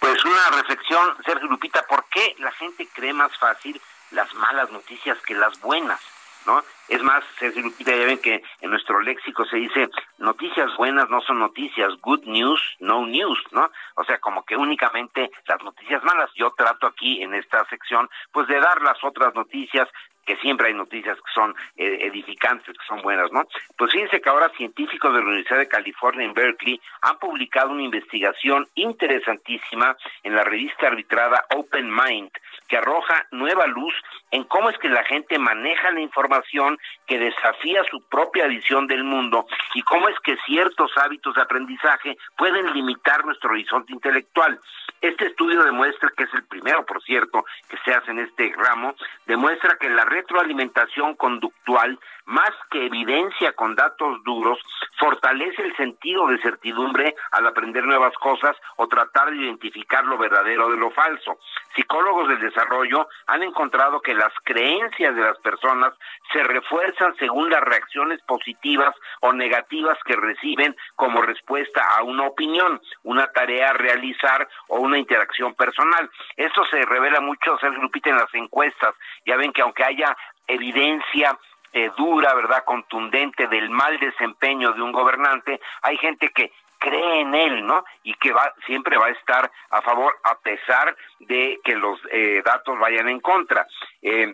Pues 0.00 0.24
una 0.24 0.48
reflexión, 0.52 1.18
Sergio 1.22 1.48
Lupita, 1.48 1.82
¿por 1.82 2.06
qué 2.06 2.34
la 2.38 2.50
gente 2.52 2.88
cree 2.94 3.12
más 3.12 3.36
fácil 3.36 3.78
las 4.12 4.32
malas 4.32 4.70
noticias 4.70 5.18
que 5.26 5.34
las 5.34 5.60
buenas? 5.60 6.00
¿No? 6.46 6.64
Es 6.88 7.02
más, 7.02 7.22
Sergio 7.38 7.62
Lupita, 7.62 7.94
ya 7.94 8.06
ven 8.06 8.18
que 8.18 8.42
en 8.60 8.70
nuestro 8.70 9.00
léxico 9.00 9.44
se 9.44 9.56
dice 9.56 9.88
noticias 10.18 10.74
buenas 10.76 11.08
no 11.10 11.20
son 11.20 11.38
noticias, 11.38 11.92
good 12.00 12.24
news, 12.24 12.60
no 12.80 13.06
news, 13.06 13.38
¿no? 13.52 13.70
O 13.96 14.04
sea, 14.04 14.18
como 14.18 14.44
que 14.44 14.56
únicamente 14.56 15.30
las 15.46 15.62
noticias 15.62 16.02
malas. 16.02 16.30
Yo 16.34 16.50
trato 16.56 16.86
aquí 16.86 17.22
en 17.22 17.34
esta 17.34 17.64
sección, 17.66 18.08
pues 18.32 18.48
de 18.48 18.58
dar 18.58 18.80
las 18.82 19.02
otras 19.04 19.34
noticias 19.34 19.88
que 20.28 20.36
siempre 20.36 20.68
hay 20.68 20.74
noticias 20.74 21.16
que 21.16 21.32
son 21.32 21.54
eh, 21.78 22.00
edificantes, 22.02 22.76
que 22.76 22.86
son 22.86 23.00
buenas, 23.00 23.32
¿no? 23.32 23.44
Pues 23.78 23.90
fíjense 23.90 24.20
que 24.20 24.28
ahora 24.28 24.50
científicos 24.58 25.10
de 25.14 25.20
la 25.20 25.24
Universidad 25.24 25.58
de 25.58 25.68
California 25.68 26.26
en 26.26 26.34
Berkeley 26.34 26.78
han 27.00 27.18
publicado 27.18 27.70
una 27.70 27.82
investigación 27.82 28.68
interesantísima 28.74 29.96
en 30.22 30.34
la 30.34 30.44
revista 30.44 30.88
arbitrada 30.88 31.46
Open 31.56 31.90
Mind, 31.90 32.30
que 32.68 32.76
arroja 32.76 33.26
nueva 33.30 33.66
luz 33.68 33.94
en 34.30 34.44
cómo 34.44 34.68
es 34.68 34.76
que 34.76 34.90
la 34.90 35.02
gente 35.04 35.38
maneja 35.38 35.90
la 35.92 36.00
información 36.00 36.76
que 37.06 37.18
desafía 37.18 37.82
su 37.90 38.02
propia 38.10 38.48
visión 38.48 38.86
del 38.86 39.04
mundo 39.04 39.46
y 39.72 39.80
cómo 39.80 40.10
es 40.10 40.20
que 40.20 40.36
ciertos 40.44 40.92
hábitos 40.98 41.36
de 41.36 41.40
aprendizaje 41.40 42.18
pueden 42.36 42.70
limitar 42.74 43.24
nuestro 43.24 43.48
horizonte 43.48 43.94
intelectual. 43.94 44.60
Este 45.00 45.26
estudio 45.26 45.62
demuestra, 45.62 46.10
que 46.16 46.24
es 46.24 46.34
el 46.34 46.44
primero, 46.44 46.84
por 46.84 47.00
cierto, 47.02 47.44
que 47.68 47.76
se 47.84 47.92
hace 47.92 48.10
en 48.10 48.18
este 48.18 48.52
ramo, 48.56 48.94
demuestra 49.26 49.76
que 49.78 49.88
la 49.88 50.04
retroalimentación 50.04 51.14
conductual, 51.14 51.98
más 52.24 52.50
que 52.70 52.86
evidencia 52.86 53.52
con 53.52 53.76
datos 53.76 54.22
duros, 54.24 54.58
fortalece 54.98 55.62
el 55.62 55.76
sentido 55.76 56.26
de 56.26 56.38
certidumbre 56.38 57.14
al 57.30 57.46
aprender 57.46 57.84
nuevas 57.84 58.12
cosas 58.14 58.56
o 58.76 58.88
tratar 58.88 59.30
de 59.30 59.36
identificar 59.36 60.04
lo 60.04 60.18
verdadero 60.18 60.68
de 60.68 60.76
lo 60.76 60.90
falso. 60.90 61.38
Psicólogos 61.76 62.28
del 62.28 62.40
desarrollo 62.40 63.08
han 63.28 63.44
encontrado 63.44 64.00
que 64.00 64.14
las 64.14 64.32
creencias 64.42 65.14
de 65.14 65.22
las 65.22 65.38
personas 65.38 65.94
se 66.32 66.42
refuerzan 66.42 67.14
según 67.16 67.50
las 67.50 67.62
reacciones 67.62 68.20
positivas 68.22 68.94
o 69.20 69.32
negativas 69.32 69.96
que 70.04 70.16
reciben 70.16 70.76
como 70.96 71.22
respuesta 71.22 71.82
a 71.96 72.02
una 72.02 72.24
opinión, 72.24 72.80
una 73.04 73.28
tarea 73.28 73.70
a 73.70 73.74
realizar 73.74 74.48
o 74.66 74.87
una 74.88 74.98
interacción 74.98 75.54
personal. 75.54 76.10
Esto 76.36 76.64
se 76.66 76.84
revela 76.84 77.20
mucho, 77.20 77.58
se 77.58 77.70
Lupita, 77.70 78.10
en 78.10 78.16
las 78.16 78.34
encuestas. 78.34 78.94
Ya 79.24 79.36
ven 79.36 79.52
que 79.52 79.62
aunque 79.62 79.84
haya 79.84 80.16
evidencia 80.46 81.38
eh, 81.72 81.90
dura, 81.96 82.34
¿verdad?, 82.34 82.64
contundente 82.64 83.46
del 83.46 83.70
mal 83.70 83.98
desempeño 84.00 84.72
de 84.72 84.82
un 84.82 84.92
gobernante, 84.92 85.60
hay 85.82 85.96
gente 85.98 86.30
que 86.30 86.50
cree 86.78 87.20
en 87.20 87.34
él, 87.34 87.66
¿no? 87.66 87.84
Y 88.04 88.14
que 88.14 88.32
va 88.32 88.54
siempre 88.66 88.96
va 88.96 89.06
a 89.06 89.10
estar 89.10 89.50
a 89.70 89.82
favor 89.82 90.16
a 90.24 90.38
pesar 90.38 90.96
de 91.20 91.60
que 91.64 91.74
los 91.74 92.00
eh, 92.10 92.40
datos 92.44 92.78
vayan 92.78 93.08
en 93.08 93.20
contra. 93.20 93.66
Eh, 94.00 94.32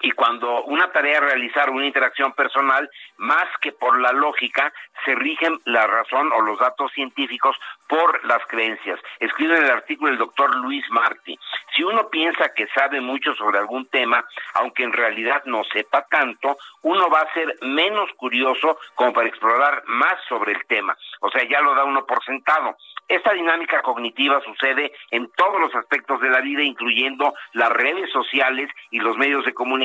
y 0.00 0.10
cuando 0.10 0.64
una 0.64 0.90
tarea 0.92 1.20
realizar 1.20 1.70
una 1.70 1.86
interacción 1.86 2.32
personal, 2.32 2.90
más 3.16 3.46
que 3.60 3.72
por 3.72 3.98
la 4.00 4.12
lógica, 4.12 4.72
se 5.04 5.14
rigen 5.14 5.58
la 5.64 5.86
razón 5.86 6.32
o 6.32 6.40
los 6.40 6.58
datos 6.58 6.92
científicos 6.92 7.56
por 7.88 8.24
las 8.26 8.44
creencias. 8.46 8.98
Escribe 9.20 9.56
en 9.56 9.64
el 9.64 9.70
artículo 9.70 10.10
el 10.10 10.18
doctor 10.18 10.54
Luis 10.56 10.84
Martí. 10.90 11.38
Si 11.74 11.82
uno 11.82 12.08
piensa 12.08 12.52
que 12.54 12.66
sabe 12.68 13.00
mucho 13.00 13.34
sobre 13.34 13.58
algún 13.58 13.86
tema, 13.86 14.24
aunque 14.54 14.84
en 14.84 14.92
realidad 14.92 15.42
no 15.46 15.64
sepa 15.64 16.02
tanto, 16.10 16.56
uno 16.82 17.08
va 17.08 17.20
a 17.20 17.32
ser 17.32 17.56
menos 17.62 18.10
curioso 18.16 18.78
como 18.94 19.12
para 19.12 19.28
explorar 19.28 19.82
más 19.86 20.14
sobre 20.28 20.52
el 20.52 20.64
tema. 20.66 20.96
O 21.20 21.30
sea, 21.30 21.42
ya 21.48 21.60
lo 21.60 21.74
da 21.74 21.84
uno 21.84 22.04
por 22.06 22.22
sentado. 22.24 22.76
Esta 23.08 23.32
dinámica 23.32 23.82
cognitiva 23.82 24.40
sucede 24.40 24.92
en 25.10 25.30
todos 25.36 25.60
los 25.60 25.74
aspectos 25.74 26.20
de 26.20 26.30
la 26.30 26.40
vida, 26.40 26.62
incluyendo 26.62 27.34
las 27.52 27.70
redes 27.70 28.10
sociales 28.10 28.70
y 28.90 28.98
los 28.98 29.16
medios 29.18 29.44
de 29.44 29.52
comunicación, 29.52 29.83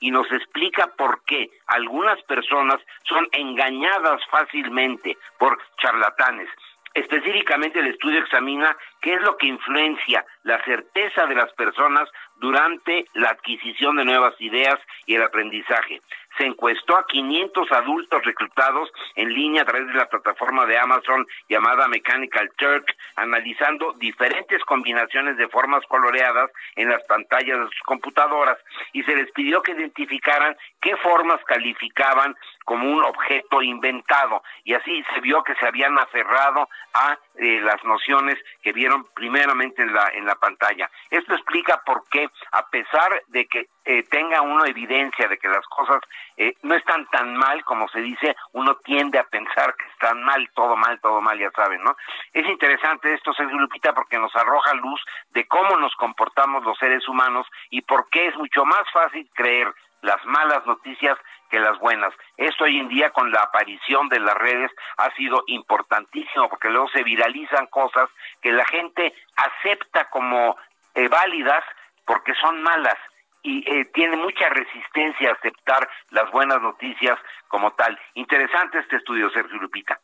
y 0.00 0.10
nos 0.10 0.30
explica 0.32 0.86
por 0.96 1.22
qué 1.24 1.50
algunas 1.66 2.20
personas 2.22 2.80
son 3.08 3.26
engañadas 3.32 4.20
fácilmente 4.30 5.16
por 5.38 5.58
charlatanes. 5.78 6.48
Específicamente 6.94 7.78
el 7.78 7.88
estudio 7.88 8.20
examina 8.20 8.74
qué 9.02 9.14
es 9.14 9.20
lo 9.20 9.36
que 9.36 9.48
influencia 9.48 10.24
la 10.44 10.64
certeza 10.64 11.26
de 11.26 11.34
las 11.34 11.52
personas 11.52 12.08
durante 12.36 13.04
la 13.12 13.30
adquisición 13.30 13.96
de 13.96 14.06
nuevas 14.06 14.34
ideas 14.40 14.80
y 15.04 15.14
el 15.14 15.22
aprendizaje 15.22 16.00
se 16.36 16.46
encuestó 16.46 16.96
a 16.96 17.06
500 17.06 17.70
adultos 17.72 18.24
reclutados 18.24 18.90
en 19.14 19.32
línea 19.32 19.62
a 19.62 19.64
través 19.64 19.86
de 19.88 19.94
la 19.94 20.08
plataforma 20.08 20.66
de 20.66 20.78
Amazon 20.78 21.26
llamada 21.48 21.88
Mechanical 21.88 22.50
Turk, 22.56 22.84
analizando 23.16 23.92
diferentes 23.94 24.62
combinaciones 24.64 25.36
de 25.36 25.48
formas 25.48 25.84
coloreadas 25.86 26.50
en 26.76 26.88
las 26.88 27.02
pantallas 27.04 27.58
de 27.58 27.64
sus 27.66 27.80
computadoras 27.84 28.58
y 28.92 29.02
se 29.02 29.16
les 29.16 29.30
pidió 29.32 29.62
que 29.62 29.72
identificaran 29.72 30.56
qué 30.86 30.96
formas 30.98 31.42
calificaban 31.46 32.36
como 32.64 32.88
un 32.88 33.02
objeto 33.04 33.60
inventado 33.60 34.42
y 34.62 34.74
así 34.74 35.04
se 35.12 35.20
vio 35.20 35.42
que 35.42 35.56
se 35.56 35.66
habían 35.66 35.98
aferrado 35.98 36.68
a 36.94 37.18
eh, 37.38 37.60
las 37.60 37.82
nociones 37.82 38.36
que 38.62 38.72
vieron 38.72 39.04
primeramente 39.12 39.82
en 39.82 39.92
la 39.92 40.08
en 40.14 40.24
la 40.26 40.36
pantalla. 40.36 40.88
Esto 41.10 41.34
explica 41.34 41.82
por 41.84 42.04
qué 42.08 42.28
a 42.52 42.68
pesar 42.68 43.20
de 43.28 43.46
que 43.46 43.66
eh, 43.84 44.04
tenga 44.04 44.42
uno 44.42 44.64
evidencia 44.64 45.26
de 45.28 45.38
que 45.38 45.48
las 45.48 45.64
cosas 45.66 46.00
eh, 46.36 46.54
no 46.62 46.74
están 46.76 47.06
tan 47.06 47.36
mal 47.36 47.64
como 47.64 47.88
se 47.88 48.00
dice, 48.00 48.36
uno 48.52 48.76
tiende 48.84 49.18
a 49.18 49.24
pensar 49.24 49.74
que 49.74 49.86
están 49.86 50.22
mal, 50.22 50.48
todo 50.54 50.76
mal, 50.76 51.00
todo 51.00 51.20
mal, 51.20 51.38
ya 51.38 51.50
saben, 51.50 51.82
¿no? 51.82 51.96
Es 52.32 52.46
interesante 52.48 53.12
esto, 53.12 53.32
Sergio 53.32 53.58
Lupita, 53.58 53.92
porque 53.92 54.18
nos 54.18 54.34
arroja 54.36 54.74
luz 54.74 55.00
de 55.30 55.46
cómo 55.46 55.76
nos 55.78 55.94
comportamos 55.96 56.64
los 56.64 56.78
seres 56.78 57.06
humanos 57.08 57.46
y 57.70 57.82
por 57.82 58.08
qué 58.08 58.28
es 58.28 58.36
mucho 58.36 58.64
más 58.64 58.90
fácil 58.92 59.28
creer 59.34 59.72
las 60.02 60.24
malas 60.24 60.64
noticias 60.66 61.18
que 61.50 61.58
las 61.60 61.78
buenas. 61.78 62.12
Esto 62.36 62.64
hoy 62.64 62.78
en 62.78 62.88
día 62.88 63.10
con 63.10 63.30
la 63.30 63.42
aparición 63.42 64.08
de 64.08 64.20
las 64.20 64.34
redes 64.34 64.70
ha 64.98 65.10
sido 65.14 65.44
importantísimo 65.46 66.48
porque 66.48 66.70
luego 66.70 66.88
se 66.88 67.02
viralizan 67.02 67.66
cosas 67.66 68.08
que 68.40 68.52
la 68.52 68.64
gente 68.66 69.14
acepta 69.36 70.08
como 70.10 70.56
eh, 70.94 71.08
válidas 71.08 71.64
porque 72.04 72.34
son 72.34 72.62
malas 72.62 72.96
y 73.42 73.62
eh, 73.70 73.84
tiene 73.94 74.16
mucha 74.16 74.48
resistencia 74.48 75.30
a 75.30 75.34
aceptar 75.34 75.88
las 76.10 76.30
buenas 76.32 76.60
noticias 76.60 77.16
como 77.46 77.72
tal. 77.74 77.96
Interesante 78.14 78.78
este 78.80 78.96
estudio, 78.96 79.30
Sergio 79.30 79.58
Lupita. 79.58 80.00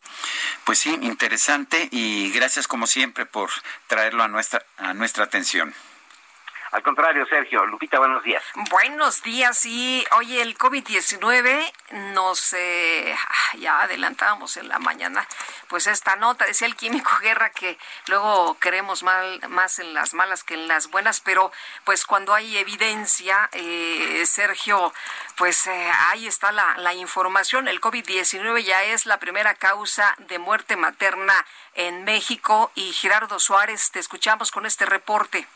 Pues 0.65 0.79
sí, 0.79 0.97
interesante 1.03 1.89
y 1.91 2.31
gracias 2.33 2.69
como 2.69 2.87
siempre 2.87 3.27
por 3.27 3.51
traerlo 3.89 4.23
a 4.23 4.29
nuestra 4.29 4.63
a 4.79 4.95
nuestra 4.95 5.25
atención. 5.25 5.75
Al 6.73 6.83
contrario, 6.83 7.27
Sergio. 7.27 7.67
Lupita, 7.67 7.99
buenos 7.99 8.25
días. 8.25 8.43
Buenos 8.71 9.23
días. 9.23 9.67
Y 9.67 10.07
oye, 10.17 10.41
el 10.41 10.57
COVID-19 10.57 11.71
nos, 12.15 12.55
eh, 12.55 13.15
ya 13.59 13.83
adelantábamos 13.83 14.57
en 14.57 14.69
la 14.69 14.79
mañana, 14.79 15.29
pues 15.69 15.87
esta 15.87 16.17
nota, 16.17 16.47
decía 16.47 16.67
el 16.67 16.75
químico 16.75 17.11
Guerra 17.21 17.51
que 17.51 17.79
luego 18.07 18.59
queremos 18.59 19.03
mal, 19.03 19.39
más 19.51 19.81
en 19.81 19.93
las 19.93 20.15
malas 20.15 20.45
que 20.45 20.55
en 20.55 20.67
las 20.67 20.89
buenas, 20.89 21.21
pero 21.21 21.53
pues 21.85 22.07
cuando 22.07 22.33
hay 22.33 22.57
evidencia, 22.57 23.51
eh, 23.53 24.25
Sergio, 24.25 24.95
pues 25.37 25.67
eh, 25.67 25.93
ahí 26.09 26.27
está 26.27 26.53
la, 26.53 26.79
la 26.79 26.95
información. 26.95 27.69
El 27.69 27.83
COVID-19 27.83 28.65
ya 28.65 28.83
es 28.85 29.05
la 29.05 29.19
primera 29.19 29.55
causa 29.57 30.15
de 30.17 30.39
muerte 30.39 30.77
materna 30.77 31.35
en 31.75 32.05
México 32.05 32.73
y 32.75 32.95
Gerardo 32.95 33.39
Suárez, 33.39 33.91
te 33.91 33.99
escuchamos 33.99 34.51
con 34.51 34.65
este 34.65 34.87
reporte. 34.87 35.47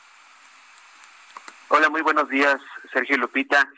Hola, 1.69 1.91
muy 1.91 2.01
buenos 2.01 2.29
días, 2.29 2.59
Sergio 2.93 3.17
Lupita. 3.17 3.69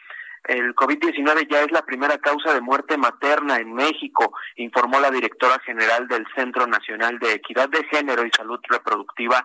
El 0.44 0.74
COVID-19 0.74 1.48
ya 1.50 1.62
es 1.62 1.72
la 1.72 1.80
primera 1.86 2.18
causa 2.18 2.52
de 2.52 2.60
muerte 2.60 2.98
materna 2.98 3.56
en 3.56 3.72
México, 3.72 4.34
informó 4.56 5.00
la 5.00 5.10
directora 5.10 5.58
general 5.60 6.06
del 6.06 6.26
Centro 6.34 6.66
Nacional 6.66 7.18
de 7.18 7.32
Equidad 7.32 7.70
de 7.70 7.84
Género 7.84 8.26
y 8.26 8.30
Salud 8.36 8.60
Reproductiva, 8.68 9.42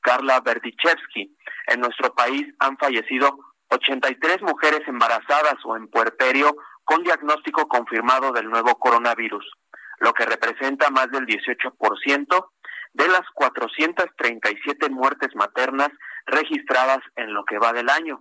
Carla 0.00 0.40
Berdichevsky. 0.40 1.36
En 1.68 1.80
nuestro 1.80 2.12
país 2.14 2.44
han 2.58 2.76
fallecido 2.78 3.38
83 3.68 4.42
mujeres 4.42 4.80
embarazadas 4.88 5.56
o 5.64 5.76
en 5.76 5.86
puerperio 5.86 6.56
con 6.82 7.04
diagnóstico 7.04 7.68
confirmado 7.68 8.32
del 8.32 8.50
nuevo 8.50 8.76
coronavirus, 8.76 9.48
lo 10.00 10.12
que 10.14 10.26
representa 10.26 10.90
más 10.90 11.12
del 11.12 11.26
18% 11.26 12.46
de 12.94 13.08
las 13.08 13.22
437 13.34 14.88
muertes 14.90 15.34
maternas 15.36 15.90
registradas 16.26 17.00
en 17.16 17.32
lo 17.32 17.44
que 17.44 17.58
va 17.58 17.72
del 17.72 17.88
año. 17.88 18.20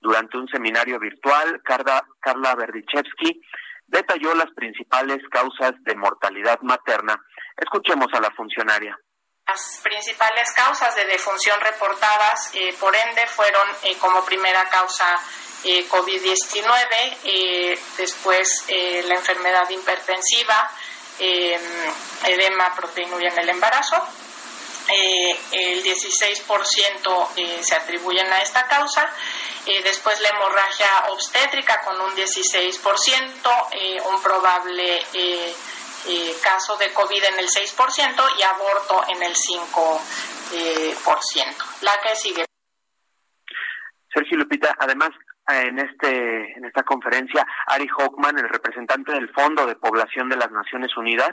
Durante 0.00 0.36
un 0.36 0.48
seminario 0.48 0.98
virtual, 0.98 1.60
Carla, 1.64 2.04
Carla 2.20 2.54
Berdichevsky 2.54 3.40
detalló 3.86 4.34
las 4.34 4.50
principales 4.54 5.18
causas 5.30 5.72
de 5.84 5.94
mortalidad 5.94 6.60
materna. 6.62 7.16
Escuchemos 7.56 8.08
a 8.14 8.20
la 8.20 8.30
funcionaria. 8.30 8.98
Las 9.46 9.80
principales 9.82 10.52
causas 10.52 10.94
de 10.94 11.04
defunción 11.04 11.60
reportadas, 11.60 12.54
eh, 12.54 12.74
por 12.80 12.94
ende, 12.96 13.26
fueron 13.26 13.68
eh, 13.82 13.96
como 13.98 14.24
primera 14.24 14.68
causa 14.70 15.18
eh, 15.64 15.86
COVID-19, 15.88 17.78
después 17.96 18.66
la 19.04 19.14
enfermedad 19.14 19.68
hipertensiva, 19.68 20.70
edema 21.18 22.74
proteinuria 22.74 23.30
en 23.30 23.38
el 23.38 23.48
embarazo, 23.50 23.96
eh, 24.88 25.36
el 25.52 25.82
16% 25.82 27.28
eh, 27.36 27.62
se 27.62 27.76
atribuyen 27.76 28.32
a 28.32 28.40
esta 28.40 28.66
causa, 28.66 29.12
eh, 29.66 29.82
después 29.82 30.18
la 30.20 30.30
hemorragia 30.30 31.04
obstétrica 31.10 31.82
con 31.84 32.00
un 32.00 32.14
16%, 32.14 33.68
eh, 33.72 34.00
un 34.10 34.22
probable 34.22 35.02
caso 36.42 36.76
de 36.78 36.92
COVID 36.92 37.24
en 37.24 37.38
el 37.38 37.48
6% 37.48 38.24
y 38.38 38.42
aborto 38.42 39.04
en 39.08 39.22
el 39.22 39.36
5%. 39.36 41.64
La 41.82 42.00
que 42.00 42.16
sigue. 42.16 42.44
Sergio 44.12 44.38
Lupita, 44.38 44.74
además 44.80 45.10
en 45.48 45.78
este 45.78 46.52
en 46.56 46.64
esta 46.64 46.82
conferencia 46.82 47.46
Ari 47.66 47.88
Hochman, 47.96 48.36
el 48.38 48.48
representante 48.48 49.12
del 49.12 49.32
Fondo 49.32 49.64
de 49.66 49.76
Población 49.76 50.28
de 50.28 50.36
las 50.36 50.50
Naciones 50.50 50.96
Unidas, 50.96 51.30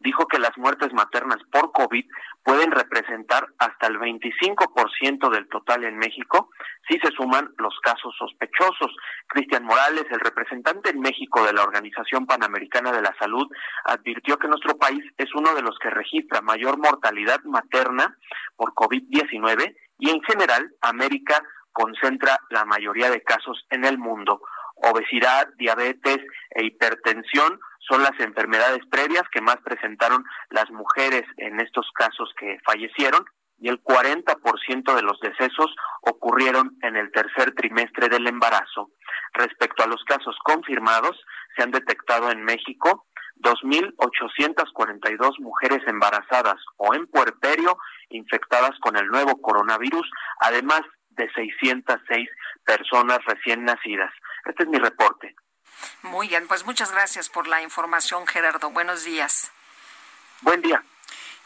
dijo 0.00 0.26
que 0.26 0.38
las 0.38 0.56
muertes 0.56 0.92
maternas 0.92 1.38
por 1.50 1.72
COVID 1.72 2.04
pueden 2.42 2.70
representar 2.70 3.46
hasta 3.58 3.86
el 3.86 3.98
25% 3.98 5.30
del 5.30 5.48
total 5.48 5.84
en 5.84 5.96
México 5.96 6.50
si 6.88 6.98
se 6.98 7.12
suman 7.12 7.52
los 7.58 7.78
casos 7.80 8.14
sospechosos. 8.18 8.94
Cristian 9.28 9.64
Morales, 9.64 10.04
el 10.10 10.20
representante 10.20 10.90
en 10.90 11.00
México 11.00 11.44
de 11.44 11.52
la 11.52 11.62
Organización 11.62 12.26
Panamericana 12.26 12.92
de 12.92 13.02
la 13.02 13.14
Salud, 13.18 13.46
advirtió 13.84 14.38
que 14.38 14.48
nuestro 14.48 14.76
país 14.76 15.04
es 15.16 15.32
uno 15.34 15.54
de 15.54 15.62
los 15.62 15.78
que 15.78 15.90
registra 15.90 16.40
mayor 16.40 16.78
mortalidad 16.78 17.40
materna 17.44 18.16
por 18.56 18.74
COVID-19 18.74 19.74
y 19.98 20.10
en 20.10 20.20
general 20.22 20.72
América 20.80 21.42
concentra 21.72 22.38
la 22.50 22.64
mayoría 22.64 23.10
de 23.10 23.22
casos 23.22 23.64
en 23.70 23.84
el 23.84 23.98
mundo. 23.98 24.40
Obesidad, 24.76 25.48
diabetes 25.58 26.18
e 26.50 26.64
hipertensión 26.64 27.58
son 27.88 28.02
las 28.02 28.18
enfermedades 28.20 28.80
previas 28.90 29.24
que 29.32 29.40
más 29.40 29.56
presentaron 29.64 30.24
las 30.50 30.70
mujeres 30.70 31.24
en 31.36 31.60
estos 31.60 31.86
casos 31.94 32.32
que 32.38 32.58
fallecieron 32.64 33.24
y 33.58 33.68
el 33.68 33.82
40% 33.82 34.94
de 34.94 35.02
los 35.02 35.20
decesos 35.20 35.74
ocurrieron 36.02 36.76
en 36.82 36.96
el 36.96 37.10
tercer 37.12 37.54
trimestre 37.54 38.08
del 38.08 38.26
embarazo. 38.26 38.90
Respecto 39.34 39.84
a 39.84 39.86
los 39.86 40.02
casos 40.04 40.36
confirmados, 40.44 41.16
se 41.56 41.62
han 41.62 41.70
detectado 41.70 42.30
en 42.30 42.42
México 42.42 43.06
2.842 43.36 45.40
mujeres 45.40 45.80
embarazadas 45.86 46.56
o 46.76 46.94
en 46.94 47.06
puerperio 47.06 47.78
infectadas 48.10 48.78
con 48.80 48.96
el 48.96 49.06
nuevo 49.06 49.40
coronavirus, 49.40 50.08
además 50.40 50.82
de 51.10 51.30
606 51.32 52.28
personas 52.64 53.18
recién 53.26 53.64
nacidas. 53.64 54.12
Este 54.44 54.64
es 54.64 54.68
mi 54.68 54.78
reporte. 54.78 55.34
Muy 56.02 56.28
bien, 56.28 56.46
pues 56.48 56.64
muchas 56.64 56.90
gracias 56.90 57.28
por 57.28 57.46
la 57.46 57.62
información, 57.62 58.26
Gerardo. 58.26 58.70
Buenos 58.70 59.04
días. 59.04 59.50
Buen 60.40 60.62
día. 60.62 60.82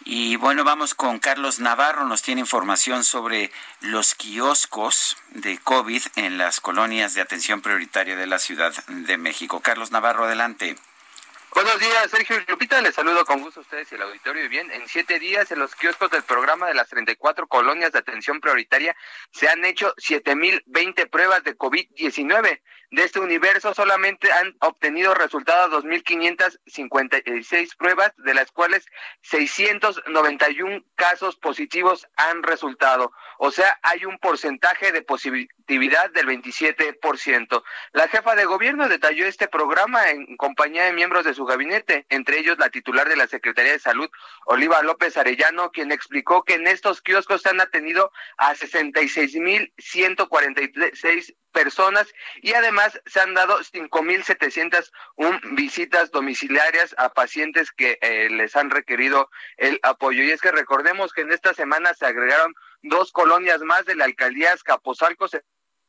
Y 0.05 0.37
bueno, 0.37 0.63
vamos 0.63 0.95
con 0.95 1.19
Carlos 1.19 1.59
Navarro, 1.59 2.05
nos 2.05 2.23
tiene 2.23 2.41
información 2.41 3.03
sobre 3.03 3.51
los 3.81 4.15
kioscos 4.15 5.17
de 5.31 5.59
COVID 5.59 6.03
en 6.17 6.39
las 6.39 6.61
colonias 6.61 7.15
de 7.15 7.23
atención 7.23 7.61
prioritaria 7.61 8.17
de 8.17 8.27
la 8.27 8.39
Ciudad 8.39 8.73
de 8.87 9.17
México. 9.17 9.61
Carlos 9.61 9.91
Navarro, 9.91 10.25
adelante. 10.25 10.77
Buenos 11.57 11.81
días, 11.81 12.11
Sergio 12.11 12.37
Lupita. 12.49 12.83
Les 12.83 12.95
saludo 12.95 13.25
con 13.25 13.41
gusto 13.41 13.61
a 13.61 13.63
ustedes 13.63 13.91
y 13.91 13.95
el 13.95 14.03
auditorio. 14.03 14.45
Y 14.45 14.49
bien, 14.49 14.71
en 14.73 14.87
siete 14.87 15.19
días 15.19 15.51
en 15.51 15.59
los 15.59 15.75
kioscos 15.75 16.11
del 16.11 16.23
programa 16.23 16.67
de 16.67 16.75
las 16.75 16.91
34 16.91 17.47
colonias 17.47 17.93
de 17.93 17.99
atención 17.99 18.43
prioritaria 18.43 18.95
se 19.31 19.49
han 19.49 19.65
hecho 19.65 19.95
7.020 19.95 21.09
pruebas 21.09 21.45
de 21.45 21.57
COVID-19. 21.57 22.61
De 22.91 23.03
este 23.03 23.21
universo 23.21 23.73
solamente 23.73 24.31
han 24.31 24.55
obtenido 24.61 25.15
resultados 25.15 25.83
2.556 25.83 27.77
pruebas, 27.77 28.13
de 28.19 28.35
las 28.35 28.53
cuales 28.53 28.85
691 29.23 30.85
casos 30.95 31.37
positivos 31.37 32.07
han 32.17 32.43
resultado. 32.43 33.13
O 33.39 33.51
sea, 33.51 33.79
hay 33.83 34.05
un 34.05 34.19
porcentaje 34.19 34.93
de 34.93 35.01
positividad 35.03 36.11
del 36.11 36.27
27%. 36.27 37.63
La 37.93 38.09
jefa 38.09 38.37
de 38.37 38.45
gobierno 38.45 38.89
detalló 38.89 39.27
este 39.27 39.49
programa 39.49 40.11
en 40.11 40.37
compañía 40.37 40.85
de 40.85 40.93
miembros 40.93 41.25
de 41.25 41.35
su 41.35 41.46
gabinete, 41.47 42.05
entre 42.11 42.39
ellos 42.39 42.59
la 42.59 42.69
titular 42.71 43.09
de 43.09 43.17
la 43.17 43.27
Secretaría 43.27 43.73
de 43.73 43.79
Salud, 43.79 44.11
Oliva 44.45 44.83
López 44.83 45.17
Arellano, 45.17 45.71
quien 45.71 45.93
explicó 45.93 46.45
que 46.45 46.53
en 46.55 46.67
estos 46.67 47.01
kioscos 47.01 47.41
se 47.43 47.49
han 47.49 47.61
atendido 47.61 48.11
a 48.37 48.55
66.146 48.55 51.37
personas 51.53 52.13
y 52.43 52.53
además 52.53 53.01
se 53.07 53.21
han 53.21 53.33
dado 53.33 53.59
5.701 53.61 55.57
visitas 55.57 56.11
domiciliarias 56.11 56.95
a 56.99 57.15
pacientes 57.15 57.73
que 57.73 57.99
eh, 58.03 58.29
les 58.29 58.55
han 58.57 58.69
requerido 58.71 59.31
el 59.57 59.81
apoyo. 59.83 60.23
Y 60.23 60.33
es 60.33 60.43
que 60.43 60.53
recordemos 60.53 61.15
que 61.15 61.23
en 61.23 61.33
esta 61.33 61.55
semana 61.55 61.95
se 61.95 62.05
agregaron 62.05 62.55
dos 62.83 63.11
colonias 63.11 63.63
más 63.63 63.87
de 63.87 63.95
la 63.95 64.05
alcaldía 64.05 64.53
Escaposalco, 64.53 65.29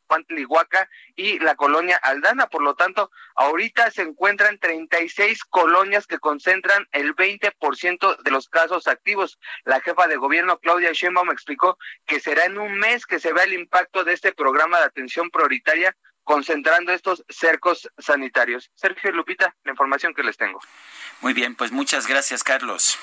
Pantlihuaca 0.08 0.90
y 1.16 1.40
la 1.40 1.56
colonia 1.56 1.98
Aldana. 1.98 2.48
Por 2.48 2.64
lo 2.64 2.76
tanto, 2.76 3.12
ahorita 3.36 3.92
se 3.92 4.02
encuentran 4.02 4.58
36 4.60 5.44
colonias 5.46 6.08
que 6.08 6.20
concentran 6.20 6.88
el 6.92 7.16
20% 7.16 8.24
de 8.24 8.32
los 8.32 8.50
casos 8.50 8.88
activos. 8.88 9.38
La 9.66 9.82
jefa 9.82 10.08
de 10.08 10.18
gobierno, 10.18 10.60
Claudia 10.60 10.92
Sheinbaum, 10.94 11.32
explicó 11.32 11.78
que 12.06 12.20
será 12.20 12.46
en 12.46 12.58
un 12.58 12.80
mes 12.80 13.06
que 13.06 13.20
se 13.20 13.34
vea 13.34 13.44
el 13.44 13.54
impacto 13.54 14.04
de 14.04 14.14
este 14.14 14.32
programa 14.32 14.80
de 14.80 14.86
atención 14.86 15.30
prioritaria 15.30 15.96
concentrando 16.24 16.92
estos 16.92 17.24
cercos 17.30 17.90
sanitarios. 17.98 18.70
Sergio 18.76 19.12
Lupita, 19.12 19.56
la 19.64 19.72
información 19.72 20.14
que 20.14 20.24
les 20.24 20.36
tengo. 20.36 20.60
Muy 21.22 21.34
bien, 21.34 21.56
pues 21.56 21.72
muchas 21.72 22.06
gracias, 22.06 22.44
Carlos. 22.44 23.00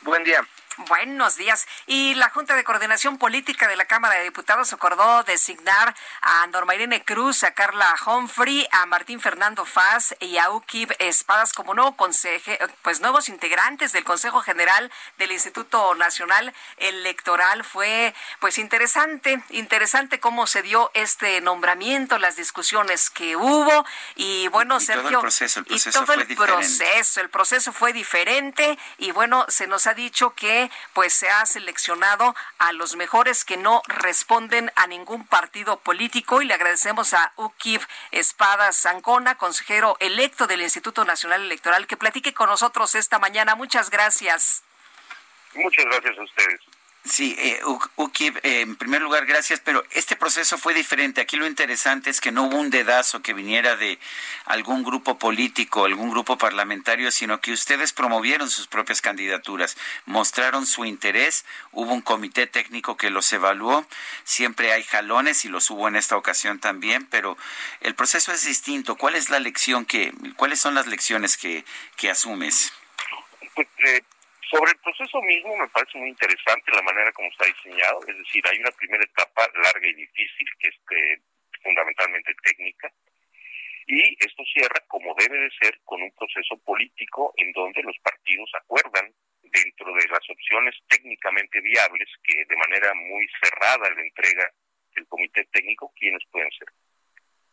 Buen 0.00 0.24
día. 0.24 0.42
Buenos 0.76 1.36
días. 1.36 1.66
Y 1.86 2.14
la 2.14 2.30
Junta 2.30 2.56
de 2.56 2.64
Coordinación 2.64 3.18
Política 3.18 3.68
de 3.68 3.76
la 3.76 3.84
Cámara 3.84 4.14
de 4.14 4.24
Diputados 4.24 4.72
acordó 4.72 5.22
designar 5.24 5.94
a 6.22 6.46
Norma 6.46 6.74
Irene 6.74 7.04
Cruz, 7.04 7.44
a 7.44 7.52
Carla 7.52 7.94
Humphrey, 8.06 8.66
a 8.72 8.86
Martín 8.86 9.20
Fernando 9.20 9.66
Faz 9.66 10.14
y 10.18 10.38
a 10.38 10.50
Ukib 10.50 10.94
Espadas 10.98 11.52
como 11.52 11.74
nuevo 11.74 11.94
conseje, 11.94 12.58
pues 12.80 13.00
nuevos 13.00 13.28
integrantes 13.28 13.92
del 13.92 14.04
Consejo 14.04 14.40
General 14.40 14.90
del 15.18 15.32
Instituto 15.32 15.94
Nacional 15.94 16.54
Electoral. 16.78 17.64
Fue 17.64 18.14
pues 18.40 18.56
interesante, 18.56 19.42
interesante 19.50 20.20
cómo 20.20 20.46
se 20.46 20.62
dio 20.62 20.90
este 20.94 21.42
nombramiento, 21.42 22.16
las 22.16 22.36
discusiones 22.36 23.10
que 23.10 23.36
hubo 23.36 23.84
y 24.14 24.48
bueno, 24.48 24.78
y 24.78 24.80
Sergio, 24.80 25.02
todo 25.02 25.16
el 25.16 25.20
proceso, 25.20 25.60
el 25.60 25.66
proceso 25.66 25.90
y 25.90 25.92
todo 25.92 26.06
fue 26.06 26.14
el 26.14 26.28
diferente. 26.28 26.54
proceso, 26.54 27.20
el 27.20 27.28
proceso 27.28 27.72
fue 27.74 27.92
diferente 27.92 28.78
y 28.96 29.10
bueno, 29.10 29.44
se 29.48 29.66
nos 29.66 29.86
ha 29.86 29.92
dicho 29.92 30.34
que 30.34 30.61
pues 30.92 31.12
se 31.12 31.28
ha 31.28 31.44
seleccionado 31.46 32.34
a 32.58 32.72
los 32.72 32.96
mejores 32.96 33.44
que 33.44 33.56
no 33.56 33.82
responden 33.86 34.70
a 34.76 34.86
ningún 34.86 35.26
partido 35.26 35.78
político 35.80 36.42
y 36.42 36.46
le 36.46 36.54
agradecemos 36.54 37.14
a 37.14 37.32
Ukib 37.36 37.80
Espada 38.10 38.72
Zancona, 38.72 39.36
consejero 39.36 39.96
electo 40.00 40.46
del 40.46 40.62
Instituto 40.62 41.04
Nacional 41.04 41.42
Electoral, 41.42 41.86
que 41.86 41.96
platique 41.96 42.34
con 42.34 42.48
nosotros 42.48 42.94
esta 42.94 43.18
mañana. 43.18 43.54
Muchas 43.54 43.90
gracias. 43.90 44.62
Muchas 45.54 45.84
gracias 45.84 46.18
a 46.18 46.22
ustedes. 46.22 46.60
Sí, 47.04 47.34
eh, 47.36 47.60
U- 47.64 47.80
Ukib, 47.96 48.38
eh, 48.44 48.60
en 48.60 48.76
primer 48.76 49.02
lugar, 49.02 49.26
gracias, 49.26 49.58
pero 49.58 49.84
este 49.90 50.14
proceso 50.14 50.56
fue 50.56 50.72
diferente. 50.72 51.20
Aquí 51.20 51.36
lo 51.36 51.48
interesante 51.48 52.10
es 52.10 52.20
que 52.20 52.30
no 52.30 52.44
hubo 52.44 52.56
un 52.58 52.70
dedazo 52.70 53.22
que 53.22 53.34
viniera 53.34 53.74
de 53.74 53.98
algún 54.44 54.84
grupo 54.84 55.18
político, 55.18 55.84
algún 55.84 56.10
grupo 56.10 56.38
parlamentario, 56.38 57.10
sino 57.10 57.40
que 57.40 57.50
ustedes 57.52 57.92
promovieron 57.92 58.48
sus 58.48 58.68
propias 58.68 59.00
candidaturas, 59.00 59.76
mostraron 60.06 60.64
su 60.64 60.84
interés, 60.84 61.44
hubo 61.72 61.92
un 61.92 62.02
comité 62.02 62.46
técnico 62.46 62.96
que 62.96 63.10
los 63.10 63.32
evaluó, 63.32 63.84
siempre 64.22 64.72
hay 64.72 64.84
jalones 64.84 65.44
y 65.44 65.48
los 65.48 65.68
hubo 65.70 65.88
en 65.88 65.96
esta 65.96 66.16
ocasión 66.16 66.60
también, 66.60 67.06
pero 67.06 67.36
el 67.80 67.96
proceso 67.96 68.30
es 68.32 68.44
distinto. 68.44 68.94
¿Cuál 68.96 69.16
es 69.16 69.28
la 69.28 69.40
lección 69.40 69.86
que, 69.86 70.14
cuáles 70.36 70.60
son 70.60 70.76
las 70.76 70.86
lecciones 70.86 71.36
que, 71.36 71.64
que 71.96 72.10
asumes? 72.10 72.72
Sobre 74.52 74.72
el 74.72 74.78
proceso 74.84 75.22
mismo 75.22 75.56
me 75.56 75.68
parece 75.68 75.96
muy 75.96 76.10
interesante 76.10 76.72
la 76.72 76.82
manera 76.82 77.10
como 77.12 77.26
está 77.30 77.46
diseñado, 77.46 78.00
es 78.06 78.18
decir, 78.18 78.44
hay 78.46 78.58
una 78.58 78.70
primera 78.72 79.02
etapa 79.02 79.48
larga 79.48 79.88
y 79.88 79.94
difícil 79.94 80.46
que 80.60 80.68
es 80.68 80.76
eh, 80.92 81.16
fundamentalmente 81.62 82.34
técnica 82.44 82.92
y 83.86 84.12
esto 84.20 84.44
cierra 84.52 84.78
como 84.88 85.14
debe 85.18 85.38
de 85.40 85.50
ser 85.58 85.80
con 85.84 86.02
un 86.02 86.12
proceso 86.12 86.58
político 86.66 87.32
en 87.38 87.50
donde 87.52 87.82
los 87.82 87.96
partidos 88.04 88.50
acuerdan 88.60 89.08
dentro 89.40 89.88
de 89.94 90.06
las 90.08 90.28
opciones 90.28 90.76
técnicamente 90.86 91.58
viables 91.62 92.08
que 92.22 92.44
de 92.44 92.56
manera 92.56 92.92
muy 92.92 93.26
cerrada 93.42 93.88
le 93.88 94.02
entrega 94.02 94.52
el 94.96 95.06
comité 95.06 95.48
técnico 95.50 95.94
quiénes 95.96 96.22
pueden 96.30 96.50
ser. 96.52 96.68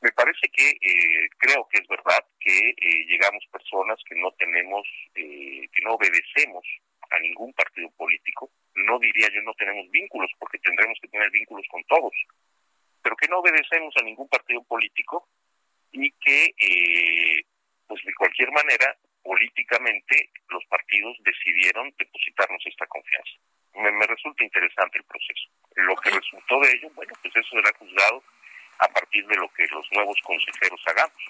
Me 0.01 0.11
parece 0.11 0.47
que 0.51 0.69
eh, 0.69 1.30
creo 1.38 1.65
que 1.71 1.80
es 1.80 1.88
verdad 1.88 2.26
que 2.41 2.57
eh, 2.59 3.05
llegamos 3.07 3.43
personas 3.51 3.97
que 4.03 4.15
no 4.15 4.31
tenemos, 4.34 4.85
eh, 5.15 5.63
que 5.71 5.81
no 5.84 5.93
obedecemos 5.93 6.65
a 7.10 7.19
ningún 7.19 7.53
partido 7.53 7.90
político. 7.91 8.52
No 8.76 8.99
diría 8.99 9.27
yo 9.34 9.41
no 9.41 9.53
tenemos 9.53 9.90
vínculos, 9.91 10.31
porque 10.40 10.60
tendremos 10.60 10.98
que 11.02 11.07
tener 11.07 11.30
vínculos 11.31 11.65
con 11.69 11.84
todos, 11.86 12.14
pero 13.02 13.15
que 13.15 13.27
no 13.27 13.40
obedecemos 13.40 13.94
a 13.98 14.03
ningún 14.03 14.27
partido 14.27 14.64
político 14.64 15.27
y 15.91 16.11
que, 16.11 16.53
eh, 16.57 17.44
pues 17.88 18.03
de 18.03 18.14
cualquier 18.14 18.52
manera, 18.52 18.95
políticamente 19.23 20.30
los 20.49 20.64
partidos 20.65 21.18
decidieron 21.23 21.94
depositarnos 21.98 22.65
esta 22.65 22.88
confianza. 22.88 23.31
Me, 23.76 23.91
me 23.91 24.07
resulta 24.07 24.44
interesante 24.44 24.98
el 24.98 25.03
proceso. 25.03 25.49
Lo 25.76 25.95
que 25.98 26.10
resultó 26.10 26.60
de 26.61 26.72
ello, 26.72 26.90
bueno, 26.95 27.14
pues 27.22 27.36
eso 27.36 27.49
será 27.49 27.72
juzgado 27.77 28.23
a 28.80 28.88
partir 28.88 29.26
de 29.27 29.36
lo 29.36 29.48
que 29.49 29.65
los 29.68 29.88
nuevos 29.91 30.18
consejeros 30.23 30.81
hagamos. 30.88 31.23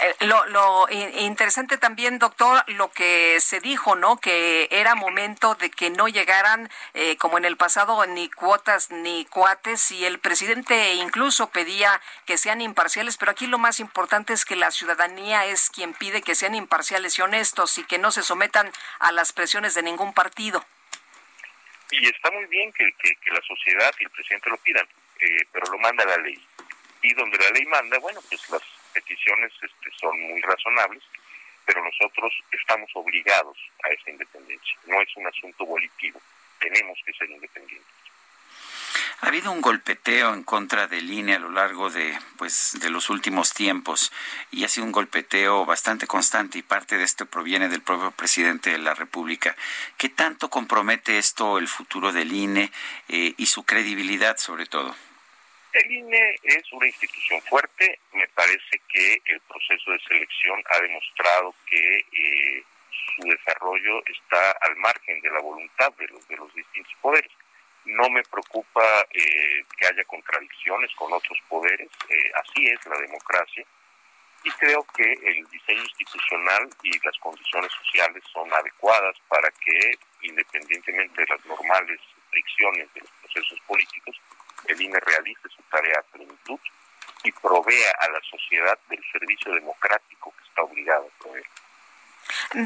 Eh, 0.00 0.26
lo, 0.26 0.44
lo 0.46 0.88
in- 0.90 1.18
interesante 1.20 1.78
también, 1.78 2.18
doctor, 2.18 2.62
lo 2.68 2.90
que 2.92 3.40
se 3.40 3.60
dijo, 3.60 3.96
¿no? 3.96 4.18
Que 4.18 4.68
era 4.70 4.94
momento 4.94 5.54
de 5.54 5.70
que 5.70 5.90
no 5.90 6.06
llegaran, 6.08 6.70
eh, 6.94 7.16
como 7.16 7.38
en 7.38 7.44
el 7.46 7.56
pasado, 7.56 8.04
ni 8.06 8.28
cuotas 8.28 8.90
ni 8.90 9.24
cuates, 9.24 9.90
y 9.90 10.04
el 10.04 10.18
presidente 10.18 10.94
incluso 10.94 11.48
pedía 11.48 12.00
que 12.26 12.36
sean 12.36 12.60
imparciales, 12.60 13.16
pero 13.16 13.32
aquí 13.32 13.46
lo 13.46 13.58
más 13.58 13.80
importante 13.80 14.32
es 14.34 14.44
que 14.44 14.56
la 14.56 14.70
ciudadanía 14.70 15.46
es 15.46 15.70
quien 15.70 15.94
pide 15.94 16.22
que 16.22 16.34
sean 16.34 16.54
imparciales 16.54 17.18
y 17.18 17.22
honestos 17.22 17.78
y 17.78 17.84
que 17.84 17.98
no 17.98 18.12
se 18.12 18.22
sometan 18.22 18.70
a 18.98 19.12
las 19.12 19.32
presiones 19.32 19.74
de 19.74 19.82
ningún 19.82 20.12
partido. 20.12 20.64
Y 21.90 22.06
está 22.08 22.30
muy 22.30 22.44
bien 22.46 22.72
que 22.72 22.84
la 23.32 23.40
sociedad 23.46 23.94
y 23.98 24.04
el 24.04 24.10
presidente 24.10 24.50
lo 24.50 24.58
pidan, 24.58 24.86
eh, 25.20 25.46
pero 25.52 25.70
lo 25.72 25.78
manda 25.78 26.04
la 26.04 26.18
ley. 26.18 26.46
Y 27.02 27.14
donde 27.14 27.38
la 27.38 27.50
ley 27.50 27.64
manda, 27.66 27.98
bueno, 27.98 28.20
pues 28.28 28.50
las 28.50 28.62
peticiones 28.96 29.52
este, 29.60 29.90
son 30.00 30.18
muy 30.18 30.40
razonables, 30.40 31.02
pero 31.66 31.84
nosotros 31.84 32.32
estamos 32.50 32.88
obligados 32.94 33.58
a 33.84 33.88
esa 33.90 34.10
independencia. 34.10 34.78
No 34.86 35.00
es 35.02 35.08
un 35.16 35.26
asunto 35.26 35.66
volitivo, 35.66 36.20
tenemos 36.58 36.98
que 37.04 37.12
ser 37.12 37.30
independientes. 37.30 37.86
Ha 39.20 39.28
habido 39.28 39.50
un 39.50 39.62
golpeteo 39.62 40.34
en 40.34 40.44
contra 40.44 40.86
del 40.86 41.10
INE 41.10 41.36
a 41.36 41.38
lo 41.38 41.50
largo 41.50 41.90
de, 41.90 42.18
pues, 42.36 42.78
de 42.80 42.90
los 42.90 43.08
últimos 43.08 43.52
tiempos 43.54 44.12
y 44.50 44.64
ha 44.64 44.68
sido 44.68 44.84
un 44.86 44.92
golpeteo 44.92 45.64
bastante 45.64 46.06
constante 46.06 46.58
y 46.58 46.62
parte 46.62 46.98
de 46.98 47.04
esto 47.04 47.26
proviene 47.26 47.68
del 47.68 47.82
propio 47.82 48.10
presidente 48.10 48.70
de 48.70 48.78
la 48.78 48.94
República. 48.94 49.56
¿Qué 49.96 50.10
tanto 50.10 50.50
compromete 50.50 51.18
esto 51.18 51.58
el 51.58 51.66
futuro 51.66 52.12
del 52.12 52.32
INE 52.32 52.70
eh, 53.08 53.34
y 53.36 53.46
su 53.46 53.64
credibilidad 53.64 54.36
sobre 54.36 54.66
todo? 54.66 54.94
El 55.76 55.92
INE 55.92 56.36
es 56.42 56.72
una 56.72 56.86
institución 56.86 57.38
fuerte. 57.42 58.00
Me 58.14 58.26
parece 58.28 58.80
que 58.88 59.20
el 59.26 59.40
proceso 59.42 59.90
de 59.90 60.00
selección 60.08 60.62
ha 60.70 60.80
demostrado 60.80 61.54
que 61.66 61.98
eh, 61.98 62.64
su 62.90 63.28
desarrollo 63.28 64.02
está 64.06 64.52
al 64.62 64.76
margen 64.76 65.20
de 65.20 65.30
la 65.30 65.40
voluntad 65.40 65.92
de 65.98 66.08
los, 66.08 66.26
de 66.28 66.36
los 66.36 66.54
distintos 66.54 66.94
poderes. 67.02 67.30
No 67.84 68.08
me 68.08 68.22
preocupa 68.22 68.82
eh, 69.12 69.64
que 69.76 69.86
haya 69.86 70.02
contradicciones 70.04 70.90
con 70.94 71.12
otros 71.12 71.38
poderes, 71.46 71.90
eh, 72.08 72.30
así 72.36 72.66
es 72.68 72.86
la 72.86 72.98
democracia, 72.98 73.64
y 74.44 74.50
creo 74.52 74.82
que 74.96 75.12
el 75.12 75.46
diseño 75.50 75.82
institucional 75.82 76.70
y 76.84 76.98
las 77.04 77.18
condiciones 77.18 77.70
sociales 77.72 78.24
son 78.32 78.50
adecuadas 78.54 79.16
para 79.28 79.50
que, 79.50 79.92
independientemente 80.22 81.20
de 81.20 81.28
las 81.28 81.44
normales 81.44 82.00
fricciones 82.30 82.92
de 82.94 83.00
los 83.00 83.10
procesos 83.22 83.60
políticos, 83.66 84.18
el 84.68 84.80
INE 84.80 85.00
realice 85.00 85.48
su 85.48 85.62
tarea 85.70 85.98
a 85.98 86.02
plenitud 86.12 86.58
y 87.24 87.32
provea 87.32 87.92
a 88.00 88.08
la 88.08 88.20
sociedad 88.22 88.78
del 88.88 89.02
servicio 89.12 89.52
democrático 89.52 90.34
que 90.36 90.44
está 90.48 90.62
obligado 90.62 91.06
a 91.06 91.22
proveer. 91.22 91.46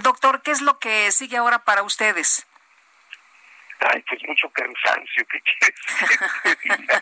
Doctor, 0.03 0.43
¿qué 0.43 0.51
es 0.51 0.61
lo 0.61 0.79
que 0.79 1.11
sigue 1.13 1.37
ahora 1.37 1.65
para 1.65 1.83
ustedes? 1.83 2.47
Ay, 3.81 4.05
pues 4.09 4.21
mucho 4.27 4.51
cansancio, 4.51 5.27
¿qué 5.27 5.41
quieres 5.41 5.81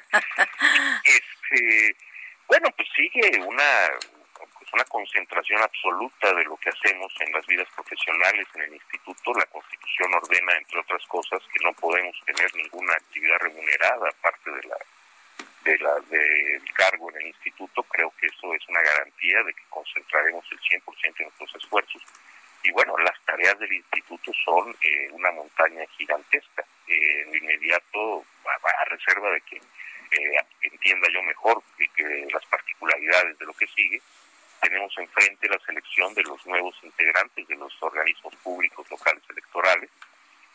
este, 1.04 1.96
bueno, 2.46 2.68
pues 2.76 2.88
sigue 2.94 3.40
una, 3.40 3.64
una 4.72 4.84
concentración 4.84 5.62
absoluta 5.62 6.32
de 6.34 6.44
lo 6.44 6.56
que 6.56 6.70
hacemos 6.70 7.12
en 7.20 7.32
las 7.32 7.46
vidas 7.46 7.68
profesionales 7.74 8.46
en 8.54 8.62
el 8.62 8.74
instituto. 8.74 9.32
La 9.34 9.46
Constitución 9.46 10.14
ordena, 10.14 10.52
entre 10.56 10.80
otras 10.80 11.04
cosas, 11.06 11.42
que 11.52 11.64
no 11.64 11.72
podemos 11.74 12.16
tener 12.26 12.54
ninguna 12.54 12.94
actividad 12.94 13.38
remunerada 13.40 14.08
aparte 14.08 14.50
de 14.50 14.62
la 14.68 14.76
de 15.64 15.78
la 15.78 15.94
del 16.08 16.72
cargo 16.74 17.10
en 17.10 17.22
el 17.22 17.26
instituto. 17.28 17.82
Creo 17.84 18.12
que 18.18 18.26
eso 18.26 18.54
es 18.54 18.68
una 18.68 18.80
garantía 18.80 19.42
de 19.42 19.52
que 19.52 19.64
concentraremos 19.68 20.44
el 20.50 20.60
100% 20.60 21.16
de 21.18 21.24
nuestros 21.24 21.54
esfuerzos 21.56 22.02
y 22.62 22.70
bueno, 22.72 22.96
las 22.98 23.18
tareas 23.24 23.58
del 23.58 23.72
instituto 23.72 24.32
son 24.44 24.76
eh, 24.82 25.08
una 25.12 25.30
montaña 25.32 25.84
gigantesca. 25.96 26.64
Eh, 26.86 27.22
en 27.22 27.30
lo 27.30 27.36
inmediato, 27.36 28.24
a, 28.44 28.84
reserva 28.86 29.30
de 29.30 29.40
que 29.42 29.56
eh, 29.56 30.36
entienda 30.62 31.08
yo 31.12 31.22
mejor 31.22 31.62
que, 31.76 32.26
las 32.32 32.44
particularidades 32.46 33.38
de 33.38 33.46
lo 33.46 33.52
que 33.52 33.66
sigue, 33.68 34.00
tenemos 34.60 34.96
enfrente 34.98 35.48
la 35.48 35.58
selección 35.60 36.14
de 36.14 36.22
los 36.22 36.44
nuevos 36.46 36.74
integrantes 36.82 37.46
de 37.46 37.56
los 37.56 37.72
organismos 37.80 38.34
públicos 38.36 38.90
locales 38.90 39.22
electorales. 39.28 39.90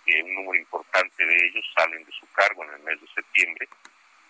un 0.06 0.36
número 0.36 0.60
importante 0.60 1.26
de 1.26 1.36
ellos 1.48 1.66
salen 1.76 2.04
de 2.04 2.12
su 2.12 2.26
cargo 2.34 2.64
en 2.66 2.72
el 2.72 2.80
mes 2.80 3.02
de 3.02 3.08
septiembre 3.08 3.68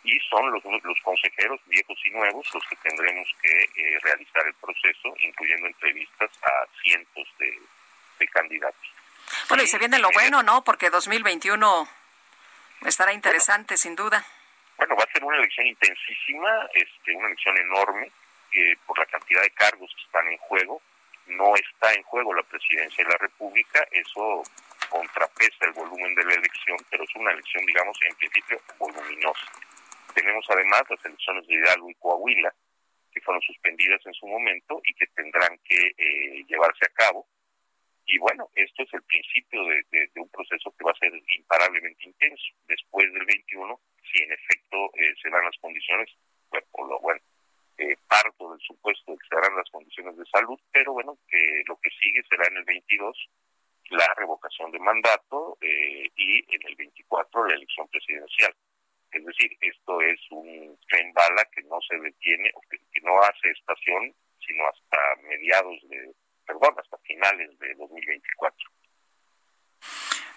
y 0.03 0.19
son 0.29 0.51
los, 0.51 0.63
los 0.65 0.99
consejeros 1.01 1.59
viejos 1.65 1.97
y 2.05 2.11
nuevos 2.11 2.47
los 2.53 2.63
que 2.67 2.75
tendremos 2.77 3.27
que 3.41 3.63
eh, 3.63 3.99
realizar 4.03 4.45
el 4.45 4.53
proceso, 4.55 5.15
incluyendo 5.21 5.67
entrevistas 5.67 6.29
a 6.43 6.67
cientos 6.83 7.27
de, 7.39 7.59
candidatos. 8.31 8.89
Bueno, 9.49 9.63
y 9.63 9.67
se 9.67 9.77
viene 9.77 9.99
lo 9.99 10.09
bueno, 10.11 10.43
¿no? 10.43 10.63
Porque 10.63 10.89
2021 10.89 11.89
estará 12.85 13.11
interesante, 13.11 13.75
sin 13.75 13.97
duda. 13.97 14.25
Bueno, 14.77 14.95
va 14.95 15.03
a 15.03 15.11
ser 15.11 15.21
una 15.25 15.37
elección 15.37 15.67
intensísima, 15.67 16.69
este, 16.73 17.13
una 17.13 17.27
elección 17.27 17.57
enorme 17.57 18.11
eh, 18.55 18.75
por 18.85 18.97
la 18.99 19.05
cantidad 19.05 19.41
de 19.41 19.51
cargos 19.51 19.91
que 19.95 20.03
están 20.03 20.27
en 20.27 20.37
juego. 20.37 20.81
No 21.27 21.55
está 21.55 21.93
en 21.93 22.03
juego 22.03 22.33
la 22.33 22.43
presidencia 22.43 23.03
de 23.03 23.11
la 23.11 23.17
República, 23.17 23.87
eso 23.91 24.43
contrapesa 24.89 25.65
el 25.65 25.71
volumen 25.71 26.13
de 26.15 26.25
la 26.25 26.33
elección, 26.33 26.77
pero 26.89 27.03
es 27.03 27.15
una 27.15 27.31
elección, 27.31 27.65
digamos, 27.65 27.97
en 28.07 28.15
principio 28.15 28.61
voluminosa. 28.77 29.47
Tenemos 30.13 30.45
además 30.49 30.83
las 30.89 31.05
elecciones 31.05 31.47
de 31.47 31.55
Hidalgo 31.55 31.89
y 31.89 31.95
Coahuila, 31.95 32.53
que 33.11 33.21
fueron 33.21 33.41
suspendidas 33.41 34.05
en 34.05 34.13
su 34.13 34.27
momento 34.27 34.81
y 34.83 34.93
que 34.93 35.07
tendrán 35.07 35.57
que 35.63 35.93
eh, 35.97 36.43
llevarse 36.47 36.85
a 36.85 36.93
cabo. 36.93 37.25
Y 38.05 38.17
bueno, 38.17 38.49
esto 38.55 38.83
es 38.83 38.93
el 38.93 39.03
principio 39.03 39.63
de, 39.65 40.09
un 40.15 40.29
proceso 40.29 40.73
que 40.77 40.83
va 40.83 40.91
a 40.91 40.99
ser 40.99 41.13
imparablemente 41.37 42.03
intenso. 42.03 42.43
Después 42.67 43.11
del 43.13 43.25
21, 43.25 43.79
si 44.11 44.23
en 44.23 44.31
efecto 44.33 44.91
eh, 44.95 45.13
se 45.21 45.29
dan 45.29 45.45
las 45.45 45.57
condiciones, 45.59 46.09
bueno, 46.49 46.67
por 46.71 46.89
lo 46.89 46.99
bueno, 46.99 47.21
eh, 47.77 47.95
parto 48.07 48.51
del 48.51 48.59
supuesto 48.61 49.11
de 49.11 49.17
que 49.17 49.27
se 49.27 49.35
las 49.35 49.69
condiciones 49.71 50.17
de 50.17 50.25
salud, 50.25 50.59
pero 50.71 50.93
bueno, 50.93 51.17
que 51.27 51.63
lo 51.67 51.77
que 51.77 51.89
sigue 51.89 52.21
será 52.29 52.47
en 52.47 52.57
el 52.57 52.63
22 52.65 53.29
la 53.89 54.07
revocación 54.17 54.71
de 54.71 54.79
mandato 54.79 55.57
y 55.61 56.55
en 56.55 56.67
el 56.67 56.75
24 56.75 57.45
la 57.45 57.55
elección 57.55 57.87
presidencial. 57.89 58.55
Es 59.13 59.23
decir, 59.23 59.55
esto 59.61 60.01
es 60.01 60.19
un 60.31 60.77
tren 60.89 61.13
bala 61.13 61.45
que 61.53 61.61
no 61.63 61.79
se 61.87 61.97
detiene, 61.99 62.49
o 62.55 62.61
que, 62.61 62.79
no 63.03 63.19
hace 63.21 63.51
estación, 63.51 64.13
sino 64.39 64.65
hasta 64.67 64.97
mediados 65.21 65.77
de, 65.89 66.15
perdón, 66.47 66.73
hasta 66.77 66.97
finales 66.99 67.57
de 67.59 67.75
2024. 67.75 68.57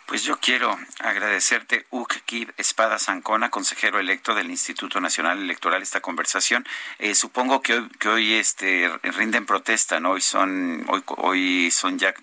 Pues 0.06 0.22
yo 0.22 0.38
quiero 0.38 0.78
agradecerte, 1.00 1.84
Uk 1.90 2.14
Kib 2.26 2.52
Espada 2.56 2.96
Zancona, 2.96 3.50
consejero 3.50 3.98
electo 3.98 4.36
del 4.36 4.50
Instituto 4.50 5.00
Nacional 5.00 5.38
Electoral, 5.38 5.82
esta 5.82 6.00
conversación. 6.00 6.64
Eh, 7.00 7.16
supongo 7.16 7.60
que 7.60 7.74
hoy, 7.74 7.90
que 7.98 8.08
hoy 8.08 8.34
este, 8.34 8.88
rinden 9.02 9.46
protesta, 9.46 9.98
¿no? 9.98 10.12
Hoy 10.12 10.20
son, 10.20 10.86
hoy, 10.88 11.02
hoy 11.16 11.70
son 11.72 11.98
ya, 11.98 12.14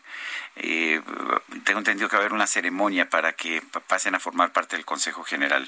eh, 0.56 1.02
tengo 1.66 1.80
entendido 1.80 2.08
que 2.08 2.16
va 2.16 2.22
a 2.22 2.26
haber 2.26 2.34
una 2.34 2.48
ceremonia 2.48 3.10
para 3.10 3.34
que 3.34 3.62
pasen 3.88 4.16
a 4.16 4.20
formar 4.22 4.54
parte 4.54 4.78
del 4.78 4.86
Consejo 4.86 5.24
General. 5.24 5.68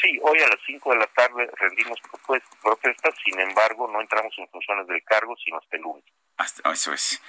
Sí, 0.00 0.18
hoy 0.22 0.38
a 0.40 0.48
las 0.48 0.60
5 0.66 0.90
de 0.90 0.98
la 0.98 1.06
tarde 1.08 1.50
rendimos 1.58 1.98
protestas, 2.62 3.14
sin 3.22 3.38
embargo, 3.40 3.90
no 3.92 4.00
entramos 4.00 4.32
en 4.38 4.48
funciones 4.48 4.86
del 4.86 5.02
cargo, 5.04 5.36
sino 5.36 5.58
hasta 5.58 5.76
el 5.76 5.82
lunes. 5.82 6.04
Hasta, 6.36 6.70
eso 6.70 6.92
es. 6.92 7.20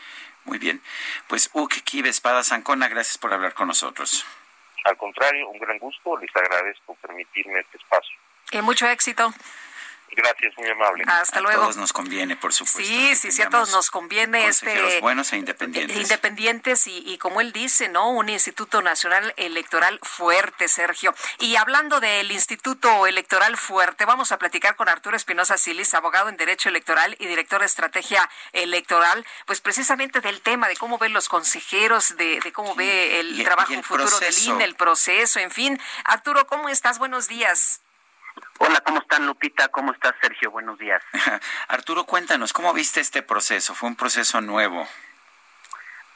Muy 0.45 0.57
bien. 0.57 0.81
Pues 1.27 1.49
Uke 1.53 1.81
Kibe 1.81 2.09
Espada 2.09 2.43
Zancona, 2.43 2.88
gracias 2.88 3.17
por 3.17 3.34
hablar 3.34 3.53
con 3.53 3.67
nosotros. 3.67 4.25
Al 4.85 4.97
contrario, 4.97 5.49
un 5.49 5.59
gran 5.59 5.77
gusto. 5.79 6.17
Les 6.17 6.34
agradezco 6.35 6.95
permitirme 6.95 7.59
este 7.59 7.77
espacio. 7.77 8.17
Y 8.51 8.61
mucho 8.61 8.88
éxito. 8.88 9.34
Gracias, 10.11 10.53
muy 10.57 10.69
amable. 10.69 11.03
Hasta 11.07 11.41
luego. 11.41 11.61
A 11.61 11.65
todos 11.65 11.77
nos 11.77 11.93
conviene, 11.93 12.35
por 12.35 12.53
supuesto. 12.53 12.81
Sí, 12.81 13.15
sí, 13.15 13.31
sí, 13.31 13.41
a 13.41 13.49
todos 13.49 13.71
nos 13.71 13.91
conviene 13.91 14.47
este 14.47 14.99
buenos 14.99 15.31
e 15.34 15.38
independientes. 15.38 15.97
Independientes 15.97 16.88
y, 16.88 17.03
y, 17.05 17.17
como 17.17 17.41
él 17.41 17.51
dice, 17.51 17.89
¿no? 17.89 18.09
Un 18.09 18.29
Instituto 18.29 18.81
Nacional 18.81 19.34
Electoral 19.38 19.99
fuerte, 20.01 20.67
Sergio. 20.67 21.13
Y 21.39 21.55
hablando 21.55 21.99
del 21.99 22.31
Instituto 22.31 23.05
Electoral 23.05 23.57
fuerte, 23.57 24.05
vamos 24.05 24.31
a 24.31 24.39
platicar 24.39 24.75
con 24.75 24.89
Arturo 24.89 25.15
Espinosa 25.15 25.57
Silis, 25.57 25.93
abogado 25.93 26.29
en 26.29 26.38
Derecho 26.38 26.69
Electoral 26.69 27.15
y 27.19 27.27
director 27.27 27.59
de 27.59 27.65
Estrategia 27.65 28.29
Electoral, 28.53 29.25
pues 29.45 29.61
precisamente 29.61 30.21
del 30.21 30.41
tema 30.41 30.67
de 30.67 30.75
cómo 30.77 30.97
ven 30.97 31.13
los 31.13 31.29
consejeros, 31.29 32.15
de, 32.17 32.51
cómo 32.53 32.75
ve 32.75 33.19
el 33.19 33.43
trabajo 33.43 33.73
futuro 33.84 34.19
del 34.19 34.38
INE, 34.39 34.63
el 34.63 34.75
proceso, 34.75 35.39
en 35.39 35.51
fin. 35.51 35.79
Arturo, 36.05 36.47
¿cómo 36.47 36.69
estás? 36.69 36.97
Buenos 36.97 37.27
días. 37.27 37.81
Hola, 38.59 38.81
¿cómo 38.81 38.99
están 38.99 39.25
Lupita? 39.25 39.67
¿Cómo 39.69 39.91
estás 39.91 40.13
Sergio? 40.21 40.51
Buenos 40.51 40.79
días. 40.79 41.01
Arturo, 41.67 42.05
cuéntanos, 42.05 42.53
¿cómo 42.53 42.73
viste 42.73 42.99
este 42.99 43.21
proceso? 43.21 43.75
Fue 43.75 43.89
un 43.89 43.95
proceso 43.95 44.41
nuevo. 44.41 44.88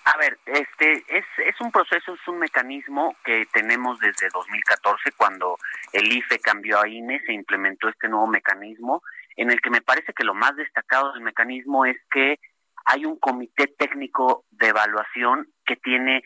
A 0.06 0.18
ver, 0.18 0.40
este 0.46 1.04
es, 1.08 1.26
es 1.38 1.62
un 1.62 1.72
proceso, 1.72 2.16
es 2.16 2.28
un 2.28 2.40
mecanismo 2.40 3.16
que 3.24 3.46
tenemos 3.54 4.00
desde 4.00 4.30
2014 4.34 5.12
cuando 5.12 5.58
el 5.94 6.12
IFE 6.12 6.40
cambió 6.40 6.82
a 6.82 6.88
INE, 6.88 7.22
se 7.26 7.34
implementó 7.34 7.88
este 7.88 8.08
nuevo 8.08 8.26
mecanismo 8.26 9.04
en 9.36 9.52
el 9.52 9.62
que 9.62 9.70
me 9.70 9.82
parece 9.82 10.14
que 10.14 10.24
lo 10.24 10.34
más 10.34 10.56
destacado 10.56 11.14
del 11.14 11.22
mecanismo 11.22 11.86
es 11.86 11.98
que 12.12 12.40
hay 12.86 13.06
un 13.06 13.20
comité 13.20 13.68
técnico 13.68 14.46
de 14.50 14.70
evaluación 14.70 15.48
que 15.66 15.76
tiene 15.76 16.24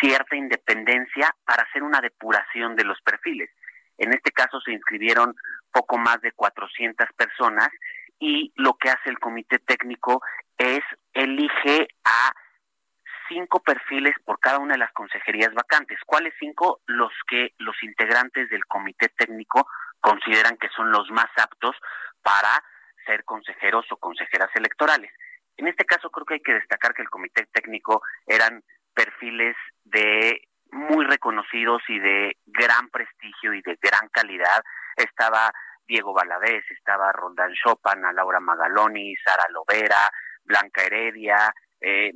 cierta 0.00 0.36
independencia 0.36 1.34
para 1.44 1.64
hacer 1.64 1.82
una 1.82 2.00
depuración 2.00 2.76
de 2.76 2.84
los 2.84 3.00
perfiles. 3.02 3.50
En 3.98 4.12
este 4.12 4.32
caso 4.32 4.60
se 4.60 4.72
inscribieron 4.72 5.34
poco 5.72 5.98
más 5.98 6.20
de 6.20 6.32
400 6.32 7.06
personas 7.16 7.68
y 8.18 8.52
lo 8.56 8.74
que 8.74 8.90
hace 8.90 9.10
el 9.10 9.18
comité 9.18 9.58
técnico 9.58 10.22
es 10.56 10.80
elige 11.12 11.88
a 12.04 12.32
cinco 13.28 13.60
perfiles 13.60 14.14
por 14.24 14.38
cada 14.38 14.58
una 14.58 14.74
de 14.74 14.78
las 14.78 14.92
consejerías 14.92 15.52
vacantes. 15.54 15.98
¿Cuáles 16.06 16.32
cinco? 16.38 16.80
Los 16.86 17.12
que 17.28 17.52
los 17.58 17.76
integrantes 17.82 18.48
del 18.50 18.64
comité 18.66 19.08
técnico 19.10 19.66
consideran 20.00 20.56
que 20.56 20.68
son 20.68 20.90
los 20.90 21.10
más 21.10 21.28
aptos 21.36 21.76
para 22.22 22.62
ser 23.04 23.24
consejeros 23.24 23.86
o 23.90 23.96
consejeras 23.96 24.50
electorales. 24.54 25.12
En 25.56 25.68
este 25.68 25.84
caso 25.84 26.10
creo 26.10 26.26
que 26.26 26.34
hay 26.34 26.40
que 26.40 26.54
destacar 26.54 26.94
que 26.94 27.02
el 27.02 27.10
comité 27.10 27.46
técnico 27.52 28.02
eran 28.26 28.62
perfiles 28.94 29.56
de 29.84 30.48
muy 30.72 31.04
reconocidos 31.04 31.82
y 31.88 31.98
de 31.98 32.36
gran 32.46 32.88
prestigio 32.88 33.54
y 33.54 33.62
de 33.62 33.78
gran 33.80 34.08
calidad, 34.08 34.62
estaba 34.96 35.52
Diego 35.86 36.12
Valadez, 36.12 36.64
estaba 36.70 37.12
Roldán 37.12 37.52
Chopin, 37.54 38.02
Laura 38.14 38.40
Magaloni, 38.40 39.14
Sara 39.16 39.48
Lovera, 39.50 40.10
Blanca 40.44 40.82
Heredia, 40.82 41.52
eh, 41.80 42.12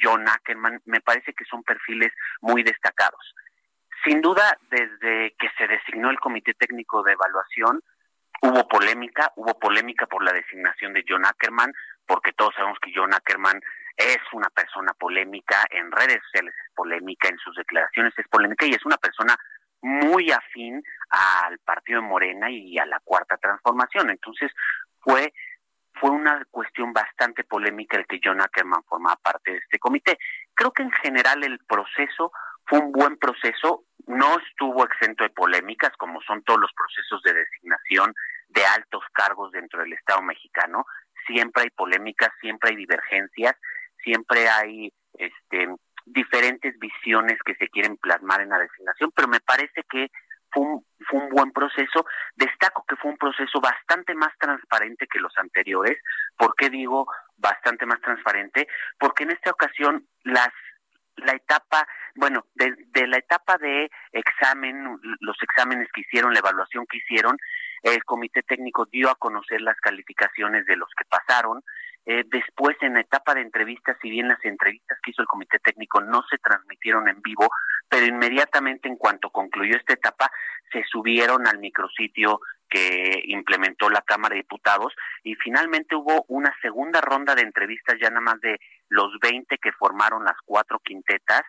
John 0.00 0.28
Ackerman, 0.28 0.80
me 0.84 1.00
parece 1.00 1.32
que 1.32 1.44
son 1.44 1.62
perfiles 1.62 2.12
muy 2.40 2.62
destacados. 2.62 3.34
Sin 4.04 4.20
duda, 4.20 4.58
desde 4.70 5.34
que 5.38 5.48
se 5.56 5.66
designó 5.66 6.10
el 6.10 6.18
Comité 6.18 6.54
Técnico 6.54 7.02
de 7.02 7.12
Evaluación, 7.12 7.80
hubo 8.42 8.68
polémica, 8.68 9.32
hubo 9.36 9.58
polémica 9.58 10.06
por 10.06 10.24
la 10.24 10.32
designación 10.32 10.92
de 10.92 11.04
John 11.08 11.24
Ackerman, 11.24 11.72
porque 12.06 12.32
todos 12.32 12.54
sabemos 12.54 12.78
que 12.80 12.92
John 12.94 13.14
Ackerman 13.14 13.60
es 13.96 14.18
una 14.32 14.48
persona 14.50 14.92
polémica, 14.94 15.64
en 15.70 15.90
redes 15.92 16.20
sociales 16.24 16.54
es 16.66 16.74
polémica, 16.74 17.28
en 17.28 17.38
sus 17.38 17.54
declaraciones 17.56 18.12
es 18.16 18.28
polémica 18.28 18.66
y 18.66 18.70
es 18.70 18.84
una 18.84 18.96
persona 18.96 19.36
muy 19.82 20.30
afín 20.30 20.82
al 21.10 21.58
partido 21.58 22.00
de 22.00 22.06
Morena 22.06 22.50
y 22.50 22.78
a 22.78 22.86
la 22.86 23.00
cuarta 23.00 23.36
transformación. 23.36 24.10
Entonces 24.10 24.50
fue 25.00 25.32
fue 25.94 26.10
una 26.10 26.44
cuestión 26.50 26.92
bastante 26.92 27.44
polémica 27.44 27.96
el 27.96 28.06
que 28.06 28.20
John 28.22 28.40
Ackerman 28.40 28.82
formaba 28.84 29.16
parte 29.16 29.52
de 29.52 29.58
este 29.58 29.78
comité. 29.78 30.18
Creo 30.54 30.72
que 30.72 30.82
en 30.82 30.90
general 30.90 31.44
el 31.44 31.58
proceso 31.60 32.32
fue 32.66 32.78
un 32.78 32.92
buen 32.92 33.16
proceso, 33.18 33.84
no 34.06 34.38
estuvo 34.38 34.84
exento 34.84 35.24
de 35.24 35.30
polémicas 35.30 35.92
como 35.98 36.20
son 36.22 36.42
todos 36.42 36.60
los 36.60 36.72
procesos 36.72 37.22
de 37.22 37.34
designación 37.34 38.14
de 38.48 38.64
altos 38.64 39.02
cargos 39.12 39.52
dentro 39.52 39.80
del 39.80 39.92
Estado 39.92 40.22
mexicano. 40.22 40.84
Siempre 41.26 41.64
hay 41.64 41.70
polémicas, 41.70 42.30
siempre 42.40 42.70
hay 42.70 42.76
divergencias, 42.76 43.54
siempre 44.02 44.48
hay 44.48 44.92
este 45.14 45.68
diferentes 46.04 46.76
visiones 46.78 47.38
que 47.44 47.54
se 47.54 47.68
quieren 47.68 47.96
plasmar 47.96 48.40
en 48.40 48.48
la 48.48 48.58
designación, 48.58 49.12
pero 49.14 49.28
me 49.28 49.40
parece 49.40 49.84
que 49.88 50.10
fue 50.50 50.64
un, 50.64 50.86
fue 51.08 51.20
un 51.20 51.30
buen 51.30 51.52
proceso. 51.52 52.04
Destaco 52.34 52.84
que 52.86 52.96
fue 52.96 53.10
un 53.10 53.16
proceso 53.16 53.60
bastante 53.60 54.14
más 54.14 54.36
transparente 54.38 55.06
que 55.06 55.20
los 55.20 55.32
anteriores. 55.38 55.98
¿Por 56.36 56.54
qué 56.56 56.70
digo 56.70 57.06
bastante 57.36 57.86
más 57.86 58.00
transparente? 58.00 58.68
Porque 58.98 59.24
en 59.24 59.30
esta 59.30 59.50
ocasión 59.50 60.06
las 60.24 60.50
la 61.16 61.32
etapa, 61.34 61.86
bueno, 62.14 62.46
de, 62.54 62.74
de, 62.88 63.06
la 63.06 63.18
etapa 63.18 63.58
de 63.58 63.90
examen, 64.12 64.98
los 65.20 65.36
exámenes 65.42 65.88
que 65.92 66.00
hicieron, 66.00 66.32
la 66.32 66.38
evaluación 66.38 66.86
que 66.86 66.96
hicieron, 66.96 67.36
el 67.82 68.02
comité 68.04 68.42
técnico 68.42 68.86
dio 68.86 69.10
a 69.10 69.16
conocer 69.16 69.60
las 69.60 69.76
calificaciones 69.80 70.64
de 70.66 70.76
los 70.76 70.88
que 70.96 71.04
pasaron, 71.04 71.62
eh, 72.04 72.24
después, 72.26 72.76
en 72.80 72.94
la 72.94 73.00
etapa 73.00 73.34
de 73.34 73.42
entrevistas, 73.42 73.96
si 74.02 74.10
bien 74.10 74.28
las 74.28 74.44
entrevistas 74.44 74.98
que 75.02 75.12
hizo 75.12 75.22
el 75.22 75.28
comité 75.28 75.58
técnico 75.60 76.00
no 76.00 76.22
se 76.28 76.38
transmitieron 76.38 77.08
en 77.08 77.22
vivo, 77.22 77.48
pero 77.88 78.06
inmediatamente 78.06 78.88
en 78.88 78.96
cuanto 78.96 79.30
concluyó 79.30 79.76
esta 79.76 79.92
etapa, 79.92 80.30
se 80.72 80.82
subieron 80.90 81.46
al 81.46 81.58
micrositio 81.58 82.40
que 82.68 83.22
implementó 83.26 83.90
la 83.90 84.00
Cámara 84.00 84.34
de 84.34 84.40
Diputados 84.40 84.94
y 85.22 85.34
finalmente 85.34 85.94
hubo 85.94 86.24
una 86.28 86.52
segunda 86.62 87.00
ronda 87.02 87.34
de 87.34 87.42
entrevistas 87.42 87.98
ya 88.00 88.08
nada 88.08 88.22
más 88.22 88.40
de 88.40 88.58
los 88.88 89.12
20 89.20 89.58
que 89.58 89.72
formaron 89.72 90.24
las 90.24 90.36
cuatro 90.44 90.80
quintetas 90.82 91.42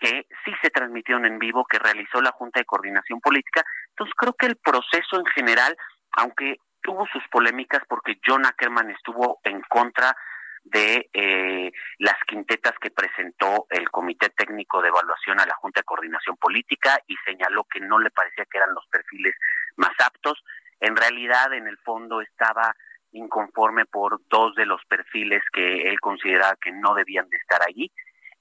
que 0.00 0.26
sí 0.44 0.52
se 0.62 0.70
transmitieron 0.70 1.24
en 1.24 1.38
vivo, 1.38 1.64
que 1.64 1.78
realizó 1.78 2.20
la 2.20 2.32
Junta 2.32 2.60
de 2.60 2.66
Coordinación 2.66 3.20
Política. 3.20 3.64
Entonces 3.90 4.14
creo 4.16 4.32
que 4.34 4.46
el 4.46 4.56
proceso 4.56 5.18
en 5.18 5.26
general, 5.26 5.76
aunque 6.12 6.58
tuvo 6.84 7.06
sus 7.06 7.26
polémicas 7.28 7.82
porque 7.88 8.20
John 8.24 8.46
Ackerman 8.46 8.90
estuvo 8.90 9.40
en 9.42 9.62
contra 9.62 10.14
de 10.62 11.10
eh, 11.12 11.72
las 11.98 12.16
quintetas 12.26 12.74
que 12.80 12.90
presentó 12.90 13.66
el 13.70 13.90
Comité 13.90 14.30
Técnico 14.30 14.80
de 14.80 14.88
Evaluación 14.88 15.40
a 15.40 15.46
la 15.46 15.54
Junta 15.54 15.80
de 15.80 15.84
Coordinación 15.84 16.36
Política 16.36 17.00
y 17.06 17.16
señaló 17.24 17.64
que 17.64 17.80
no 17.80 17.98
le 17.98 18.10
parecía 18.10 18.44
que 18.44 18.58
eran 18.58 18.74
los 18.74 18.86
perfiles 18.86 19.34
más 19.76 19.92
aptos. 19.98 20.42
En 20.80 20.96
realidad, 20.96 21.52
en 21.54 21.66
el 21.66 21.78
fondo, 21.78 22.20
estaba 22.20 22.74
inconforme 23.12 23.86
por 23.86 24.20
dos 24.28 24.54
de 24.54 24.66
los 24.66 24.84
perfiles 24.84 25.42
que 25.52 25.88
él 25.88 26.00
consideraba 26.00 26.56
que 26.56 26.72
no 26.72 26.94
debían 26.94 27.28
de 27.28 27.36
estar 27.36 27.60
allí 27.66 27.90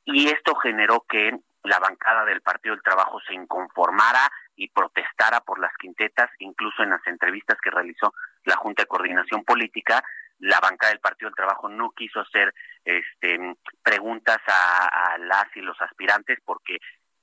y 0.06 0.28
esto 0.28 0.56
generó 0.56 1.06
que 1.08 1.32
la 1.64 1.80
bancada 1.80 2.26
del 2.26 2.42
Partido 2.42 2.76
del 2.76 2.84
Trabajo 2.84 3.20
se 3.28 3.34
inconformara 3.34 4.30
y 4.56 4.70
protestara 4.70 5.42
por 5.42 5.60
las 5.60 5.74
quintetas, 5.78 6.30
incluso 6.40 6.84
en 6.84 6.92
las 6.92 7.06
entrevistas 7.08 7.58
que 7.62 7.72
realizó 7.72 8.14
la 8.46 8.56
Junta 8.56 8.84
de 8.84 8.88
Coordinación 8.88 9.44
Política, 9.44 10.04
la 10.40 10.60
bancada 10.60 10.92
del 10.92 11.00
Partido 11.00 11.30
del 11.30 11.36
Trabajo 11.36 11.70
no 11.70 11.92
quiso 11.92 12.20
hacer 12.20 12.54
este, 12.84 13.56
preguntas 13.82 14.40
a, 14.48 15.18
las 15.20 15.46
y 15.56 15.62
los 15.62 15.80
aspirantes 15.82 16.40
porque 16.44 16.80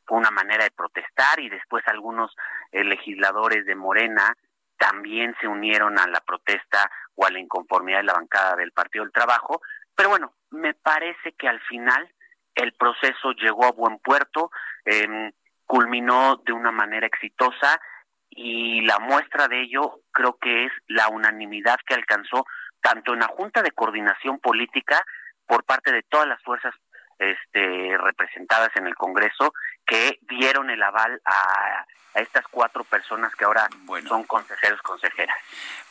fue 0.06 0.18
una 0.18 0.30
manera 0.30 0.64
de 0.64 0.70
protestar 0.70 1.38
y 1.40 1.48
después 1.48 1.86
algunos 1.86 2.34
eh, 2.72 2.82
legisladores 2.82 3.66
de 3.66 3.74
Morena 3.74 4.34
también 4.78 5.36
se 5.40 5.46
unieron 5.46 5.98
a 5.98 6.06
la 6.06 6.20
protesta 6.20 6.90
o 7.14 7.26
a 7.26 7.30
la 7.30 7.38
inconformidad 7.38 7.98
de 7.98 8.04
la 8.04 8.14
bancada 8.14 8.56
del 8.56 8.72
Partido 8.72 9.04
del 9.04 9.12
Trabajo. 9.12 9.60
Pero 9.94 10.08
bueno, 10.08 10.32
me 10.50 10.72
parece 10.72 11.32
que 11.32 11.46
al 11.48 11.60
final 11.60 12.10
el 12.54 12.72
proceso 12.72 13.32
llegó 13.32 13.66
a 13.66 13.72
buen 13.72 13.98
puerto, 13.98 14.50
eh, 14.86 15.32
culminó 15.70 16.42
de 16.44 16.52
una 16.52 16.72
manera 16.72 17.06
exitosa 17.06 17.80
y 18.28 18.80
la 18.80 18.98
muestra 18.98 19.46
de 19.46 19.62
ello 19.62 20.00
creo 20.10 20.36
que 20.36 20.64
es 20.64 20.72
la 20.88 21.06
unanimidad 21.06 21.78
que 21.86 21.94
alcanzó 21.94 22.44
tanto 22.80 23.12
en 23.12 23.20
la 23.20 23.28
Junta 23.28 23.62
de 23.62 23.70
Coordinación 23.70 24.40
Política 24.40 25.00
por 25.46 25.62
parte 25.62 25.92
de 25.92 26.02
todas 26.02 26.26
las 26.26 26.42
fuerzas 26.42 26.74
este, 27.20 27.96
representadas 27.98 28.70
en 28.74 28.88
el 28.88 28.96
Congreso 28.96 29.52
que 29.86 30.18
dieron 30.22 30.70
el 30.70 30.82
aval 30.82 31.22
a, 31.24 31.86
estas 32.14 32.44
cuatro 32.50 32.82
personas 32.82 33.32
que 33.36 33.44
ahora 33.44 33.68
son 34.08 34.24
consejeros, 34.24 34.82
consejeras. 34.82 35.36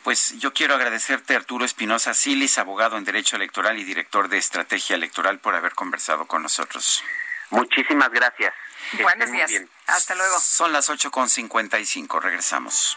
Pues 0.04 0.38
yo 0.38 0.52
quiero 0.52 0.74
agradecerte, 0.74 1.34
Arturo 1.34 1.64
Espinosa 1.64 2.12
Silis, 2.12 2.58
abogado 2.58 2.98
en 2.98 3.04
Derecho 3.04 3.36
Electoral 3.36 3.78
y 3.78 3.84
director 3.84 4.28
de 4.28 4.36
Estrategia 4.36 4.96
Electoral, 4.96 5.38
por 5.38 5.54
haber 5.54 5.72
conversado 5.72 6.26
con 6.26 6.42
nosotros. 6.42 7.02
Muchísimas 7.50 8.10
gracias. 8.10 8.54
Buenos 9.02 9.30
días. 9.30 9.50
Hasta 9.86 10.14
luego. 10.14 10.38
Son 10.40 10.72
las 10.72 10.88
8.55. 10.90 12.20
Regresamos. 12.20 12.96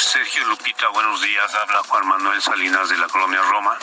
Sergio 0.00 0.44
Lupita, 0.46 0.88
buenos 0.88 1.20
días. 1.20 1.54
Habla 1.54 1.82
Juan 1.86 2.06
Manuel 2.06 2.40
Salinas 2.40 2.88
de 2.88 2.96
la 2.96 3.06
colonia 3.08 3.42
Roma. 3.42 3.76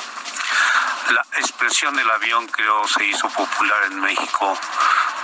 La 1.11 1.21
expresión 1.37 1.95
del 1.95 2.09
avión 2.09 2.47
creo 2.47 2.87
se 2.87 3.05
hizo 3.05 3.29
popular 3.29 3.83
en 3.83 3.99
México 3.99 4.57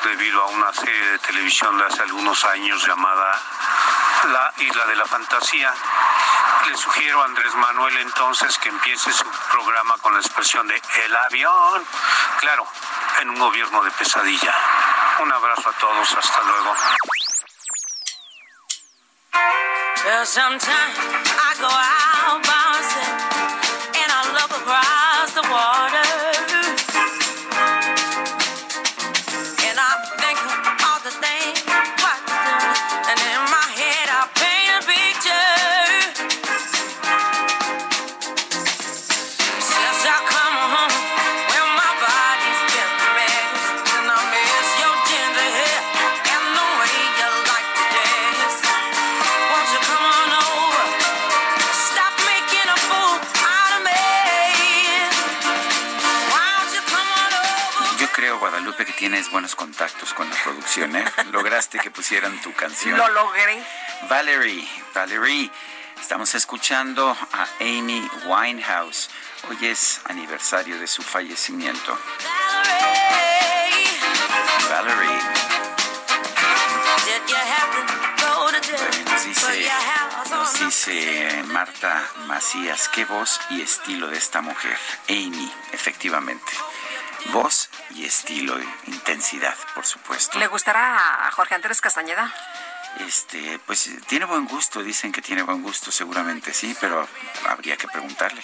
debido 0.03 0.44
a 0.44 0.48
una 0.49 0.72
serie 0.72 1.11
de 1.11 1.20
televisión 1.20 1.78
de 1.78 1.86
hace 1.86 2.03
algunos 2.03 2.45
años 2.45 2.86
llamada 2.86 3.41
La 4.26 4.53
Isla 4.57 4.86
de 4.86 4.95
la 4.95 5.06
Fantasía. 5.06 5.74
Le 6.68 6.78
sugiero 6.78 7.24
a 7.24 7.26
Andrés 7.26 7.56
Manuel 7.56 7.98
entonces 7.98 8.56
que 8.60 8.70
empiece 8.70 9.11
su 9.11 9.26
programa 9.52 9.98
con 9.98 10.14
la 10.14 10.20
expresión 10.20 10.68
de 10.68 10.80
el 11.06 11.15
avión. 11.15 11.86
Claro, 12.40 12.68
en 13.20 13.32
un 13.32 13.40
gobierno 13.40 13.84
de 13.84 13.91
pesadilla. 13.91 14.56
Un 15.20 15.34
abrazo 15.34 15.70
a 15.70 15.74
todos, 15.74 16.14
hasta 16.14 16.44
luego. 16.44 16.76
Well, 20.06 20.26
sometimes 20.26 20.98
I 21.00 21.56
go 21.64 21.72
out 21.72 22.44
myself 22.44 23.24
and 23.96 24.12
I 24.12 24.22
look 24.36 24.52
across 24.52 25.32
the 25.32 25.44
water. 25.48 26.03
Tienes 59.04 59.30
buenos 59.32 59.54
contactos 59.54 60.14
con 60.14 60.30
la 60.30 60.36
producción, 60.44 60.96
¿eh? 60.96 61.04
Lograste 61.34 61.78
que 61.78 61.92
pusieran 61.92 62.42
tu 62.42 62.54
canción. 62.54 62.98
Lo 62.98 63.06
logré. 63.10 63.62
Valerie, 64.08 64.66
Valerie, 64.96 65.52
estamos 66.00 66.34
escuchando 66.36 67.10
a 67.10 67.48
Amy 67.60 68.10
Winehouse. 68.26 69.10
Hoy 69.50 69.58
es 69.68 70.00
aniversario 70.06 70.80
de 70.80 70.88
su 70.88 71.02
fallecimiento. 71.02 72.00
Valerie. 74.70 75.20
Nos 79.12 79.26
dice, 79.26 79.72
nos 80.30 80.60
dice 80.62 81.44
Marta 81.48 82.10
Macías, 82.28 82.88
qué 82.88 83.04
voz 83.04 83.42
y 83.50 83.64
estilo 83.64 84.08
de 84.08 84.18
esta 84.18 84.40
mujer. 84.40 84.78
Amy, 85.10 85.52
efectivamente. 85.74 86.54
Voz 87.34 87.70
y 87.95 88.06
estilo, 88.06 88.60
intensidad, 88.88 89.56
por 89.76 89.86
supuesto. 89.86 90.40
¿Le 90.40 90.48
gustará 90.48 91.28
a 91.28 91.32
Jorge 91.32 91.56
Andrés 91.56 91.82
Castañeda? 91.82 92.34
Este, 92.99 93.60
pues 93.65 93.90
tiene 94.07 94.26
buen 94.26 94.45
gusto, 94.45 94.84
dicen 94.84 95.11
que 95.11 95.22
tiene 95.22 95.41
buen 95.41 95.64
gusto, 95.64 95.91
seguramente 95.91 96.53
sí, 96.53 96.76
pero 96.80 97.07
habría 97.48 97.76
que 97.76 97.88
preguntarle. 97.88 98.41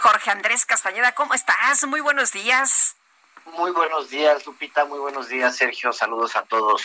Jorge 0.00 0.30
Andrés 0.30 0.66
Castañeda, 0.66 1.12
¿cómo 1.12 1.34
estás? 1.34 1.84
Muy 1.86 2.00
buenos 2.00 2.32
días. 2.32 2.96
Muy 3.44 3.70
buenos 3.72 4.10
días, 4.10 4.46
Lupita, 4.46 4.84
muy 4.84 4.98
buenos 4.98 5.28
días, 5.28 5.56
Sergio, 5.56 5.92
saludos 5.92 6.36
a 6.36 6.42
todos. 6.42 6.82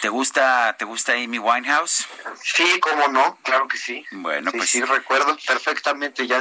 ¿Te 0.00 0.08
gusta, 0.08 0.76
te 0.78 0.84
gusta 0.84 1.12
Amy 1.12 1.38
Winehouse? 1.38 2.06
Sí, 2.42 2.78
cómo 2.80 3.08
no, 3.08 3.38
claro 3.42 3.66
que 3.66 3.78
sí. 3.78 4.04
Bueno, 4.10 4.50
sí, 4.50 4.56
pues 4.58 4.70
sí, 4.70 4.82
recuerdo 4.82 5.36
perfectamente 5.46 6.26
ya 6.26 6.40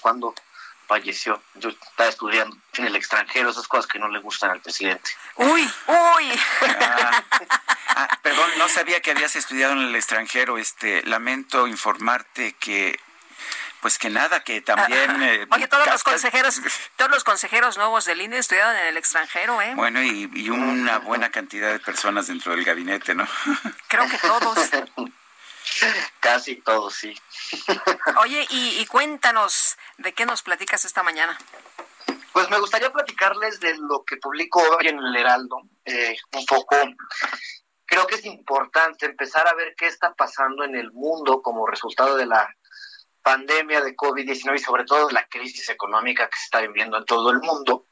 cuando 0.00 0.34
falleció. 0.86 1.42
Yo 1.54 1.70
estaba 1.70 2.08
estudiando 2.08 2.56
en 2.74 2.86
el 2.86 2.96
extranjero, 2.96 3.50
esas 3.50 3.68
cosas 3.68 3.86
que 3.86 3.98
no 3.98 4.08
le 4.08 4.18
gustan 4.20 4.50
al 4.50 4.60
presidente. 4.60 5.10
Uy, 5.36 5.70
uy. 5.86 6.40
Ah, 6.62 7.24
ah, 7.88 8.18
perdón, 8.22 8.50
no 8.58 8.68
sabía 8.68 9.00
que 9.00 9.10
habías 9.10 9.36
estudiado 9.36 9.72
en 9.72 9.80
el 9.80 9.94
extranjero. 9.96 10.58
Este, 10.58 11.02
lamento 11.04 11.66
informarte 11.66 12.54
que 12.54 12.98
pues 13.82 13.98
que 13.98 14.10
nada, 14.10 14.44
que 14.44 14.60
también... 14.60 15.20
Eh, 15.22 15.46
Oye, 15.50 15.66
todos 15.66 15.88
los 15.88 16.04
consejeros, 16.04 16.60
todos 16.96 17.10
los 17.10 17.24
consejeros 17.24 17.76
nuevos 17.76 18.04
del 18.04 18.20
INE 18.20 18.38
estudiaron 18.38 18.76
en 18.76 18.86
el 18.86 18.96
extranjero, 18.96 19.60
¿eh? 19.60 19.72
Bueno, 19.74 20.00
y, 20.00 20.30
y 20.34 20.50
una 20.50 20.98
buena 20.98 21.30
cantidad 21.30 21.72
de 21.72 21.80
personas 21.80 22.28
dentro 22.28 22.52
del 22.52 22.64
gabinete, 22.64 23.16
¿no? 23.16 23.26
Creo 23.88 24.08
que 24.08 24.18
todos. 24.18 24.56
Casi 26.20 26.56
todos, 26.56 26.94
sí. 26.94 27.14
Oye, 28.20 28.46
y, 28.50 28.80
y 28.80 28.86
cuéntanos, 28.86 29.76
¿de 29.98 30.12
qué 30.12 30.26
nos 30.26 30.42
platicas 30.42 30.84
esta 30.84 31.02
mañana? 31.02 31.38
Pues 32.32 32.48
me 32.48 32.58
gustaría 32.58 32.90
platicarles 32.90 33.60
de 33.60 33.76
lo 33.76 34.04
que 34.04 34.16
publico 34.16 34.60
hoy 34.78 34.88
en 34.88 34.98
el 34.98 35.14
Heraldo, 35.14 35.62
eh, 35.84 36.16
un 36.34 36.46
poco. 36.46 36.76
Creo 37.84 38.06
que 38.06 38.14
es 38.14 38.24
importante 38.24 39.04
empezar 39.04 39.46
a 39.46 39.54
ver 39.54 39.74
qué 39.76 39.86
está 39.86 40.14
pasando 40.14 40.64
en 40.64 40.74
el 40.74 40.92
mundo 40.92 41.42
como 41.42 41.66
resultado 41.66 42.16
de 42.16 42.24
la 42.24 42.48
pandemia 43.22 43.82
de 43.82 43.94
COVID-19 43.94 44.56
y 44.56 44.58
sobre 44.58 44.84
todo 44.84 45.10
la 45.10 45.26
crisis 45.26 45.68
económica 45.68 46.28
que 46.28 46.38
se 46.38 46.44
está 46.44 46.60
viviendo 46.62 46.96
en 46.96 47.04
todo 47.04 47.30
el 47.30 47.40
mundo. 47.40 47.86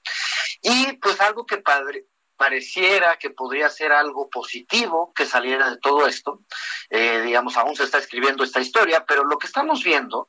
Y 0.62 0.92
pues 0.94 1.20
algo 1.20 1.44
que 1.44 1.58
padre, 1.58 2.06
pareciera 2.40 3.18
que 3.18 3.28
podría 3.28 3.68
ser 3.68 3.92
algo 3.92 4.30
positivo 4.30 5.12
que 5.14 5.26
saliera 5.26 5.68
de 5.68 5.76
todo 5.76 6.06
esto. 6.06 6.40
Eh, 6.88 7.19
digamos, 7.30 7.56
aún 7.56 7.76
se 7.76 7.84
está 7.84 7.98
escribiendo 7.98 8.42
esta 8.42 8.60
historia, 8.60 9.04
pero 9.06 9.24
lo 9.24 9.38
que 9.38 9.46
estamos 9.46 9.84
viendo 9.84 10.28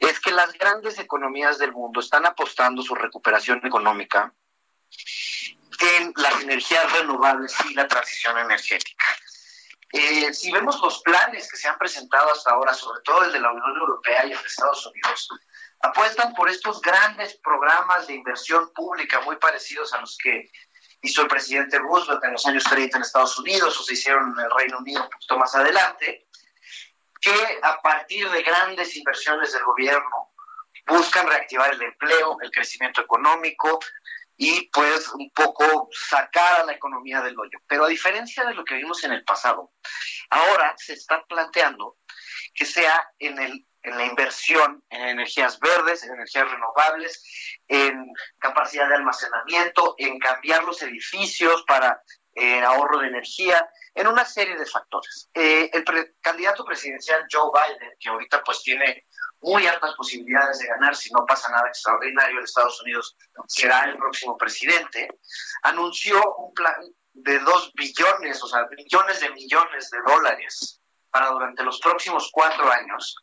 es 0.00 0.18
que 0.18 0.32
las 0.32 0.52
grandes 0.52 0.98
economías 0.98 1.56
del 1.58 1.70
mundo 1.70 2.00
están 2.00 2.26
apostando 2.26 2.82
su 2.82 2.96
recuperación 2.96 3.64
económica 3.64 4.34
en 5.98 6.12
las 6.16 6.42
energías 6.42 6.92
renovables 6.92 7.54
y 7.70 7.74
la 7.74 7.86
transición 7.86 8.38
energética. 8.38 9.04
Eh, 9.92 10.34
si 10.34 10.50
vemos 10.50 10.80
los 10.80 11.00
planes 11.02 11.48
que 11.48 11.56
se 11.56 11.68
han 11.68 11.78
presentado 11.78 12.32
hasta 12.32 12.50
ahora, 12.50 12.74
sobre 12.74 13.02
todo 13.02 13.22
el 13.22 13.32
de 13.32 13.40
la 13.40 13.52
Unión 13.52 13.76
Europea 13.76 14.26
y 14.26 14.32
el 14.32 14.38
de 14.38 14.46
Estados 14.46 14.84
Unidos, 14.86 15.28
apuestan 15.80 16.34
por 16.34 16.48
estos 16.48 16.80
grandes 16.80 17.36
programas 17.36 18.08
de 18.08 18.14
inversión 18.14 18.72
pública 18.74 19.20
muy 19.20 19.36
parecidos 19.36 19.92
a 19.92 20.00
los 20.00 20.18
que 20.18 20.50
hizo 21.02 21.22
el 21.22 21.28
presidente 21.28 21.78
Roosevelt 21.78 22.24
en 22.24 22.32
los 22.32 22.46
años 22.46 22.64
30 22.64 22.96
en 22.96 23.02
Estados 23.02 23.38
Unidos 23.38 23.78
o 23.78 23.82
se 23.82 23.94
hicieron 23.94 24.32
en 24.32 24.44
el 24.44 24.50
Reino 24.50 24.78
Unido 24.78 25.02
un 25.02 25.10
poquito 25.10 25.36
más 25.36 25.54
adelante, 25.54 26.28
que 27.22 27.60
a 27.62 27.80
partir 27.80 28.28
de 28.28 28.42
grandes 28.42 28.94
inversiones 28.96 29.52
del 29.52 29.62
gobierno 29.62 30.32
buscan 30.86 31.26
reactivar 31.28 31.72
el 31.72 31.82
empleo, 31.82 32.36
el 32.42 32.50
crecimiento 32.50 33.00
económico 33.00 33.78
y 34.36 34.68
pues 34.72 35.08
un 35.14 35.30
poco 35.30 35.88
sacar 35.92 36.62
a 36.62 36.64
la 36.64 36.72
economía 36.72 37.22
del 37.22 37.38
hoyo. 37.38 37.58
Pero 37.68 37.84
a 37.84 37.88
diferencia 37.88 38.44
de 38.44 38.54
lo 38.54 38.64
que 38.64 38.74
vimos 38.74 39.04
en 39.04 39.12
el 39.12 39.24
pasado, 39.24 39.72
ahora 40.30 40.74
se 40.76 40.94
está 40.94 41.24
planteando 41.24 41.96
que 42.54 42.66
sea 42.66 43.08
en 43.18 43.38
el 43.38 43.66
en 43.82 43.96
la 43.96 44.06
inversión 44.06 44.84
en 44.90 45.08
energías 45.08 45.58
verdes, 45.58 46.04
en 46.04 46.12
energías 46.12 46.50
renovables, 46.50 47.58
en 47.68 48.06
capacidad 48.38 48.88
de 48.88 48.96
almacenamiento, 48.96 49.94
en 49.98 50.18
cambiar 50.18 50.64
los 50.64 50.82
edificios 50.82 51.64
para 51.66 52.00
eh, 52.34 52.62
ahorro 52.62 52.98
de 52.98 53.08
energía, 53.08 53.68
en 53.94 54.06
una 54.06 54.24
serie 54.24 54.56
de 54.56 54.66
factores. 54.66 55.28
Eh, 55.34 55.70
el 55.72 55.84
candidato 56.20 56.64
presidencial 56.64 57.26
Joe 57.30 57.50
Biden, 57.52 57.90
que 57.98 58.08
ahorita 58.08 58.42
pues 58.42 58.62
tiene 58.62 59.06
muy 59.40 59.66
altas 59.66 59.94
posibilidades 59.96 60.58
de 60.60 60.68
ganar 60.68 60.94
si 60.96 61.12
no 61.12 61.26
pasa 61.26 61.50
nada 61.50 61.68
extraordinario 61.68 62.38
en 62.38 62.44
Estados 62.44 62.80
Unidos, 62.82 63.16
será 63.46 63.84
el 63.84 63.96
próximo 63.96 64.38
presidente, 64.38 65.08
anunció 65.62 66.20
un 66.36 66.54
plan 66.54 66.76
de 67.12 67.38
dos 67.40 67.72
billones, 67.74 68.42
o 68.42 68.46
sea, 68.46 68.66
billones 68.70 69.20
de 69.20 69.30
millones 69.30 69.90
de 69.90 69.98
dólares 70.06 70.80
para 71.10 71.28
durante 71.28 71.62
los 71.62 71.78
próximos 71.80 72.30
cuatro 72.32 72.70
años 72.70 73.16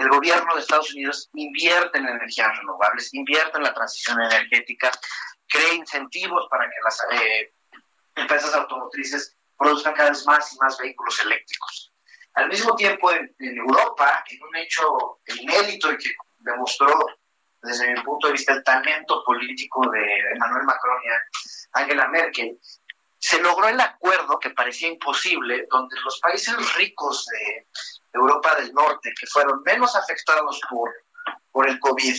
el 0.00 0.08
gobierno 0.08 0.54
de 0.54 0.60
Estados 0.62 0.94
Unidos 0.94 1.28
invierte 1.34 1.98
en 1.98 2.08
energías 2.08 2.56
renovables, 2.56 3.12
invierte 3.12 3.58
en 3.58 3.64
la 3.64 3.74
transición 3.74 4.18
energética, 4.22 4.90
crea 5.46 5.74
incentivos 5.74 6.46
para 6.50 6.64
que 6.64 6.76
las 6.82 7.06
eh, 7.12 7.52
empresas 8.14 8.54
automotrices 8.54 9.36
produzcan 9.56 9.94
cada 9.94 10.10
vez 10.10 10.26
más 10.26 10.52
y 10.52 10.58
más 10.58 10.78
vehículos 10.78 11.20
eléctricos. 11.20 11.92
Al 12.34 12.48
mismo 12.48 12.74
tiempo, 12.76 13.10
en, 13.12 13.34
Europa, 13.38 14.24
en 14.30 14.42
un 14.42 14.56
hecho 14.56 15.20
inédito 15.26 15.92
y 15.92 15.98
que 15.98 16.10
demostró 16.38 17.06
desde 17.62 17.92
mi 17.92 18.00
punto 18.02 18.28
de 18.28 18.32
vista 18.34 18.52
el 18.52 18.64
talento 18.64 19.22
político 19.24 19.90
de 19.90 20.18
Emmanuel 20.32 20.64
Macron 20.64 20.98
y 21.04 21.08
Angela 21.72 22.08
Merkel, 22.08 22.58
se 23.18 23.40
logró 23.42 23.68
el 23.68 23.78
acuerdo 23.78 24.38
que 24.38 24.50
parecía 24.50 24.88
imposible, 24.88 25.66
donde 25.70 25.94
los 26.00 26.18
países 26.20 26.54
ricos 26.76 27.26
de 27.26 27.66
Europa 28.14 28.54
del 28.54 28.72
Norte, 28.72 29.12
que 29.18 29.26
fueron 29.26 29.62
menos 29.62 29.94
afectados 29.94 30.58
por, 30.70 30.90
por 31.52 31.68
el 31.68 31.78
COVID 31.80 32.16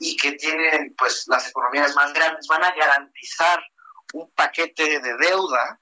y 0.00 0.16
que 0.16 0.32
tienen 0.32 0.92
pues 0.98 1.24
las 1.28 1.48
economías 1.48 1.94
más 1.94 2.12
grandes, 2.12 2.48
van 2.48 2.64
a 2.64 2.74
garantizar 2.74 3.62
un 4.12 4.30
paquete 4.32 5.00
de 5.00 5.16
deuda 5.16 5.80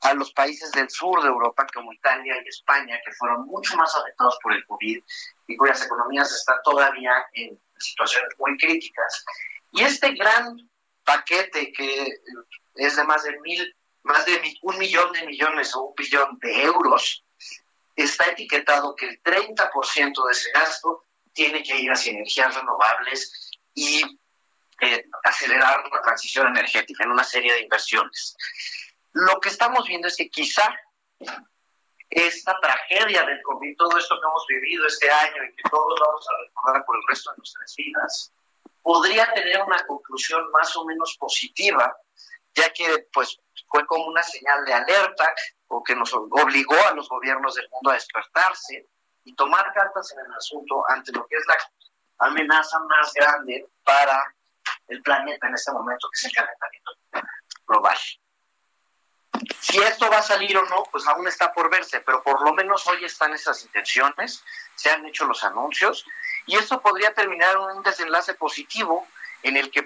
a 0.00 0.14
los 0.14 0.32
países 0.32 0.70
del 0.72 0.88
sur 0.90 1.22
de 1.22 1.28
Europa, 1.28 1.66
como 1.74 1.92
Italia 1.92 2.34
y 2.44 2.48
España, 2.48 3.00
que 3.04 3.12
fueron 3.12 3.46
mucho 3.46 3.76
más 3.76 3.94
afectados 3.96 4.38
por 4.42 4.52
el 4.52 4.64
COVID 4.66 5.02
y 5.48 5.56
cuyas 5.56 5.84
economías 5.84 6.32
están 6.32 6.58
todavía 6.62 7.26
en 7.32 7.60
situaciones 7.76 8.30
muy 8.38 8.56
críticas. 8.56 9.24
Y 9.72 9.82
este 9.82 10.12
gran 10.12 10.56
paquete 11.04 11.72
que 11.72 12.20
es 12.76 12.96
de 12.96 13.04
más 13.04 13.24
de 13.24 13.38
mil, 13.40 13.76
más 14.02 14.24
de 14.24 14.40
un 14.62 14.78
millón 14.78 15.12
de 15.12 15.26
millones 15.26 15.74
o 15.74 15.82
un 15.82 15.94
billón 15.96 16.38
de 16.40 16.62
euros, 16.62 17.24
está 17.96 18.26
etiquetado 18.26 18.94
que 18.94 19.08
el 19.08 19.22
30% 19.22 20.26
de 20.26 20.32
ese 20.32 20.50
gasto 20.52 21.04
tiene 21.32 21.62
que 21.62 21.76
ir 21.76 21.90
hacia 21.90 22.12
energías 22.12 22.54
renovables 22.54 23.52
y 23.74 24.02
eh, 24.80 25.04
acelerar 25.24 25.84
la 25.90 26.02
transición 26.02 26.48
energética 26.48 27.04
en 27.04 27.10
una 27.10 27.24
serie 27.24 27.52
de 27.52 27.62
inversiones. 27.62 28.36
Lo 29.12 29.40
que 29.40 29.48
estamos 29.48 29.86
viendo 29.86 30.08
es 30.08 30.16
que 30.16 30.30
quizá 30.30 30.72
esta 32.10 32.58
tragedia 32.60 33.24
del 33.24 33.42
COVID, 33.42 33.76
todo 33.76 33.98
esto 33.98 34.14
que 34.20 34.26
hemos 34.26 34.46
vivido 34.48 34.86
este 34.86 35.10
año 35.10 35.44
y 35.44 35.54
que 35.56 35.68
todos 35.70 35.98
vamos 36.00 36.26
a 36.28 36.42
recordar 36.46 36.84
por 36.84 36.96
el 36.96 37.02
resto 37.08 37.30
de 37.32 37.36
nuestras 37.38 37.74
vidas, 37.76 38.32
podría 38.82 39.32
tener 39.34 39.60
una 39.62 39.84
conclusión 39.86 40.50
más 40.50 40.74
o 40.76 40.84
menos 40.84 41.16
positiva, 41.18 41.94
ya 42.54 42.72
que 42.72 43.08
pues 43.12 43.38
fue 43.68 43.86
como 43.86 44.06
una 44.06 44.22
señal 44.22 44.64
de 44.64 44.72
alerta 44.72 45.34
o 45.66 45.82
que 45.82 45.94
nos 45.94 46.12
obligó 46.14 46.76
a 46.88 46.94
los 46.94 47.08
gobiernos 47.08 47.54
del 47.54 47.68
mundo 47.70 47.90
a 47.90 47.94
despertarse 47.94 48.88
y 49.24 49.34
tomar 49.34 49.72
cartas 49.74 50.12
en 50.12 50.24
el 50.24 50.32
asunto 50.32 50.82
ante 50.88 51.12
lo 51.12 51.26
que 51.26 51.36
es 51.36 51.44
la 51.46 51.58
amenaza 52.26 52.78
más 52.80 53.12
grande 53.12 53.68
para 53.84 54.34
el 54.88 55.02
planeta 55.02 55.46
en 55.46 55.54
este 55.54 55.72
momento, 55.72 56.08
que 56.10 56.18
es 56.18 56.24
el 56.24 56.32
calentamiento 56.32 56.90
global. 57.66 57.98
Si 59.60 59.78
esto 59.78 60.10
va 60.10 60.18
a 60.18 60.22
salir 60.22 60.56
o 60.56 60.64
no, 60.66 60.84
pues 60.90 61.06
aún 61.06 61.28
está 61.28 61.52
por 61.52 61.70
verse, 61.70 62.00
pero 62.00 62.22
por 62.22 62.42
lo 62.42 62.52
menos 62.54 62.86
hoy 62.88 63.04
están 63.04 63.32
esas 63.34 63.62
intenciones, 63.62 64.42
se 64.74 64.90
han 64.90 65.06
hecho 65.06 65.26
los 65.26 65.44
anuncios 65.44 66.04
y 66.46 66.56
esto 66.56 66.80
podría 66.80 67.14
terminar 67.14 67.54
en 67.56 67.76
un 67.76 67.82
desenlace 67.82 68.34
positivo 68.34 69.06
en 69.42 69.56
el 69.56 69.70
que 69.70 69.82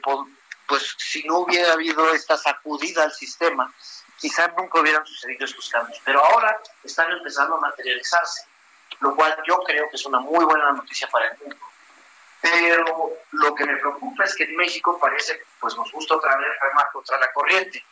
pues 0.67 0.95
si 0.97 1.25
no 1.25 1.41
hubiera 1.41 1.73
habido 1.73 2.15
esta 2.15 2.39
sacudida 2.39 3.03
al 3.03 3.13
sistema, 3.13 3.73
quizás 4.17 4.51
nunca 4.57 4.81
hubieran 4.81 5.05
sucedido 5.05 5.45
estos 5.45 5.69
cambios. 5.69 6.01
Pero 6.05 6.25
ahora 6.25 6.59
están 6.85 7.11
empezando 7.11 7.57
a 7.57 7.61
materializarse, 7.61 8.47
lo 9.01 9.15
cual 9.15 9.37
yo 9.47 9.59
creo 9.65 9.91
que 9.91 9.97
es 9.97 10.07
una 10.07 10.21
muy 10.21 10.45
buena 10.45 10.73
noticia 10.73 11.09
para 11.09 11.29
el 11.29 11.39
mundo. 11.39 11.72
Pero 12.43 13.13
lo 13.31 13.55
que 13.55 13.65
me 13.65 13.77
preocupa 13.77 14.25
es 14.25 14.35
que 14.35 14.45
en 14.45 14.57
México 14.57 14.99
parece, 15.01 15.45
pues 15.61 15.77
nos 15.77 15.91
gusta 15.93 16.17
otra 16.17 16.37
vez 16.37 16.49
remar 16.61 16.91
contra 16.93 17.19
la 17.19 17.33
corriente. 17.33 17.83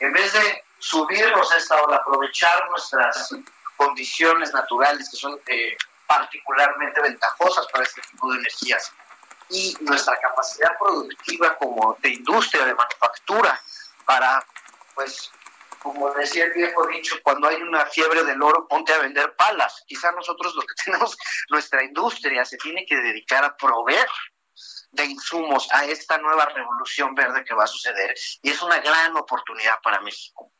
En 0.00 0.12
vez 0.12 0.32
de 0.32 0.64
subirnos 0.78 1.52
a 1.52 1.56
esta 1.58 1.82
ola, 1.82 1.96
aprovechar 1.96 2.68
nuestras 2.70 3.34
condiciones 3.76 4.52
naturales 4.52 5.08
que 5.10 5.16
son 5.16 5.38
eh, 5.46 5.76
particularmente 6.06 7.00
ventajosas 7.00 7.66
para 7.68 7.84
este 7.84 8.00
tipo 8.02 8.32
de 8.32 8.38
energías 8.38 8.92
y 9.50 9.76
nuestra 9.80 10.18
capacidad 10.18 10.76
productiva 10.78 11.56
como 11.56 11.96
de 12.00 12.08
industria, 12.10 12.64
de 12.64 12.74
manufactura, 12.74 13.60
para, 14.04 14.44
pues, 14.94 15.30
como 15.84 16.10
decía 16.14 16.44
el 16.44 16.52
viejo 16.54 16.86
dicho, 16.86 17.16
cuando 17.22 17.46
hay 17.46 17.56
una 17.56 17.84
fiebre 17.84 18.24
del 18.24 18.42
oro, 18.42 18.66
ponte 18.66 18.94
a 18.94 18.98
vender 19.00 19.36
palas. 19.36 19.84
Quizá 19.86 20.10
nosotros 20.12 20.54
lo 20.54 20.62
que 20.62 20.74
tenemos, 20.86 21.14
nuestra 21.50 21.84
industria 21.84 22.42
se 22.46 22.56
tiene 22.56 22.86
que 22.86 22.96
dedicar 22.96 23.44
a 23.44 23.54
proveer 23.54 24.08
de 24.92 25.04
insumos 25.04 25.68
a 25.72 25.84
esta 25.84 26.16
nueva 26.18 26.46
revolución 26.46 27.14
verde 27.14 27.44
que 27.44 27.52
va 27.52 27.64
a 27.64 27.66
suceder 27.66 28.14
y 28.40 28.50
es 28.50 28.62
una 28.62 28.78
gran 28.78 29.14
oportunidad 29.16 29.74
para 29.82 30.00
México. 30.00 30.52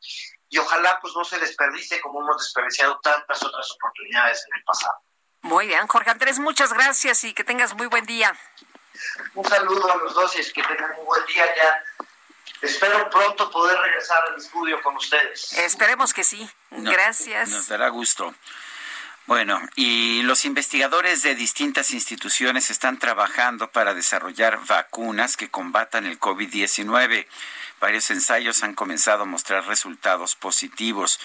Y 0.47 0.59
ojalá 0.59 0.99
pues 1.01 1.15
no 1.15 1.23
se 1.23 1.39
desperdicie 1.39 1.99
como 2.01 2.21
hemos 2.21 2.37
desperdiciado 2.37 2.99
tantas 3.01 3.41
otras 3.41 3.71
oportunidades 3.71 4.45
en 4.45 4.59
el 4.59 4.63
pasado. 4.63 4.93
Muy 5.41 5.67
bien, 5.67 5.87
Jorge 5.87 6.11
Andrés, 6.11 6.37
muchas 6.37 6.71
gracias 6.71 7.23
y 7.23 7.33
que 7.33 7.43
tengas 7.43 7.73
muy 7.73 7.87
buen 7.87 8.05
día. 8.05 8.37
Un 9.33 9.45
saludo 9.45 9.91
a 9.91 9.95
los 9.97 10.13
dos 10.13 10.37
y 10.37 10.53
que 10.53 10.61
tengan 10.61 10.99
un 10.99 11.05
buen 11.05 11.25
día 11.25 11.45
ya. 11.55 11.83
Espero 12.61 13.09
pronto 13.09 13.49
poder 13.51 13.77
regresar 13.79 14.19
al 14.29 14.37
estudio 14.37 14.81
con 14.81 14.95
ustedes. 14.95 15.53
Esperemos 15.53 16.13
que 16.13 16.23
sí. 16.23 16.49
Gracias. 16.71 17.49
Nos 17.49 17.67
dará 17.67 17.89
gusto. 17.89 18.33
Bueno, 19.27 19.59
y 19.75 20.21
los 20.21 20.45
investigadores 20.45 21.23
de 21.23 21.33
distintas 21.33 21.91
instituciones 21.91 22.69
están 22.69 22.99
trabajando 22.99 23.71
para 23.71 23.95
desarrollar 23.95 24.59
vacunas 24.67 25.35
que 25.35 25.49
combatan 25.49 26.05
el 26.05 26.19
COVID-19. 26.19 27.25
Varios 27.79 28.11
ensayos 28.11 28.61
han 28.61 28.75
comenzado 28.75 29.23
a 29.23 29.25
mostrar 29.25 29.65
resultados 29.65 30.35
positivos. 30.35 31.19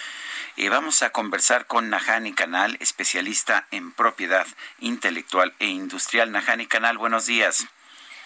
Eh, 0.56 0.70
vamos 0.70 1.02
a 1.02 1.10
conversar 1.10 1.66
con 1.66 1.90
Najani 1.90 2.32
Canal, 2.32 2.78
especialista 2.80 3.66
en 3.70 3.92
propiedad 3.92 4.46
intelectual 4.78 5.54
e 5.58 5.66
industrial. 5.66 6.32
Najani 6.32 6.66
Canal, 6.66 6.96
buenos 6.96 7.26
días. 7.26 7.66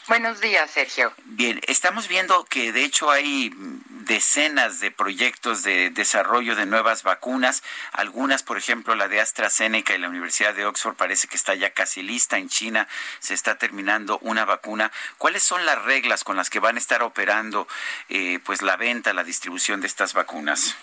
Buenos 0.06 0.40
días, 0.42 0.70
Sergio. 0.70 1.14
Bien, 1.24 1.62
estamos 1.66 2.08
viendo 2.08 2.44
que 2.44 2.72
de 2.72 2.84
hecho 2.84 3.10
hay 3.10 3.50
decenas 4.04 4.78
de 4.80 4.90
proyectos 4.90 5.62
de 5.62 5.88
desarrollo 5.88 6.54
de 6.54 6.66
nuevas 6.66 7.02
vacunas. 7.02 7.62
Algunas, 7.90 8.42
por 8.42 8.58
ejemplo, 8.58 8.94
la 8.94 9.08
de 9.08 9.22
AstraZeneca 9.22 9.94
y 9.94 9.98
la 9.98 10.10
Universidad 10.10 10.52
de 10.52 10.66
Oxford 10.66 10.94
parece 10.94 11.26
que 11.26 11.36
está 11.36 11.54
ya 11.54 11.70
casi 11.70 12.02
lista. 12.02 12.36
En 12.36 12.50
China 12.50 12.86
se 13.18 13.32
está 13.32 13.56
terminando 13.56 14.18
una 14.18 14.44
vacuna. 14.44 14.92
¿Cuáles 15.16 15.42
son 15.42 15.64
las 15.64 15.82
reglas 15.82 16.22
con 16.22 16.36
las 16.36 16.50
que 16.50 16.60
van 16.60 16.76
a 16.76 16.80
estar 16.80 17.02
operando 17.02 17.66
eh, 18.10 18.40
pues 18.44 18.60
la 18.60 18.76
venta, 18.76 19.14
la 19.14 19.24
distribución 19.24 19.80
de 19.80 19.86
estas 19.86 20.12
vacunas? 20.12 20.76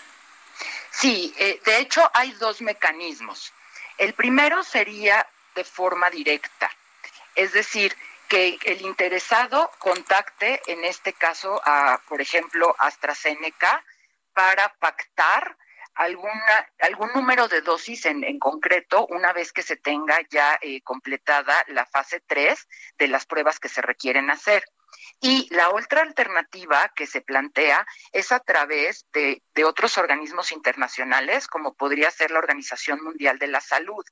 Sí, 0.89 1.31
eh, 1.37 1.61
de 1.63 1.77
hecho 1.77 2.09
hay 2.15 2.31
dos 2.33 2.61
mecanismos. 2.61 3.53
El 3.99 4.13
primero 4.13 4.63
sería 4.63 5.27
de 5.53 5.63
forma 5.63 6.09
directa, 6.09 6.71
es 7.35 7.53
decir, 7.53 7.95
que 8.31 8.57
el 8.63 8.81
interesado 8.83 9.69
contacte, 9.77 10.61
en 10.67 10.85
este 10.85 11.11
caso, 11.11 11.61
a, 11.65 11.99
por 12.07 12.21
ejemplo, 12.21 12.73
AstraZeneca, 12.79 13.83
para 14.31 14.73
pactar 14.79 15.57
alguna, 15.95 16.71
algún 16.79 17.11
número 17.13 17.49
de 17.49 17.59
dosis 17.59 18.05
en, 18.05 18.23
en 18.23 18.39
concreto 18.39 19.05
una 19.07 19.33
vez 19.33 19.51
que 19.51 19.63
se 19.63 19.75
tenga 19.75 20.17
ya 20.29 20.57
eh, 20.61 20.81
completada 20.81 21.53
la 21.67 21.85
fase 21.85 22.21
3 22.25 22.69
de 22.97 23.09
las 23.09 23.25
pruebas 23.25 23.59
que 23.59 23.67
se 23.67 23.81
requieren 23.81 24.31
hacer. 24.31 24.63
Y 25.19 25.53
la 25.53 25.69
otra 25.69 26.01
alternativa 26.01 26.91
que 26.95 27.05
se 27.05 27.21
plantea 27.21 27.85
es 28.11 28.31
a 28.31 28.39
través 28.39 29.05
de, 29.13 29.41
otros 29.63 29.97
organismos 29.97 30.51
internacionales, 30.51 31.47
como 31.47 31.75
podría 31.75 32.09
ser 32.09 32.31
la 32.31 32.39
Organización 32.39 33.03
Mundial 33.03 33.37
de 33.37 33.47
la 33.47 33.61
Salud, 33.61 34.03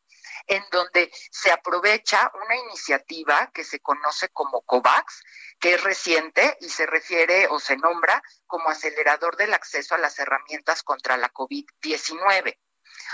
en 0.45 0.63
donde 0.71 1.11
se 1.31 1.51
aprovecha 1.51 2.31
una 2.45 2.55
iniciativa 2.55 3.49
que 3.53 3.63
se 3.63 3.79
conoce 3.79 4.29
como 4.29 4.61
COVAX, 4.61 5.23
que 5.59 5.73
es 5.73 5.83
reciente 5.83 6.57
y 6.61 6.69
se 6.69 6.85
refiere 6.85 7.47
o 7.47 7.59
se 7.59 7.77
nombra 7.77 8.21
como 8.45 8.69
acelerador 8.69 9.35
del 9.37 9.53
acceso 9.53 9.95
a 9.95 9.97
las 9.97 10.19
herramientas 10.19 10.83
contra 10.83 11.17
la 11.17 11.31
COVID-19. 11.33 12.57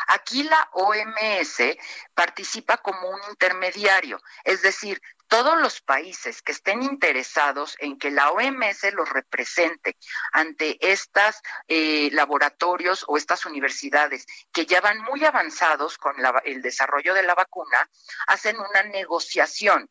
Aquí 0.08 0.44
la 0.44 0.70
OMS 0.74 1.78
participa 2.14 2.78
como 2.78 3.10
un 3.10 3.20
intermediario, 3.30 4.22
es 4.44 4.62
decir, 4.62 5.02
todos 5.28 5.60
los 5.60 5.82
países 5.82 6.42
que 6.42 6.52
estén 6.52 6.84
interesados 6.84 7.76
en 7.80 7.98
que 7.98 8.12
la 8.12 8.32
OMS 8.32 8.94
los 8.94 9.10
represente 9.10 9.98
ante 10.32 10.78
estos 10.80 11.42
eh, 11.68 12.10
laboratorios 12.12 13.04
o 13.08 13.18
estas 13.18 13.46
universidades 13.46 14.26
que 14.52 14.66
ya 14.66 14.82
van 14.82 15.02
muy 15.02 15.26
avanzados 15.26 15.98
con 15.98 16.22
la, 16.22 16.42
el 16.46 16.62
desarrollo 16.62 17.14
de 17.14 17.24
la 17.24 17.36
vacuna, 17.36 17.90
hacen 18.28 18.58
una 18.60 18.84
negociación 18.84 19.90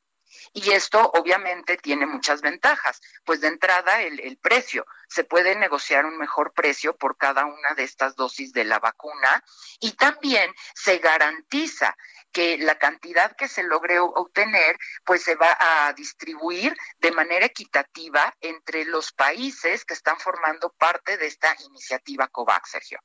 y 0.52 0.70
esto 0.72 1.10
obviamente 1.14 1.76
tiene 1.76 2.06
muchas 2.06 2.42
ventajas. 2.42 3.00
Pues 3.24 3.40
de 3.40 3.48
entrada 3.48 4.02
el, 4.02 4.20
el, 4.20 4.36
precio. 4.36 4.86
Se 5.08 5.24
puede 5.24 5.54
negociar 5.56 6.04
un 6.06 6.18
mejor 6.18 6.52
precio 6.52 6.96
por 6.96 7.16
cada 7.16 7.44
una 7.44 7.74
de 7.76 7.84
estas 7.84 8.16
dosis 8.16 8.52
de 8.52 8.64
la 8.64 8.78
vacuna 8.78 9.42
y 9.80 9.92
también 9.92 10.52
se 10.74 10.98
garantiza 10.98 11.96
que 12.32 12.58
la 12.58 12.76
cantidad 12.78 13.36
que 13.36 13.46
se 13.46 13.62
logre 13.62 14.00
obtener 14.00 14.76
pues 15.04 15.22
se 15.22 15.36
va 15.36 15.56
a 15.58 15.92
distribuir 15.92 16.76
de 16.98 17.12
manera 17.12 17.46
equitativa 17.46 18.34
entre 18.40 18.84
los 18.84 19.12
países 19.12 19.84
que 19.84 19.94
están 19.94 20.18
formando 20.18 20.70
parte 20.70 21.16
de 21.16 21.26
esta 21.26 21.54
iniciativa 21.64 22.26
COVAX, 22.26 22.70
Sergio. 22.70 22.98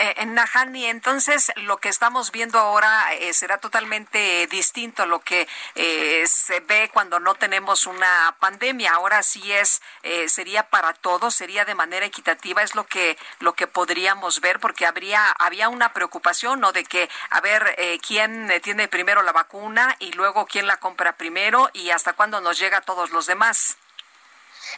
Eh, 0.00 0.14
en 0.18 0.34
Najani, 0.34 0.86
entonces 0.86 1.50
lo 1.56 1.78
que 1.78 1.88
estamos 1.88 2.30
viendo 2.30 2.60
ahora 2.60 3.12
eh, 3.14 3.32
será 3.34 3.58
totalmente 3.58 4.46
distinto 4.46 5.02
a 5.02 5.06
lo 5.06 5.18
que 5.18 5.48
eh, 5.74 6.22
se 6.28 6.60
ve 6.60 6.88
cuando 6.92 7.18
no 7.18 7.34
tenemos 7.34 7.84
una 7.84 8.36
pandemia. 8.38 8.92
Ahora 8.92 9.24
sí 9.24 9.52
es, 9.52 9.82
eh, 10.04 10.28
sería 10.28 10.70
para 10.70 10.92
todos, 10.92 11.34
sería 11.34 11.64
de 11.64 11.74
manera 11.74 12.06
equitativa, 12.06 12.62
es 12.62 12.76
lo 12.76 12.86
que 12.86 13.18
lo 13.40 13.54
que 13.54 13.66
podríamos 13.66 14.40
ver, 14.40 14.60
porque 14.60 14.86
habría 14.86 15.32
había 15.32 15.68
una 15.68 15.92
preocupación, 15.92 16.60
¿no? 16.60 16.70
De 16.70 16.84
que 16.84 17.10
a 17.30 17.40
ver 17.40 17.74
eh, 17.76 17.98
quién 18.06 18.52
tiene 18.62 18.86
primero 18.86 19.22
la 19.22 19.32
vacuna 19.32 19.96
y 19.98 20.12
luego 20.12 20.46
quién 20.46 20.68
la 20.68 20.76
compra 20.76 21.16
primero 21.16 21.70
y 21.72 21.90
hasta 21.90 22.12
cuándo 22.12 22.40
nos 22.40 22.56
llega 22.56 22.78
a 22.78 22.82
todos 22.82 23.10
los 23.10 23.26
demás. 23.26 23.76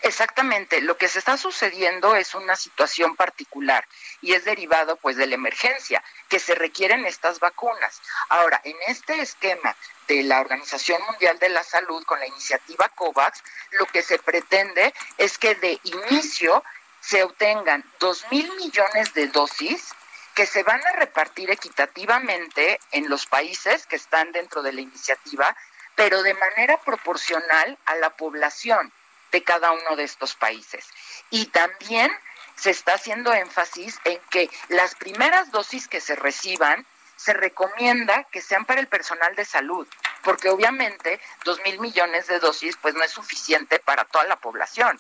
Exactamente, 0.03 0.81
lo 0.81 0.97
que 0.97 1.09
se 1.09 1.19
está 1.19 1.37
sucediendo 1.37 2.15
es 2.15 2.35
una 2.35 2.57
situación 2.57 3.17
particular 3.17 3.87
y 4.21 4.33
es 4.33 4.45
derivado 4.45 4.97
pues 4.97 5.17
de 5.17 5.27
la 5.27 5.35
emergencia 5.35 6.03
que 6.29 6.39
se 6.39 6.55
requieren 6.55 7.05
estas 7.07 7.41
vacunas. 7.41 8.01
Ahora, 8.29 8.61
en 8.65 8.77
este 8.87 9.21
esquema 9.21 9.77
de 10.07 10.23
la 10.23 10.41
Organización 10.41 11.03
Mundial 11.05 11.39
de 11.39 11.49
la 11.49 11.62
Salud 11.62 12.05
con 12.05 12.19
la 12.19 12.27
iniciativa 12.27 12.89
COVAX, 12.89 13.43
lo 13.73 13.87
que 13.87 14.03
se 14.03 14.19
pretende 14.19 14.95
es 15.19 15.39
que 15.39 15.55
de 15.55 15.79
inicio 15.85 16.65
se 17.01 17.23
obtengan 17.23 17.85
dos 17.99 18.25
mil 18.31 18.51
millones 18.57 19.15
de 19.15 19.29
dosis 19.29 19.95
que 20.35 20.47
se 20.47 20.62
van 20.62 20.85
a 20.87 20.93
repartir 20.93 21.51
equitativamente 21.51 22.79
en 22.93 23.09
los 23.09 23.27
países 23.27 23.87
que 23.87 23.97
están 23.97 24.33
dentro 24.33 24.62
de 24.62 24.73
la 24.73 24.81
iniciativa, 24.81 25.57
pero 25.97 26.23
de 26.23 26.35
manera 26.35 26.81
proporcional 26.81 27.79
a 27.85 27.97
la 27.97 28.11
población 28.17 28.93
de 29.31 29.43
cada 29.43 29.73
uno 29.73 29.97
de 29.97 30.05
estos 30.05 30.35
países. 30.35 30.89
Y 31.31 31.47
también 31.47 32.11
se 32.57 32.70
está 32.70 32.94
haciendo 32.94 33.32
énfasis 33.32 33.98
en 34.05 34.20
que 34.31 34.51
las 34.69 34.94
primeras 34.94 35.51
dosis 35.51 35.89
que 35.89 36.01
se 36.01 36.15
reciban 36.15 36.86
se 37.16 37.32
recomienda 37.35 38.24
que 38.24 38.40
sean 38.40 38.65
para 38.65 38.81
el 38.81 38.86
personal 38.86 39.35
de 39.35 39.44
salud, 39.44 39.86
porque 40.23 40.48
obviamente 40.48 41.20
dos 41.44 41.61
mil 41.65 41.78
millones 41.78 42.27
de 42.27 42.39
dosis 42.39 42.77
pues 42.77 42.94
no 42.94 43.02
es 43.02 43.11
suficiente 43.11 43.78
para 43.78 44.05
toda 44.05 44.24
la 44.24 44.36
población, 44.36 44.98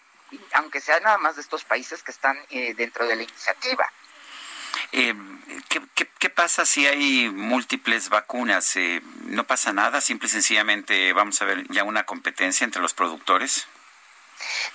aunque 0.52 0.80
sea 0.80 1.00
nada 1.00 1.16
más 1.18 1.36
de 1.36 1.42
estos 1.42 1.64
países 1.64 2.02
que 2.02 2.10
están 2.10 2.38
eh, 2.50 2.74
dentro 2.74 3.06
de 3.06 3.16
la 3.16 3.22
iniciativa. 3.22 3.90
¿qué, 4.90 5.82
qué, 5.94 6.08
qué, 6.18 6.30
pasa 6.30 6.66
si 6.66 6.86
hay 6.86 7.30
múltiples 7.30 8.08
vacunas? 8.08 8.76
Eh, 8.76 9.00
¿No 9.22 9.44
pasa 9.44 9.72
nada? 9.72 10.00
Simple 10.00 10.28
y 10.28 10.30
sencillamente 10.30 11.12
vamos 11.12 11.40
a 11.40 11.44
ver 11.44 11.66
ya 11.68 11.84
una 11.84 12.04
competencia 12.04 12.64
entre 12.64 12.82
los 12.82 12.92
productores. 12.92 13.66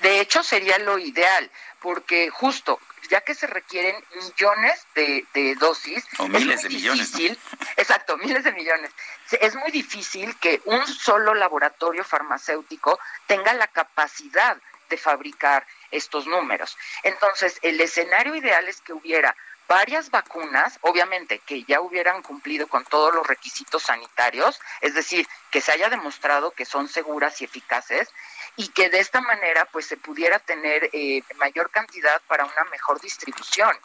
De 0.02 0.20
hecho, 0.20 0.44
sería 0.44 0.78
lo 0.80 0.98
ideal, 0.98 1.50
porque 1.80 2.30
justo 2.30 2.80
ya 3.10 3.22
que 3.22 3.36
se 3.36 3.48
requieren 3.48 3.96
millones 4.16 4.86
de, 4.96 5.26
de 5.34 5.56
dosis. 5.56 6.04
O 6.18 6.28
miles 6.28 6.64
de 6.64 6.70
millones. 6.70 7.12
Difícil, 7.12 7.40
¿no? 7.52 7.68
Exacto, 7.78 8.18
miles 8.18 8.44
de 8.44 8.52
millones. 8.52 8.92
Es 9.40 9.56
muy 9.56 9.72
difícil 9.72 10.36
que 10.38 10.62
un 10.66 10.86
solo 10.88 11.34
laboratorio 11.34 12.04
farmacéutico 12.04 13.00
tenga 13.28 13.54
la 13.54 13.68
capacidad 13.68 14.58
de 14.90 14.98
fabricar 14.98 15.66
estos 15.92 16.28
números. 16.28 16.78
Entonces, 17.04 17.58
el 17.62 17.80
escenario 17.82 18.36
ideal 18.36 18.68
es 18.68 18.82
que 18.82 18.94
hubiera 18.94 19.36
varias 19.68 20.12
vacunas, 20.12 20.78
obviamente 20.82 21.40
que 21.40 21.64
ya 21.64 21.82
hubieran 21.82 22.22
cumplido 22.22 22.68
con 22.68 22.84
todos 22.86 23.14
los 23.16 23.26
requisitos 23.26 23.84
sanitarios, 23.84 24.60
es 24.82 24.94
decir, 24.94 25.28
que 25.50 25.60
se 25.60 25.72
haya 25.72 25.90
demostrado 25.90 26.52
que 26.52 26.66
son 26.66 26.88
seguras 26.88 27.42
y 27.42 27.46
eficaces 27.46 28.10
y 28.58 28.70
que 28.70 28.90
de 28.90 29.00
esta 29.00 29.22
manera 29.22 29.66
pues 29.66 29.86
se 29.88 29.98
pudiera 29.98 30.40
tener 30.40 30.90
eh, 30.94 31.24
mayor 31.38 31.70
cantidad 31.70 32.22
para 32.28 32.46
una 32.46 32.64
mejor 32.72 33.00
distribución. 33.02 33.76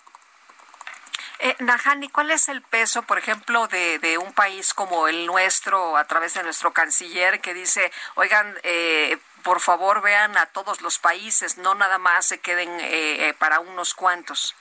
Eh, 1.42 1.56
Najani, 1.60 2.10
¿cuál 2.10 2.30
es 2.30 2.50
el 2.50 2.60
peso, 2.60 3.02
por 3.02 3.16
ejemplo, 3.16 3.66
de, 3.66 3.98
de, 3.98 4.18
un 4.18 4.34
país 4.34 4.74
como 4.74 5.08
el 5.08 5.24
nuestro, 5.24 5.96
a 5.96 6.04
través 6.04 6.34
de 6.34 6.42
nuestro 6.42 6.74
canciller, 6.74 7.40
que 7.40 7.54
dice, 7.54 7.90
oigan, 8.14 8.58
eh, 8.62 9.16
por 9.42 9.60
favor 9.60 10.02
vean 10.02 10.36
a 10.36 10.44
todos 10.46 10.82
los 10.82 10.98
países, 10.98 11.56
no 11.56 11.74
nada 11.74 11.96
más 11.96 12.26
se 12.26 12.40
queden 12.40 12.68
eh, 12.80 13.28
eh 13.28 13.34
para 13.38 13.60
unos 13.60 13.94
cuantos? 13.94 14.54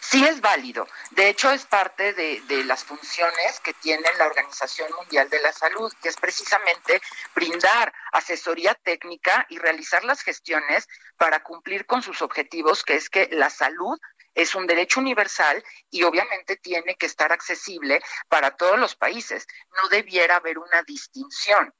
Sí 0.00 0.24
es 0.24 0.40
válido. 0.40 0.86
De 1.10 1.28
hecho, 1.28 1.50
es 1.50 1.66
parte 1.66 2.12
de, 2.12 2.40
de, 2.42 2.64
las 2.64 2.84
funciones 2.84 3.60
que 3.60 3.74
tiene 3.74 4.08
la 4.18 4.26
Organización 4.26 4.90
Mundial 4.96 5.28
de 5.28 5.40
la 5.40 5.52
Salud, 5.52 5.92
que 6.00 6.08
es 6.08 6.16
precisamente 6.16 7.00
brindar 7.34 7.92
asesoría 8.12 8.74
técnica 8.74 9.46
y 9.48 9.58
realizar 9.58 10.04
las 10.04 10.22
gestiones 10.22 10.88
para 11.16 11.42
cumplir 11.42 11.86
con 11.86 12.02
sus 12.02 12.22
objetivos, 12.22 12.84
que 12.84 12.94
es 12.94 13.10
que 13.10 13.28
la 13.32 13.50
salud 13.50 13.98
es 14.36 14.54
un 14.54 14.66
derecho 14.66 15.00
universal 15.00 15.64
y 15.90 16.02
obviamente 16.02 16.56
tiene 16.56 16.94
que 16.96 17.06
estar 17.06 17.32
accesible 17.32 18.02
para 18.28 18.56
todos 18.56 18.78
los 18.78 18.94
países. 18.94 19.46
No 19.82 19.88
debiera 19.88 20.36
haber 20.36 20.58
una 20.58 20.82
distinción. 20.82 21.74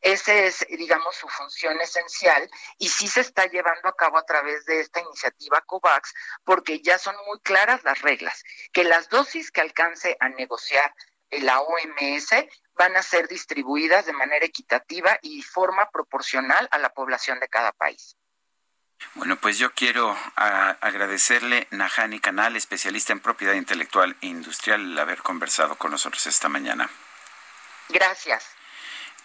Esa 0.00 0.34
es, 0.34 0.66
digamos, 0.68 1.14
su 1.16 1.28
función 1.28 1.80
esencial 1.80 2.48
y 2.78 2.88
sí 2.88 3.08
se 3.08 3.20
está 3.20 3.46
llevando 3.46 3.88
a 3.88 3.96
cabo 3.96 4.18
a 4.18 4.24
través 4.24 4.64
de 4.64 4.80
esta 4.80 5.00
iniciativa 5.00 5.60
COVAX 5.66 6.14
porque 6.44 6.80
ya 6.80 6.98
son 6.98 7.14
muy 7.26 7.38
claras 7.40 7.84
las 7.84 8.00
reglas, 8.00 8.42
que 8.72 8.84
las 8.84 9.08
dosis 9.08 9.50
que 9.50 9.60
alcance 9.60 10.16
a 10.20 10.28
negociar 10.28 10.94
la 11.30 11.60
OMS 11.60 12.30
van 12.74 12.96
a 12.96 13.02
ser 13.02 13.28
distribuidas 13.28 14.06
de 14.06 14.12
manera 14.12 14.44
equitativa 14.44 15.18
y 15.22 15.42
forma 15.42 15.88
proporcional 15.90 16.68
a 16.70 16.78
la 16.78 16.90
población 16.90 17.40
de 17.40 17.48
cada 17.48 17.72
país. 17.72 18.16
Bueno, 19.14 19.36
pues 19.36 19.58
yo 19.58 19.72
quiero 19.74 20.16
a, 20.36 20.70
agradecerle 20.80 21.66
Najani 21.70 22.20
Canal, 22.20 22.56
especialista 22.56 23.12
en 23.12 23.20
propiedad 23.20 23.54
intelectual 23.54 24.16
e 24.20 24.26
industrial, 24.26 24.80
el 24.80 24.98
haber 24.98 25.22
conversado 25.22 25.76
con 25.76 25.90
nosotros 25.90 26.26
esta 26.26 26.48
mañana. 26.48 26.88
Gracias. 27.88 28.56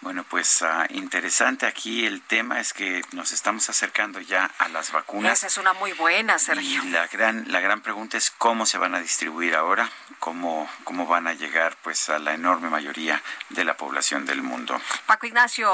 Bueno, 0.00 0.24
pues 0.28 0.62
uh, 0.62 0.92
interesante 0.94 1.66
aquí 1.66 2.06
el 2.06 2.22
tema 2.22 2.60
es 2.60 2.72
que 2.72 3.02
nos 3.12 3.32
estamos 3.32 3.68
acercando 3.68 4.20
ya 4.20 4.48
a 4.58 4.68
las 4.68 4.92
vacunas. 4.92 5.38
Esa 5.38 5.48
es 5.48 5.58
una 5.58 5.72
muy 5.72 5.92
buena, 5.92 6.38
Sergio. 6.38 6.84
Y 6.84 6.90
la 6.90 7.08
gran, 7.08 7.50
la 7.50 7.58
gran 7.60 7.80
pregunta 7.80 8.16
es 8.16 8.30
cómo 8.30 8.64
se 8.64 8.78
van 8.78 8.94
a 8.94 9.00
distribuir 9.00 9.56
ahora, 9.56 9.90
cómo, 10.20 10.70
cómo 10.84 11.06
van 11.06 11.26
a 11.26 11.34
llegar 11.34 11.76
pues 11.82 12.08
a 12.10 12.20
la 12.20 12.34
enorme 12.34 12.70
mayoría 12.70 13.20
de 13.48 13.64
la 13.64 13.76
población 13.76 14.24
del 14.24 14.40
mundo. 14.40 14.80
Paco 15.06 15.26
Ignacio 15.26 15.68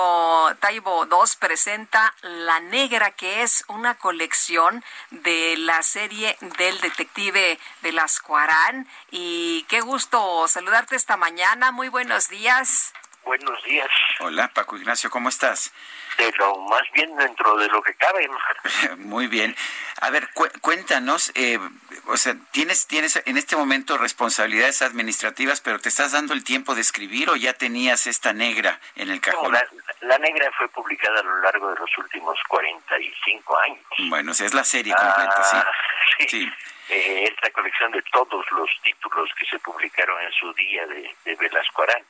Taibo 0.58 1.04
II 1.04 1.30
presenta 1.38 2.14
La 2.22 2.60
Negra, 2.60 3.10
que 3.10 3.42
es 3.42 3.64
una 3.68 3.94
colección 3.96 4.82
de 5.10 5.56
la 5.58 5.82
serie 5.82 6.38
del 6.58 6.80
detective 6.80 7.58
Velasco 7.82 8.38
Arán. 8.38 8.88
Y 9.10 9.66
qué 9.68 9.82
gusto 9.82 10.48
saludarte 10.48 10.96
esta 10.96 11.18
mañana. 11.18 11.72
Muy 11.72 11.88
buenos 11.88 12.28
días. 12.30 12.94
Buenos 13.24 13.62
días. 13.64 13.88
Hola, 14.20 14.48
Paco 14.48 14.76
Ignacio, 14.76 15.08
¿cómo 15.08 15.28
estás? 15.30 15.72
De 16.18 16.30
lo 16.38 16.58
más 16.58 16.82
bien 16.92 17.16
dentro 17.16 17.56
de 17.56 17.68
lo 17.68 17.82
que 17.82 17.94
cabe. 17.94 18.28
Muy 18.98 19.26
bien. 19.26 19.56
A 20.00 20.10
ver, 20.10 20.28
cu 20.34 20.46
cuéntanos, 20.60 21.32
eh, 21.34 21.58
o 22.06 22.16
sea, 22.16 22.36
¿tienes, 22.52 22.86
tienes 22.86 23.22
en 23.24 23.36
este 23.36 23.56
momento 23.56 23.96
responsabilidades 23.96 24.82
administrativas, 24.82 25.60
pero 25.62 25.78
te 25.78 25.88
estás 25.88 26.12
dando 26.12 26.34
el 26.34 26.44
tiempo 26.44 26.74
de 26.74 26.82
escribir 26.82 27.30
o 27.30 27.36
ya 27.36 27.54
tenías 27.54 28.06
esta 28.06 28.32
negra 28.32 28.78
en 28.96 29.10
el 29.10 29.20
cajón? 29.20 29.52
No, 29.52 29.58
la, 29.58 29.66
la, 30.02 30.18
negra 30.18 30.50
fue 30.58 30.68
publicada 30.68 31.20
a 31.20 31.22
lo 31.22 31.40
largo 31.40 31.70
de 31.70 31.76
los 31.80 31.98
últimos 31.98 32.38
45 32.48 33.58
años. 33.58 33.86
Bueno, 34.10 34.32
o 34.32 34.34
sea, 34.34 34.46
es 34.46 34.54
la 34.54 34.64
serie 34.64 34.94
completa, 34.94 35.42
ah, 35.52 35.66
sí. 36.18 36.28
sí. 36.28 36.52
Eh, 36.90 37.24
es 37.24 37.34
la 37.42 37.50
colección 37.50 37.90
de 37.92 38.02
todos 38.12 38.44
los 38.52 38.70
títulos 38.82 39.30
que 39.38 39.46
se 39.46 39.58
publicaron 39.60 40.20
en 40.22 40.32
su 40.32 40.52
día 40.52 40.86
de, 40.86 41.16
de 41.24 41.34
Velasco 41.36 41.82
Arán 41.82 42.04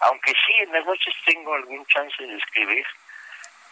aunque 0.00 0.32
sí 0.32 0.52
en 0.60 0.72
las 0.72 0.84
noches 0.84 1.14
tengo 1.24 1.54
algún 1.54 1.84
chance 1.86 2.22
de 2.22 2.36
escribir 2.36 2.86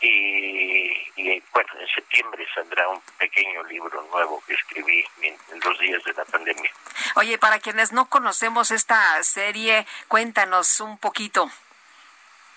y, 0.00 0.92
y, 1.16 1.42
bueno, 1.52 1.68
en 1.80 1.88
septiembre 1.88 2.46
saldrá 2.54 2.88
un 2.88 3.00
pequeño 3.18 3.64
libro 3.64 4.00
nuevo 4.12 4.40
que 4.46 4.54
escribí 4.54 5.04
en, 5.22 5.36
en, 5.50 5.60
los 5.60 5.78
días 5.80 6.02
de 6.04 6.12
la 6.12 6.24
pandemia. 6.24 6.70
Oye, 7.16 7.36
para 7.38 7.58
quienes 7.58 7.92
no 7.92 8.08
conocemos 8.08 8.70
esta 8.70 9.20
serie, 9.24 9.86
cuéntanos 10.06 10.80
un 10.80 10.98
poquito. 10.98 11.50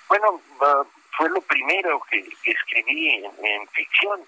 Bueno, 0.07 0.29
uh, 0.33 0.85
fue 1.17 1.29
lo 1.29 1.41
primero 1.41 2.01
que, 2.09 2.23
que 2.43 2.51
escribí 2.51 3.09
en, 3.09 3.25
en, 3.43 3.67
ficción. 3.69 4.21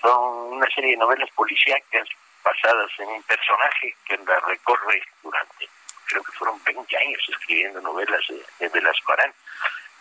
Son 0.00 0.54
una 0.54 0.70
serie 0.70 0.92
de 0.92 0.96
novelas 0.96 1.28
policíacas 1.32 2.08
basadas 2.42 2.90
en 2.98 3.08
un 3.08 3.22
personaje 3.24 3.94
que 4.06 4.16
la 4.16 4.40
recorre 4.40 5.02
durante 5.22 5.68
creo 6.08 6.22
que 6.24 6.32
fueron 6.32 6.62
20 6.64 6.96
años 6.96 7.22
escribiendo 7.28 7.80
novelas 7.80 8.20
de, 8.28 8.44
de 8.58 8.68
Velasco 8.68 9.12
Arán, 9.12 9.32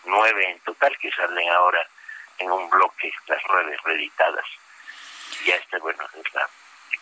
nueve 0.06 0.50
en 0.50 0.60
total 0.62 0.98
que 0.98 1.12
salen 1.12 1.50
ahora 1.50 1.86
en 2.40 2.52
un 2.52 2.70
bloque, 2.70 3.12
las 3.28 3.44
redes 3.44 3.82
reeditadas. 3.84 4.46
Y 5.46 5.52
esta, 5.52 5.78
bueno, 5.80 6.04
es 6.14 6.34
la 6.34 6.50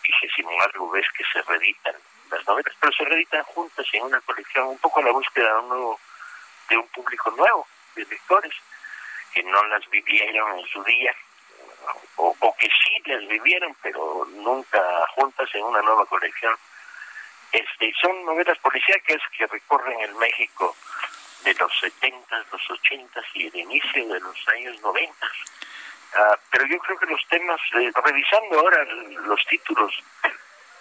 vigésimo 0.02 0.50
algo 0.62 0.90
vez 0.90 1.06
que 1.16 1.24
se 1.32 1.42
reeditan 1.42 1.94
las 2.30 2.46
novelas, 2.46 2.74
pero 2.80 2.92
se 2.92 3.04
reeditan 3.04 3.42
juntas 3.44 3.86
en 3.92 4.02
una 4.04 4.20
colección, 4.20 4.68
un 4.68 4.78
poco 4.78 5.00
a 5.00 5.04
la 5.04 5.12
búsqueda 5.12 5.52
de 5.52 5.58
un, 5.60 5.68
nuevo, 5.68 6.00
de 6.68 6.76
un 6.76 6.88
público 6.88 7.30
nuevo, 7.32 7.66
de 7.94 8.04
lectores, 8.04 8.52
que 9.32 9.42
no 9.42 9.64
las 9.66 9.88
vivieron 9.90 10.58
en 10.58 10.66
su 10.66 10.82
día, 10.84 11.14
o, 12.16 12.34
o 12.38 12.56
que 12.56 12.68
sí 12.68 13.02
las 13.04 13.26
vivieron, 13.28 13.76
pero 13.82 14.26
nunca 14.30 14.80
juntas 15.14 15.48
en 15.54 15.64
una 15.64 15.82
nueva 15.82 16.06
colección 16.06 16.56
este, 17.56 17.92
son 18.00 18.24
novelas 18.26 18.58
policíacas 18.58 19.22
que 19.36 19.46
recorren 19.46 19.98
el 20.00 20.14
México 20.16 20.76
de 21.42 21.54
los 21.54 21.72
70, 21.80 22.44
los 22.52 22.70
80 22.70 23.20
y 23.34 23.46
el 23.46 23.56
inicio 23.56 24.08
de 24.08 24.20
los 24.20 24.48
años 24.48 24.78
90. 24.82 25.26
Uh, 25.26 25.28
ah, 26.16 26.38
pero 26.50 26.66
yo 26.66 26.78
creo 26.80 26.98
que 26.98 27.06
los 27.06 27.26
temas, 27.28 27.60
eh, 27.80 27.90
revisando 28.04 28.60
ahora 28.60 28.84
los 28.84 29.46
títulos 29.46 29.94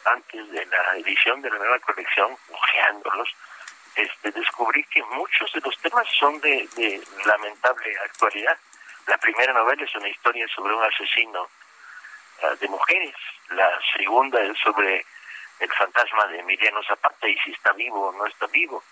antes 0.06 0.52
de 0.52 0.65
la 0.65 0.97
edición 0.97 1.41
de 1.41 1.49
la 1.49 1.57
nueva 1.57 1.80
colección, 1.80 2.35
ojeándolos, 2.49 3.30
este, 3.95 4.31
descubrí 4.31 4.84
que 4.85 5.02
muchos 5.03 5.52
de 5.53 5.61
los 5.61 5.77
temas 5.80 6.06
son 6.19 6.39
de, 6.41 7.02
lamentable 7.26 7.97
actualidad. 8.03 8.57
La 9.07 9.18
primera 9.18 9.53
novela 9.53 9.84
es 9.84 9.95
una 9.95 10.10
historia 10.10 10.45
sobre 10.53 10.73
un 10.73 10.84
asesino 10.84 11.47
uh, 12.43 12.56
de 12.57 12.68
mujeres. 12.68 13.15
La 13.49 13.80
segunda 13.95 14.41
es 14.41 14.57
sobre 14.60 15.06
el 15.60 15.72
fantasma 15.73 16.27
de 16.27 16.40
Emiliano 16.40 16.82
Zapata 16.84 17.27
y 17.27 17.38
si 17.40 17.52
está 17.52 17.73
vivo 17.73 18.07
o 18.07 18.11
no 18.14 18.26
está 18.26 18.48
vivo. 18.48 18.84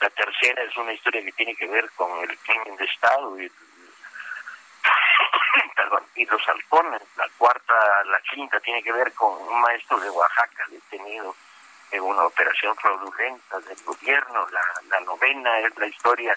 La 0.00 0.10
tercera 0.10 0.62
es 0.62 0.76
una 0.76 0.92
historia 0.92 1.24
que 1.24 1.32
tiene 1.32 1.56
que 1.56 1.66
ver 1.66 1.90
con 1.92 2.10
el 2.22 2.38
crimen 2.38 2.76
de 2.76 2.84
Estado 2.84 3.40
y, 3.40 3.50
perdón, 5.76 6.04
y 6.14 6.24
los 6.26 6.48
halcones. 6.48 7.02
La 7.16 7.28
cuarta, 7.36 8.04
la 8.04 8.20
quinta 8.20 8.60
tiene 8.60 8.82
que 8.82 8.92
ver 8.92 9.12
con 9.14 9.32
un 9.32 9.60
maestro 9.60 9.98
de 9.98 10.10
Oaxaca 10.10 10.64
detenido 10.68 11.34
en 11.90 12.02
una 12.02 12.26
operación 12.26 12.76
fraudulenta 12.76 13.58
del 13.60 13.82
gobierno. 13.84 14.46
La, 14.50 15.00
novena 15.00 15.58
es 15.60 15.76
la 15.78 15.86
historia 15.86 16.36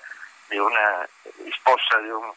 de 0.49 0.62
una 0.62 1.08
esposa 1.45 1.98
de 1.98 2.14
un 2.14 2.34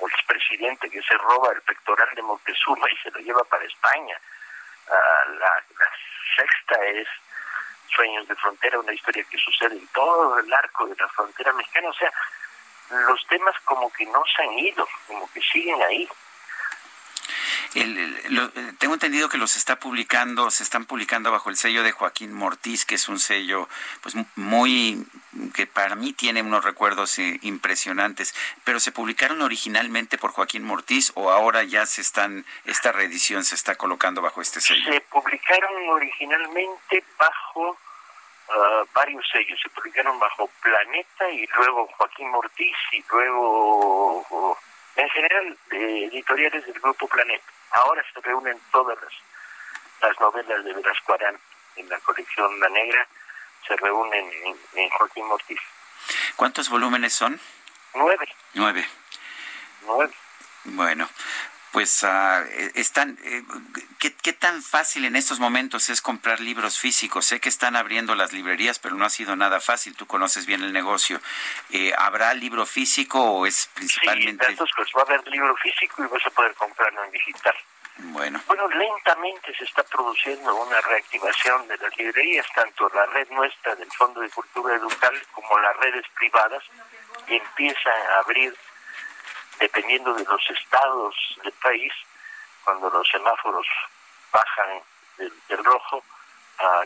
expresidente 0.00 0.90
que 0.90 1.00
se 1.02 1.14
roba 1.14 1.52
el 1.52 1.62
pectoral 1.62 2.08
de 2.14 2.22
Moctezuma 2.22 2.90
y 2.90 2.96
se 2.96 3.10
lo 3.10 3.20
lleva 3.20 3.44
para 3.44 3.64
España. 3.64 4.20
Uh, 4.88 5.30
la, 5.38 5.64
sexta 6.36 6.76
es 6.86 7.06
Sueños 7.94 8.26
de 8.28 8.34
Frontera, 8.36 8.80
una 8.80 8.92
historia 8.92 9.24
que 9.24 9.38
sucede 9.38 9.76
en 9.76 9.86
todo 9.88 10.38
el 10.38 10.52
arco 10.52 10.86
de 10.86 10.96
la 10.96 11.08
frontera 11.08 11.52
mexicana. 11.52 11.88
O 11.88 11.94
sea, 11.94 12.12
los 13.08 13.26
temas 13.26 13.54
como 13.64 13.90
que 13.92 14.06
no 14.06 14.22
se 14.34 14.42
han 14.42 14.58
ido, 14.58 14.86
como 15.06 15.30
que 15.32 15.40
siguen 15.40 15.80
ahí. 15.82 16.08
El, 17.74 18.34
lo, 18.34 18.50
tengo 18.78 18.94
entendido 18.94 19.28
que 19.28 19.38
los 19.38 19.56
está 19.56 19.78
publicando, 19.78 20.50
se 20.50 20.62
están 20.62 20.86
publicando 20.86 21.30
bajo 21.30 21.50
el 21.50 21.56
sello 21.56 21.82
de 21.82 21.92
Joaquín 21.92 22.32
Mortiz, 22.32 22.84
que 22.84 22.94
es 22.94 23.08
un 23.08 23.18
sello 23.18 23.68
pues 24.02 24.14
muy 24.34 25.06
que 25.54 25.66
para 25.66 25.94
mí 25.94 26.12
tiene 26.12 26.42
unos 26.42 26.64
recuerdos 26.64 27.18
eh, 27.18 27.38
impresionantes, 27.42 28.34
pero 28.64 28.80
se 28.80 28.92
publicaron 28.92 29.42
originalmente 29.42 30.18
por 30.18 30.32
Joaquín 30.32 30.64
Mortiz 30.64 31.12
o 31.14 31.30
ahora 31.30 31.62
ya 31.62 31.86
se 31.86 32.00
están 32.00 32.44
esta 32.64 32.92
reedición 32.92 33.44
se 33.44 33.54
está 33.54 33.74
colocando 33.76 34.22
bajo 34.22 34.40
este 34.40 34.60
sello. 34.60 34.92
Se 34.92 35.00
publicaron 35.02 35.88
originalmente 35.90 37.04
bajo 37.18 37.70
uh, 37.70 38.86
varios 38.94 39.24
sellos, 39.30 39.58
se 39.60 39.68
publicaron 39.70 40.18
bajo 40.18 40.48
Planeta 40.62 41.30
y 41.30 41.46
luego 41.56 41.86
Joaquín 41.96 42.30
Mortiz 42.30 42.76
y 42.92 43.04
luego 43.10 44.58
en 44.96 45.08
general 45.10 45.58
eh, 45.70 46.08
editoriales 46.12 46.64
del 46.66 46.80
grupo 46.80 47.06
Planeta. 47.08 47.44
Ahora 47.72 48.04
se 48.12 48.20
reúnen 48.20 48.58
todas 48.72 48.96
las, 49.02 49.12
las 50.02 50.20
novelas 50.20 50.64
de 50.64 50.72
Velasco 50.72 51.14
Arán 51.14 51.38
en 51.76 51.88
la 51.88 51.98
colección 52.00 52.58
La 52.60 52.68
Negra, 52.70 53.06
se 53.66 53.76
reúnen 53.76 54.30
en, 54.44 54.56
en 54.74 54.90
Joaquín 54.90 55.24
Ortiz. 55.30 55.58
¿Cuántos 56.36 56.68
volúmenes 56.68 57.12
son? 57.12 57.40
Nueve. 57.94 58.28
Nueve. 58.54 58.86
Nueve. 59.86 60.14
Bueno, 60.64 61.08
pues 61.76 62.02
uh, 62.02 62.42
están, 62.74 63.18
eh, 63.22 63.42
¿qué, 63.98 64.14
¿qué, 64.14 64.32
tan 64.32 64.62
fácil 64.62 65.04
en 65.04 65.14
estos 65.14 65.40
momentos 65.40 65.88
es 65.90 66.00
comprar 66.00 66.40
libros 66.40 66.78
físicos? 66.78 67.26
Sé 67.26 67.38
que 67.38 67.48
están 67.48 67.76
abriendo 67.76 68.14
las 68.14 68.32
librerías, 68.32 68.78
pero 68.78 68.96
no 68.96 69.04
ha 69.04 69.10
sido 69.10 69.36
nada 69.36 69.60
fácil. 69.60 69.94
Tú 69.94 70.06
conoces 70.06 70.46
bien 70.46 70.62
el 70.62 70.72
negocio. 70.72 71.20
Eh, 71.70 71.92
¿Habrá 71.96 72.34
libro 72.34 72.66
físico 72.66 73.22
o 73.22 73.46
es 73.46 73.68
principalmente...? 73.74 74.46
Sí, 74.46 74.52
entonces 74.52 74.74
pues 74.76 74.88
va 74.96 75.02
a 75.02 75.04
haber 75.04 75.28
libro 75.28 75.54
físico 75.56 76.02
y 76.02 76.06
vas 76.08 76.26
a 76.26 76.30
poder 76.30 76.54
comprarlo 76.54 77.04
en 77.04 77.10
digital. 77.10 77.54
Bueno. 77.98 78.40
Bueno, 78.46 78.68
lentamente 78.68 79.54
se 79.56 79.64
está 79.64 79.82
produciendo 79.84 80.54
una 80.54 80.80
reactivación 80.82 81.66
de 81.66 81.78
las 81.78 81.96
librerías, 81.96 82.46
tanto 82.54 82.90
la 82.94 83.06
red 83.06 83.28
nuestra 83.30 83.74
del 83.74 83.90
Fondo 83.92 84.20
de 84.20 84.28
Cultura 84.30 84.74
Educal 84.74 85.14
como 85.32 85.58
las 85.58 85.76
redes 85.78 86.04
privadas 86.14 86.62
empiezan 87.26 88.02
a 88.10 88.18
abrir 88.18 88.54
dependiendo 89.58 90.12
de 90.12 90.24
los 90.24 90.50
estados 90.50 91.14
del 91.42 91.52
país, 91.52 91.92
cuando 92.64 92.90
los 92.90 93.08
semáforos 93.08 93.66
bajan 94.30 94.82
del, 95.16 95.64
rojo, 95.64 96.02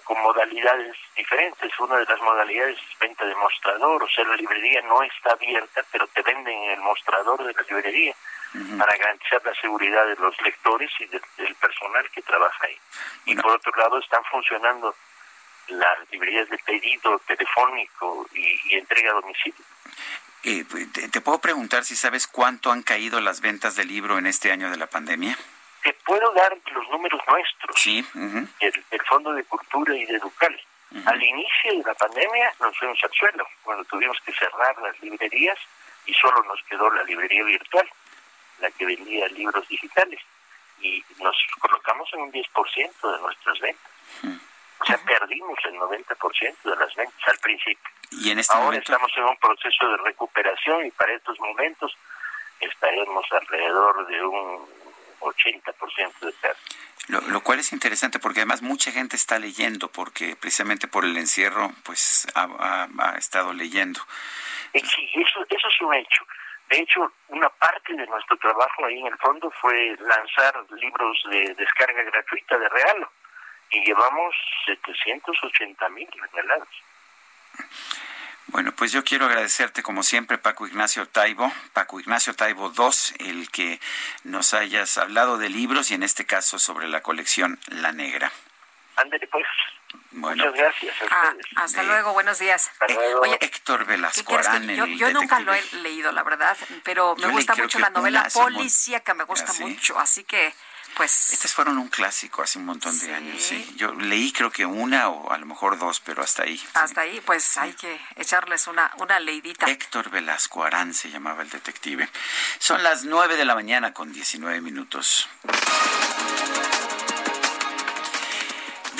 con 0.05 0.21
modalidades 0.23 0.97
diferentes. 1.17 1.73
Una 1.81 1.97
de 1.97 2.05
las 2.05 2.21
modalidades 2.21 2.77
es 2.79 2.99
venta 2.99 3.25
de 3.25 3.35
mostrador, 3.35 4.03
o 4.03 4.09
sea, 4.09 4.25
la 4.25 4.37
librería 4.37 4.83
no 4.83 5.03
está 5.03 5.33
abierta, 5.33 5.85
pero 5.91 6.07
te 6.09 6.23
venden 6.23 6.57
en 6.63 6.71
el 6.73 6.81
mostrador 6.81 7.45
de 7.45 7.53
la 7.53 7.63
librería 7.63 8.15
uh 8.55 8.59
-huh. 8.59 8.79
para 8.79 8.97
garantizar 8.97 9.43
la 9.45 9.55
seguridad 9.55 10.07
de 10.07 10.17
los 10.17 10.41
lectores 10.43 10.91
y 11.01 11.07
de, 11.07 11.21
del 11.37 11.55
personal 11.57 12.09
que 12.11 12.23
trabaja 12.23 12.67
ahí. 12.67 12.79
Y 13.27 13.37
por 13.37 13.53
otro 13.53 13.73
lado, 13.77 13.99
están 13.99 14.25
funcionando 14.25 14.95
las 15.69 15.99
librerías 16.11 16.49
de 16.49 16.59
pedido 16.59 17.19
telefónico 17.27 18.27
y, 18.35 18.61
y 18.71 18.79
entrega 18.79 19.11
a 19.13 19.15
domicilio. 19.15 19.65
Eh, 20.43 20.65
te, 20.93 21.09
te, 21.09 21.21
puedo 21.21 21.39
preguntar 21.39 21.85
si 21.85 21.97
sabes 21.97 22.27
cuánto 22.27 22.73
han 22.73 22.83
caído 22.83 23.21
las 23.21 23.41
ventas 23.41 23.77
de 23.77 23.85
libro 23.85 24.19
en 24.19 24.27
este 24.27 24.51
año 24.51 24.71
de 24.71 24.79
la 24.79 24.87
pandemia? 24.87 25.37
Te 25.83 25.93
puedo 26.05 26.33
dar 26.33 26.57
los 26.73 26.89
números 26.89 27.21
nuestros. 27.29 27.77
Sí. 27.79 28.05
Uh 28.15 28.19
-huh. 28.19 28.49
el, 28.61 28.85
el, 28.91 29.01
Fondo 29.07 29.33
de 29.33 29.45
Cultura 29.45 29.95
y 29.95 30.07
de 30.07 30.17
Educal. 30.17 30.61
Uh 30.91 30.97
-huh. 30.97 31.09
Al 31.09 31.23
inicio 31.23 31.73
de 31.77 31.83
la 31.85 31.95
pandemia 31.95 32.53
nos 32.61 32.77
fuimos 32.79 32.99
al 33.03 33.13
suelo, 33.13 33.47
cuando 33.63 33.85
tuvimos 33.85 34.19
que 34.25 34.33
cerrar 34.33 34.77
las 34.83 34.99
librerías 35.01 35.59
y 36.07 36.15
solo 36.15 36.43
nos 36.45 36.63
quedó 36.65 36.91
la 36.91 37.03
librería 37.05 37.45
virtual, 37.45 37.89
la 38.61 38.71
que 38.71 38.87
vendía 38.87 39.27
libros 39.29 39.67
digitales. 39.69 40.21
Y 40.81 41.05
nos 41.19 41.37
colocamos 41.59 42.09
en 42.15 42.23
un 42.23 42.33
10% 42.33 43.13
de 43.13 43.21
nuestras 43.21 43.61
ventas. 43.61 43.91
O 44.81 44.85
sea, 44.87 44.97
perdimos 44.99 45.59
el 45.65 45.75
90% 45.75 46.63
de 46.65 46.77
las 46.77 46.95
ventas 46.95 47.21
al 47.27 47.39
principio. 47.39 47.91
Y 48.13 48.31
en 48.31 48.39
este 48.39 48.55
Ahora 48.55 48.67
momento... 48.67 48.93
estamos 48.93 49.13
en 49.17 49.25
un 49.25 49.37
proceso 49.37 49.89
de 49.91 49.97
recuperación 49.99 50.87
y 50.87 50.91
para 50.91 51.13
estos 51.13 51.39
momentos 51.39 51.95
estaremos 52.61 53.25
alrededor 53.31 54.07
de 54.07 54.25
un 54.25 54.67
80% 55.21 56.21
de 56.21 56.33
pérdida. 56.33 56.59
Lo, 57.09 57.21
lo, 57.23 57.41
cual 57.43 57.59
es 57.59 57.73
interesante 57.73 58.19
porque 58.19 58.41
además 58.41 58.63
mucha 58.63 58.93
gente 58.93 59.17
está 59.17 59.39
leyendo 59.39 59.89
porque 59.89 60.37
precisamente 60.37 60.87
por 60.87 61.05
el 61.05 61.17
encierro 61.17 61.73
pues 61.83 62.27
ha, 62.35 62.45
ha, 62.45 62.89
ha 62.99 63.17
estado 63.17 63.53
leyendo. 63.53 64.01
Sí, 64.73 65.11
eso, 65.15 65.45
eso 65.49 65.69
es 65.69 65.81
un 65.81 65.95
hecho. 65.95 66.25
De 66.71 66.79
hecho, 66.79 67.13
una 67.29 67.49
parte 67.49 67.93
de 67.95 68.07
nuestro 68.07 68.37
trabajo 68.39 68.85
ahí 68.85 69.01
en 69.01 69.09
el 69.09 69.19
fondo 69.19 69.51
fue 69.61 69.97
lanzar 69.99 70.55
libros 70.81 71.21
de 71.29 71.55
descarga 71.55 72.03
gratuita 72.05 72.57
de 72.59 72.69
regalo 72.69 73.11
y 73.71 73.85
llevamos 73.85 74.35
780 74.67 75.89
mil 75.89 76.09
regalados. 76.33 76.69
Bueno, 78.47 78.73
pues 78.73 78.93
yo 78.93 79.03
quiero 79.03 79.27
agradecerte 79.27 79.83
como 79.83 80.05
siempre, 80.05 80.39
Paco 80.39 80.67
Ignacio 80.67 81.07
Taibo, 81.09 81.53
Paco 81.73 81.99
Ignacio 81.99 82.35
Taibo 82.35 82.73
II, 82.77 83.29
el 83.31 83.51
que 83.51 83.81
nos 84.23 84.55
hayas 84.55 84.97
hablado 84.97 85.39
de 85.39 85.49
libros 85.49 85.91
y 85.91 85.95
en 85.95 86.05
este 86.05 86.25
caso 86.25 86.61
sobre 86.61 86.87
la 86.87 87.01
colección 87.03 87.59
La 87.67 87.93
Negra. 87.93 88.31
Ándale 88.97 89.27
pues. 89.27 89.47
Bueno, 90.13 90.45
Muchas 90.45 90.59
gracias 90.59 90.95
ah, 91.11 91.35
hasta 91.57 91.83
eh, 91.83 91.87
luego, 91.87 92.13
buenos 92.13 92.39
días. 92.39 92.69
Hasta 92.69 92.89
luego. 92.95 93.21
Oye, 93.21 93.39
Héctor 93.41 93.87
Velasco 93.87 94.37
Arán, 94.37 94.69
Yo, 94.69 94.87
yo 94.87 95.13
nunca 95.13 95.41
lo 95.41 95.55
he 95.55 95.63
leído, 95.83 96.13
la 96.13 96.23
verdad, 96.23 96.57
pero 96.83 97.15
me 97.17 97.23
yo 97.23 97.31
gusta 97.31 97.55
mucho 97.55 97.79
la 97.79 97.91
novela 97.91 98.29
policíaca, 98.33 99.15
me 99.15 99.25
gusta 99.25 99.53
¿sí? 99.53 99.65
mucho, 99.65 99.99
así 99.99 100.25
que 100.25 100.53
pues 100.97 101.33
estas 101.33 101.55
fueron 101.55 101.79
un 101.79 101.89
clásico 101.89 102.43
hace 102.43 102.59
un 102.59 102.65
montón 102.65 102.93
de 102.99 103.07
sí. 103.07 103.13
años 103.13 103.41
sí 103.41 103.75
yo 103.77 103.93
leí 103.95 104.33
creo 104.33 104.51
que 104.51 104.67
una 104.67 105.09
o 105.09 105.31
a 105.31 105.39
lo 105.39 105.47
mejor 105.47 105.79
dos 105.79 106.01
pero 106.01 106.23
hasta 106.23 106.43
ahí 106.43 106.61
hasta 106.75 107.03
sí. 107.03 107.09
ahí 107.09 107.21
pues 107.21 107.45
sí. 107.45 107.61
hay 107.61 107.73
que 107.75 108.01
echarles 108.17 108.67
una 108.67 108.91
una 108.99 109.21
leidita 109.21 109.67
Héctor 109.67 110.11
Velasco 110.11 110.65
Arán 110.65 110.93
se 110.95 111.11
llamaba 111.11 111.43
el 111.43 111.51
detective 111.51 112.09
son 112.59 112.83
las 112.83 113.05
nueve 113.05 113.37
de 113.37 113.45
la 113.45 113.55
mañana 113.55 113.95
con 113.95 114.13
19 114.13 114.61
minutos 114.61 115.29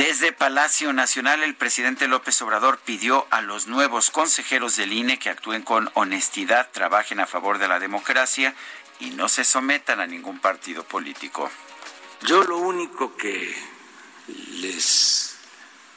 Desde 0.01 0.33
Palacio 0.33 0.95
Nacional, 0.95 1.43
el 1.43 1.55
presidente 1.55 2.09
López 2.09 2.41
Obrador 2.41 2.79
pidió 2.79 3.27
a 3.29 3.43
los 3.43 3.67
nuevos 3.67 4.11
consejeros 4.11 4.77
del 4.77 4.95
INE 4.95 5.19
que 5.19 5.29
actúen 5.29 5.61
con 5.61 5.91
honestidad, 5.93 6.71
trabajen 6.73 7.21
a 7.21 7.27
favor 7.27 7.59
de 7.59 7.69
la 7.69 7.79
democracia 7.79 8.55
y 8.99 9.11
no 9.11 9.29
se 9.29 9.45
sometan 9.45 10.01
a 10.01 10.07
ningún 10.07 10.41
partido 10.41 10.85
político. 10.85 11.51
Yo 12.23 12.43
lo 12.45 12.57
único 12.57 13.15
que 13.15 13.55
les 14.63 15.37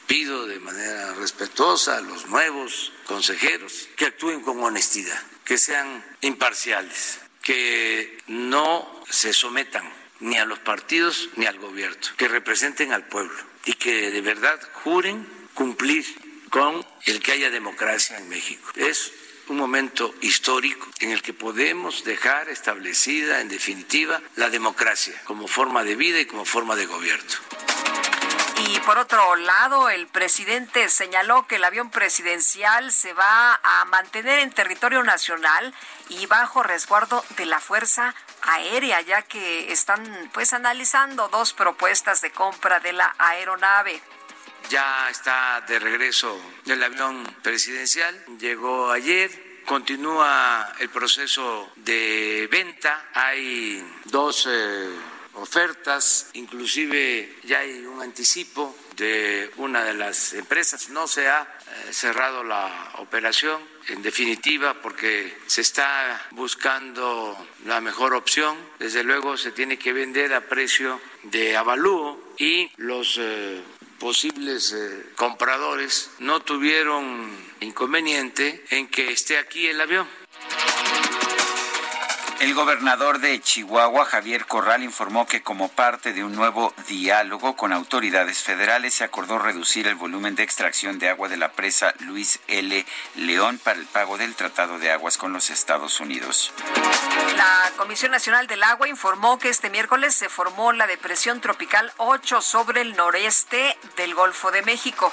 pido 0.06 0.44
de 0.44 0.60
manera 0.60 1.14
respetuosa 1.14 1.96
a 1.96 2.02
los 2.02 2.26
nuevos 2.26 2.92
consejeros 3.06 3.88
que 3.96 4.04
actúen 4.04 4.42
con 4.42 4.62
honestidad, 4.62 5.18
que 5.46 5.56
sean 5.56 6.04
imparciales, 6.20 7.20
que 7.40 8.18
no 8.26 9.02
se 9.08 9.32
sometan 9.32 9.90
ni 10.20 10.36
a 10.36 10.44
los 10.44 10.58
partidos 10.58 11.30
ni 11.36 11.46
al 11.46 11.58
gobierno, 11.58 11.96
que 12.18 12.28
representen 12.28 12.92
al 12.92 13.06
pueblo 13.06 13.53
y 13.64 13.74
que 13.74 14.10
de 14.10 14.20
verdad 14.20 14.60
juren 14.72 15.26
cumplir 15.54 16.04
con 16.50 16.84
el 17.06 17.20
que 17.20 17.32
haya 17.32 17.50
democracia 17.50 18.16
en 18.18 18.28
México. 18.28 18.70
Es 18.76 19.12
un 19.48 19.56
momento 19.56 20.14
histórico 20.20 20.88
en 21.00 21.10
el 21.10 21.22
que 21.22 21.34
podemos 21.34 22.04
dejar 22.04 22.48
establecida, 22.48 23.40
en 23.40 23.48
definitiva, 23.48 24.22
la 24.36 24.50
democracia 24.50 25.20
como 25.24 25.48
forma 25.48 25.84
de 25.84 25.96
vida 25.96 26.20
y 26.20 26.26
como 26.26 26.44
forma 26.44 26.76
de 26.76 26.86
gobierno. 26.86 27.34
Y 28.66 28.80
por 28.80 28.96
otro 28.98 29.36
lado, 29.36 29.90
el 29.90 30.06
presidente 30.06 30.88
señaló 30.88 31.46
que 31.46 31.56
el 31.56 31.64
avión 31.64 31.90
presidencial 31.90 32.92
se 32.92 33.12
va 33.12 33.60
a 33.62 33.84
mantener 33.84 34.38
en 34.38 34.50
territorio 34.52 35.02
nacional 35.02 35.74
y 36.08 36.24
bajo 36.26 36.62
resguardo 36.62 37.22
de 37.36 37.44
la 37.44 37.60
Fuerza 37.60 38.14
Aérea, 38.42 39.02
ya 39.02 39.20
que 39.22 39.70
están 39.70 40.30
pues 40.32 40.54
analizando 40.54 41.28
dos 41.28 41.52
propuestas 41.52 42.22
de 42.22 42.30
compra 42.30 42.80
de 42.80 42.94
la 42.94 43.14
aeronave. 43.18 44.00
Ya 44.70 45.10
está 45.10 45.60
de 45.62 45.78
regreso 45.78 46.40
el 46.66 46.82
avión 46.82 47.22
presidencial, 47.42 48.18
llegó 48.38 48.90
ayer, 48.90 49.30
continúa 49.66 50.72
el 50.78 50.88
proceso 50.88 51.70
de 51.76 52.48
venta, 52.50 53.10
hay 53.12 53.86
dos 54.04 54.48
eh, 54.50 54.88
ofertas, 55.34 56.30
inclusive 56.34 57.36
ya 57.44 57.60
hay 57.60 57.84
un 57.86 58.02
anticipo 58.02 58.76
de 58.96 59.50
una 59.56 59.84
de 59.84 59.94
las 59.94 60.32
empresas, 60.34 60.88
no 60.90 61.06
se 61.06 61.28
ha 61.28 61.42
eh, 61.42 61.92
cerrado 61.92 62.44
la 62.44 62.92
operación, 62.98 63.60
en 63.88 64.02
definitiva, 64.02 64.80
porque 64.80 65.36
se 65.46 65.60
está 65.60 66.28
buscando 66.30 67.36
la 67.66 67.80
mejor 67.80 68.14
opción, 68.14 68.56
desde 68.78 69.02
luego 69.02 69.36
se 69.36 69.52
tiene 69.52 69.78
que 69.78 69.92
vender 69.92 70.32
a 70.34 70.48
precio 70.48 71.00
de 71.24 71.56
avalúo 71.56 72.34
y 72.38 72.70
los 72.76 73.18
eh, 73.18 73.62
posibles 73.98 74.72
eh, 74.72 75.06
compradores 75.16 76.10
no 76.18 76.40
tuvieron 76.40 77.30
inconveniente 77.60 78.64
en 78.70 78.88
que 78.88 79.12
esté 79.12 79.38
aquí 79.38 79.66
el 79.66 79.80
avión. 79.80 80.06
El 82.44 82.52
gobernador 82.52 83.20
de 83.20 83.40
Chihuahua, 83.40 84.04
Javier 84.04 84.44
Corral, 84.44 84.82
informó 84.82 85.26
que 85.26 85.40
como 85.40 85.70
parte 85.70 86.12
de 86.12 86.22
un 86.22 86.34
nuevo 86.34 86.74
diálogo 86.86 87.56
con 87.56 87.72
autoridades 87.72 88.42
federales 88.42 88.92
se 88.92 89.02
acordó 89.02 89.38
reducir 89.38 89.86
el 89.86 89.94
volumen 89.94 90.34
de 90.34 90.42
extracción 90.42 90.98
de 90.98 91.08
agua 91.08 91.30
de 91.30 91.38
la 91.38 91.52
presa 91.52 91.94
Luis 92.00 92.40
L. 92.46 92.84
León 93.14 93.58
para 93.64 93.78
el 93.78 93.86
pago 93.86 94.18
del 94.18 94.34
Tratado 94.34 94.78
de 94.78 94.92
Aguas 94.92 95.16
con 95.16 95.32
los 95.32 95.48
Estados 95.48 96.00
Unidos. 96.00 96.52
La 97.34 97.72
Comisión 97.78 98.10
Nacional 98.10 98.46
del 98.46 98.62
Agua 98.62 98.88
informó 98.88 99.38
que 99.38 99.48
este 99.48 99.70
miércoles 99.70 100.14
se 100.14 100.28
formó 100.28 100.74
la 100.74 100.86
depresión 100.86 101.40
tropical 101.40 101.94
8 101.96 102.42
sobre 102.42 102.82
el 102.82 102.94
noreste 102.94 103.74
del 103.96 104.14
Golfo 104.14 104.50
de 104.50 104.60
México. 104.60 105.10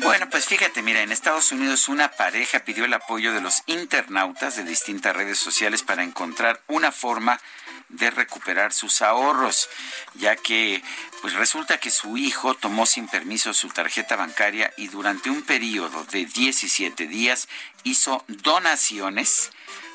Suena. 0.00 0.28
fíjate, 0.30 0.82
mira, 0.82 1.02
en 1.02 1.12
Estados 1.12 1.52
Unidos 1.52 1.88
una 1.88 2.10
pareja 2.12 2.60
pidió 2.60 2.84
el 2.84 2.94
apoyo 2.94 3.32
de 3.32 3.40
los 3.40 3.62
internautas 3.66 4.56
de 4.56 4.64
distintas 4.64 5.14
redes 5.16 5.38
sociales 5.38 5.82
para 5.82 6.02
encontrar 6.02 6.60
una 6.68 6.92
forma 6.92 7.40
de 7.88 8.10
recuperar 8.10 8.72
sus 8.72 9.02
ahorros, 9.02 9.68
ya 10.14 10.36
que 10.36 10.82
pues 11.20 11.34
resulta 11.34 11.78
que 11.78 11.90
su 11.90 12.16
hijo 12.16 12.54
tomó 12.54 12.86
sin 12.86 13.08
permiso 13.08 13.52
su 13.54 13.68
tarjeta 13.68 14.16
bancaria 14.16 14.72
y 14.76 14.88
durante 14.88 15.30
un 15.30 15.42
periodo 15.42 16.04
de 16.04 16.24
17 16.24 17.06
días 17.06 17.48
hizo 17.84 18.24
donaciones 18.28 19.50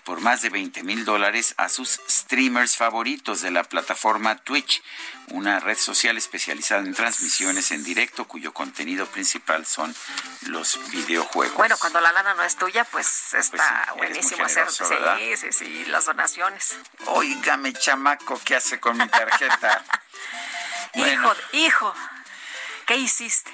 por 0.08 0.22
más 0.22 0.42
de 0.42 0.50
20 0.50 0.84
mil 0.84 1.04
dólares 1.04 1.54
a 1.58 1.68
sus 1.68 2.00
streamers 2.10 2.78
favoritos 2.78 3.42
de 3.42 3.52
la 3.52 3.66
plataforma 3.66 4.38
Twitch, 4.38 4.82
una 5.32 5.60
red 5.60 5.78
social 5.78 6.16
especializada 6.16 6.80
en 6.80 6.94
transmisiones 6.94 7.72
en 7.72 7.84
directo 7.84 8.26
cuyo 8.26 8.54
contenido 8.54 9.06
principal 9.08 9.66
son 9.66 9.94
los 10.44 10.80
videojuegos. 10.92 11.58
Bueno, 11.58 11.76
cuando 11.78 12.00
la 12.00 12.14
lana 12.14 12.34
no 12.36 12.44
es 12.44 12.56
tuya, 12.56 12.86
pues 12.86 13.34
está 13.34 13.84
pues 13.98 13.98
buenísimo 13.98 14.46
hacer 14.46 14.72
sí, 14.72 15.36
sí, 15.36 15.52
sí, 15.52 15.86
las 15.88 16.06
donaciones. 16.06 16.78
Óigame, 17.08 17.74
chamaco, 17.74 18.40
¿qué 18.46 18.56
hace 18.56 18.80
con 18.80 18.96
mi 18.96 19.10
tarjeta? 19.10 19.84
Hijo, 20.94 21.36
hijo, 21.52 21.94
¿qué 22.86 22.96
hiciste? 22.96 23.52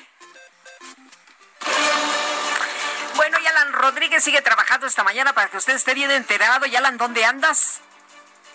Rodríguez 3.83 4.23
sigue 4.23 4.41
trabajando 4.41 4.87
esta 4.87 5.03
mañana 5.03 5.33
para 5.33 5.49
que 5.49 5.57
usted 5.57 5.75
esté 5.75 5.93
bien 5.93 6.09
enterado. 6.09 6.65
Y 6.65 6.73
Alan, 6.73 6.97
¿dónde 6.97 7.25
andas? 7.25 7.81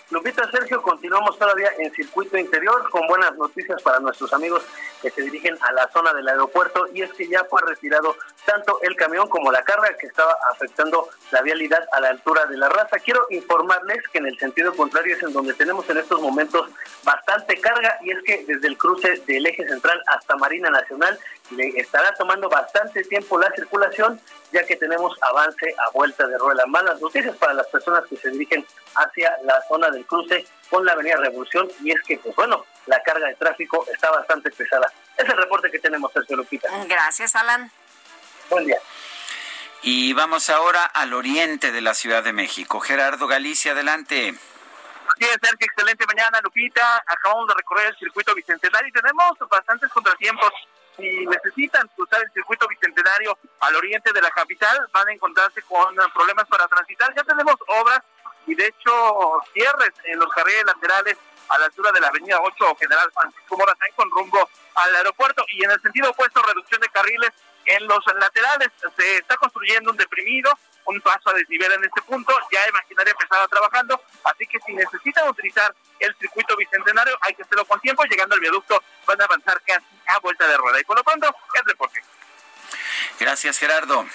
Lupita 0.09 0.49
Sergio, 0.49 0.81
continuamos 0.81 1.37
todavía 1.37 1.69
en 1.77 1.93
circuito 1.93 2.35
interior 2.35 2.89
con 2.89 3.05
buenas 3.05 3.35
noticias 3.37 3.79
para 3.83 3.99
nuestros 3.99 4.33
amigos 4.33 4.63
que 5.03 5.11
se 5.11 5.21
dirigen 5.21 5.55
a 5.61 5.71
la 5.71 5.87
zona 5.89 6.15
del 6.15 6.27
aeropuerto 6.27 6.87
y 6.91 7.03
es 7.03 7.13
que 7.13 7.27
ya 7.27 7.43
fue 7.43 7.61
retirado 7.61 8.15
tanto 8.43 8.79
el 8.81 8.95
camión 8.95 9.29
como 9.29 9.51
la 9.51 9.61
carga 9.61 9.95
que 9.99 10.07
estaba 10.07 10.35
afectando 10.51 11.09
la 11.29 11.43
vialidad 11.43 11.87
a 11.91 11.99
la 11.99 12.09
altura 12.09 12.47
de 12.47 12.57
la 12.57 12.69
raza. 12.69 12.97
Quiero 12.97 13.27
informarles 13.29 14.01
que 14.11 14.17
en 14.17 14.25
el 14.25 14.39
sentido 14.39 14.75
contrario 14.75 15.15
es 15.15 15.21
en 15.21 15.31
donde 15.31 15.53
tenemos 15.53 15.87
en 15.91 15.99
estos 15.99 16.19
momentos 16.19 16.71
bastante 17.03 17.61
carga 17.61 17.99
y 18.01 18.09
es 18.09 18.23
que 18.23 18.45
desde 18.47 18.67
el 18.67 18.79
cruce 18.79 19.21
del 19.27 19.45
eje 19.45 19.67
central 19.67 20.01
hasta 20.07 20.35
Marina 20.37 20.71
Nacional 20.71 21.19
le 21.51 21.69
estará 21.79 22.13
tomando 22.13 22.49
bastante 22.49 23.03
tiempo 23.03 23.39
la 23.39 23.51
circulación 23.51 24.19
ya 24.51 24.65
que 24.65 24.75
tenemos 24.75 25.17
avance 25.21 25.75
a 25.77 25.89
vuelta 25.91 26.27
de 26.27 26.37
rueda. 26.37 26.65
Malas 26.65 26.99
noticias 27.01 27.35
para 27.37 27.53
las 27.53 27.67
personas 27.67 28.03
que 28.09 28.17
se 28.17 28.29
dirigen 28.29 28.65
hacia 28.95 29.31
la 29.43 29.61
zona 29.67 29.89
del 29.89 30.05
cruce 30.05 30.45
con 30.69 30.85
la 30.85 30.93
avenida 30.93 31.17
Revolución 31.17 31.67
y 31.83 31.91
es 31.91 32.01
que, 32.03 32.17
pues 32.17 32.35
bueno, 32.35 32.65
la 32.85 33.01
carga 33.03 33.27
de 33.27 33.35
tráfico 33.35 33.85
está 33.91 34.11
bastante 34.11 34.51
pesada. 34.51 34.91
Es 35.17 35.25
el 35.25 35.37
reporte 35.37 35.69
que 35.69 35.79
tenemos, 35.79 36.11
Sergio 36.11 36.37
Lupita. 36.37 36.69
Gracias, 36.87 37.35
Alan. 37.35 37.71
Buen 38.49 38.65
día. 38.65 38.79
Y 39.81 40.13
vamos 40.13 40.49
ahora 40.49 40.83
al 40.85 41.13
oriente 41.13 41.71
de 41.71 41.81
la 41.81 41.93
Ciudad 41.93 42.23
de 42.23 42.33
México. 42.33 42.79
Gerardo 42.79 43.27
Galicia, 43.27 43.71
adelante. 43.71 44.33
Sí, 45.17 45.25
Sergio, 45.25 45.67
excelente 45.67 46.05
mañana, 46.05 46.39
Lupita. 46.43 47.01
Acabamos 47.05 47.47
de 47.47 47.53
recorrer 47.55 47.87
el 47.87 47.97
circuito 47.97 48.33
bicentenario 48.35 48.89
y 48.89 48.91
tenemos 48.91 49.37
bastantes 49.49 49.89
contratiempos 49.89 50.51
si 50.99 51.25
necesitan 51.25 51.87
cruzar 51.95 52.21
el 52.21 52.31
circuito 52.31 52.67
bicentenario 52.67 53.37
al 53.61 53.75
oriente 53.75 54.11
de 54.11 54.21
la 54.21 54.29
capital, 54.31 54.87
van 54.91 55.07
a 55.07 55.13
encontrarse 55.13 55.61
con 55.63 55.95
problemas 56.13 56.45
para 56.47 56.67
transitar. 56.67 57.13
Ya 57.15 57.23
tenemos 57.23 57.55
obras 57.67 58.01
y 58.45 58.55
de 58.55 58.67
hecho 58.67 59.41
cierres 59.53 59.91
en 60.05 60.19
los 60.19 60.31
carriles 60.33 60.65
laterales 60.65 61.17
a 61.49 61.57
la 61.57 61.65
altura 61.65 61.91
de 61.91 62.01
la 62.01 62.07
avenida 62.07 62.39
8 62.41 62.75
General 62.79 63.11
Francisco 63.11 63.57
Morazán 63.57 63.89
con 63.95 64.09
rumbo 64.11 64.49
al 64.75 64.95
aeropuerto 64.95 65.43
y 65.49 65.63
en 65.63 65.71
el 65.71 65.81
sentido 65.81 66.11
opuesto 66.11 66.41
reducción 66.43 66.79
de 66.81 66.89
carriles 66.89 67.31
en 67.69 67.87
los 67.87 67.99
laterales. 68.19 68.69
Se 68.97 69.17
está 69.17 69.37
construyendo 69.37 69.91
un 69.91 69.97
deprimido 69.97 70.51
un 70.89 70.99
paso 71.01 71.29
a 71.29 71.33
desnivel 71.33 71.71
en 71.73 71.83
este 71.83 72.01
punto, 72.01 72.33
ya 72.51 72.63
hay 72.63 72.71
maquinaria 72.71 73.13
pesada 73.13 73.47
trabajando, 73.47 74.01
así 74.23 74.45
que 74.47 74.57
si 74.65 74.73
necesitan 74.73 75.29
utilizar 75.29 75.73
el 75.99 76.15
circuito 76.15 76.55
bicentenario, 76.55 77.15
hay 77.21 77.35
que 77.35 77.43
hacerlo 77.43 77.65
con 77.65 77.79
tiempo, 77.79 78.03
llegando 78.05 78.33
al 78.33 78.41
viaducto 78.41 78.81
van 79.05 79.21
a 79.21 79.25
avanzar 79.25 79.61
casi 79.61 79.85
a 80.07 80.19
vuelta 80.19 80.47
de 80.47 80.57
rueda. 80.57 80.79
Y 80.79 80.83
por 80.83 80.97
lo 80.97 81.03
pronto, 81.03 81.27
el 81.53 81.65
reporte. 81.65 82.01
Gracias, 83.19 83.59
Gerardo. 83.59 84.05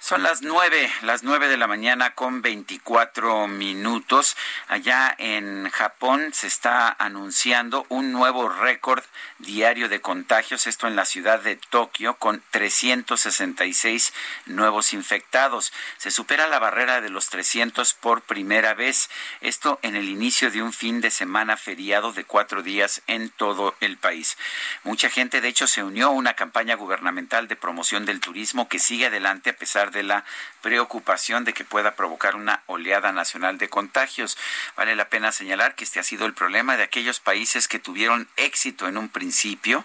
Son 0.00 0.22
las 0.22 0.42
nueve, 0.42 0.90
las 1.02 1.24
nueve 1.24 1.48
de 1.48 1.56
la 1.56 1.66
mañana 1.66 2.14
con 2.14 2.40
veinticuatro 2.40 3.48
minutos. 3.48 4.36
Allá 4.68 5.12
en 5.18 5.68
Japón 5.70 6.30
se 6.32 6.46
está 6.46 6.88
anunciando 7.00 7.84
un 7.88 8.12
nuevo 8.12 8.48
récord 8.48 9.02
diario 9.38 9.88
de 9.88 10.00
contagios, 10.00 10.68
esto 10.68 10.86
en 10.86 10.94
la 10.94 11.04
ciudad 11.04 11.40
de 11.40 11.56
Tokio, 11.56 12.14
con 12.14 12.42
366 12.52 14.12
nuevos 14.46 14.92
infectados. 14.92 15.72
Se 15.96 16.12
supera 16.12 16.46
la 16.46 16.60
barrera 16.60 17.00
de 17.00 17.10
los 17.10 17.28
300 17.28 17.94
por 17.94 18.22
primera 18.22 18.74
vez, 18.74 19.10
esto 19.40 19.80
en 19.82 19.96
el 19.96 20.08
inicio 20.08 20.52
de 20.52 20.62
un 20.62 20.72
fin 20.72 21.00
de 21.00 21.10
semana 21.10 21.56
feriado 21.56 22.12
de 22.12 22.24
cuatro 22.24 22.62
días 22.62 23.02
en 23.08 23.30
todo 23.30 23.74
el 23.80 23.96
país. 23.96 24.38
Mucha 24.84 25.10
gente, 25.10 25.40
de 25.40 25.48
hecho, 25.48 25.66
se 25.66 25.82
unió 25.82 26.06
a 26.06 26.10
una 26.10 26.34
campaña 26.34 26.76
gubernamental 26.76 27.48
de 27.48 27.56
promoción 27.56 28.06
del 28.06 28.20
turismo 28.20 28.68
que 28.68 28.78
sigue 28.78 29.06
adelante 29.06 29.50
a 29.50 29.56
pesar 29.56 29.87
de 29.90 30.02
la 30.02 30.24
preocupación 30.60 31.44
de 31.44 31.52
que 31.52 31.64
pueda 31.64 31.94
provocar 31.94 32.36
una 32.36 32.62
oleada 32.66 33.12
nacional 33.12 33.58
de 33.58 33.68
contagios. 33.68 34.36
Vale 34.76 34.96
la 34.96 35.08
pena 35.08 35.32
señalar 35.32 35.74
que 35.74 35.84
este 35.84 36.00
ha 36.00 36.02
sido 36.02 36.26
el 36.26 36.34
problema 36.34 36.76
de 36.76 36.82
aquellos 36.82 37.20
países 37.20 37.68
que 37.68 37.78
tuvieron 37.78 38.28
éxito 38.36 38.88
en 38.88 38.98
un 38.98 39.08
principio 39.08 39.84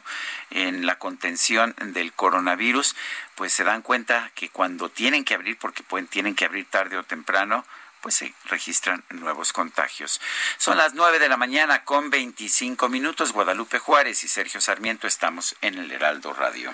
en 0.49 0.85
la 0.85 0.97
contención 0.99 1.75
del 1.79 2.13
coronavirus, 2.13 2.95
pues 3.35 3.53
se 3.53 3.63
dan 3.63 3.81
cuenta 3.81 4.31
que 4.35 4.49
cuando 4.49 4.89
tienen 4.89 5.25
que 5.25 5.33
abrir, 5.33 5.57
porque 5.57 5.83
pueden, 5.83 6.07
tienen 6.07 6.35
que 6.35 6.45
abrir 6.45 6.65
tarde 6.69 6.97
o 6.97 7.03
temprano, 7.03 7.65
pues 8.03 8.15
se 8.15 8.33
registran 8.45 9.01
nuevos 9.09 9.53
contagios. 9.53 10.19
Son 10.57 10.77
las 10.77 10.93
nueve 10.93 11.19
de 11.19 11.29
la 11.29 11.37
mañana 11.37 11.85
con 11.85 12.09
25 12.09 12.89
minutos. 12.89 13.31
Guadalupe 13.31 13.79
Juárez 13.79 14.25
y 14.25 14.27
Sergio 14.27 14.59
Sarmiento 14.59 15.07
estamos 15.07 15.55
en 15.61 15.75
el 15.75 15.89
Heraldo 15.89 16.33
Radio. 16.33 16.73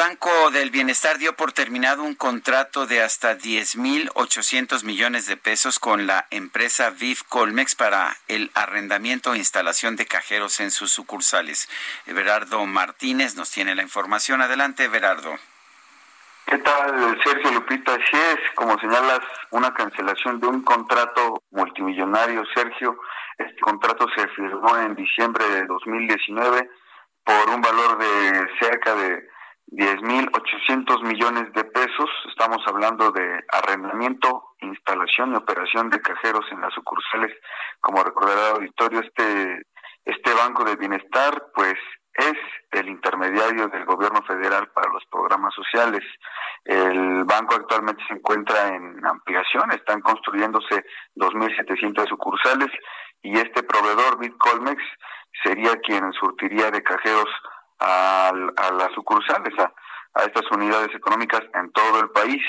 Banco 0.00 0.50
del 0.50 0.70
Bienestar 0.70 1.18
dio 1.18 1.36
por 1.36 1.52
terminado 1.52 2.02
un 2.02 2.14
contrato 2.14 2.86
de 2.86 3.02
hasta 3.02 3.36
10.800 3.36 4.82
millones 4.82 5.26
de 5.26 5.36
pesos 5.36 5.78
con 5.78 6.06
la 6.06 6.26
empresa 6.30 6.88
Viv 6.88 7.18
Colmex 7.28 7.74
para 7.74 8.16
el 8.26 8.50
arrendamiento 8.54 9.34
e 9.34 9.36
instalación 9.36 9.96
de 9.96 10.06
cajeros 10.06 10.60
en 10.60 10.70
sus 10.70 10.90
sucursales. 10.90 11.68
Everardo 12.06 12.64
Martínez 12.64 13.36
nos 13.36 13.50
tiene 13.50 13.74
la 13.74 13.82
información. 13.82 14.40
Adelante, 14.40 14.84
Everardo. 14.84 15.36
¿Qué 16.46 16.56
tal, 16.56 17.20
Sergio 17.22 17.50
Lupita? 17.50 17.92
Así 17.92 18.16
es, 18.16 18.38
como 18.54 18.80
señalas, 18.80 19.20
una 19.50 19.74
cancelación 19.74 20.40
de 20.40 20.46
un 20.46 20.62
contrato 20.62 21.42
multimillonario, 21.50 22.42
Sergio. 22.54 22.98
Este 23.36 23.60
contrato 23.60 24.06
se 24.16 24.26
firmó 24.28 24.78
en 24.78 24.94
diciembre 24.94 25.46
de 25.46 25.66
2019 25.66 26.70
por 27.22 27.50
un 27.50 27.60
valor 27.60 27.98
de 27.98 28.48
cerca 28.60 28.94
de 28.94 29.28
10.800 29.70 31.02
millones 31.02 31.52
de 31.52 31.64
pesos. 31.64 32.10
Estamos 32.28 32.58
hablando 32.66 33.12
de 33.12 33.44
arrendamiento, 33.52 34.54
instalación 34.60 35.32
y 35.32 35.36
operación 35.36 35.90
de 35.90 36.00
cajeros 36.00 36.44
en 36.50 36.60
las 36.60 36.74
sucursales. 36.74 37.32
Como 37.80 38.02
recordará 38.02 38.48
el 38.48 38.56
auditorio, 38.56 39.00
este, 39.00 39.62
este 40.04 40.34
Banco 40.34 40.64
de 40.64 40.74
Bienestar, 40.74 41.46
pues 41.54 41.74
es 42.14 42.34
el 42.72 42.88
intermediario 42.88 43.68
del 43.68 43.84
gobierno 43.84 44.22
federal 44.22 44.68
para 44.74 44.92
los 44.92 45.04
programas 45.06 45.54
sociales. 45.54 46.02
El 46.64 47.24
banco 47.24 47.54
actualmente 47.54 48.02
se 48.08 48.14
encuentra 48.14 48.68
en 48.74 49.06
ampliación, 49.06 49.70
están 49.70 50.00
construyéndose 50.00 50.84
2.700 51.14 52.08
sucursales 52.08 52.70
y 53.22 53.38
este 53.38 53.62
proveedor, 53.62 54.18
Bitcolmex, 54.18 54.82
sería 55.44 55.76
quien 55.76 56.12
surtiría 56.12 56.70
de 56.72 56.82
cajeros 56.82 57.28
a, 57.80 58.32
las 58.32 58.92
sucursales, 58.94 59.58
a, 59.58 59.72
a 60.14 60.24
estas 60.24 60.50
unidades 60.52 60.94
económicas 60.94 61.42
en 61.54 61.72
todo 61.72 62.00
el 62.00 62.10
país. 62.10 62.42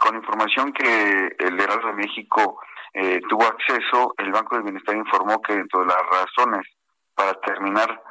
con 0.00 0.16
información 0.16 0.72
que 0.72 1.36
el 1.38 1.60
Heraldo 1.60 1.88
de 1.88 1.94
México 1.94 2.60
eh, 2.94 3.20
tuvo 3.28 3.44
acceso, 3.44 4.14
el 4.18 4.32
Banco 4.32 4.56
del 4.56 4.64
Bienestar 4.64 4.96
informó 4.96 5.40
que 5.42 5.54
dentro 5.54 5.80
de 5.80 5.86
las 5.86 6.02
razones 6.10 6.66
para 7.14 7.34
terminar 7.40 8.02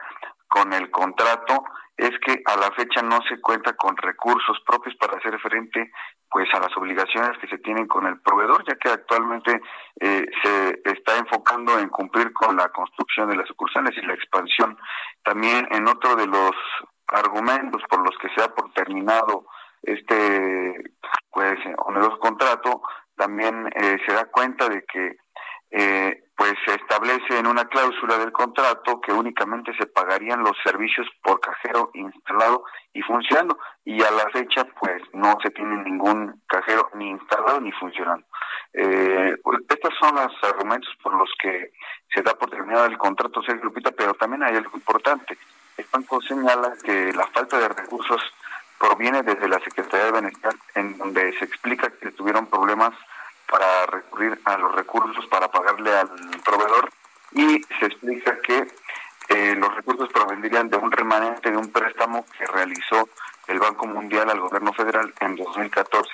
con 0.47 0.71
el 0.73 0.89
contrato 0.91 1.63
es 1.97 2.11
que 2.19 2.41
a 2.45 2.55
la 2.55 2.71
fecha 2.71 3.01
no 3.01 3.19
se 3.27 3.41
cuenta 3.41 3.73
con 3.73 3.97
recursos 3.97 4.59
propios 4.65 4.95
para 4.97 5.17
hacer 5.17 5.39
frente 5.39 5.91
pues 6.29 6.47
a 6.53 6.59
las 6.59 6.75
obligaciones 6.77 7.37
que 7.39 7.47
se 7.47 7.57
tienen 7.57 7.87
con 7.87 8.05
el 8.05 8.21
proveedor 8.21 8.63
ya 8.67 8.75
que 8.75 8.89
actualmente 8.89 9.59
eh, 9.99 10.25
se 10.43 10.81
está 10.85 11.17
enfocando 11.17 11.79
en 11.79 11.89
cumplir 11.89 12.31
con 12.33 12.55
la 12.55 12.69
construcción 12.69 13.29
de 13.29 13.37
las 13.37 13.47
sucursales 13.47 13.97
y 13.97 14.05
la 14.05 14.13
expansión. 14.13 14.77
También 15.23 15.67
en 15.71 15.87
otro 15.87 16.15
de 16.15 16.27
los 16.27 16.51
argumentos 17.07 17.81
por 17.89 17.99
los 18.01 18.15
que 18.19 18.29
se 18.35 18.43
ha 18.43 18.53
por 18.53 18.71
terminado 18.73 19.47
este 19.81 20.75
pues 21.31 21.57
oneroso 21.77 22.19
contrato 22.19 22.81
también 23.15 23.67
eh, 23.75 23.97
se 24.05 24.13
da 24.13 24.25
cuenta 24.25 24.69
de 24.69 24.83
que 24.85 25.15
eh, 25.71 26.23
pues 26.37 26.53
se 26.65 26.75
establece 26.75 27.39
en 27.39 27.47
una 27.47 27.65
cláusula 27.65 28.19
del 28.19 28.31
contrato 28.31 29.01
que 29.01 29.11
únicamente 29.11 29.75
se 29.75 29.87
pagarían 29.87 30.43
los 30.43 30.55
servicios 30.63 31.07
por 31.23 31.39
cajero 31.39 31.89
instalado 31.95 32.63
y 32.93 33.01
funcionando 33.01 33.57
y 33.83 34.03
a 34.03 34.11
la 34.11 34.29
fecha 34.29 34.63
pues 34.79 35.01
no 35.13 35.35
se 35.41 35.49
tiene 35.49 35.83
ningún 35.83 36.39
cajero 36.45 36.91
ni 36.93 37.09
instalado 37.09 37.59
ni 37.59 37.71
funcionando. 37.71 38.23
Eh, 38.71 39.35
pues, 39.43 39.61
estos 39.67 39.91
son 39.99 40.13
los 40.13 40.31
argumentos 40.43 40.95
por 41.01 41.15
los 41.15 41.29
que 41.41 41.71
se 42.13 42.21
da 42.21 42.35
por 42.35 42.51
terminado 42.51 42.85
el 42.85 42.99
contrato 42.99 43.41
Sergio 43.41 43.65
Lupita, 43.65 43.89
pero 43.91 44.13
también 44.13 44.43
hay 44.43 44.55
algo 44.57 44.71
importante. 44.75 45.39
El 45.75 45.85
banco 45.91 46.21
señala 46.21 46.75
que 46.83 47.13
la 47.13 47.25
falta 47.27 47.57
de 47.57 47.69
recursos 47.69 48.21
proviene 48.77 49.23
desde 49.23 49.49
la 49.49 49.59
Secretaría 49.59 50.05
de 50.05 50.11
Bienestar, 50.11 50.53
en 50.75 50.99
donde 50.99 51.33
se 51.39 51.45
explica 51.45 51.89
que 51.99 52.11
tuvieron 52.11 52.45
problemas 52.45 52.93
para 53.49 53.85
recurrir 53.87 54.39
a 54.45 54.57
los 54.57 54.73
recursos 54.75 55.25
para 55.27 55.47
pagarle 55.49 55.95
al 55.95 56.09
proveedor 56.45 56.89
y 57.31 57.61
se 57.79 57.85
explica 57.85 58.39
que 58.41 58.67
eh, 59.29 59.55
los 59.57 59.73
recursos 59.75 60.09
provendrían 60.13 60.69
de 60.69 60.77
un 60.77 60.91
remanente 60.91 61.51
de 61.51 61.57
un 61.57 61.71
préstamo 61.71 62.25
que 62.37 62.45
realizó 62.45 63.09
el 63.47 63.59
Banco 63.59 63.85
Mundial 63.87 64.29
al 64.29 64.39
gobierno 64.39 64.73
federal 64.73 65.13
en 65.19 65.35
2014. 65.35 66.09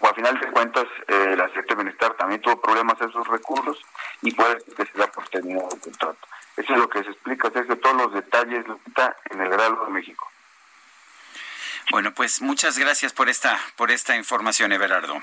O 0.00 0.06
a 0.06 0.14
final 0.14 0.38
de 0.38 0.50
cuentas, 0.50 0.84
eh, 1.08 1.34
la 1.36 1.46
Secretaría 1.48 1.76
de 1.76 1.82
Bienestar 1.84 2.14
también 2.14 2.40
tuvo 2.40 2.60
problemas 2.60 3.00
en 3.00 3.08
esos 3.08 3.26
recursos 3.28 3.78
y 4.22 4.32
puede 4.32 4.58
que 4.76 4.86
se 4.86 4.98
da 4.98 5.06
por 5.06 5.28
terminado 5.28 5.68
el 5.72 5.80
contrato. 5.80 6.26
Eso 6.56 6.72
es 6.72 6.78
lo 6.78 6.88
que 6.88 7.02
se 7.02 7.10
explica, 7.10 7.50
de 7.50 7.76
todos 7.76 7.96
los 7.96 8.12
detalles, 8.12 8.64
está 8.86 9.16
en 9.30 9.40
el 9.40 9.52
Heraldo 9.52 9.84
de 9.84 9.90
México. 9.90 10.30
Bueno, 11.90 12.12
pues 12.12 12.42
muchas 12.42 12.78
gracias 12.78 13.12
por 13.12 13.28
esta, 13.28 13.58
por 13.76 13.90
esta 13.90 14.16
información, 14.16 14.72
Everardo. 14.72 15.20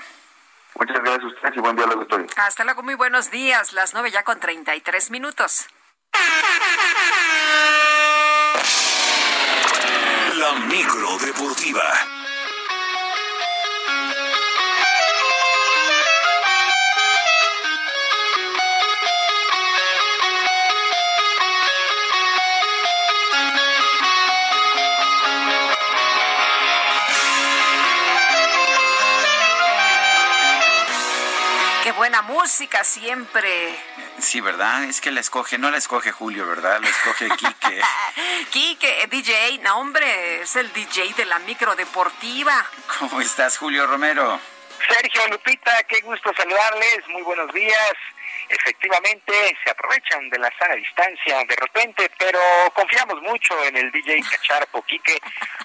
Muchas 0.78 0.96
gracias 1.02 1.22
a 1.22 1.26
ustedes 1.26 1.56
y 1.56 1.60
buen 1.60 1.76
día 1.76 1.84
a 1.84 1.88
los 1.88 2.06
Hasta 2.36 2.64
luego, 2.64 2.82
muy 2.82 2.94
buenos 2.94 3.30
días. 3.30 3.72
Las 3.72 3.94
nueve 3.94 4.10
ya 4.10 4.24
con 4.24 4.40
33 4.40 5.10
minutos. 5.10 5.66
La 10.34 10.52
micro 10.66 11.18
deportiva. 11.18 12.23
Música 32.26 32.84
siempre. 32.84 33.78
Sí, 34.18 34.40
¿verdad? 34.40 34.84
Es 34.84 35.00
que 35.00 35.10
la 35.10 35.20
escoge, 35.20 35.58
no 35.58 35.70
la 35.70 35.78
escoge 35.78 36.12
Julio, 36.12 36.46
¿verdad? 36.46 36.80
La 36.80 36.88
escoge 36.88 37.28
Quique. 37.36 37.80
Quique, 38.50 39.08
DJ, 39.10 39.58
no 39.58 39.78
hombre, 39.78 40.42
es 40.42 40.56
el 40.56 40.72
DJ 40.72 41.14
de 41.14 41.24
la 41.24 41.38
micro 41.40 41.74
deportiva. 41.76 42.64
¿Cómo 42.98 43.20
estás, 43.20 43.58
Julio 43.58 43.86
Romero? 43.86 44.40
Sergio 44.88 45.28
Lupita, 45.28 45.82
qué 45.84 46.00
gusto 46.00 46.30
saludarles, 46.36 47.08
muy 47.08 47.22
buenos 47.22 47.52
días. 47.54 47.92
Efectivamente, 48.54 49.32
se 49.64 49.70
aprovechan 49.70 50.30
de 50.30 50.38
la 50.38 50.50
sana 50.58 50.74
distancia 50.76 51.44
de 51.44 51.56
repente, 51.56 52.08
pero 52.16 52.38
confiamos 52.72 53.20
mucho 53.22 53.52
en 53.64 53.76
el 53.76 53.90
DJ 53.90 54.22
Cacharpo 54.30 54.80
Quique, 54.82 55.18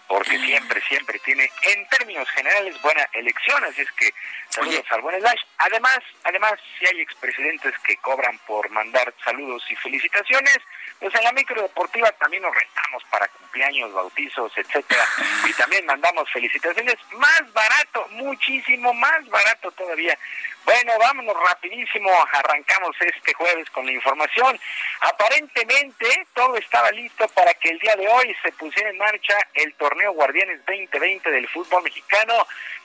porque 0.08 0.40
siempre, 0.40 0.82
siempre 0.82 1.20
tiene, 1.20 1.52
en 1.62 1.88
términos 1.90 2.28
generales, 2.32 2.82
buena 2.82 3.08
elección, 3.14 3.64
así 3.64 3.82
es 3.82 3.92
que 3.92 4.12
saludos 4.50 4.86
al 4.90 5.02
buen 5.02 5.20
slash. 5.20 5.42
Además, 5.60 6.00
además, 6.24 6.54
si 6.80 6.88
hay 6.88 7.02
expresidentes 7.02 7.78
que 7.86 7.96
cobran 7.98 8.40
por 8.48 8.68
mandar 8.72 9.14
saludos 9.24 9.64
y 9.70 9.76
felicitaciones, 9.76 10.58
pues 11.00 11.14
en 11.14 11.24
la 11.24 11.32
micro 11.32 11.62
deportiva 11.62 12.12
también 12.14 12.42
nos 12.42 12.56
rentamos 12.56 13.04
para 13.12 13.28
cumpleaños, 13.28 13.94
bautizos, 13.94 14.52
etcétera, 14.58 15.06
y 15.48 15.54
también 15.54 15.86
mandamos 15.86 16.30
felicitaciones 16.32 16.96
más 17.14 17.54
barato, 17.54 18.08
muchísimo 18.12 18.94
más 18.96 19.28
barato 19.30 19.70
todavía. 19.72 20.18
Bueno, 20.66 20.94
vámonos 21.00 21.36
rapidísimo, 21.48 22.12
arrancamos 22.32 22.79
este 23.02 23.34
jueves 23.34 23.70
con 23.72 23.86
la 23.86 23.92
información. 23.92 24.60
Aparentemente 25.02 26.06
todo 26.34 26.56
estaba 26.58 26.92
listo 26.92 27.28
para 27.30 27.54
que 27.56 27.70
el 27.70 27.80
día 27.80 27.96
de 27.96 28.08
hoy 28.08 28.36
se 28.42 28.52
pusiera 28.54 28.90
en 28.90 28.98
marcha 28.98 29.36
el 29.54 29.74
torneo 29.76 30.14
Guardianes 30.14 30.66
2020 30.66 31.30
del 31.30 31.48
fútbol 31.48 31.84
mexicano, 31.84 32.34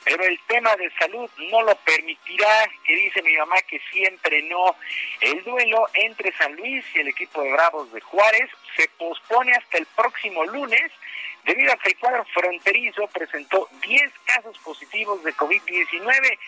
pero 0.04 0.24
el 0.24 0.38
tema 0.46 0.74
de 0.76 0.90
salud 0.98 1.30
no 1.50 1.62
lo 1.62 1.74
permitirá, 1.76 2.68
que 2.84 2.94
dice 2.94 3.22
mi 3.22 3.36
mamá 3.36 3.56
que 3.68 3.80
siempre 3.92 4.42
no. 4.42 4.76
El 5.20 5.42
duelo 5.44 5.86
entre 5.94 6.32
San 6.36 6.54
Luis 6.56 6.84
y 6.94 7.00
el 7.00 7.08
equipo 7.08 7.42
de 7.42 7.52
Bravos 7.52 7.92
de 7.92 8.00
Juárez 8.00 8.50
se 8.76 8.88
pospone 8.98 9.52
hasta 9.52 9.78
el 9.78 9.86
próximo 9.86 10.44
lunes 10.44 10.90
debido 11.44 11.72
a 11.72 11.76
que 11.76 11.90
el 11.90 11.98
cuadro 11.98 12.24
fronterizo 12.32 13.06
presentó 13.08 13.68
10 13.82 14.12
casos 14.24 14.58
positivos 14.58 15.22
de 15.22 15.34
COVID-19. 15.34 16.38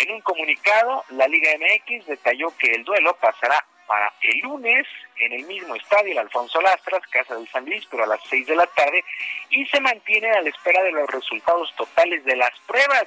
En 0.00 0.12
un 0.12 0.20
comunicado, 0.22 1.04
la 1.10 1.28
Liga 1.28 1.50
MX 1.58 2.06
detalló 2.06 2.56
que 2.58 2.70
el 2.72 2.84
duelo 2.84 3.16
pasará 3.20 3.64
para 3.86 4.12
el 4.22 4.38
lunes 4.38 4.86
en 5.18 5.32
el 5.32 5.44
mismo 5.44 5.74
estadio, 5.74 6.12
el 6.12 6.18
Alfonso 6.18 6.60
Lastras, 6.60 7.02
Casa 7.08 7.34
del 7.34 7.48
San 7.48 7.64
Luis, 7.66 7.86
pero 7.90 8.04
a 8.04 8.06
las 8.06 8.20
6 8.28 8.46
de 8.46 8.56
la 8.56 8.66
tarde, 8.66 9.04
y 9.50 9.66
se 9.66 9.80
mantiene 9.80 10.30
a 10.30 10.42
la 10.42 10.48
espera 10.48 10.82
de 10.82 10.92
los 10.92 11.08
resultados 11.10 11.74
totales 11.76 12.24
de 12.24 12.36
las 12.36 12.52
pruebas. 12.66 13.06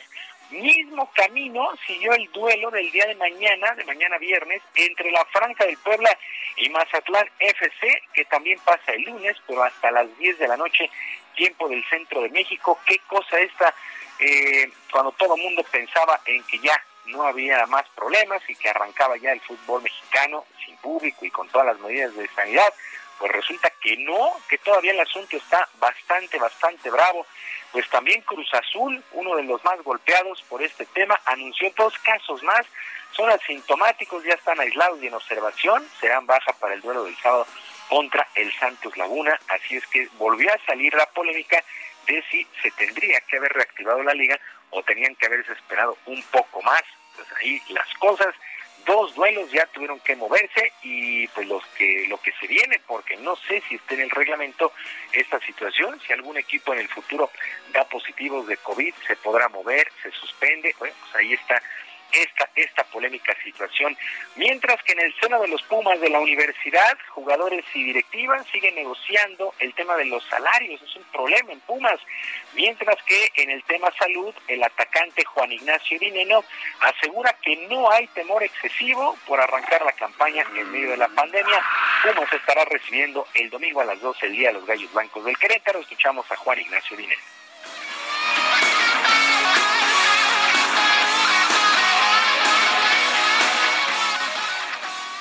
Mismo 0.51 1.11
camino 1.13 1.69
siguió 1.85 2.13
el 2.13 2.31
duelo 2.31 2.71
del 2.71 2.89
día 2.91 3.05
de 3.05 3.15
mañana, 3.15 3.73
de 3.75 3.83
mañana 3.83 4.17
viernes, 4.17 4.61
entre 4.75 5.11
la 5.11 5.25
Franja 5.25 5.65
del 5.65 5.77
Puebla 5.77 6.09
y 6.55 6.69
Mazatlán 6.69 7.29
FC, 7.39 8.01
que 8.13 8.23
también 8.25 8.57
pasa 8.59 8.93
el 8.93 9.01
lunes, 9.03 9.35
pero 9.45 9.63
hasta 9.63 9.91
las 9.91 10.17
10 10.17 10.39
de 10.39 10.47
la 10.47 10.55
noche, 10.55 10.89
tiempo 11.35 11.67
del 11.67 11.83
centro 11.89 12.21
de 12.21 12.29
México. 12.29 12.79
Qué 12.85 12.99
cosa 13.07 13.39
esta, 13.39 13.73
eh, 14.19 14.71
cuando 14.91 15.11
todo 15.11 15.35
el 15.35 15.41
mundo 15.41 15.63
pensaba 15.69 16.21
en 16.25 16.41
que 16.43 16.59
ya 16.59 16.81
no 17.07 17.23
había 17.23 17.65
más 17.67 17.87
problemas 17.89 18.41
y 18.47 18.55
que 18.55 18.69
arrancaba 18.69 19.17
ya 19.17 19.31
el 19.33 19.41
fútbol 19.41 19.81
mexicano 19.81 20.45
sin 20.65 20.77
público 20.77 21.25
y 21.25 21.31
con 21.31 21.47
todas 21.49 21.67
las 21.67 21.79
medidas 21.79 22.15
de 22.15 22.27
sanidad, 22.29 22.73
pues 23.19 23.31
resulta 23.31 23.71
que 23.81 23.97
no, 23.97 24.33
que 24.49 24.57
todavía 24.59 24.91
el 24.91 24.99
asunto 24.99 25.37
está 25.37 25.67
bastante, 25.79 26.37
bastante 26.37 26.89
bravo. 26.89 27.25
Pues 27.71 27.89
también 27.89 28.21
Cruz 28.21 28.51
Azul, 28.53 29.03
uno 29.11 29.35
de 29.35 29.43
los 29.43 29.63
más 29.63 29.81
golpeados 29.83 30.41
por 30.43 30.61
este 30.63 30.85
tema, 30.87 31.19
anunció 31.25 31.71
dos 31.75 31.97
casos 31.99 32.41
más, 32.43 32.65
son 33.11 33.29
asintomáticos, 33.29 34.23
ya 34.23 34.33
están 34.33 34.59
aislados 34.59 35.01
y 35.01 35.07
en 35.07 35.13
observación, 35.13 35.87
serán 35.99 36.25
baja 36.25 36.53
para 36.53 36.75
el 36.75 36.81
duelo 36.81 37.03
del 37.03 37.17
sábado 37.17 37.45
contra 37.89 38.27
el 38.35 38.51
Santos 38.53 38.95
Laguna, 38.97 39.39
así 39.47 39.77
es 39.77 39.87
que 39.87 40.07
volvió 40.17 40.53
a 40.53 40.65
salir 40.65 40.93
la 40.93 41.05
polémica 41.07 41.63
de 42.05 42.23
si 42.29 42.47
se 42.61 42.71
tendría 42.71 43.19
que 43.21 43.37
haber 43.37 43.51
reactivado 43.53 44.03
la 44.03 44.13
liga 44.13 44.39
o 44.69 44.83
tenían 44.83 45.15
que 45.15 45.25
haberse 45.25 45.53
esperado 45.53 45.97
un 46.05 46.21
poco 46.23 46.61
más. 46.61 46.83
Pues 47.15 47.27
ahí 47.39 47.61
las 47.69 47.91
cosas 47.95 48.33
dos 48.87 49.13
duelos 49.15 49.51
ya 49.51 49.65
tuvieron 49.67 49.99
que 49.99 50.15
moverse 50.15 50.71
y 50.81 51.27
pues 51.27 51.45
los 51.47 51.63
que 51.77 52.07
lo 52.07 52.17
que 52.21 52.31
se 52.39 52.47
viene 52.47 52.81
porque 52.87 53.17
no 53.17 53.35
sé 53.35 53.61
si 53.67 53.75
está 53.75 53.93
en 53.95 54.01
el 54.01 54.09
reglamento 54.09 54.71
esta 55.11 55.39
situación 55.41 55.99
si 55.99 56.13
algún 56.13 56.37
equipo 56.37 56.73
en 56.73 56.79
el 56.79 56.87
futuro 56.87 57.29
da 57.73 57.83
positivos 57.83 58.47
de 58.47 58.55
covid 58.57 58.93
se 59.05 59.17
podrá 59.17 59.49
mover 59.49 59.91
se 60.01 60.09
suspende 60.11 60.73
bueno 60.79 60.95
pues 61.01 61.15
ahí 61.15 61.33
está 61.33 61.61
esta, 62.11 62.49
esta 62.55 62.83
polémica 62.85 63.35
situación. 63.43 63.97
Mientras 64.35 64.81
que 64.83 64.93
en 64.93 65.01
el 65.01 65.13
seno 65.19 65.41
de 65.41 65.47
los 65.47 65.61
Pumas 65.63 65.99
de 65.99 66.09
la 66.09 66.19
universidad, 66.19 66.97
jugadores 67.09 67.65
y 67.73 67.83
directivas 67.83 68.45
siguen 68.51 68.75
negociando 68.75 69.53
el 69.59 69.73
tema 69.73 69.95
de 69.95 70.05
los 70.05 70.23
salarios, 70.25 70.81
es 70.81 70.95
un 70.95 71.03
problema 71.05 71.51
en 71.51 71.59
Pumas. 71.61 71.99
Mientras 72.53 72.97
que 73.03 73.31
en 73.35 73.51
el 73.51 73.63
tema 73.63 73.91
salud, 73.97 74.33
el 74.47 74.63
atacante 74.63 75.23
Juan 75.25 75.51
Ignacio 75.51 75.99
Dineno 75.99 76.43
asegura 76.79 77.35
que 77.41 77.55
no 77.67 77.91
hay 77.91 78.07
temor 78.07 78.43
excesivo 78.43 79.17
por 79.25 79.39
arrancar 79.39 79.83
la 79.83 79.91
campaña 79.93 80.45
en 80.55 80.71
medio 80.71 80.91
de 80.91 80.97
la 80.97 81.09
pandemia. 81.09 81.63
Pumas 82.03 82.31
estará 82.31 82.65
recibiendo 82.65 83.27
el 83.33 83.49
domingo 83.49 83.81
a 83.81 83.85
las 83.85 83.99
12 84.01 84.27
del 84.27 84.37
día 84.37 84.49
a 84.49 84.53
los 84.53 84.65
Gallos 84.65 84.91
Blancos 84.93 85.23
del 85.25 85.37
Querétaro. 85.37 85.79
Escuchamos 85.79 86.29
a 86.31 86.35
Juan 86.35 86.59
Ignacio 86.59 86.97
Dineno. 86.97 87.36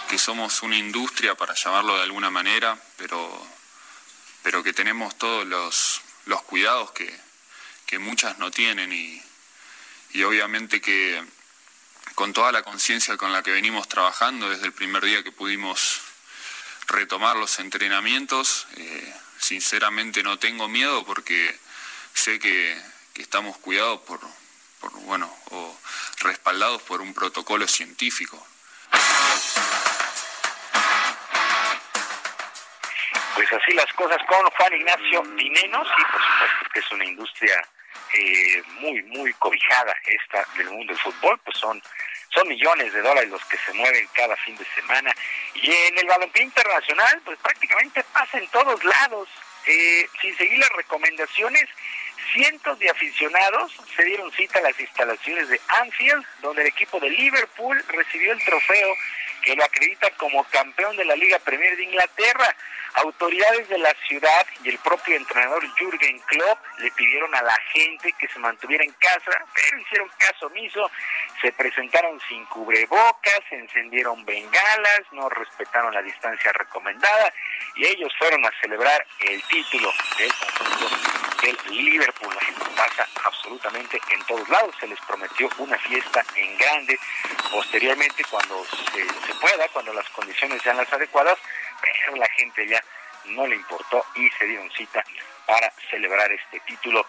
Que 0.09 0.19
somos 0.19 0.63
una 0.63 0.77
industria, 0.77 1.35
para 1.35 1.55
llamarlo 1.55 1.97
de 1.97 2.03
alguna 2.03 2.31
manera, 2.31 2.79
pero, 2.97 3.47
pero 4.43 4.63
que 4.63 4.73
tenemos 4.73 5.17
todos 5.19 5.47
los, 5.47 6.01
los 6.27 6.43
cuidados 6.43 6.93
que, 6.93 7.13
que 7.87 7.99
muchas 7.99 8.39
no 8.39 8.51
tienen 8.51 8.93
y, 8.93 9.23
y 10.13 10.23
obviamente 10.23 10.81
que 10.81 11.25
con 12.15 12.33
toda 12.33 12.53
la 12.53 12.63
conciencia 12.63 13.17
con 13.17 13.33
la 13.33 13.43
que 13.43 13.51
venimos 13.51 13.89
trabajando 13.89 14.49
desde 14.49 14.67
el 14.67 14.73
primer 14.73 15.05
día 15.05 15.23
que 15.23 15.33
pudimos 15.33 16.01
retomar 16.87 17.37
los 17.37 17.59
entrenamientos, 17.59 18.67
eh, 18.77 19.15
sinceramente 19.39 20.23
no 20.23 20.39
tengo 20.39 20.69
miedo 20.69 21.05
porque 21.05 21.59
sé 22.15 22.39
que, 22.39 22.81
que 23.13 23.23
estamos 23.23 23.59
cuidados 23.59 24.01
por, 24.03 24.21
por, 24.81 24.93
bueno, 25.03 25.35
o 25.51 25.79
respaldados 26.21 26.83
por 26.83 27.01
un 27.03 27.13
protocolo 27.13 27.67
científico. 27.69 28.47
Pues 33.49 33.63
así 33.63 33.73
las 33.75 33.93
cosas 33.93 34.19
con 34.27 34.45
Juan 34.51 34.75
Ignacio 34.75 35.23
Dinenos 35.37 35.87
y 35.87 36.03
por 36.03 36.21
supuesto 36.21 36.71
que 36.73 36.81
es 36.81 36.91
una 36.91 37.05
industria 37.05 37.63
eh, 38.13 38.63
muy, 38.81 39.03
muy 39.05 39.33
cobijada 39.35 39.95
esta 40.05 40.45
del 40.57 40.71
mundo 40.71 40.93
del 40.93 41.01
fútbol, 41.01 41.39
pues 41.45 41.57
son 41.57 41.81
son 42.35 42.49
millones 42.49 42.93
de 42.93 43.03
dólares 43.03 43.31
los 43.31 43.45
que 43.45 43.57
se 43.59 43.73
mueven 43.75 44.09
cada 44.15 44.35
fin 44.37 44.57
de 44.57 44.65
semana. 44.75 45.15
Y 45.55 45.71
en 45.71 45.97
el 45.97 46.07
balompié 46.07 46.43
internacional, 46.43 47.23
pues 47.25 47.39
prácticamente 47.39 48.03
pasa 48.13 48.37
en 48.37 48.49
todos 48.49 48.83
lados. 48.85 49.29
Eh, 49.67 50.09
sin 50.21 50.37
seguir 50.37 50.59
las 50.59 50.71
recomendaciones, 50.71 51.69
cientos 52.33 52.79
de 52.81 52.91
aficionados 52.91 53.73
se 53.97 54.05
dieron 54.05 54.31
cita 54.33 54.59
a 54.59 54.63
las 54.63 54.79
instalaciones 54.79 55.49
de 55.49 55.61
Anfield, 55.69 56.25
donde 56.43 56.63
el 56.63 56.69
equipo 56.69 56.99
de 56.99 57.11
Liverpool 57.11 57.83
recibió 57.89 58.33
el 58.33 58.45
trofeo 58.45 58.95
que 59.47 59.55
lo 59.55 59.65
acredita 59.65 60.11
como 60.17 60.43
campeón 60.51 60.97
de 60.97 61.05
la 61.05 61.15
Liga 61.15 61.39
Premier 61.39 61.77
de 61.77 61.85
Inglaterra. 61.85 62.55
Autoridades 62.95 63.69
de 63.69 63.79
la 63.79 63.95
ciudad 64.09 64.47
y 64.65 64.71
el 64.71 64.79
propio 64.79 65.17
entrenador 65.17 65.63
Jürgen 65.77 66.19
Klopp 66.21 66.59
le 66.79 66.91
pidieron 66.93 67.33
a 67.35 67.43
la 67.43 67.57
gente 67.73 68.13
que 68.19 68.27
se 68.27 68.39
mantuviera 68.41 68.83
en 68.83 68.93
casa, 68.93 69.45
pero 69.55 69.79
hicieron 69.79 70.11
caso 70.19 70.47
omiso, 70.47 70.91
se 71.41 71.53
presentaron 71.53 72.19
sin 72.29 72.45
cubrebocas, 72.47 73.41
encendieron 73.51 74.25
bengalas, 74.25 75.03
no 75.13 75.29
respetaron 75.29 75.95
la 75.95 76.03
distancia 76.03 76.53
recomendada 76.53 77.33
y 77.77 77.87
ellos 77.87 78.13
fueron 78.19 78.45
a 78.45 78.53
celebrar 78.61 79.07
el 79.21 79.43
título 79.45 79.93
del 80.19 80.33
conjunto 80.33 81.26
del 81.43 81.57
Liverpool. 81.71 82.35
Pasa 82.77 83.09
absolutamente 83.25 84.01
en 84.11 84.23
todos 84.25 84.49
lados, 84.49 84.75
se 84.81 84.87
les 84.87 85.01
prometió 85.01 85.49
una 85.59 85.79
fiesta 85.79 86.25
en 86.35 86.57
grande 86.59 86.99
posteriormente 87.51 88.25
cuando 88.31 88.65
se, 88.93 89.05
se 89.05 89.35
pueda, 89.41 89.69
cuando 89.69 89.93
las 89.93 90.09
condiciones 90.11 90.63
sean 90.63 90.77
las 90.77 90.93
adecuadas, 90.93 91.39
pero 91.81 92.17
la 92.17 92.29
gente 92.37 92.67
ya 92.67 92.83
no 93.27 93.47
le 93.47 93.57
importó 93.57 94.05
y 94.15 94.29
se 94.31 94.47
dieron 94.47 94.71
cita 94.73 95.05
para 95.47 95.73
celebrar 95.91 96.31
este 96.33 96.61
título. 96.61 97.07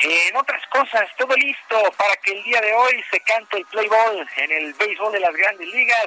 En 0.00 0.36
otras 0.36 0.64
cosas, 0.66 1.08
todo 1.16 1.34
listo 1.36 1.92
para 1.96 2.16
que 2.16 2.32
el 2.32 2.42
día 2.44 2.60
de 2.60 2.74
hoy 2.74 3.04
se 3.10 3.20
cante 3.20 3.58
el 3.58 3.66
play 3.66 3.88
ball 3.88 4.28
en 4.36 4.52
el 4.52 4.74
béisbol 4.74 5.12
de 5.12 5.20
las 5.20 5.34
grandes 5.34 5.68
ligas. 5.68 6.06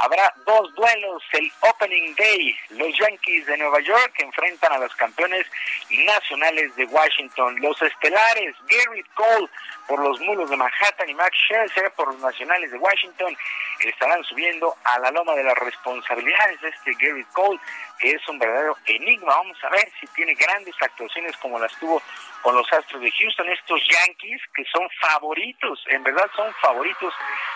Habrá 0.00 0.32
dos 0.46 0.72
duelos 0.74 1.22
el 1.32 1.50
Opening 1.60 2.14
Day. 2.14 2.56
Los 2.70 2.96
Yankees 2.98 3.46
de 3.46 3.58
Nueva 3.58 3.80
York 3.80 4.14
enfrentan 4.18 4.72
a 4.72 4.78
los 4.78 4.94
campeones 4.94 5.46
nacionales 5.90 6.74
de 6.76 6.84
Washington. 6.84 7.56
Los 7.60 7.80
estelares, 7.82 8.54
Garrett 8.68 9.06
Cole 9.14 9.48
por 9.88 10.00
los 10.00 10.20
mulos 10.20 10.50
de 10.50 10.56
Manhattan 10.56 11.08
y 11.08 11.14
Max 11.14 11.36
Scherzer 11.46 11.90
por 11.92 12.08
los 12.08 12.20
nacionales 12.20 12.70
de 12.70 12.78
Washington 12.78 13.36
estarán 13.80 14.22
subiendo 14.24 14.76
a 14.84 14.98
la 14.98 15.10
loma 15.10 15.34
de 15.34 15.44
las 15.44 15.56
responsabilidades 15.56 16.60
de 16.60 16.68
este 16.68 16.92
Garrett 17.00 17.28
Cole, 17.32 17.58
que 17.98 18.10
es 18.10 18.28
un 18.28 18.38
verdadero 18.38 18.76
enigma. 18.86 19.34
Vamos 19.36 19.56
a 19.64 19.70
ver 19.70 19.90
si 20.00 20.06
tiene 20.08 20.34
grandes 20.34 20.74
actuaciones 20.80 21.36
como 21.38 21.58
las 21.58 21.72
tuvo 21.78 22.02
con 22.42 22.54
los 22.54 22.72
Astros 22.72 23.02
de 23.02 23.10
Houston, 23.10 23.48
estos 23.48 23.80
Yankees 23.88 24.40
que 24.54 24.64
son 24.72 24.88
favoritos, 25.00 25.84
en 25.88 26.02
verdad 26.04 26.30
son 26.36 26.52
favoritos 26.60 27.12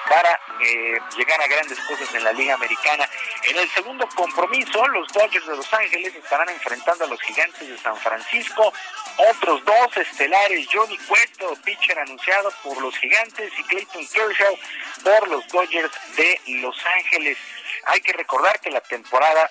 para 0.09 0.40
eh, 0.60 0.98
llegar 1.16 1.40
a 1.40 1.47
grandes 1.47 1.78
cosas 1.81 2.12
en 2.14 2.24
la 2.24 2.32
Liga 2.33 2.55
Americana. 2.55 3.09
En 3.45 3.59
el 3.59 3.69
segundo 3.71 4.09
compromiso, 4.15 4.87
los 4.89 5.09
Dodgers 5.09 5.47
de 5.47 5.57
Los 5.57 5.73
Ángeles 5.75 6.15
estarán 6.15 6.49
enfrentando 6.49 7.05
a 7.05 7.09
los 7.09 7.21
Gigantes 7.23 7.69
de 7.69 7.79
San 7.79 7.97
Francisco. 7.97 8.73
Otros 9.31 9.65
dos 9.65 9.97
estelares, 9.97 10.67
Johnny 10.73 10.97
Cueto, 10.99 11.55
pitcher 11.65 11.99
anunciado 11.99 12.53
por 12.63 12.81
los 12.81 12.97
Gigantes, 12.99 13.53
y 13.59 13.63
Clayton 13.65 14.07
Kershaw 14.07 14.59
por 15.05 15.29
los 15.29 15.47
Dodgers 15.49 15.93
de 16.17 16.41
Los 16.61 16.77
Ángeles. 16.87 17.39
Hay 17.87 18.01
que 18.01 18.13
recordar 18.13 18.61
que 18.61 18.71
la 18.71 18.81
temporada 18.81 19.51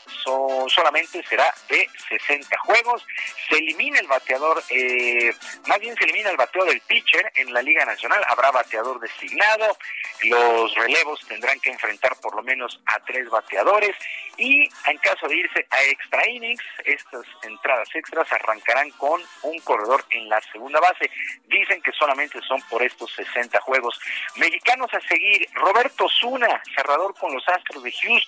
solamente 0.68 1.24
será 1.28 1.53
de 1.70 1.88
60 2.10 2.58
juegos. 2.60 3.06
Se 3.49 3.58
elimina 3.58 3.99
el 3.99 4.08
bateador, 4.08 4.64
eh, 4.70 5.34
más 5.68 5.80
bien 5.80 5.95
se 5.95 6.06
elimina 6.06 6.30
el 6.30 6.38
bateo 6.38 6.66
del 6.66 6.82
pitcher 6.82 7.32
en 7.36 7.53
la 7.53 7.62
Liga 7.62 7.86
Nacional. 7.86 8.24
Habrá 8.30 8.52
bateador 8.52 8.99
designado. 8.99 9.78
Los 10.24 10.74
relevos 10.76 11.20
tendrán 11.28 11.60
que 11.60 11.72
enfrentar 11.72 12.16
por 12.22 12.36
lo 12.36 12.44
menos 12.44 12.80
a 12.86 12.99
tres 13.02 13.30
bateadores. 13.30 13.95
Y 14.38 14.64
en 14.88 14.98
caso 14.99 15.28
de 15.28 15.36
irse 15.36 15.68
a 15.70 15.84
extra 15.84 16.28
innings, 16.30 16.64
estas 16.86 17.26
entradas 17.44 17.90
extras 17.94 18.32
arrancarán 18.32 18.90
con 18.91 19.22
un 19.44 19.60
corredor 19.60 20.06
en 20.10 20.30
la 20.30 20.41
segunda 20.52 20.80
base. 20.80 21.10
Dicen 21.48 21.82
que 21.82 21.91
solamente 21.91 22.40
son 22.48 22.62
por 22.64 22.82
estos 22.82 23.12
60 23.14 23.60
juegos. 23.62 23.99
Mexicanos 24.38 24.90
a 24.94 24.99
seguir, 25.02 25.48
Roberto 25.53 26.08
Zuna, 26.10 26.62
cerrador 26.76 27.14
con 27.20 27.34
los 27.34 27.48
Astros 27.48 27.84
de 27.84 27.91
Houston, 27.91 28.20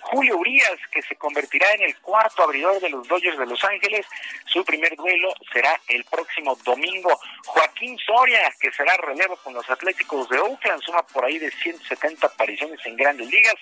Julio 0.00 0.38
Urias, 0.38 0.78
que 0.90 1.02
se 1.02 1.16
convertirá 1.16 1.72
en 1.74 1.82
el 1.82 1.96
cuarto 1.98 2.42
abridor 2.42 2.80
de 2.80 2.90
los 2.90 3.06
Dodgers 3.06 3.38
de 3.38 3.46
Los 3.46 3.62
Ángeles. 3.64 4.06
Su 4.46 4.64
primer 4.64 4.94
duelo 4.96 5.32
será 5.52 5.78
el 5.88 6.04
próximo 6.04 6.56
domingo. 6.64 7.18
Joaquín 7.44 7.98
Soria, 7.98 8.52
que 8.60 8.72
será 8.72 8.96
relevo 8.96 9.36
con 9.36 9.54
los 9.54 9.68
Atléticos 9.68 10.28
de 10.28 10.38
Oakland, 10.38 10.82
suma 10.82 11.02
por 11.06 11.24
ahí 11.24 11.38
de 11.38 11.50
170 11.50 12.26
apariciones 12.26 12.80
en 12.84 12.96
grandes 12.96 13.28
ligas. 13.28 13.54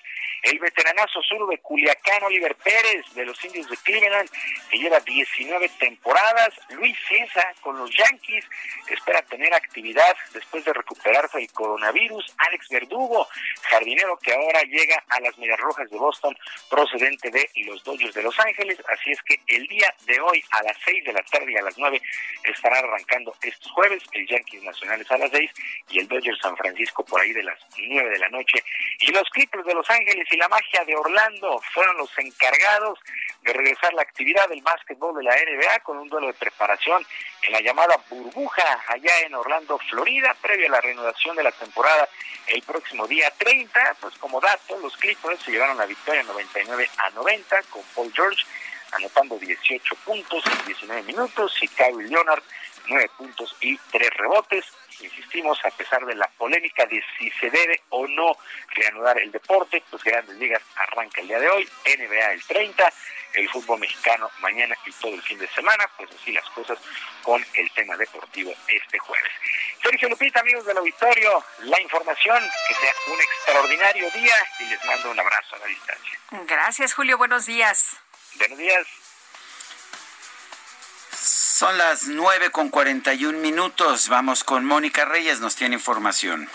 El 0.43 0.59
veteranazo 0.59 1.21
sur 1.23 1.47
de 1.49 1.57
Culiacán, 1.57 2.23
Oliver 2.23 2.55
Pérez, 2.55 3.05
de 3.15 3.25
los 3.25 3.43
Indios 3.43 3.67
de 3.69 3.77
Cleveland, 3.77 4.29
que 4.69 4.77
lleva 4.77 4.99
19 4.99 5.69
temporadas. 5.79 6.49
Luis 6.69 6.95
César, 7.07 7.55
con 7.61 7.77
los 7.77 7.89
Yankees, 7.89 8.45
espera 8.89 9.21
tener 9.23 9.53
actividad 9.53 10.15
después 10.33 10.63
de 10.65 10.73
recuperarse 10.73 11.39
del 11.39 11.51
coronavirus. 11.51 12.33
Alex 12.37 12.69
Verdugo, 12.69 13.27
jardinero 13.63 14.17
que 14.17 14.33
ahora 14.33 14.61
llega 14.63 15.03
a 15.09 15.19
las 15.19 15.37
Medias 15.37 15.59
Rojas 15.65 15.89
de 15.89 15.97
Boston, 15.97 16.37
procedente 16.69 17.31
de 17.31 17.49
los 17.65 17.83
Dodgers 17.83 18.13
de 18.13 18.23
Los 18.23 18.39
Ángeles. 18.39 18.77
Así 18.87 19.11
es 19.11 19.21
que 19.23 19.39
el 19.47 19.67
día 19.67 19.93
de 20.05 20.19
hoy, 20.19 20.43
a 20.51 20.63
las 20.63 20.77
6 20.85 21.03
de 21.03 21.13
la 21.13 21.23
tarde 21.23 21.51
y 21.51 21.57
a 21.57 21.63
las 21.63 21.77
9, 21.77 22.01
estará 22.43 22.79
arrancando 22.79 23.35
estos 23.41 23.71
jueves, 23.71 24.03
el 24.11 24.27
Yankees 24.27 24.63
Nacionales 24.63 25.09
a 25.11 25.17
las 25.17 25.31
6 25.31 25.51
y 25.89 25.99
el 25.99 26.07
Dodgers 26.07 26.39
San 26.39 26.55
Francisco 26.55 27.03
por 27.03 27.21
ahí 27.21 27.33
de 27.33 27.43
las 27.43 27.59
9 27.77 28.09
de 28.09 28.19
la 28.19 28.29
noche. 28.29 28.63
Y 28.99 29.11
los 29.11 29.27
Clippers 29.29 29.65
de 29.65 29.73
Los 29.73 29.89
Ángeles 29.89 30.27
y 30.31 30.37
la 30.37 30.47
magia 30.47 30.85
de 30.85 30.95
Orlando 30.95 31.61
fueron 31.73 31.97
los 31.97 32.11
encargados 32.17 32.99
de 33.41 33.53
regresar 33.53 33.93
la 33.93 34.01
actividad 34.01 34.47
del 34.49 34.61
básquetbol 34.61 35.15
de 35.17 35.23
la 35.23 35.35
NBA 35.35 35.79
con 35.79 35.97
un 35.97 36.09
duelo 36.09 36.27
de 36.27 36.33
preparación 36.33 37.05
en 37.45 37.53
la 37.53 37.61
llamada 37.61 37.99
burbuja 38.09 38.83
allá 38.87 39.19
en 39.25 39.35
Orlando, 39.35 39.77
Florida, 39.89 40.35
previo 40.41 40.67
a 40.67 40.71
la 40.71 40.81
reanudación 40.81 41.35
de 41.35 41.43
la 41.43 41.51
temporada 41.51 42.07
el 42.47 42.61
próximo 42.63 43.07
día 43.07 43.31
30. 43.37 43.97
Pues 43.99 44.17
como 44.17 44.39
dato, 44.39 44.77
los 44.79 44.95
Clippers 44.97 45.41
se 45.41 45.51
llevaron 45.51 45.77
la 45.77 45.85
victoria 45.85 46.23
99 46.23 46.89
a 46.97 47.09
90 47.11 47.61
con 47.69 47.83
Paul 47.95 48.11
George 48.13 48.43
anotando 48.91 49.37
18 49.37 49.95
puntos 50.05 50.43
en 50.45 50.65
19 50.65 51.03
minutos 51.03 51.57
y 51.61 51.67
Kyle 51.67 52.09
Leonard 52.09 52.43
9 52.87 53.09
puntos 53.17 53.55
y 53.61 53.77
3 53.91 54.09
rebotes. 54.11 54.65
Insistimos, 55.01 55.59
a 55.65 55.71
pesar 55.71 56.05
de 56.05 56.15
la 56.15 56.27
polémica 56.37 56.85
de 56.85 57.03
si 57.17 57.29
se 57.31 57.49
debe 57.49 57.81
o 57.89 58.07
no 58.07 58.37
reanudar 58.75 59.19
el 59.19 59.31
deporte, 59.31 59.83
pues 59.89 60.03
Grandes 60.03 60.37
Ligas 60.37 60.61
arranca 60.75 61.21
el 61.21 61.27
día 61.27 61.39
de 61.39 61.49
hoy, 61.49 61.67
NBA 61.85 62.31
el 62.31 62.43
30, 62.43 62.93
el 63.35 63.49
fútbol 63.49 63.79
mexicano 63.79 64.29
mañana 64.39 64.75
y 64.85 64.91
todo 64.93 65.13
el 65.13 65.21
fin 65.21 65.37
de 65.37 65.47
semana, 65.49 65.89
pues 65.97 66.09
así 66.11 66.31
las 66.31 66.47
cosas 66.49 66.77
con 67.21 67.45
el 67.53 67.71
tema 67.71 67.95
deportivo 67.97 68.53
este 68.67 68.99
jueves. 68.99 69.31
Sergio 69.81 70.09
Lupita, 70.09 70.39
amigos 70.39 70.65
del 70.65 70.77
auditorio, 70.77 71.43
la 71.59 71.79
información, 71.81 72.43
que 72.67 72.73
sea 72.73 72.93
un 73.07 73.21
extraordinario 73.21 74.09
día 74.11 74.35
y 74.59 74.63
les 74.65 74.85
mando 74.85 75.11
un 75.11 75.19
abrazo 75.19 75.55
a 75.55 75.59
la 75.59 75.65
distancia. 75.65 76.19
Gracias, 76.47 76.93
Julio, 76.93 77.17
buenos 77.17 77.45
días. 77.45 77.97
Buenos 78.35 78.57
días. 78.57 78.87
Son 81.13 81.77
las 81.77 82.07
nueve 82.07 82.51
con 82.51 82.69
cuarenta 82.69 83.13
y 83.13 83.25
un 83.25 83.41
minutos. 83.41 84.09
Vamos 84.09 84.43
con 84.43 84.65
Mónica 84.65 85.05
Reyes, 85.05 85.39
nos 85.39 85.55
tiene 85.55 85.75
información. 85.75 86.49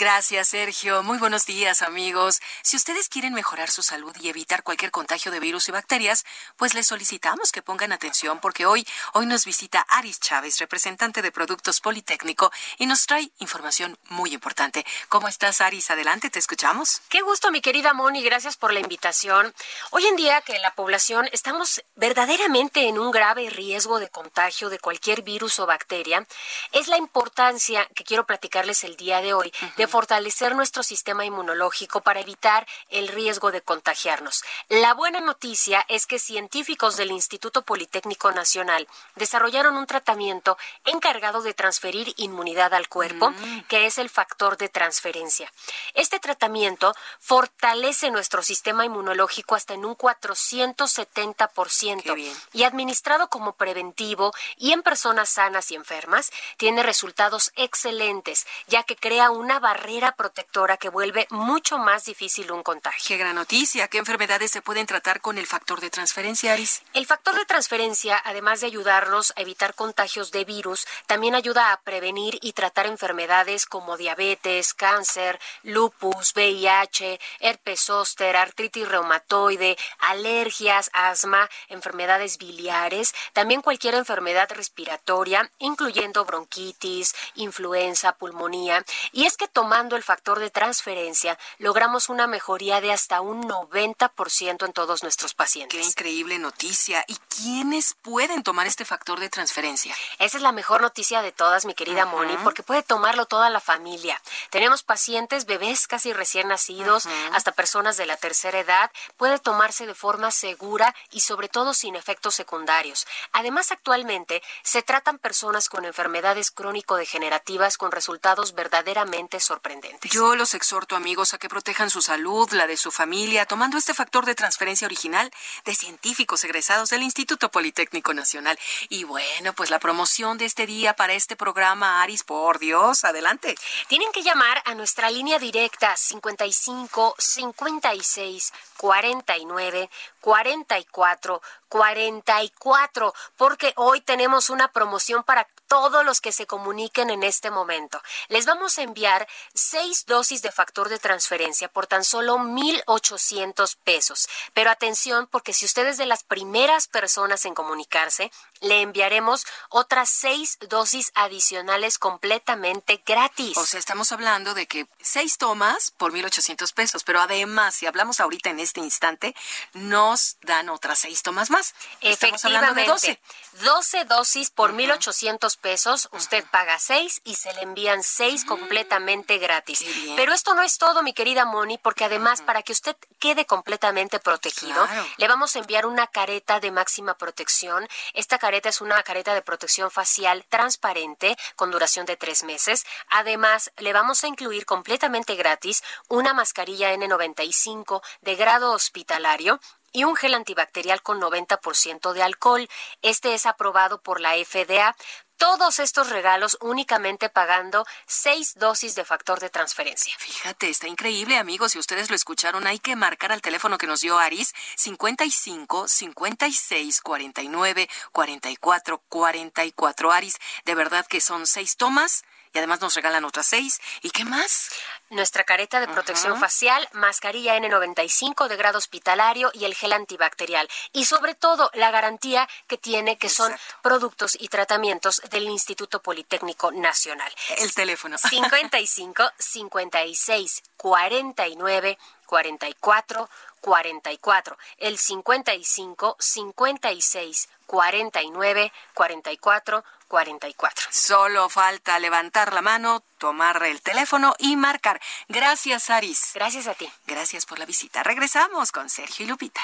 Gracias, 0.00 0.48
Sergio. 0.48 1.02
Muy 1.02 1.18
buenos 1.18 1.44
días, 1.44 1.82
amigos. 1.82 2.40
Si 2.62 2.78
ustedes 2.78 3.10
quieren 3.10 3.34
mejorar 3.34 3.70
su 3.70 3.82
salud 3.82 4.16
y 4.18 4.30
evitar 4.30 4.62
cualquier 4.62 4.90
contagio 4.90 5.30
de 5.30 5.40
virus 5.40 5.68
y 5.68 5.72
bacterias, 5.72 6.24
pues 6.56 6.72
les 6.72 6.86
solicitamos 6.86 7.52
que 7.52 7.60
pongan 7.60 7.92
atención 7.92 8.40
porque 8.40 8.64
hoy, 8.64 8.86
hoy 9.12 9.26
nos 9.26 9.44
visita 9.44 9.84
Aris 9.90 10.18
Chávez, 10.18 10.56
representante 10.58 11.20
de 11.20 11.30
Productos 11.30 11.82
Politécnico, 11.82 12.50
y 12.78 12.86
nos 12.86 13.04
trae 13.04 13.30
información 13.40 13.98
muy 14.08 14.32
importante. 14.32 14.86
¿Cómo 15.10 15.28
estás, 15.28 15.60
Aris? 15.60 15.90
Adelante, 15.90 16.30
te 16.30 16.38
escuchamos. 16.38 17.02
Qué 17.10 17.20
gusto, 17.20 17.50
mi 17.50 17.60
querida 17.60 17.92
Moni. 17.92 18.22
Gracias 18.22 18.56
por 18.56 18.72
la 18.72 18.80
invitación. 18.80 19.52
Hoy 19.90 20.06
en 20.06 20.16
día 20.16 20.40
que 20.40 20.58
la 20.60 20.74
población 20.74 21.28
estamos 21.30 21.82
verdaderamente 21.96 22.88
en 22.88 22.98
un 22.98 23.10
grave 23.10 23.50
riesgo 23.50 23.98
de 23.98 24.08
contagio 24.08 24.70
de 24.70 24.78
cualquier 24.78 25.20
virus 25.20 25.58
o 25.58 25.66
bacteria, 25.66 26.26
es 26.72 26.88
la 26.88 26.96
importancia 26.96 27.86
que 27.94 28.04
quiero 28.04 28.24
platicarles 28.24 28.82
el 28.84 28.96
día 28.96 29.20
de 29.20 29.34
hoy 29.34 29.52
de 29.76 29.89
fortalecer 29.90 30.54
nuestro 30.54 30.82
sistema 30.82 31.26
inmunológico 31.26 32.00
para 32.00 32.20
evitar 32.20 32.66
el 32.88 33.08
riesgo 33.08 33.50
de 33.50 33.60
contagiarnos. 33.60 34.42
La 34.68 34.94
buena 34.94 35.20
noticia 35.20 35.84
es 35.88 36.06
que 36.06 36.20
científicos 36.20 36.96
del 36.96 37.10
Instituto 37.10 37.62
Politécnico 37.62 38.30
Nacional 38.30 38.86
desarrollaron 39.16 39.76
un 39.76 39.86
tratamiento 39.86 40.56
encargado 40.84 41.42
de 41.42 41.54
transferir 41.54 42.14
inmunidad 42.16 42.72
al 42.72 42.86
cuerpo, 42.88 43.34
que 43.68 43.86
es 43.86 43.98
el 43.98 44.08
factor 44.08 44.56
de 44.56 44.68
transferencia. 44.68 45.52
Este 45.94 46.20
tratamiento 46.20 46.94
fortalece 47.18 48.12
nuestro 48.12 48.42
sistema 48.42 48.84
inmunológico 48.84 49.56
hasta 49.56 49.74
en 49.74 49.84
un 49.84 49.96
470% 49.96 52.36
y 52.52 52.62
administrado 52.62 53.28
como 53.28 53.54
preventivo 53.54 54.32
y 54.56 54.70
en 54.72 54.82
personas 54.82 55.30
sanas 55.30 55.72
y 55.72 55.74
enfermas, 55.74 56.30
tiene 56.56 56.84
resultados 56.84 57.50
excelentes, 57.56 58.46
ya 58.68 58.84
que 58.84 58.94
crea 58.94 59.30
una 59.30 59.58
barrera 59.58 59.79
protectora 60.16 60.76
que 60.76 60.88
vuelve 60.88 61.26
mucho 61.30 61.78
más 61.78 62.04
difícil 62.04 62.50
un 62.52 62.62
contagio. 62.62 63.08
Qué 63.08 63.16
gran 63.16 63.34
noticia. 63.34 63.88
¿Qué 63.88 63.98
enfermedades 63.98 64.50
se 64.50 64.62
pueden 64.62 64.86
tratar 64.86 65.20
con 65.20 65.38
el 65.38 65.46
factor 65.46 65.80
de 65.80 65.90
transferencia, 65.90 66.52
Aris? 66.52 66.82
El 66.92 67.06
factor 67.06 67.34
de 67.34 67.44
transferencia, 67.44 68.20
además 68.24 68.60
de 68.60 68.66
ayudarnos 68.66 69.32
a 69.36 69.40
evitar 69.40 69.74
contagios 69.74 70.30
de 70.30 70.44
virus, 70.44 70.86
también 71.06 71.34
ayuda 71.34 71.72
a 71.72 71.80
prevenir 71.80 72.38
y 72.42 72.52
tratar 72.52 72.86
enfermedades 72.86 73.66
como 73.66 73.96
diabetes, 73.96 74.74
cáncer, 74.74 75.40
lupus, 75.62 76.32
VIH, 76.34 77.18
herpes 77.40 77.80
zóster, 77.80 78.36
artritis 78.36 78.88
reumatoide, 78.88 79.76
alergias, 79.98 80.90
asma, 80.92 81.48
enfermedades 81.68 82.38
biliares, 82.38 83.14
también 83.32 83.62
cualquier 83.62 83.94
enfermedad 83.94 84.48
respiratoria, 84.54 85.50
incluyendo 85.58 86.24
bronquitis, 86.24 87.14
influenza, 87.34 88.12
pulmonía. 88.12 88.84
Y 89.12 89.26
es 89.26 89.36
que 89.36 89.48
tomando 89.70 89.94
el 89.94 90.02
factor 90.02 90.40
de 90.40 90.50
transferencia, 90.50 91.38
logramos 91.58 92.08
una 92.08 92.26
mejoría 92.26 92.80
de 92.80 92.90
hasta 92.90 93.20
un 93.20 93.48
90% 93.48 94.66
en 94.66 94.72
todos 94.72 95.04
nuestros 95.04 95.32
pacientes. 95.34 95.78
Qué 95.78 95.86
increíble 95.86 96.40
noticia. 96.40 97.04
¿Y 97.06 97.16
quiénes 97.28 97.94
pueden 98.02 98.42
tomar 98.42 98.66
este 98.66 98.84
factor 98.84 99.20
de 99.20 99.28
transferencia? 99.28 99.94
Esa 100.18 100.38
es 100.38 100.42
la 100.42 100.50
mejor 100.50 100.82
noticia 100.82 101.22
de 101.22 101.30
todas, 101.30 101.66
mi 101.66 101.74
querida 101.74 102.04
Moni, 102.04 102.36
porque 102.42 102.64
puede 102.64 102.82
tomarlo 102.82 103.26
toda 103.26 103.48
la 103.48 103.60
familia. 103.60 104.20
Tenemos 104.50 104.82
pacientes, 104.82 105.46
bebés 105.46 105.86
casi 105.86 106.12
recién 106.12 106.48
nacidos, 106.48 107.06
hasta 107.32 107.52
personas 107.52 107.96
de 107.96 108.06
la 108.06 108.16
tercera 108.16 108.58
edad. 108.58 108.90
Puede 109.16 109.38
tomarse 109.38 109.86
de 109.86 109.94
forma 109.94 110.32
segura 110.32 110.96
y 111.12 111.20
sobre 111.20 111.48
todo 111.48 111.74
sin 111.74 111.94
efectos 111.94 112.34
secundarios. 112.34 113.06
Además, 113.30 113.70
actualmente 113.70 114.42
se 114.64 114.82
tratan 114.82 115.18
personas 115.18 115.68
con 115.68 115.84
enfermedades 115.84 116.50
crónico-degenerativas 116.50 117.78
con 117.78 117.92
resultados 117.92 118.52
verdaderamente 118.54 119.38
sorprendentes. 119.50 120.12
Yo 120.12 120.36
los 120.36 120.54
exhorto, 120.54 120.94
amigos, 120.94 121.34
a 121.34 121.38
que 121.38 121.48
protejan 121.48 121.90
su 121.90 122.02
salud, 122.02 122.48
la 122.52 122.68
de 122.68 122.76
su 122.76 122.92
familia, 122.92 123.46
tomando 123.46 123.78
este 123.78 123.94
factor 123.94 124.24
de 124.24 124.36
transferencia 124.36 124.86
original 124.86 125.28
de 125.64 125.74
científicos 125.74 126.44
egresados 126.44 126.90
del 126.90 127.02
Instituto 127.02 127.50
Politécnico 127.50 128.14
Nacional. 128.14 128.56
Y 128.88 129.02
bueno, 129.02 129.52
pues 129.54 129.70
la 129.70 129.80
promoción 129.80 130.38
de 130.38 130.44
este 130.44 130.66
día 130.66 130.94
para 130.94 131.14
este 131.14 131.34
programa, 131.34 132.00
Aris, 132.00 132.22
por 132.22 132.60
Dios, 132.60 133.02
adelante. 133.02 133.56
Tienen 133.88 134.12
que 134.12 134.22
llamar 134.22 134.62
a 134.66 134.74
nuestra 134.76 135.10
línea 135.10 135.40
directa 135.40 135.96
55 135.96 137.16
56 137.18 138.52
49 138.76 139.90
44 140.20 141.42
44, 141.68 143.14
porque 143.36 143.72
hoy 143.76 144.00
tenemos 144.00 144.50
una 144.50 144.68
promoción 144.72 145.22
para 145.22 145.48
todos 145.70 146.04
los 146.04 146.20
que 146.20 146.32
se 146.32 146.48
comuniquen 146.48 147.10
en 147.10 147.22
este 147.22 147.48
momento. 147.48 148.02
Les 148.26 148.44
vamos 148.44 148.76
a 148.76 148.82
enviar 148.82 149.28
seis 149.54 150.04
dosis 150.04 150.42
de 150.42 150.50
factor 150.50 150.88
de 150.88 150.98
transferencia 150.98 151.68
por 151.68 151.86
tan 151.86 152.02
solo 152.02 152.38
1.800 152.38 153.76
pesos. 153.84 154.28
Pero 154.52 154.70
atención, 154.70 155.28
porque 155.30 155.52
si 155.52 155.66
usted 155.66 155.86
es 155.86 155.96
de 155.96 156.06
las 156.06 156.24
primeras 156.24 156.88
personas 156.88 157.44
en 157.44 157.54
comunicarse, 157.54 158.32
le 158.60 158.82
enviaremos 158.82 159.46
otras 159.68 160.08
seis 160.10 160.58
dosis 160.68 161.12
adicionales 161.14 161.98
completamente 161.98 163.02
gratis. 163.06 163.56
O 163.56 163.66
sea, 163.66 163.80
estamos 163.80 164.12
hablando 164.12 164.54
de 164.54 164.66
que 164.66 164.86
seis 165.00 165.38
tomas 165.38 165.90
por 165.92 166.12
1.800 166.12 166.72
pesos, 166.74 167.04
pero 167.04 167.20
además, 167.20 167.74
si 167.74 167.86
hablamos 167.86 168.20
ahorita 168.20 168.50
en 168.50 168.60
este 168.60 168.80
instante, 168.80 169.34
nos 169.72 170.36
dan 170.42 170.68
otras 170.68 170.98
seis 170.98 171.22
tomas 171.22 171.50
más. 171.50 171.74
Estamos 172.00 172.44
hablando 172.44 172.74
de 172.74 172.84
12. 172.84 173.20
12 173.62 174.04
dosis 174.04 174.50
por 174.50 174.74
1.800 174.74 175.58
pesos. 175.58 176.08
Usted 176.12 176.44
paga 176.50 176.78
6 176.78 177.22
y 177.24 177.36
se 177.36 177.52
le 177.54 177.62
envían 177.62 178.02
6 178.02 178.44
completamente 178.44 179.38
gratis. 179.38 179.84
Pero 180.16 180.32
esto 180.32 180.54
no 180.54 180.62
es 180.62 180.78
todo, 180.78 181.02
mi 181.02 181.12
querida 181.12 181.44
Moni, 181.44 181.78
porque 181.78 182.04
además, 182.04 182.42
para 182.42 182.62
que 182.62 182.72
usted 182.72 182.96
quede 183.18 183.46
completamente 183.46 184.20
protegido, 184.20 184.86
le 185.16 185.28
vamos 185.28 185.56
a 185.56 185.58
enviar 185.60 185.86
una 185.86 186.06
careta 186.06 186.60
de 186.60 186.70
máxima 186.70 187.14
protección. 187.14 187.88
Esta 188.14 188.38
careta 188.38 188.49
es 188.54 188.80
una 188.80 189.02
careta 189.02 189.32
de 189.34 189.42
protección 189.42 189.90
facial 189.90 190.44
transparente 190.48 191.36
con 191.56 191.70
duración 191.70 192.04
de 192.06 192.16
tres 192.16 192.42
meses. 192.42 192.84
Además, 193.08 193.70
le 193.78 193.92
vamos 193.92 194.24
a 194.24 194.28
incluir 194.28 194.66
completamente 194.66 195.36
gratis 195.36 195.82
una 196.08 196.34
mascarilla 196.34 196.92
N95 196.94 198.02
de 198.22 198.34
grado 198.34 198.72
hospitalario 198.72 199.60
y 199.92 200.04
un 200.04 200.16
gel 200.16 200.34
antibacterial 200.34 201.02
con 201.02 201.20
90% 201.20 202.12
de 202.12 202.22
alcohol. 202.22 202.68
Este 203.02 203.34
es 203.34 203.46
aprobado 203.46 204.02
por 204.02 204.20
la 204.20 204.34
FDA. 204.34 204.96
Todos 205.40 205.78
estos 205.78 206.10
regalos 206.10 206.58
únicamente 206.60 207.30
pagando 207.30 207.86
seis 208.06 208.52
dosis 208.56 208.94
de 208.94 209.06
factor 209.06 209.40
de 209.40 209.48
transferencia. 209.48 210.14
Fíjate, 210.18 210.68
está 210.68 210.86
increíble, 210.86 211.38
amigos. 211.38 211.72
Si 211.72 211.78
ustedes 211.78 212.10
lo 212.10 212.14
escucharon, 212.14 212.66
hay 212.66 212.78
que 212.78 212.94
marcar 212.94 213.32
al 213.32 213.40
teléfono 213.40 213.78
que 213.78 213.86
nos 213.86 214.02
dio 214.02 214.18
Aris, 214.18 214.52
55 214.76 215.88
56 215.88 217.00
49 217.00 217.88
44 218.12 219.02
44. 219.08 220.12
Aris, 220.12 220.36
de 220.66 220.74
verdad 220.74 221.06
que 221.06 221.22
son 221.22 221.46
seis 221.46 221.78
tomas 221.78 222.22
y 222.52 222.58
además 222.58 222.82
nos 222.82 222.94
regalan 222.94 223.24
otras 223.24 223.46
seis. 223.46 223.80
¿Y 224.02 224.10
qué 224.10 224.26
más? 224.26 224.68
Nuestra 225.10 225.42
careta 225.42 225.80
de 225.80 225.88
protección 225.88 226.38
facial, 226.38 226.88
mascarilla 226.92 227.58
N95 227.58 228.46
de 228.46 228.56
grado 228.56 228.78
hospitalario 228.78 229.50
y 229.52 229.64
el 229.64 229.74
gel 229.74 229.92
antibacterial. 229.92 230.68
Y 230.92 231.04
sobre 231.04 231.34
todo 231.34 231.68
la 231.74 231.90
garantía 231.90 232.48
que 232.68 232.78
tiene 232.78 233.18
que 233.18 233.28
son 233.28 233.52
productos 233.82 234.36
y 234.38 234.46
tratamientos 234.46 235.20
del 235.30 235.48
Instituto 235.48 236.00
Politécnico 236.00 236.70
Nacional. 236.70 237.32
El 237.58 237.74
teléfono. 237.74 238.18
55 238.18 239.32
56 239.36 240.62
49 240.76 241.98
44 242.26 243.28
44. 243.60 244.58
El 244.78 244.96
55 244.96 246.16
56 246.20 247.48
49 247.66 248.72
44 248.94 249.84
44. 250.10 250.88
Solo 250.90 251.48
falta 251.48 251.98
levantar 252.00 252.52
la 252.52 252.60
mano, 252.60 253.04
tomar 253.16 253.62
el 253.62 253.80
teléfono 253.80 254.34
y 254.38 254.56
marcar. 254.56 255.00
Gracias, 255.28 255.88
Aris. 255.88 256.32
Gracias 256.34 256.66
a 256.66 256.74
ti. 256.74 256.92
Gracias 257.06 257.46
por 257.46 257.58
la 257.60 257.64
visita. 257.64 258.02
Regresamos 258.02 258.72
con 258.72 258.90
Sergio 258.90 259.24
y 259.24 259.28
Lupita. 259.28 259.62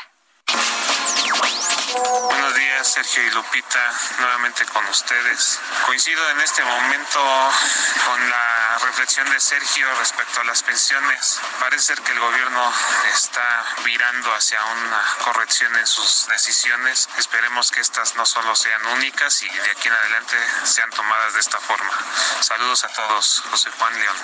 Buenos 2.28 2.55
días, 2.55 2.92
Sergio 2.92 3.23
y 3.23 3.31
Lupita, 3.31 3.92
nuevamente 4.18 4.65
con 4.66 4.84
ustedes. 4.86 5.58
Coincido 5.86 6.31
en 6.31 6.41
este 6.41 6.62
momento 6.62 7.20
con 8.05 8.31
la 8.31 8.78
reflexión 8.84 9.28
de 9.31 9.41
Sergio 9.41 9.86
respecto 9.99 10.41
a 10.41 10.44
las 10.44 10.62
pensiones. 10.62 11.41
Parece 11.58 11.94
ser 11.94 12.00
que 12.02 12.12
el 12.12 12.20
gobierno 12.20 12.73
está 13.15 13.65
virando 13.84 14.34
hacia 14.34 14.62
una 14.65 15.02
corrección 15.25 15.75
en 15.76 15.86
sus 15.86 16.26
decisiones. 16.28 17.08
Esperemos 17.18 17.70
que 17.70 17.81
estas 17.81 18.15
no 18.16 18.26
solo 18.26 18.55
sean 18.55 18.84
únicas 18.86 19.42
y 19.42 19.49
de 19.49 19.70
aquí 19.70 19.89
en 19.89 19.94
adelante 19.94 20.36
sean 20.65 20.91
tomadas 20.91 21.34
de 21.34 21.41
esta 21.41 21.58
forma. 21.60 21.92
Saludos 22.41 22.84
a 22.84 22.89
todos. 22.89 23.42
José 23.50 23.70
Juan 23.78 23.94
León. 23.99 24.16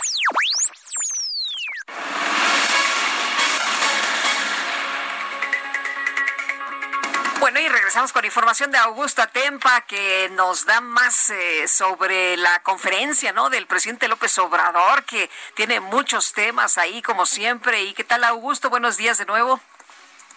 Bueno, 7.53 7.67
y 7.67 7.71
regresamos 7.71 8.15
con 8.15 8.25
información 8.25 8.71
de 8.71 8.79
Augusta 8.79 9.27
Tempa 9.27 9.83
que 9.83 10.31
nos 10.31 10.65
da 10.65 10.81
más 10.81 11.29
eh, 11.29 11.69
sobre 11.69 12.35
la 12.39 12.63
conferencia, 12.63 13.35
¿no? 13.35 13.51
Del 13.51 13.67
presidente 13.67 14.09
López 14.09 14.39
Obrador, 14.39 15.05
que 15.05 15.29
tiene 15.55 15.79
muchos 15.79 16.33
temas 16.33 16.79
ahí, 16.79 17.03
como 17.03 17.27
siempre. 17.27 17.83
¿Y 17.83 17.93
qué 17.93 18.05
tal, 18.05 18.25
Augusto? 18.25 18.71
Buenos 18.71 18.97
días 18.97 19.19
de 19.19 19.27
nuevo. 19.27 19.61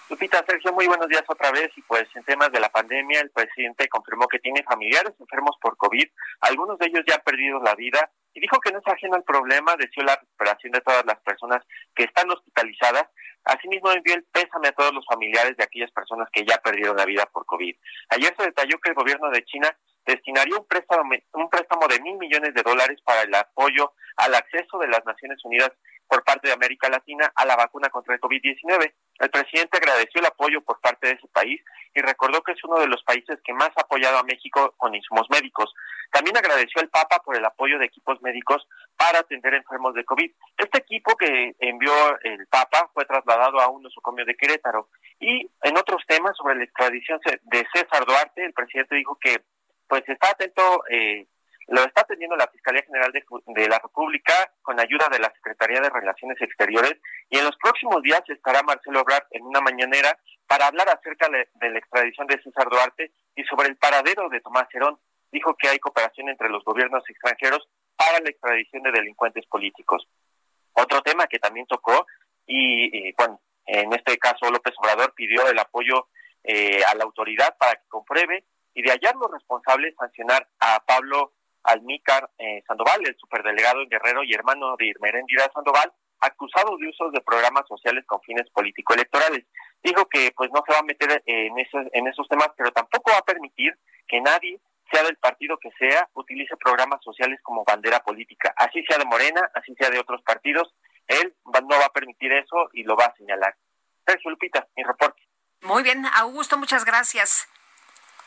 Lupita, 0.10 0.44
Sergio, 0.46 0.74
muy 0.74 0.88
buenos 0.88 1.08
días 1.08 1.24
otra 1.30 1.52
vez. 1.52 1.72
Y 1.78 1.82
pues 1.84 2.06
en 2.16 2.24
temas 2.26 2.52
de 2.52 2.60
la 2.60 2.68
pandemia, 2.68 3.22
el 3.22 3.30
presidente 3.30 3.88
confirmó 3.88 4.28
que 4.28 4.40
tiene 4.40 4.62
familiares 4.64 5.14
enfermos 5.18 5.56
por 5.62 5.78
COVID. 5.78 6.10
Algunos 6.42 6.78
de 6.80 6.88
ellos 6.88 7.06
ya 7.08 7.16
han 7.16 7.22
perdido 7.22 7.64
la 7.64 7.76
vida 7.76 8.12
y 8.36 8.42
dijo 8.42 8.60
que 8.60 8.72
no 8.72 8.80
es 8.80 8.88
ajeno 8.88 9.16
al 9.16 9.24
problema, 9.24 9.76
deseó 9.78 10.04
la 10.04 10.18
recuperación 10.18 10.74
de 10.74 10.82
todas 10.82 11.06
las 11.06 11.18
personas 11.22 11.64
que 11.96 12.04
están 12.04 12.30
hospitalizadas. 12.30 13.08
Asimismo, 13.46 13.92
envió 13.92 14.14
el 14.14 14.26
pésame 14.26 14.68
a 14.68 14.74
todos 14.74 14.94
los 14.94 15.06
familiares 15.06 15.56
de 15.56 15.64
aquellas 15.64 15.92
personas 15.92 16.28
que 16.34 16.46
ya 16.46 16.58
perdieron 16.58 16.98
la 16.98 17.06
vida 17.06 17.26
por 17.28 17.46
COVID. 17.46 17.76
Ayer 18.10 18.36
se 18.38 18.44
detalló 18.44 18.78
que 18.80 18.90
el 18.90 18.96
gobierno 18.96 19.30
de 19.30 19.46
China 19.46 19.74
destinaría 20.06 20.58
un 20.58 20.68
préstamo, 20.68 21.10
un 21.34 21.50
préstamo 21.50 21.88
de 21.88 22.02
mil 22.02 22.18
millones 22.18 22.54
de 22.54 22.62
dólares 22.62 23.00
para 23.06 23.22
el 23.22 23.34
apoyo 23.34 23.94
al 24.18 24.36
acceso 24.36 24.78
de 24.80 24.90
las 24.90 25.06
Naciones 25.06 25.44
Unidas 25.46 25.72
por 26.08 26.24
parte 26.24 26.50
de 26.50 26.54
América 26.54 26.90
Latina 26.90 27.32
a 27.36 27.46
la 27.46 27.56
vacuna 27.56 27.90
contra 27.90 28.16
el 28.16 28.20
COVID-19. 28.20 28.94
El 29.20 29.30
presidente 29.30 29.78
agradeció 29.78 30.20
el 30.20 30.26
apoyo 30.26 30.62
por 30.62 30.80
parte 30.82 31.08
de 31.08 31.14
ese 31.14 31.28
país 31.30 31.62
y 31.94 32.02
recordó 32.02 32.42
que 32.42 32.52
es 32.52 32.64
uno 32.66 32.80
de 32.80 32.88
los 32.88 33.02
países 33.04 33.40
que 33.44 33.54
más 33.54 33.70
ha 33.78 33.82
apoyado 33.82 34.18
a 34.18 34.24
México 34.24 34.74
con 34.78 34.94
insumos 34.94 35.28
médicos. 35.30 35.74
También 36.12 36.36
agradeció 36.36 36.82
al 36.82 36.90
Papa 36.90 37.22
por 37.24 37.38
el 37.38 37.46
apoyo 37.46 37.80
de 37.80 37.86
equipos 37.86 38.22
médicos 38.22 38.68
para 38.98 39.20
atender 39.20 39.54
enfermos 39.54 39.94
de 39.94 40.04
COVID. 40.04 40.32
Este 40.58 40.80
equipo 40.80 41.16
que 41.16 41.56
envió 41.60 41.94
el 42.24 42.46
Papa 42.48 42.90
fue 42.94 43.06
trasladado 43.06 43.60
a 43.62 43.70
un 43.70 43.84
nosocomio 43.84 44.26
de 44.26 44.36
Querétaro. 44.36 44.90
Y 45.20 45.50
en 45.64 45.78
otros 45.78 46.04
temas 46.08 46.36
sobre 46.36 46.56
la 46.56 46.66
extradición 46.66 47.20
de 47.44 47.66
César 47.74 48.06
Duarte, 48.06 48.46
el 48.46 48.54
presidente 48.54 48.96
dijo 48.96 49.18
que 49.22 49.42
pues 49.88 50.04
está 50.08 50.32
atento 50.32 50.84
eh, 50.90 51.28
lo 51.68 51.84
está 51.84 52.02
atendiendo 52.02 52.36
la 52.36 52.48
Fiscalía 52.48 52.84
General 52.84 53.12
de, 53.12 53.68
la 53.68 53.80
República 53.80 54.34
con 54.62 54.80
ayuda 54.80 55.08
de 55.12 55.20
la 55.20 55.32
Secretaría 55.34 55.82
de 55.82 55.90
Relaciones 55.90 56.40
Exteriores 56.42 56.96
y 57.30 57.38
en 57.38 57.46
los 57.46 57.58
próximos 57.58 58.02
días 58.04 58.22
estará 58.28 58.62
Marcelo 58.62 59.00
Ebrard 59.00 59.26
en 59.32 59.44
una 59.44 59.62
mañanera 59.62 60.18
para 60.48 60.68
hablar 60.68 60.90
acerca 60.90 61.28
de, 61.30 61.70
la 61.70 61.80
extradición 61.80 62.28
de 62.28 62.42
César 62.42 62.70
Duarte 62.70 63.12
y 63.36 63.44
sobre 63.46 63.70
el 63.70 63.78
paradero 63.78 64.30
de 64.30 64.42
Tomás 64.42 64.68
Herón. 64.74 65.00
Dijo 65.32 65.56
que 65.56 65.68
hay 65.68 65.80
cooperación 65.80 66.30
entre 66.30 66.50
los 66.50 66.64
gobiernos 66.64 67.04
extranjeros 67.10 67.68
para 67.96 68.20
la 68.20 68.30
extradición 68.30 68.84
de 68.84 68.92
delincuentes 68.92 69.46
políticos. 69.48 70.08
Otro 70.74 71.02
tema 71.02 71.26
que 71.28 71.40
también 71.40 71.66
tocó 71.66 72.06
y, 72.46 73.12
bueno, 73.14 73.42
en 73.66 73.92
este 73.94 74.18
caso 74.20 74.52
López 74.52 74.76
Obrador 74.78 75.14
pidió 75.16 75.48
el 75.48 75.58
apoyo 75.58 76.10
eh, 76.44 76.84
a 76.86 76.94
la 76.94 77.06
autoridad 77.06 77.58
para 77.58 77.74
que 77.74 77.88
compruebe 77.88 78.46
y 78.76 78.84
de 78.84 78.92
hallar 78.92 79.16
los 79.16 79.32
responsables 79.32 79.96
sancionar 79.98 80.48
a 80.60 80.80
Pablo 80.86 81.34
Almícar 81.66 82.30
eh, 82.38 82.64
Sandoval, 82.68 83.02
el 83.06 83.16
superdelegado 83.18 83.82
en 83.82 83.90
Guerrero 83.90 84.24
y 84.24 84.34
hermano 84.34 84.76
de 84.78 84.88
Irmerendira 84.88 85.50
Sandoval, 85.54 85.92
acusado 86.20 86.78
de 86.78 86.88
usos 86.88 87.12
de 87.12 87.22
programas 87.22 87.68
sociales 87.68 88.06
con 88.06 88.22
fines 88.22 88.50
político-electorales. 88.52 89.46
Dijo 89.84 90.06
que 90.06 90.32
pues 90.36 90.50
no 90.54 90.64
se 90.66 90.74
va 90.74 90.80
a 90.80 90.84
meter 90.84 91.22
en 91.26 91.58
esos, 91.60 91.86
en 91.92 92.08
esos 92.08 92.28
temas, 92.28 92.50
pero 92.58 92.72
tampoco 92.72 93.12
va 93.12 93.20
a 93.20 93.26
permitir 93.26 93.78
que 94.08 94.22
nadie, 94.22 94.60
sea 94.92 95.04
del 95.04 95.18
partido 95.18 95.58
que 95.58 95.72
sea, 95.78 96.08
utilice 96.14 96.56
programas 96.58 97.04
sociales 97.04 97.40
como 97.44 97.64
bandera 97.64 98.00
política. 98.00 98.54
Así 98.56 98.84
sea 98.86 98.98
de 98.98 99.06
Morena, 99.06 99.50
así 99.54 99.74
sea 99.76 99.90
de 99.90 100.00
otros 100.00 100.22
partidos, 100.24 100.74
él 101.08 101.36
no 101.46 101.80
va 101.80 101.86
a 101.86 101.94
permitir 101.94 102.32
eso 102.34 102.70
y 102.74 102.84
lo 102.84 102.96
va 102.96 103.06
a 103.06 103.16
señalar. 103.16 103.56
Sergio 104.06 104.32
Lupita, 104.32 104.68
mi 104.76 104.84
reporte. 104.84 105.22
Muy 105.62 105.84
bien, 105.84 106.06
Augusto, 106.18 106.58
muchas 106.58 106.86
gracias. 106.86 107.48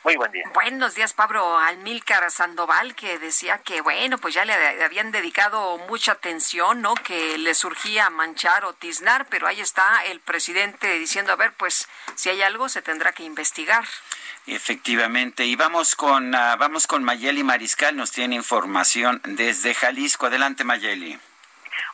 Muy 0.08 0.16
buen 0.16 0.32
día. 0.32 0.44
Buenos 0.54 0.94
días, 0.94 1.12
Pablo 1.12 1.58
Almílcar 1.58 2.30
Sandoval, 2.30 2.94
que 2.94 3.18
decía 3.18 3.58
que, 3.58 3.82
bueno, 3.82 4.16
pues 4.16 4.32
ya 4.32 4.46
le 4.46 4.54
habían 4.82 5.12
dedicado 5.12 5.76
mucha 5.86 6.12
atención, 6.12 6.80
¿no? 6.80 6.94
Que 6.94 7.36
le 7.36 7.52
surgía 7.52 8.08
manchar 8.08 8.64
o 8.64 8.72
tiznar, 8.72 9.26
pero 9.26 9.46
ahí 9.46 9.60
está 9.60 10.06
el 10.06 10.20
presidente 10.20 10.98
diciendo, 10.98 11.32
a 11.32 11.36
ver, 11.36 11.52
pues 11.52 11.90
si 12.14 12.30
hay 12.30 12.40
algo 12.40 12.70
se 12.70 12.80
tendrá 12.80 13.12
que 13.12 13.22
investigar. 13.22 13.84
Efectivamente, 14.46 15.44
y 15.44 15.56
vamos 15.56 15.94
con, 15.94 16.34
uh, 16.34 16.56
vamos 16.56 16.86
con 16.86 17.04
Mayeli 17.04 17.44
Mariscal, 17.44 17.94
nos 17.94 18.10
tiene 18.10 18.34
información 18.34 19.20
desde 19.24 19.74
Jalisco. 19.74 20.24
Adelante, 20.24 20.64
Mayeli. 20.64 21.18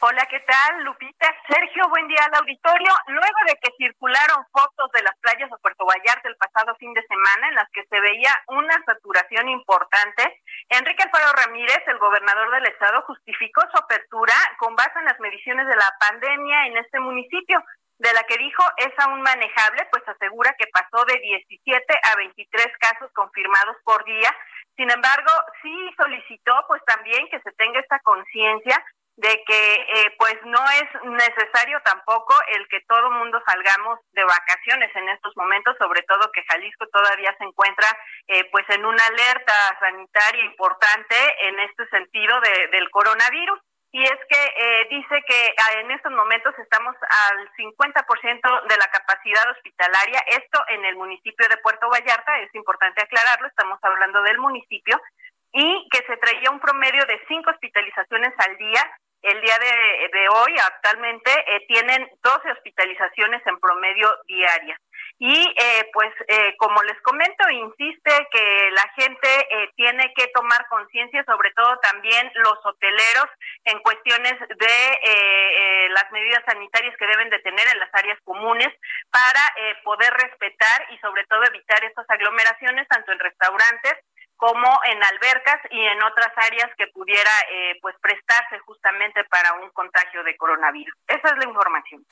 Hola, 0.01 0.27
¿qué 0.27 0.41
tal? 0.41 0.85
Lupita, 0.85 1.29
Sergio, 1.49 1.89
buen 1.89 2.09
día 2.09 2.25
al 2.25 2.35
auditorio. 2.41 2.93
Luego 3.09 3.39
de 3.47 3.57
que 3.57 3.73
circularon 3.77 4.45
fotos 4.53 4.91
de 4.93 5.03
las 5.03 5.17
playas 5.21 5.51
de 5.51 5.57
Puerto 5.59 5.85
Vallarta 5.85 6.29
el 6.29 6.37
pasado 6.37 6.75
fin 6.77 6.93
de 6.95 7.07
semana 7.07 7.49
en 7.49 7.55
las 7.55 7.69
que 7.71 7.85
se 7.85 8.01
veía 8.01 8.33
una 8.49 8.75
saturación 8.85 9.49
importante, 9.49 10.43
Enrique 10.69 11.03
Alfaro 11.03 11.33
Ramírez, 11.33 11.83
el 11.87 11.99
gobernador 11.99 12.51
del 12.53 12.67
estado, 12.67 13.03
justificó 13.03 13.63
su 13.71 13.79
apertura 13.79 14.35
con 14.59 14.75
base 14.75 14.99
en 14.99 15.07
las 15.07 15.21
mediciones 15.21 15.67
de 15.67 15.77
la 15.77 15.91
pandemia 16.01 16.67
en 16.67 16.77
este 16.79 17.01
municipio 17.01 17.63
de 17.99 18.13
la 18.13 18.23
que 18.25 18.39
dijo 18.39 18.63
es 18.79 18.93
aún 18.99 19.23
manejable, 19.23 19.87
pues 19.91 20.03
asegura 20.09 20.55
que 20.59 20.67
pasó 20.73 21.05
de 21.05 21.19
17 21.21 22.01
a 22.13 22.17
23 22.17 22.67
casos 22.79 23.11
confirmados 23.13 23.77
por 23.85 24.05
día. 24.05 24.35
Sin 24.77 24.91
embargo, 24.91 25.31
sí 25.63 25.95
solicitó 25.97 26.65
pues 26.69 26.83
también 26.85 27.29
que 27.31 27.41
se 27.41 27.53
tenga 27.53 27.81
esta 27.81 28.01
conciencia 28.01 28.83
de 29.17 29.45
que 29.47 29.75
eh, 29.75 30.15
pues 30.19 30.35
no 30.45 30.59
es 30.71 31.03
necesario 31.05 31.81
tampoco 31.85 32.35
el 32.49 32.67
que 32.69 32.81
todo 32.89 33.11
mundo 33.13 33.41
salgamos 33.47 34.01
de 34.13 34.25
vacaciones 34.25 34.91
en 34.97 35.09
estos 35.09 35.37
momentos, 35.37 35.77
sobre 35.79 36.03
todo 36.03 36.33
que 36.33 36.45
Jalisco 36.49 36.87
todavía 36.89 37.35
se 37.39 37.45
encuentra 37.45 37.87
eh, 38.27 38.49
pues 38.51 38.65
en 38.71 38.85
una 38.85 39.07
alerta 39.07 39.55
sanitaria 39.79 40.45
importante 40.45 41.15
en 41.43 41.61
este 41.61 41.87
sentido 41.89 42.41
de, 42.41 42.69
del 42.69 42.91
coronavirus. 42.91 43.61
Y 43.93 44.03
es 44.03 44.19
que 44.29 44.43
eh, 44.57 44.89
dice 44.91 45.23
que 45.29 45.55
ah, 45.57 45.79
en 45.79 45.93
estos 45.93 46.11
momentos 46.11 46.53
estamos 46.59 46.97
al 47.09 47.49
50% 47.55 48.67
de 48.67 48.77
la 48.77 48.89
capacidad 48.89 49.49
hospitalaria, 49.53 50.19
esto 50.27 50.61
en 50.71 50.85
el 50.85 50.97
municipio 50.97 51.47
de 51.49 51.59
Puerto 51.59 51.89
Vallarta, 51.89 52.41
es 52.41 52.53
importante 52.57 53.03
aclararlo, 53.03 53.47
estamos 53.47 53.79
hablando 53.83 54.21
del 54.23 54.39
municipio, 54.39 55.01
y 55.53 55.89
que 55.93 56.05
se 56.09 56.17
traía 56.17 56.51
un 56.51 56.59
promedio 56.59 57.07
de 57.07 57.21
cinco 57.29 57.51
hospitalizaciones 57.51 58.35
al 58.39 58.57
día 58.57 58.83
el 59.25 59.41
día 59.41 59.55
de, 59.59 60.29
hoy 60.29 60.55
actualmente 60.59 61.31
eh, 61.47 61.65
tienen 61.67 62.09
12 62.23 62.53
hospitalizaciones 62.53 63.41
en 63.47 63.59
promedio 63.59 64.15
diaria. 64.27 64.79
Y 65.19 65.55
eh, 65.57 65.91
pues 65.93 66.13
eh, 66.29 66.55
como 66.59 66.83
les 66.83 67.01
comento, 67.03 67.49
insiste 67.49 68.29
que 68.31 68.71
la 68.73 68.89
gente 68.97 69.73
tiene 69.77 70.13
que 70.15 70.27
tomar 70.29 70.67
conciencia, 70.69 71.25
sobre 71.25 71.53
todo 71.53 71.79
también 71.79 72.31
los 72.35 72.59
hoteleros, 72.65 73.31
en 73.65 73.79
cuestiones 73.81 74.35
de 74.41 75.89
las 75.91 76.11
medidas 76.11 76.43
sanitarias 76.47 76.97
que 76.99 77.07
deben 77.07 77.31
de 77.31 77.39
tener 77.39 77.67
en 77.73 77.79
las 77.79 77.91
áreas 77.95 78.19
comunes 78.25 78.69
para 79.11 79.55
poder 79.85 80.13
respetar 80.15 80.87
y 80.91 80.99
sobre 80.99 81.25
todo 81.27 81.45
evitar 81.45 81.83
estas 81.85 82.09
aglomeraciones, 82.11 82.89
tanto 82.89 83.13
en 83.13 83.21
restaurantes 83.21 83.95
como 84.45 84.79
en 84.85 85.03
albercas 85.03 85.59
y 85.71 85.81
en 85.81 86.03
otras 86.03 86.31
áreas 86.37 86.69
que 86.77 86.87
pudiera 86.89 87.31
eh, 87.51 87.79
pues 87.81 87.97
prestarse 88.03 88.59
justamente 88.59 89.25
para 89.25 89.55
un 89.55 89.71
contagio 89.71 90.23
de 90.23 90.37
coronavirus. 90.37 90.95
Esa 91.09 91.29
es 91.29 91.39
la 91.39 91.47
información. 91.47 92.05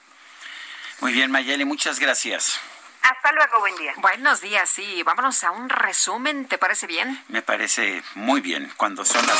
Muy 1.01 1.13
bien, 1.13 1.31
Mayeli, 1.31 1.67
muchas 1.67 2.01
gracias. 2.01 2.59
Hasta 3.03 3.33
luego, 3.33 3.61
buen 3.61 3.77
día. 3.77 3.93
Buenos 3.99 4.41
días, 4.41 4.71
sí. 4.71 5.03
Vámonos 5.03 5.45
a 5.45 5.51
un 5.51 5.69
resumen, 5.69 6.49
¿te 6.49 6.57
parece 6.57 6.87
bien? 6.87 7.23
Me 7.29 7.43
parece 7.43 8.03
muy 8.15 8.41
bien, 8.41 8.73
cuando 8.79 9.05
son 9.05 9.27
las 9.27 9.37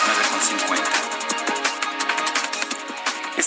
9.50. 0.69 1.32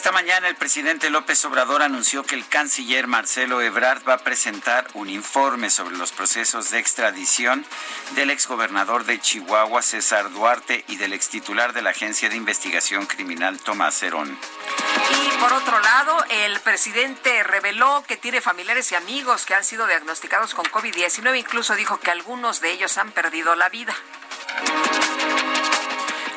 Esta 0.06 0.14
mañana 0.14 0.48
el 0.48 0.56
presidente 0.56 1.10
López 1.10 1.44
Obrador 1.46 1.82
anunció 1.82 2.22
que 2.22 2.36
el 2.36 2.48
canciller 2.48 3.08
Marcelo 3.08 3.60
Ebrard 3.64 4.08
va 4.08 4.14
a 4.14 4.18
presentar 4.20 4.86
un 4.94 5.10
informe 5.10 5.72
sobre 5.72 5.98
los 5.98 6.12
procesos 6.12 6.70
de 6.70 6.78
extradición 6.78 7.66
del 8.12 8.30
exgobernador 8.30 9.06
de 9.06 9.20
Chihuahua, 9.20 9.82
César 9.82 10.32
Duarte, 10.32 10.86
y 10.90 10.98
del 10.98 11.12
extitular 11.14 11.74
de 11.74 11.82
la 11.82 11.90
Agencia 11.90 12.30
de 12.30 12.36
Investigación 12.36 13.08
Criminal, 13.08 13.58
Tomás 13.58 14.04
Herón. 14.04 14.38
Y 15.10 15.38
por 15.40 15.52
otro 15.52 15.80
lado, 15.80 16.24
el 16.30 16.60
presidente 16.60 17.42
reveló 17.42 18.04
que 18.08 18.16
tiene 18.16 18.42
familiares 18.42 18.92
y 18.92 18.96
amigos 18.96 19.48
que 19.48 19.56
han 19.56 19.64
sido 19.64 19.88
diagnosticados 19.88 20.54
con 20.54 20.66
COVID-19, 20.66 21.36
incluso 21.40 21.74
dijo 21.74 22.00
que 22.00 22.12
algunos 22.12 22.62
de 22.62 22.74
ellos 22.74 23.00
han 23.00 23.10
perdido 23.12 23.56
la 23.56 23.70
vida. 23.70 23.96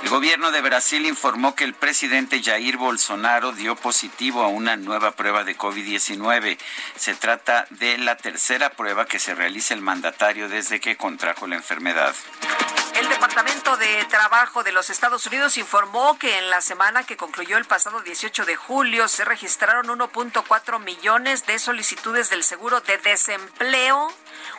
El 0.02 0.10
gobierno 0.10 0.50
de 0.52 0.60
Brasil 0.60 1.06
informó 1.06 1.54
que 1.54 1.64
el 1.64 1.74
presidente 1.74 2.42
Jair 2.42 2.76
Bolsonaro 2.76 3.52
dio 3.52 3.76
positivo 3.76 4.42
a 4.42 4.48
una 4.48 4.76
nueva 4.76 5.10
prueba 5.10 5.44
de 5.44 5.56
COVID-19. 5.56 6.56
Se 6.96 7.14
trata 7.14 7.66
de 7.70 7.98
la 7.98 8.16
tercera 8.16 8.70
prueba 8.70 9.06
que 9.06 9.18
se 9.18 9.34
realiza 9.34 9.74
el 9.74 9.82
mandatario 9.82 10.48
desde 10.48 10.80
que 10.80 10.96
contrajo 10.96 11.46
la 11.46 11.56
enfermedad. 11.56 12.14
El 12.94 13.08
Departamento 13.08 13.76
de 13.76 14.04
Trabajo 14.06 14.64
de 14.64 14.72
los 14.72 14.90
Estados 14.90 15.26
Unidos 15.26 15.56
informó 15.56 16.18
que 16.18 16.38
en 16.38 16.50
la 16.50 16.60
semana 16.60 17.04
que 17.04 17.16
concluyó 17.16 17.56
el 17.56 17.64
pasado 17.64 18.00
18 18.00 18.44
de 18.44 18.56
julio 18.56 19.06
se 19.08 19.24
registraron 19.24 19.86
1.4 19.86 20.80
millones 20.80 21.46
de 21.46 21.58
solicitudes 21.58 22.28
del 22.28 22.42
seguro 22.42 22.80
de 22.80 22.98
desempleo, 22.98 24.12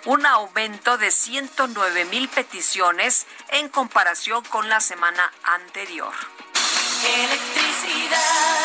un 0.05 0.25
aumento 0.25 0.97
de 0.97 1.11
109 1.11 2.05
mil 2.05 2.27
peticiones 2.29 3.25
en 3.49 3.69
comparación 3.69 4.43
con 4.45 4.69
la 4.69 4.79
semana 4.79 5.31
anterior. 5.43 6.13
Electricidad. 7.05 8.59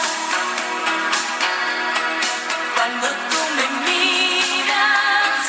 Cuando 2.74 3.06
tú 3.06 3.38
me 3.56 3.66
miras, 3.90 5.48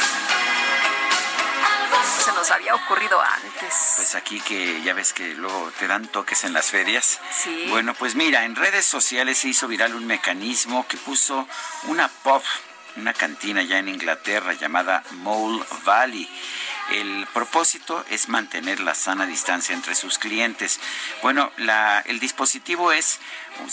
algo 1.65 1.97
Se 2.23 2.31
nos 2.33 2.51
había 2.51 2.75
ocurrido 2.75 3.19
antes. 3.19 3.93
Pues 3.95 4.15
aquí 4.15 4.39
que 4.41 4.81
ya 4.83 4.93
ves 4.93 5.13
que 5.13 5.33
luego 5.33 5.71
te 5.79 5.87
dan 5.87 6.07
toques 6.07 6.43
en 6.43 6.53
las 6.53 6.67
ferias. 6.67 7.19
Sí. 7.31 7.65
Bueno, 7.69 7.93
pues 7.95 8.15
mira, 8.15 8.45
en 8.45 8.55
redes 8.55 8.85
sociales 8.85 9.39
se 9.39 9.49
hizo 9.49 9.67
viral 9.67 9.95
un 9.95 10.05
mecanismo 10.05 10.87
que 10.87 10.97
puso 10.97 11.47
una 11.87 12.07
pub, 12.07 12.43
una 12.97 13.13
cantina 13.13 13.61
ya 13.63 13.79
en 13.79 13.89
Inglaterra 13.89 14.53
llamada 14.53 15.03
Mole 15.11 15.63
Valley. 15.85 16.27
El 16.91 17.27
propósito 17.33 18.05
es 18.09 18.29
mantener 18.29 18.79
la 18.79 18.93
sana 18.93 19.25
distancia 19.25 19.73
entre 19.73 19.95
sus 19.95 20.19
clientes. 20.19 20.79
Bueno, 21.23 21.51
la- 21.57 22.01
el 22.05 22.19
dispositivo 22.19 22.91
es 22.91 23.19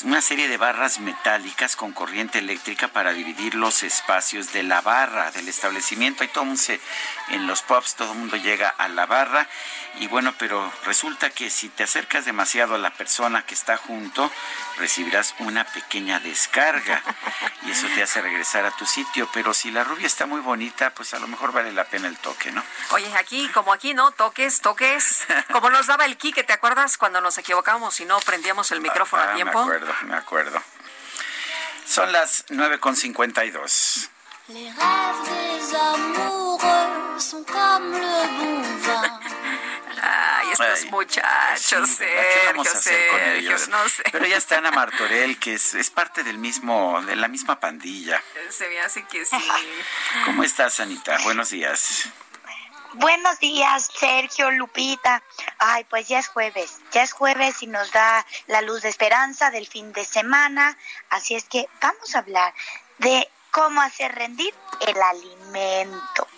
una 0.05 0.23
serie 0.23 0.49
de 0.49 0.57
barras 0.57 0.99
metálicas 0.99 1.77
con 1.77 1.93
corriente 1.93 2.39
eléctrica 2.39 2.89
para 2.89 3.13
dividir 3.13 3.55
los 3.55 3.83
espacios 3.83 4.53
de 4.53 4.63
la 4.63 4.81
barra 4.81 5.31
del 5.33 5.49
establecimiento. 5.49 6.23
Hay 6.23 6.29
todo 6.29 6.45
mundo 6.45 6.61
se- 6.63 6.81
en 7.29 7.47
los 7.47 7.63
pubs, 7.63 7.97
todo 7.97 8.13
el 8.13 8.19
mundo 8.19 8.37
llega 8.37 8.69
a 8.71 8.89
la 8.89 9.05
barra 9.07 9.47
y 9.99 10.07
bueno, 10.07 10.35
pero 10.39 10.73
resulta 10.87 11.29
que 11.31 11.51
si 11.51 11.69
te 11.69 11.83
acercas 11.83 12.25
demasiado 12.25 12.77
a 12.77 12.79
la 12.79 12.95
persona 12.95 13.45
que 13.45 13.55
está 13.55 13.77
junto, 13.77 14.31
recibirás 14.79 15.35
una 15.41 15.65
pequeña 15.65 16.19
descarga 16.21 17.03
y 17.67 17.73
eso 17.73 17.87
te 17.95 18.03
hace 18.03 18.23
regresar 18.23 18.65
a 18.65 18.71
tu 18.71 18.87
sitio. 18.87 19.29
Pero 19.35 19.53
si 19.53 19.71
la 19.71 19.85
rubia 19.85 20.07
está 20.07 20.25
muy 20.27 20.41
bonita, 20.41 20.91
pues 20.95 21.13
a 21.13 21.19
lo 21.19 21.27
mejor 21.27 21.53
vale 21.53 21.73
la 21.73 21.85
pena 21.85 22.09
el 22.09 22.17
toque, 22.17 22.51
¿no? 22.53 22.63
Oye, 22.91 23.02
aquí, 23.17 23.49
como 23.49 23.73
aquí, 23.73 23.95
¿no? 23.95 24.11
Toques, 24.13 24.61
toques. 24.61 25.25
Como 25.53 25.71
nos 25.71 25.87
daba 25.87 26.05
el 26.05 26.17
Quique, 26.17 26.43
¿te 26.45 26.53
acuerdas 26.53 26.97
cuando 26.97 27.21
nos 27.21 27.37
equivocábamos 27.39 27.99
y 28.01 28.05
no 28.05 28.19
prendíamos 28.21 28.71
el 28.73 28.81
micrófono 28.81 29.23
Ah, 29.23 29.33
a 29.33 29.35
tiempo? 29.35 29.59
Me 29.65 29.75
acuerdo, 29.77 29.95
me 30.03 30.17
acuerdo. 30.17 30.63
Son 31.87 32.11
las 32.13 32.47
9.52. 32.47 34.09
Les 34.49 34.71
rêves 34.71 35.23
des 35.25 35.75
amoureux 35.77 37.19
sont 37.21 37.45
comme 37.47 37.93
le 37.93 38.27
bon 38.39 38.63
vin. 38.81 39.21
Ay, 40.03 40.49
estos 40.51 40.83
Ay, 40.83 40.91
muchachos, 40.91 41.89
sí, 41.91 42.05
¿verdad? 42.05 42.23
¿Qué 42.41 42.47
vamos 42.47 42.67
a 42.67 42.81
Sergio, 42.81 42.99
hacer 42.99 43.09
con 43.11 43.21
ellos? 43.39 43.69
no 43.69 43.89
sé. 43.89 44.03
Pero 44.11 44.27
ya 44.27 44.37
está 44.37 44.59
Ana 44.59 44.73
Martorell, 44.73 45.39
que 45.39 45.55
es, 45.55 45.75
es 45.75 45.91
parte 45.91 46.25
del 46.25 46.39
mismo, 46.39 47.01
de 47.03 47.15
la 47.15 47.29
misma 47.29 47.61
pandilla. 47.61 48.21
Se 48.51 48.69
me 48.69 48.81
hace 48.81 49.05
que 49.05 49.25
sí. 49.25 49.37
¿Cómo 50.25 50.43
estás, 50.43 50.81
Anita? 50.81 51.19
Buenos 51.23 51.51
días. 51.51 52.09
Buenos 52.95 53.39
días, 53.39 53.89
Sergio, 53.99 54.51
Lupita. 54.51 55.23
Ay, 55.59 55.85
pues 55.85 56.09
ya 56.09 56.19
es 56.19 56.29
jueves, 56.29 56.79
ya 56.91 57.03
es 57.03 57.13
jueves 57.13 57.63
y 57.63 57.67
nos 57.67 57.91
da 57.91 58.27
la 58.49 58.61
luz 58.61 58.83
de 58.83 58.91
esperanza 58.91 59.51
del 59.51 59.67
fin 59.67 59.95
de 59.95 60.05
semana. 60.05 60.77
Así 61.09 61.35
es 61.35 61.45
que 61.45 61.67
vamos 61.81 62.15
a 62.15 62.19
hablar 62.19 62.53
de 62.99 63.27
cómo 63.51 63.81
hacer 63.81 64.15
rendir 64.15 64.55
el 64.87 65.01
alimento. 65.01 66.29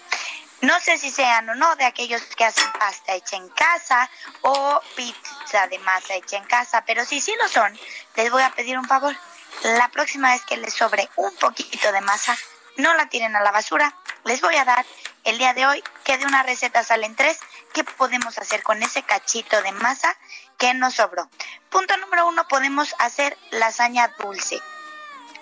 No 0.60 0.78
sé 0.78 0.96
si 0.96 1.10
sean 1.10 1.48
o 1.50 1.56
no 1.56 1.74
de 1.74 1.86
aquellos 1.86 2.22
que 2.36 2.44
hacen 2.44 2.70
pasta 2.78 3.14
hecha 3.14 3.36
en 3.36 3.48
casa 3.48 4.08
o 4.42 4.80
pizza 4.94 5.66
de 5.66 5.80
masa 5.80 6.14
hecha 6.14 6.36
en 6.36 6.44
casa, 6.44 6.84
pero 6.86 7.04
si 7.04 7.20
sí 7.20 7.34
lo 7.42 7.48
son, 7.48 7.76
les 8.14 8.30
voy 8.30 8.42
a 8.42 8.54
pedir 8.54 8.78
un 8.78 8.86
favor. 8.86 9.16
La 9.64 9.88
próxima 9.88 10.30
vez 10.30 10.44
que 10.44 10.56
les 10.56 10.72
sobre 10.72 11.08
un 11.16 11.34
poquito 11.34 11.90
de 11.90 12.00
masa, 12.00 12.38
no 12.76 12.94
la 12.94 13.08
tiren 13.08 13.34
a 13.34 13.40
la 13.40 13.50
basura. 13.50 13.92
Les 14.24 14.40
voy 14.40 14.54
a 14.54 14.64
dar 14.64 14.86
el 15.24 15.38
día 15.38 15.54
de 15.54 15.66
hoy 15.66 15.82
que 16.04 16.18
de 16.18 16.26
una 16.26 16.42
receta 16.42 16.84
salen 16.84 17.16
tres. 17.16 17.38
¿Qué 17.72 17.82
podemos 17.82 18.38
hacer 18.38 18.62
con 18.62 18.82
ese 18.82 19.02
cachito 19.02 19.60
de 19.62 19.72
masa 19.72 20.16
que 20.58 20.72
nos 20.74 20.94
sobró? 20.94 21.28
Punto 21.70 21.96
número 21.96 22.26
uno, 22.28 22.46
podemos 22.46 22.94
hacer 22.98 23.36
lasaña 23.50 24.14
dulce. 24.18 24.60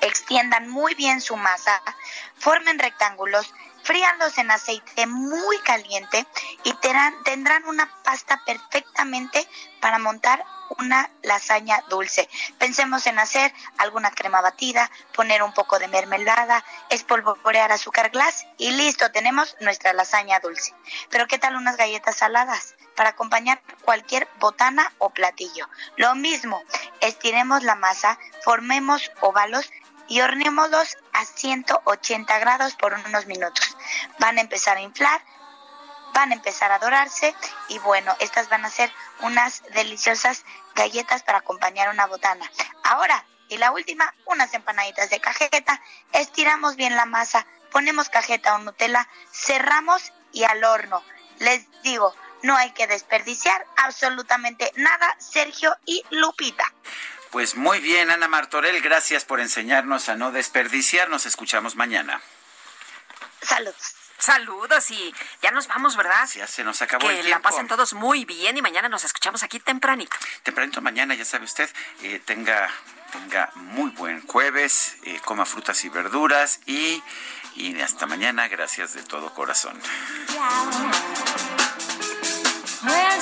Extiendan 0.01 0.69
muy 0.69 0.95
bien 0.95 1.21
su 1.21 1.37
masa, 1.37 1.81
formen 2.39 2.79
rectángulos, 2.79 3.53
fríanlos 3.83 4.39
en 4.39 4.51
aceite 4.51 5.07
muy 5.07 5.59
caliente 5.61 6.27
y 6.65 6.75
tendrán 7.25 7.65
una 7.67 7.91
pasta 8.03 8.41
perfectamente 8.45 9.47
para 9.81 9.99
montar 9.99 10.45
una 10.79 11.11
lasaña 11.23 11.83
dulce. 11.89 12.29
Pensemos 12.59 13.07
en 13.07 13.19
hacer 13.19 13.53
alguna 13.79 14.11
crema 14.11 14.41
batida, 14.41 14.91
poner 15.15 15.43
un 15.43 15.53
poco 15.53 15.79
de 15.79 15.89
mermelada, 15.89 16.65
espolvorear 16.89 17.73
azúcar 17.73 18.11
glass 18.11 18.47
y 18.59 18.71
listo, 18.71 19.11
tenemos 19.11 19.57
nuestra 19.61 19.93
lasaña 19.93 20.41
dulce. 20.41 20.75
Pero 21.11 21.27
¿qué 21.27 21.39
tal 21.39 21.57
unas 21.57 21.77
galletas 21.77 22.17
saladas? 22.17 22.75
Para 22.97 23.11
acompañar 23.11 23.61
cualquier 23.85 24.29
botana 24.39 24.93
o 24.99 25.11
platillo. 25.11 25.69
Lo 25.97 26.15
mismo, 26.15 26.63
estiremos 27.01 27.63
la 27.63 27.75
masa, 27.75 28.19
formemos 28.45 29.11
óvalos 29.21 29.71
y 30.13 30.21
horneémoslos 30.21 30.99
a 31.15 31.25
180 31.25 32.39
grados 32.39 32.75
por 32.75 32.93
unos 32.93 33.25
minutos. 33.25 33.79
Van 34.19 34.37
a 34.37 34.43
empezar 34.43 34.77
a 34.77 34.83
inflar, 34.83 35.25
van 36.13 36.33
a 36.33 36.35
empezar 36.35 36.71
a 36.71 36.79
dorarse 36.79 37.35
y 37.69 37.79
bueno, 37.79 38.15
estas 38.21 38.51
van 38.51 38.67
a 38.67 38.69
ser 38.69 38.93
unas 39.21 39.63
deliciosas 39.73 40.45
galletas 40.75 41.23
para 41.23 41.39
acompañar 41.39 41.89
una 41.89 42.05
botana. 42.07 42.45
Ahora, 42.85 43.25
y 43.49 43.57
la 43.57 43.71
última, 43.71 44.15
unas 44.27 44.53
empanaditas 44.53 45.09
de 45.09 45.19
cajeta. 45.19 45.81
Estiramos 46.13 46.77
bien 46.77 46.95
la 46.95 47.07
masa, 47.07 47.47
ponemos 47.71 48.11
cajeta 48.11 48.55
o 48.55 48.59
Nutella, 48.59 49.09
cerramos 49.33 50.13
y 50.31 50.45
al 50.45 50.63
horno. 50.63 51.03
Les 51.39 51.67
digo, 51.81 52.15
no 52.43 52.55
hay 52.55 52.73
que 52.73 52.87
desperdiciar 52.87 53.67
absolutamente 53.79 54.73
nada, 54.77 55.17
Sergio 55.19 55.75
y 55.87 56.05
Lupita. 56.11 56.71
Pues 57.33 57.57
muy 57.57 57.81
bien, 57.81 58.11
Ana 58.11 58.29
Martorell, 58.29 58.83
gracias 58.83 59.25
por 59.25 59.41
enseñarnos 59.41 60.11
a 60.11 60.17
no 60.17 60.33
desperdiciar. 60.33 61.09
Nos 61.09 61.25
escuchamos 61.25 61.77
mañana. 61.77 62.21
Saludos. 63.41 63.95
Saludos 64.19 64.91
y 64.91 65.15
ya 65.41 65.51
nos 65.51 65.67
vamos, 65.67 65.97
¿verdad? 65.97 66.29
Ya 66.35 66.47
se 66.47 66.63
nos 66.63 66.83
acabó 66.83 67.09
el 67.09 67.17
Que 67.17 67.23
la 67.23 67.29
tiempo. 67.29 67.49
pasen 67.49 67.67
todos 67.67 67.95
muy 67.95 68.27
bien 68.27 68.57
y 68.59 68.63
mañana 68.63 68.89
nos 68.91 69.05
escuchamos 69.05 69.43
aquí 69.43 69.59
tempranito. 69.59 70.15
Tempranito 70.43 70.83
mañana, 70.83 71.15
ya 71.15 71.25
sabe 71.25 71.47
usted, 71.47 71.69
eh, 72.03 72.21
tenga, 72.25 72.71
tenga 73.11 73.51
muy 73.55 73.91
buen 73.91 74.25
jueves, 74.27 74.97
eh, 75.05 75.19
coma 75.25 75.47
frutas 75.47 75.83
y 75.85 75.89
verduras 75.89 76.61
y, 76.67 77.03
y 77.57 77.81
hasta 77.81 78.07
mañana, 78.07 78.47
gracias 78.47 78.93
de 78.93 79.03
todo 79.03 79.33
corazón. 79.35 79.81
When 82.85 83.21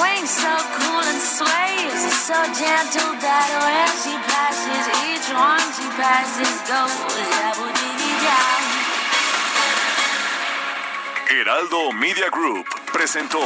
swings 0.00 0.30
so 0.30 0.54
cool 0.80 1.04
and 1.12 1.20
sways. 1.20 2.00
So 2.24 2.36
gentle 2.56 3.12
that 3.20 3.48
when 3.60 3.90
she 4.00 4.14
passes, 4.32 4.84
each 5.12 5.28
one 5.36 5.66
she 5.76 5.86
passes 6.00 6.56
goes. 6.64 6.90
Heraldo 11.28 11.92
Media 11.92 12.28
Group 12.30 12.66
presentó 12.92 13.40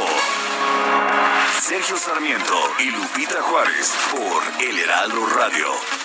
Sergio 1.61 1.97
Sarmiento 1.97 2.57
y 2.79 2.91
Lupita 2.91 3.41
Juárez 3.41 3.93
por 4.11 4.43
El 4.61 4.77
Heraldo 4.79 5.25
Radio. 5.27 6.04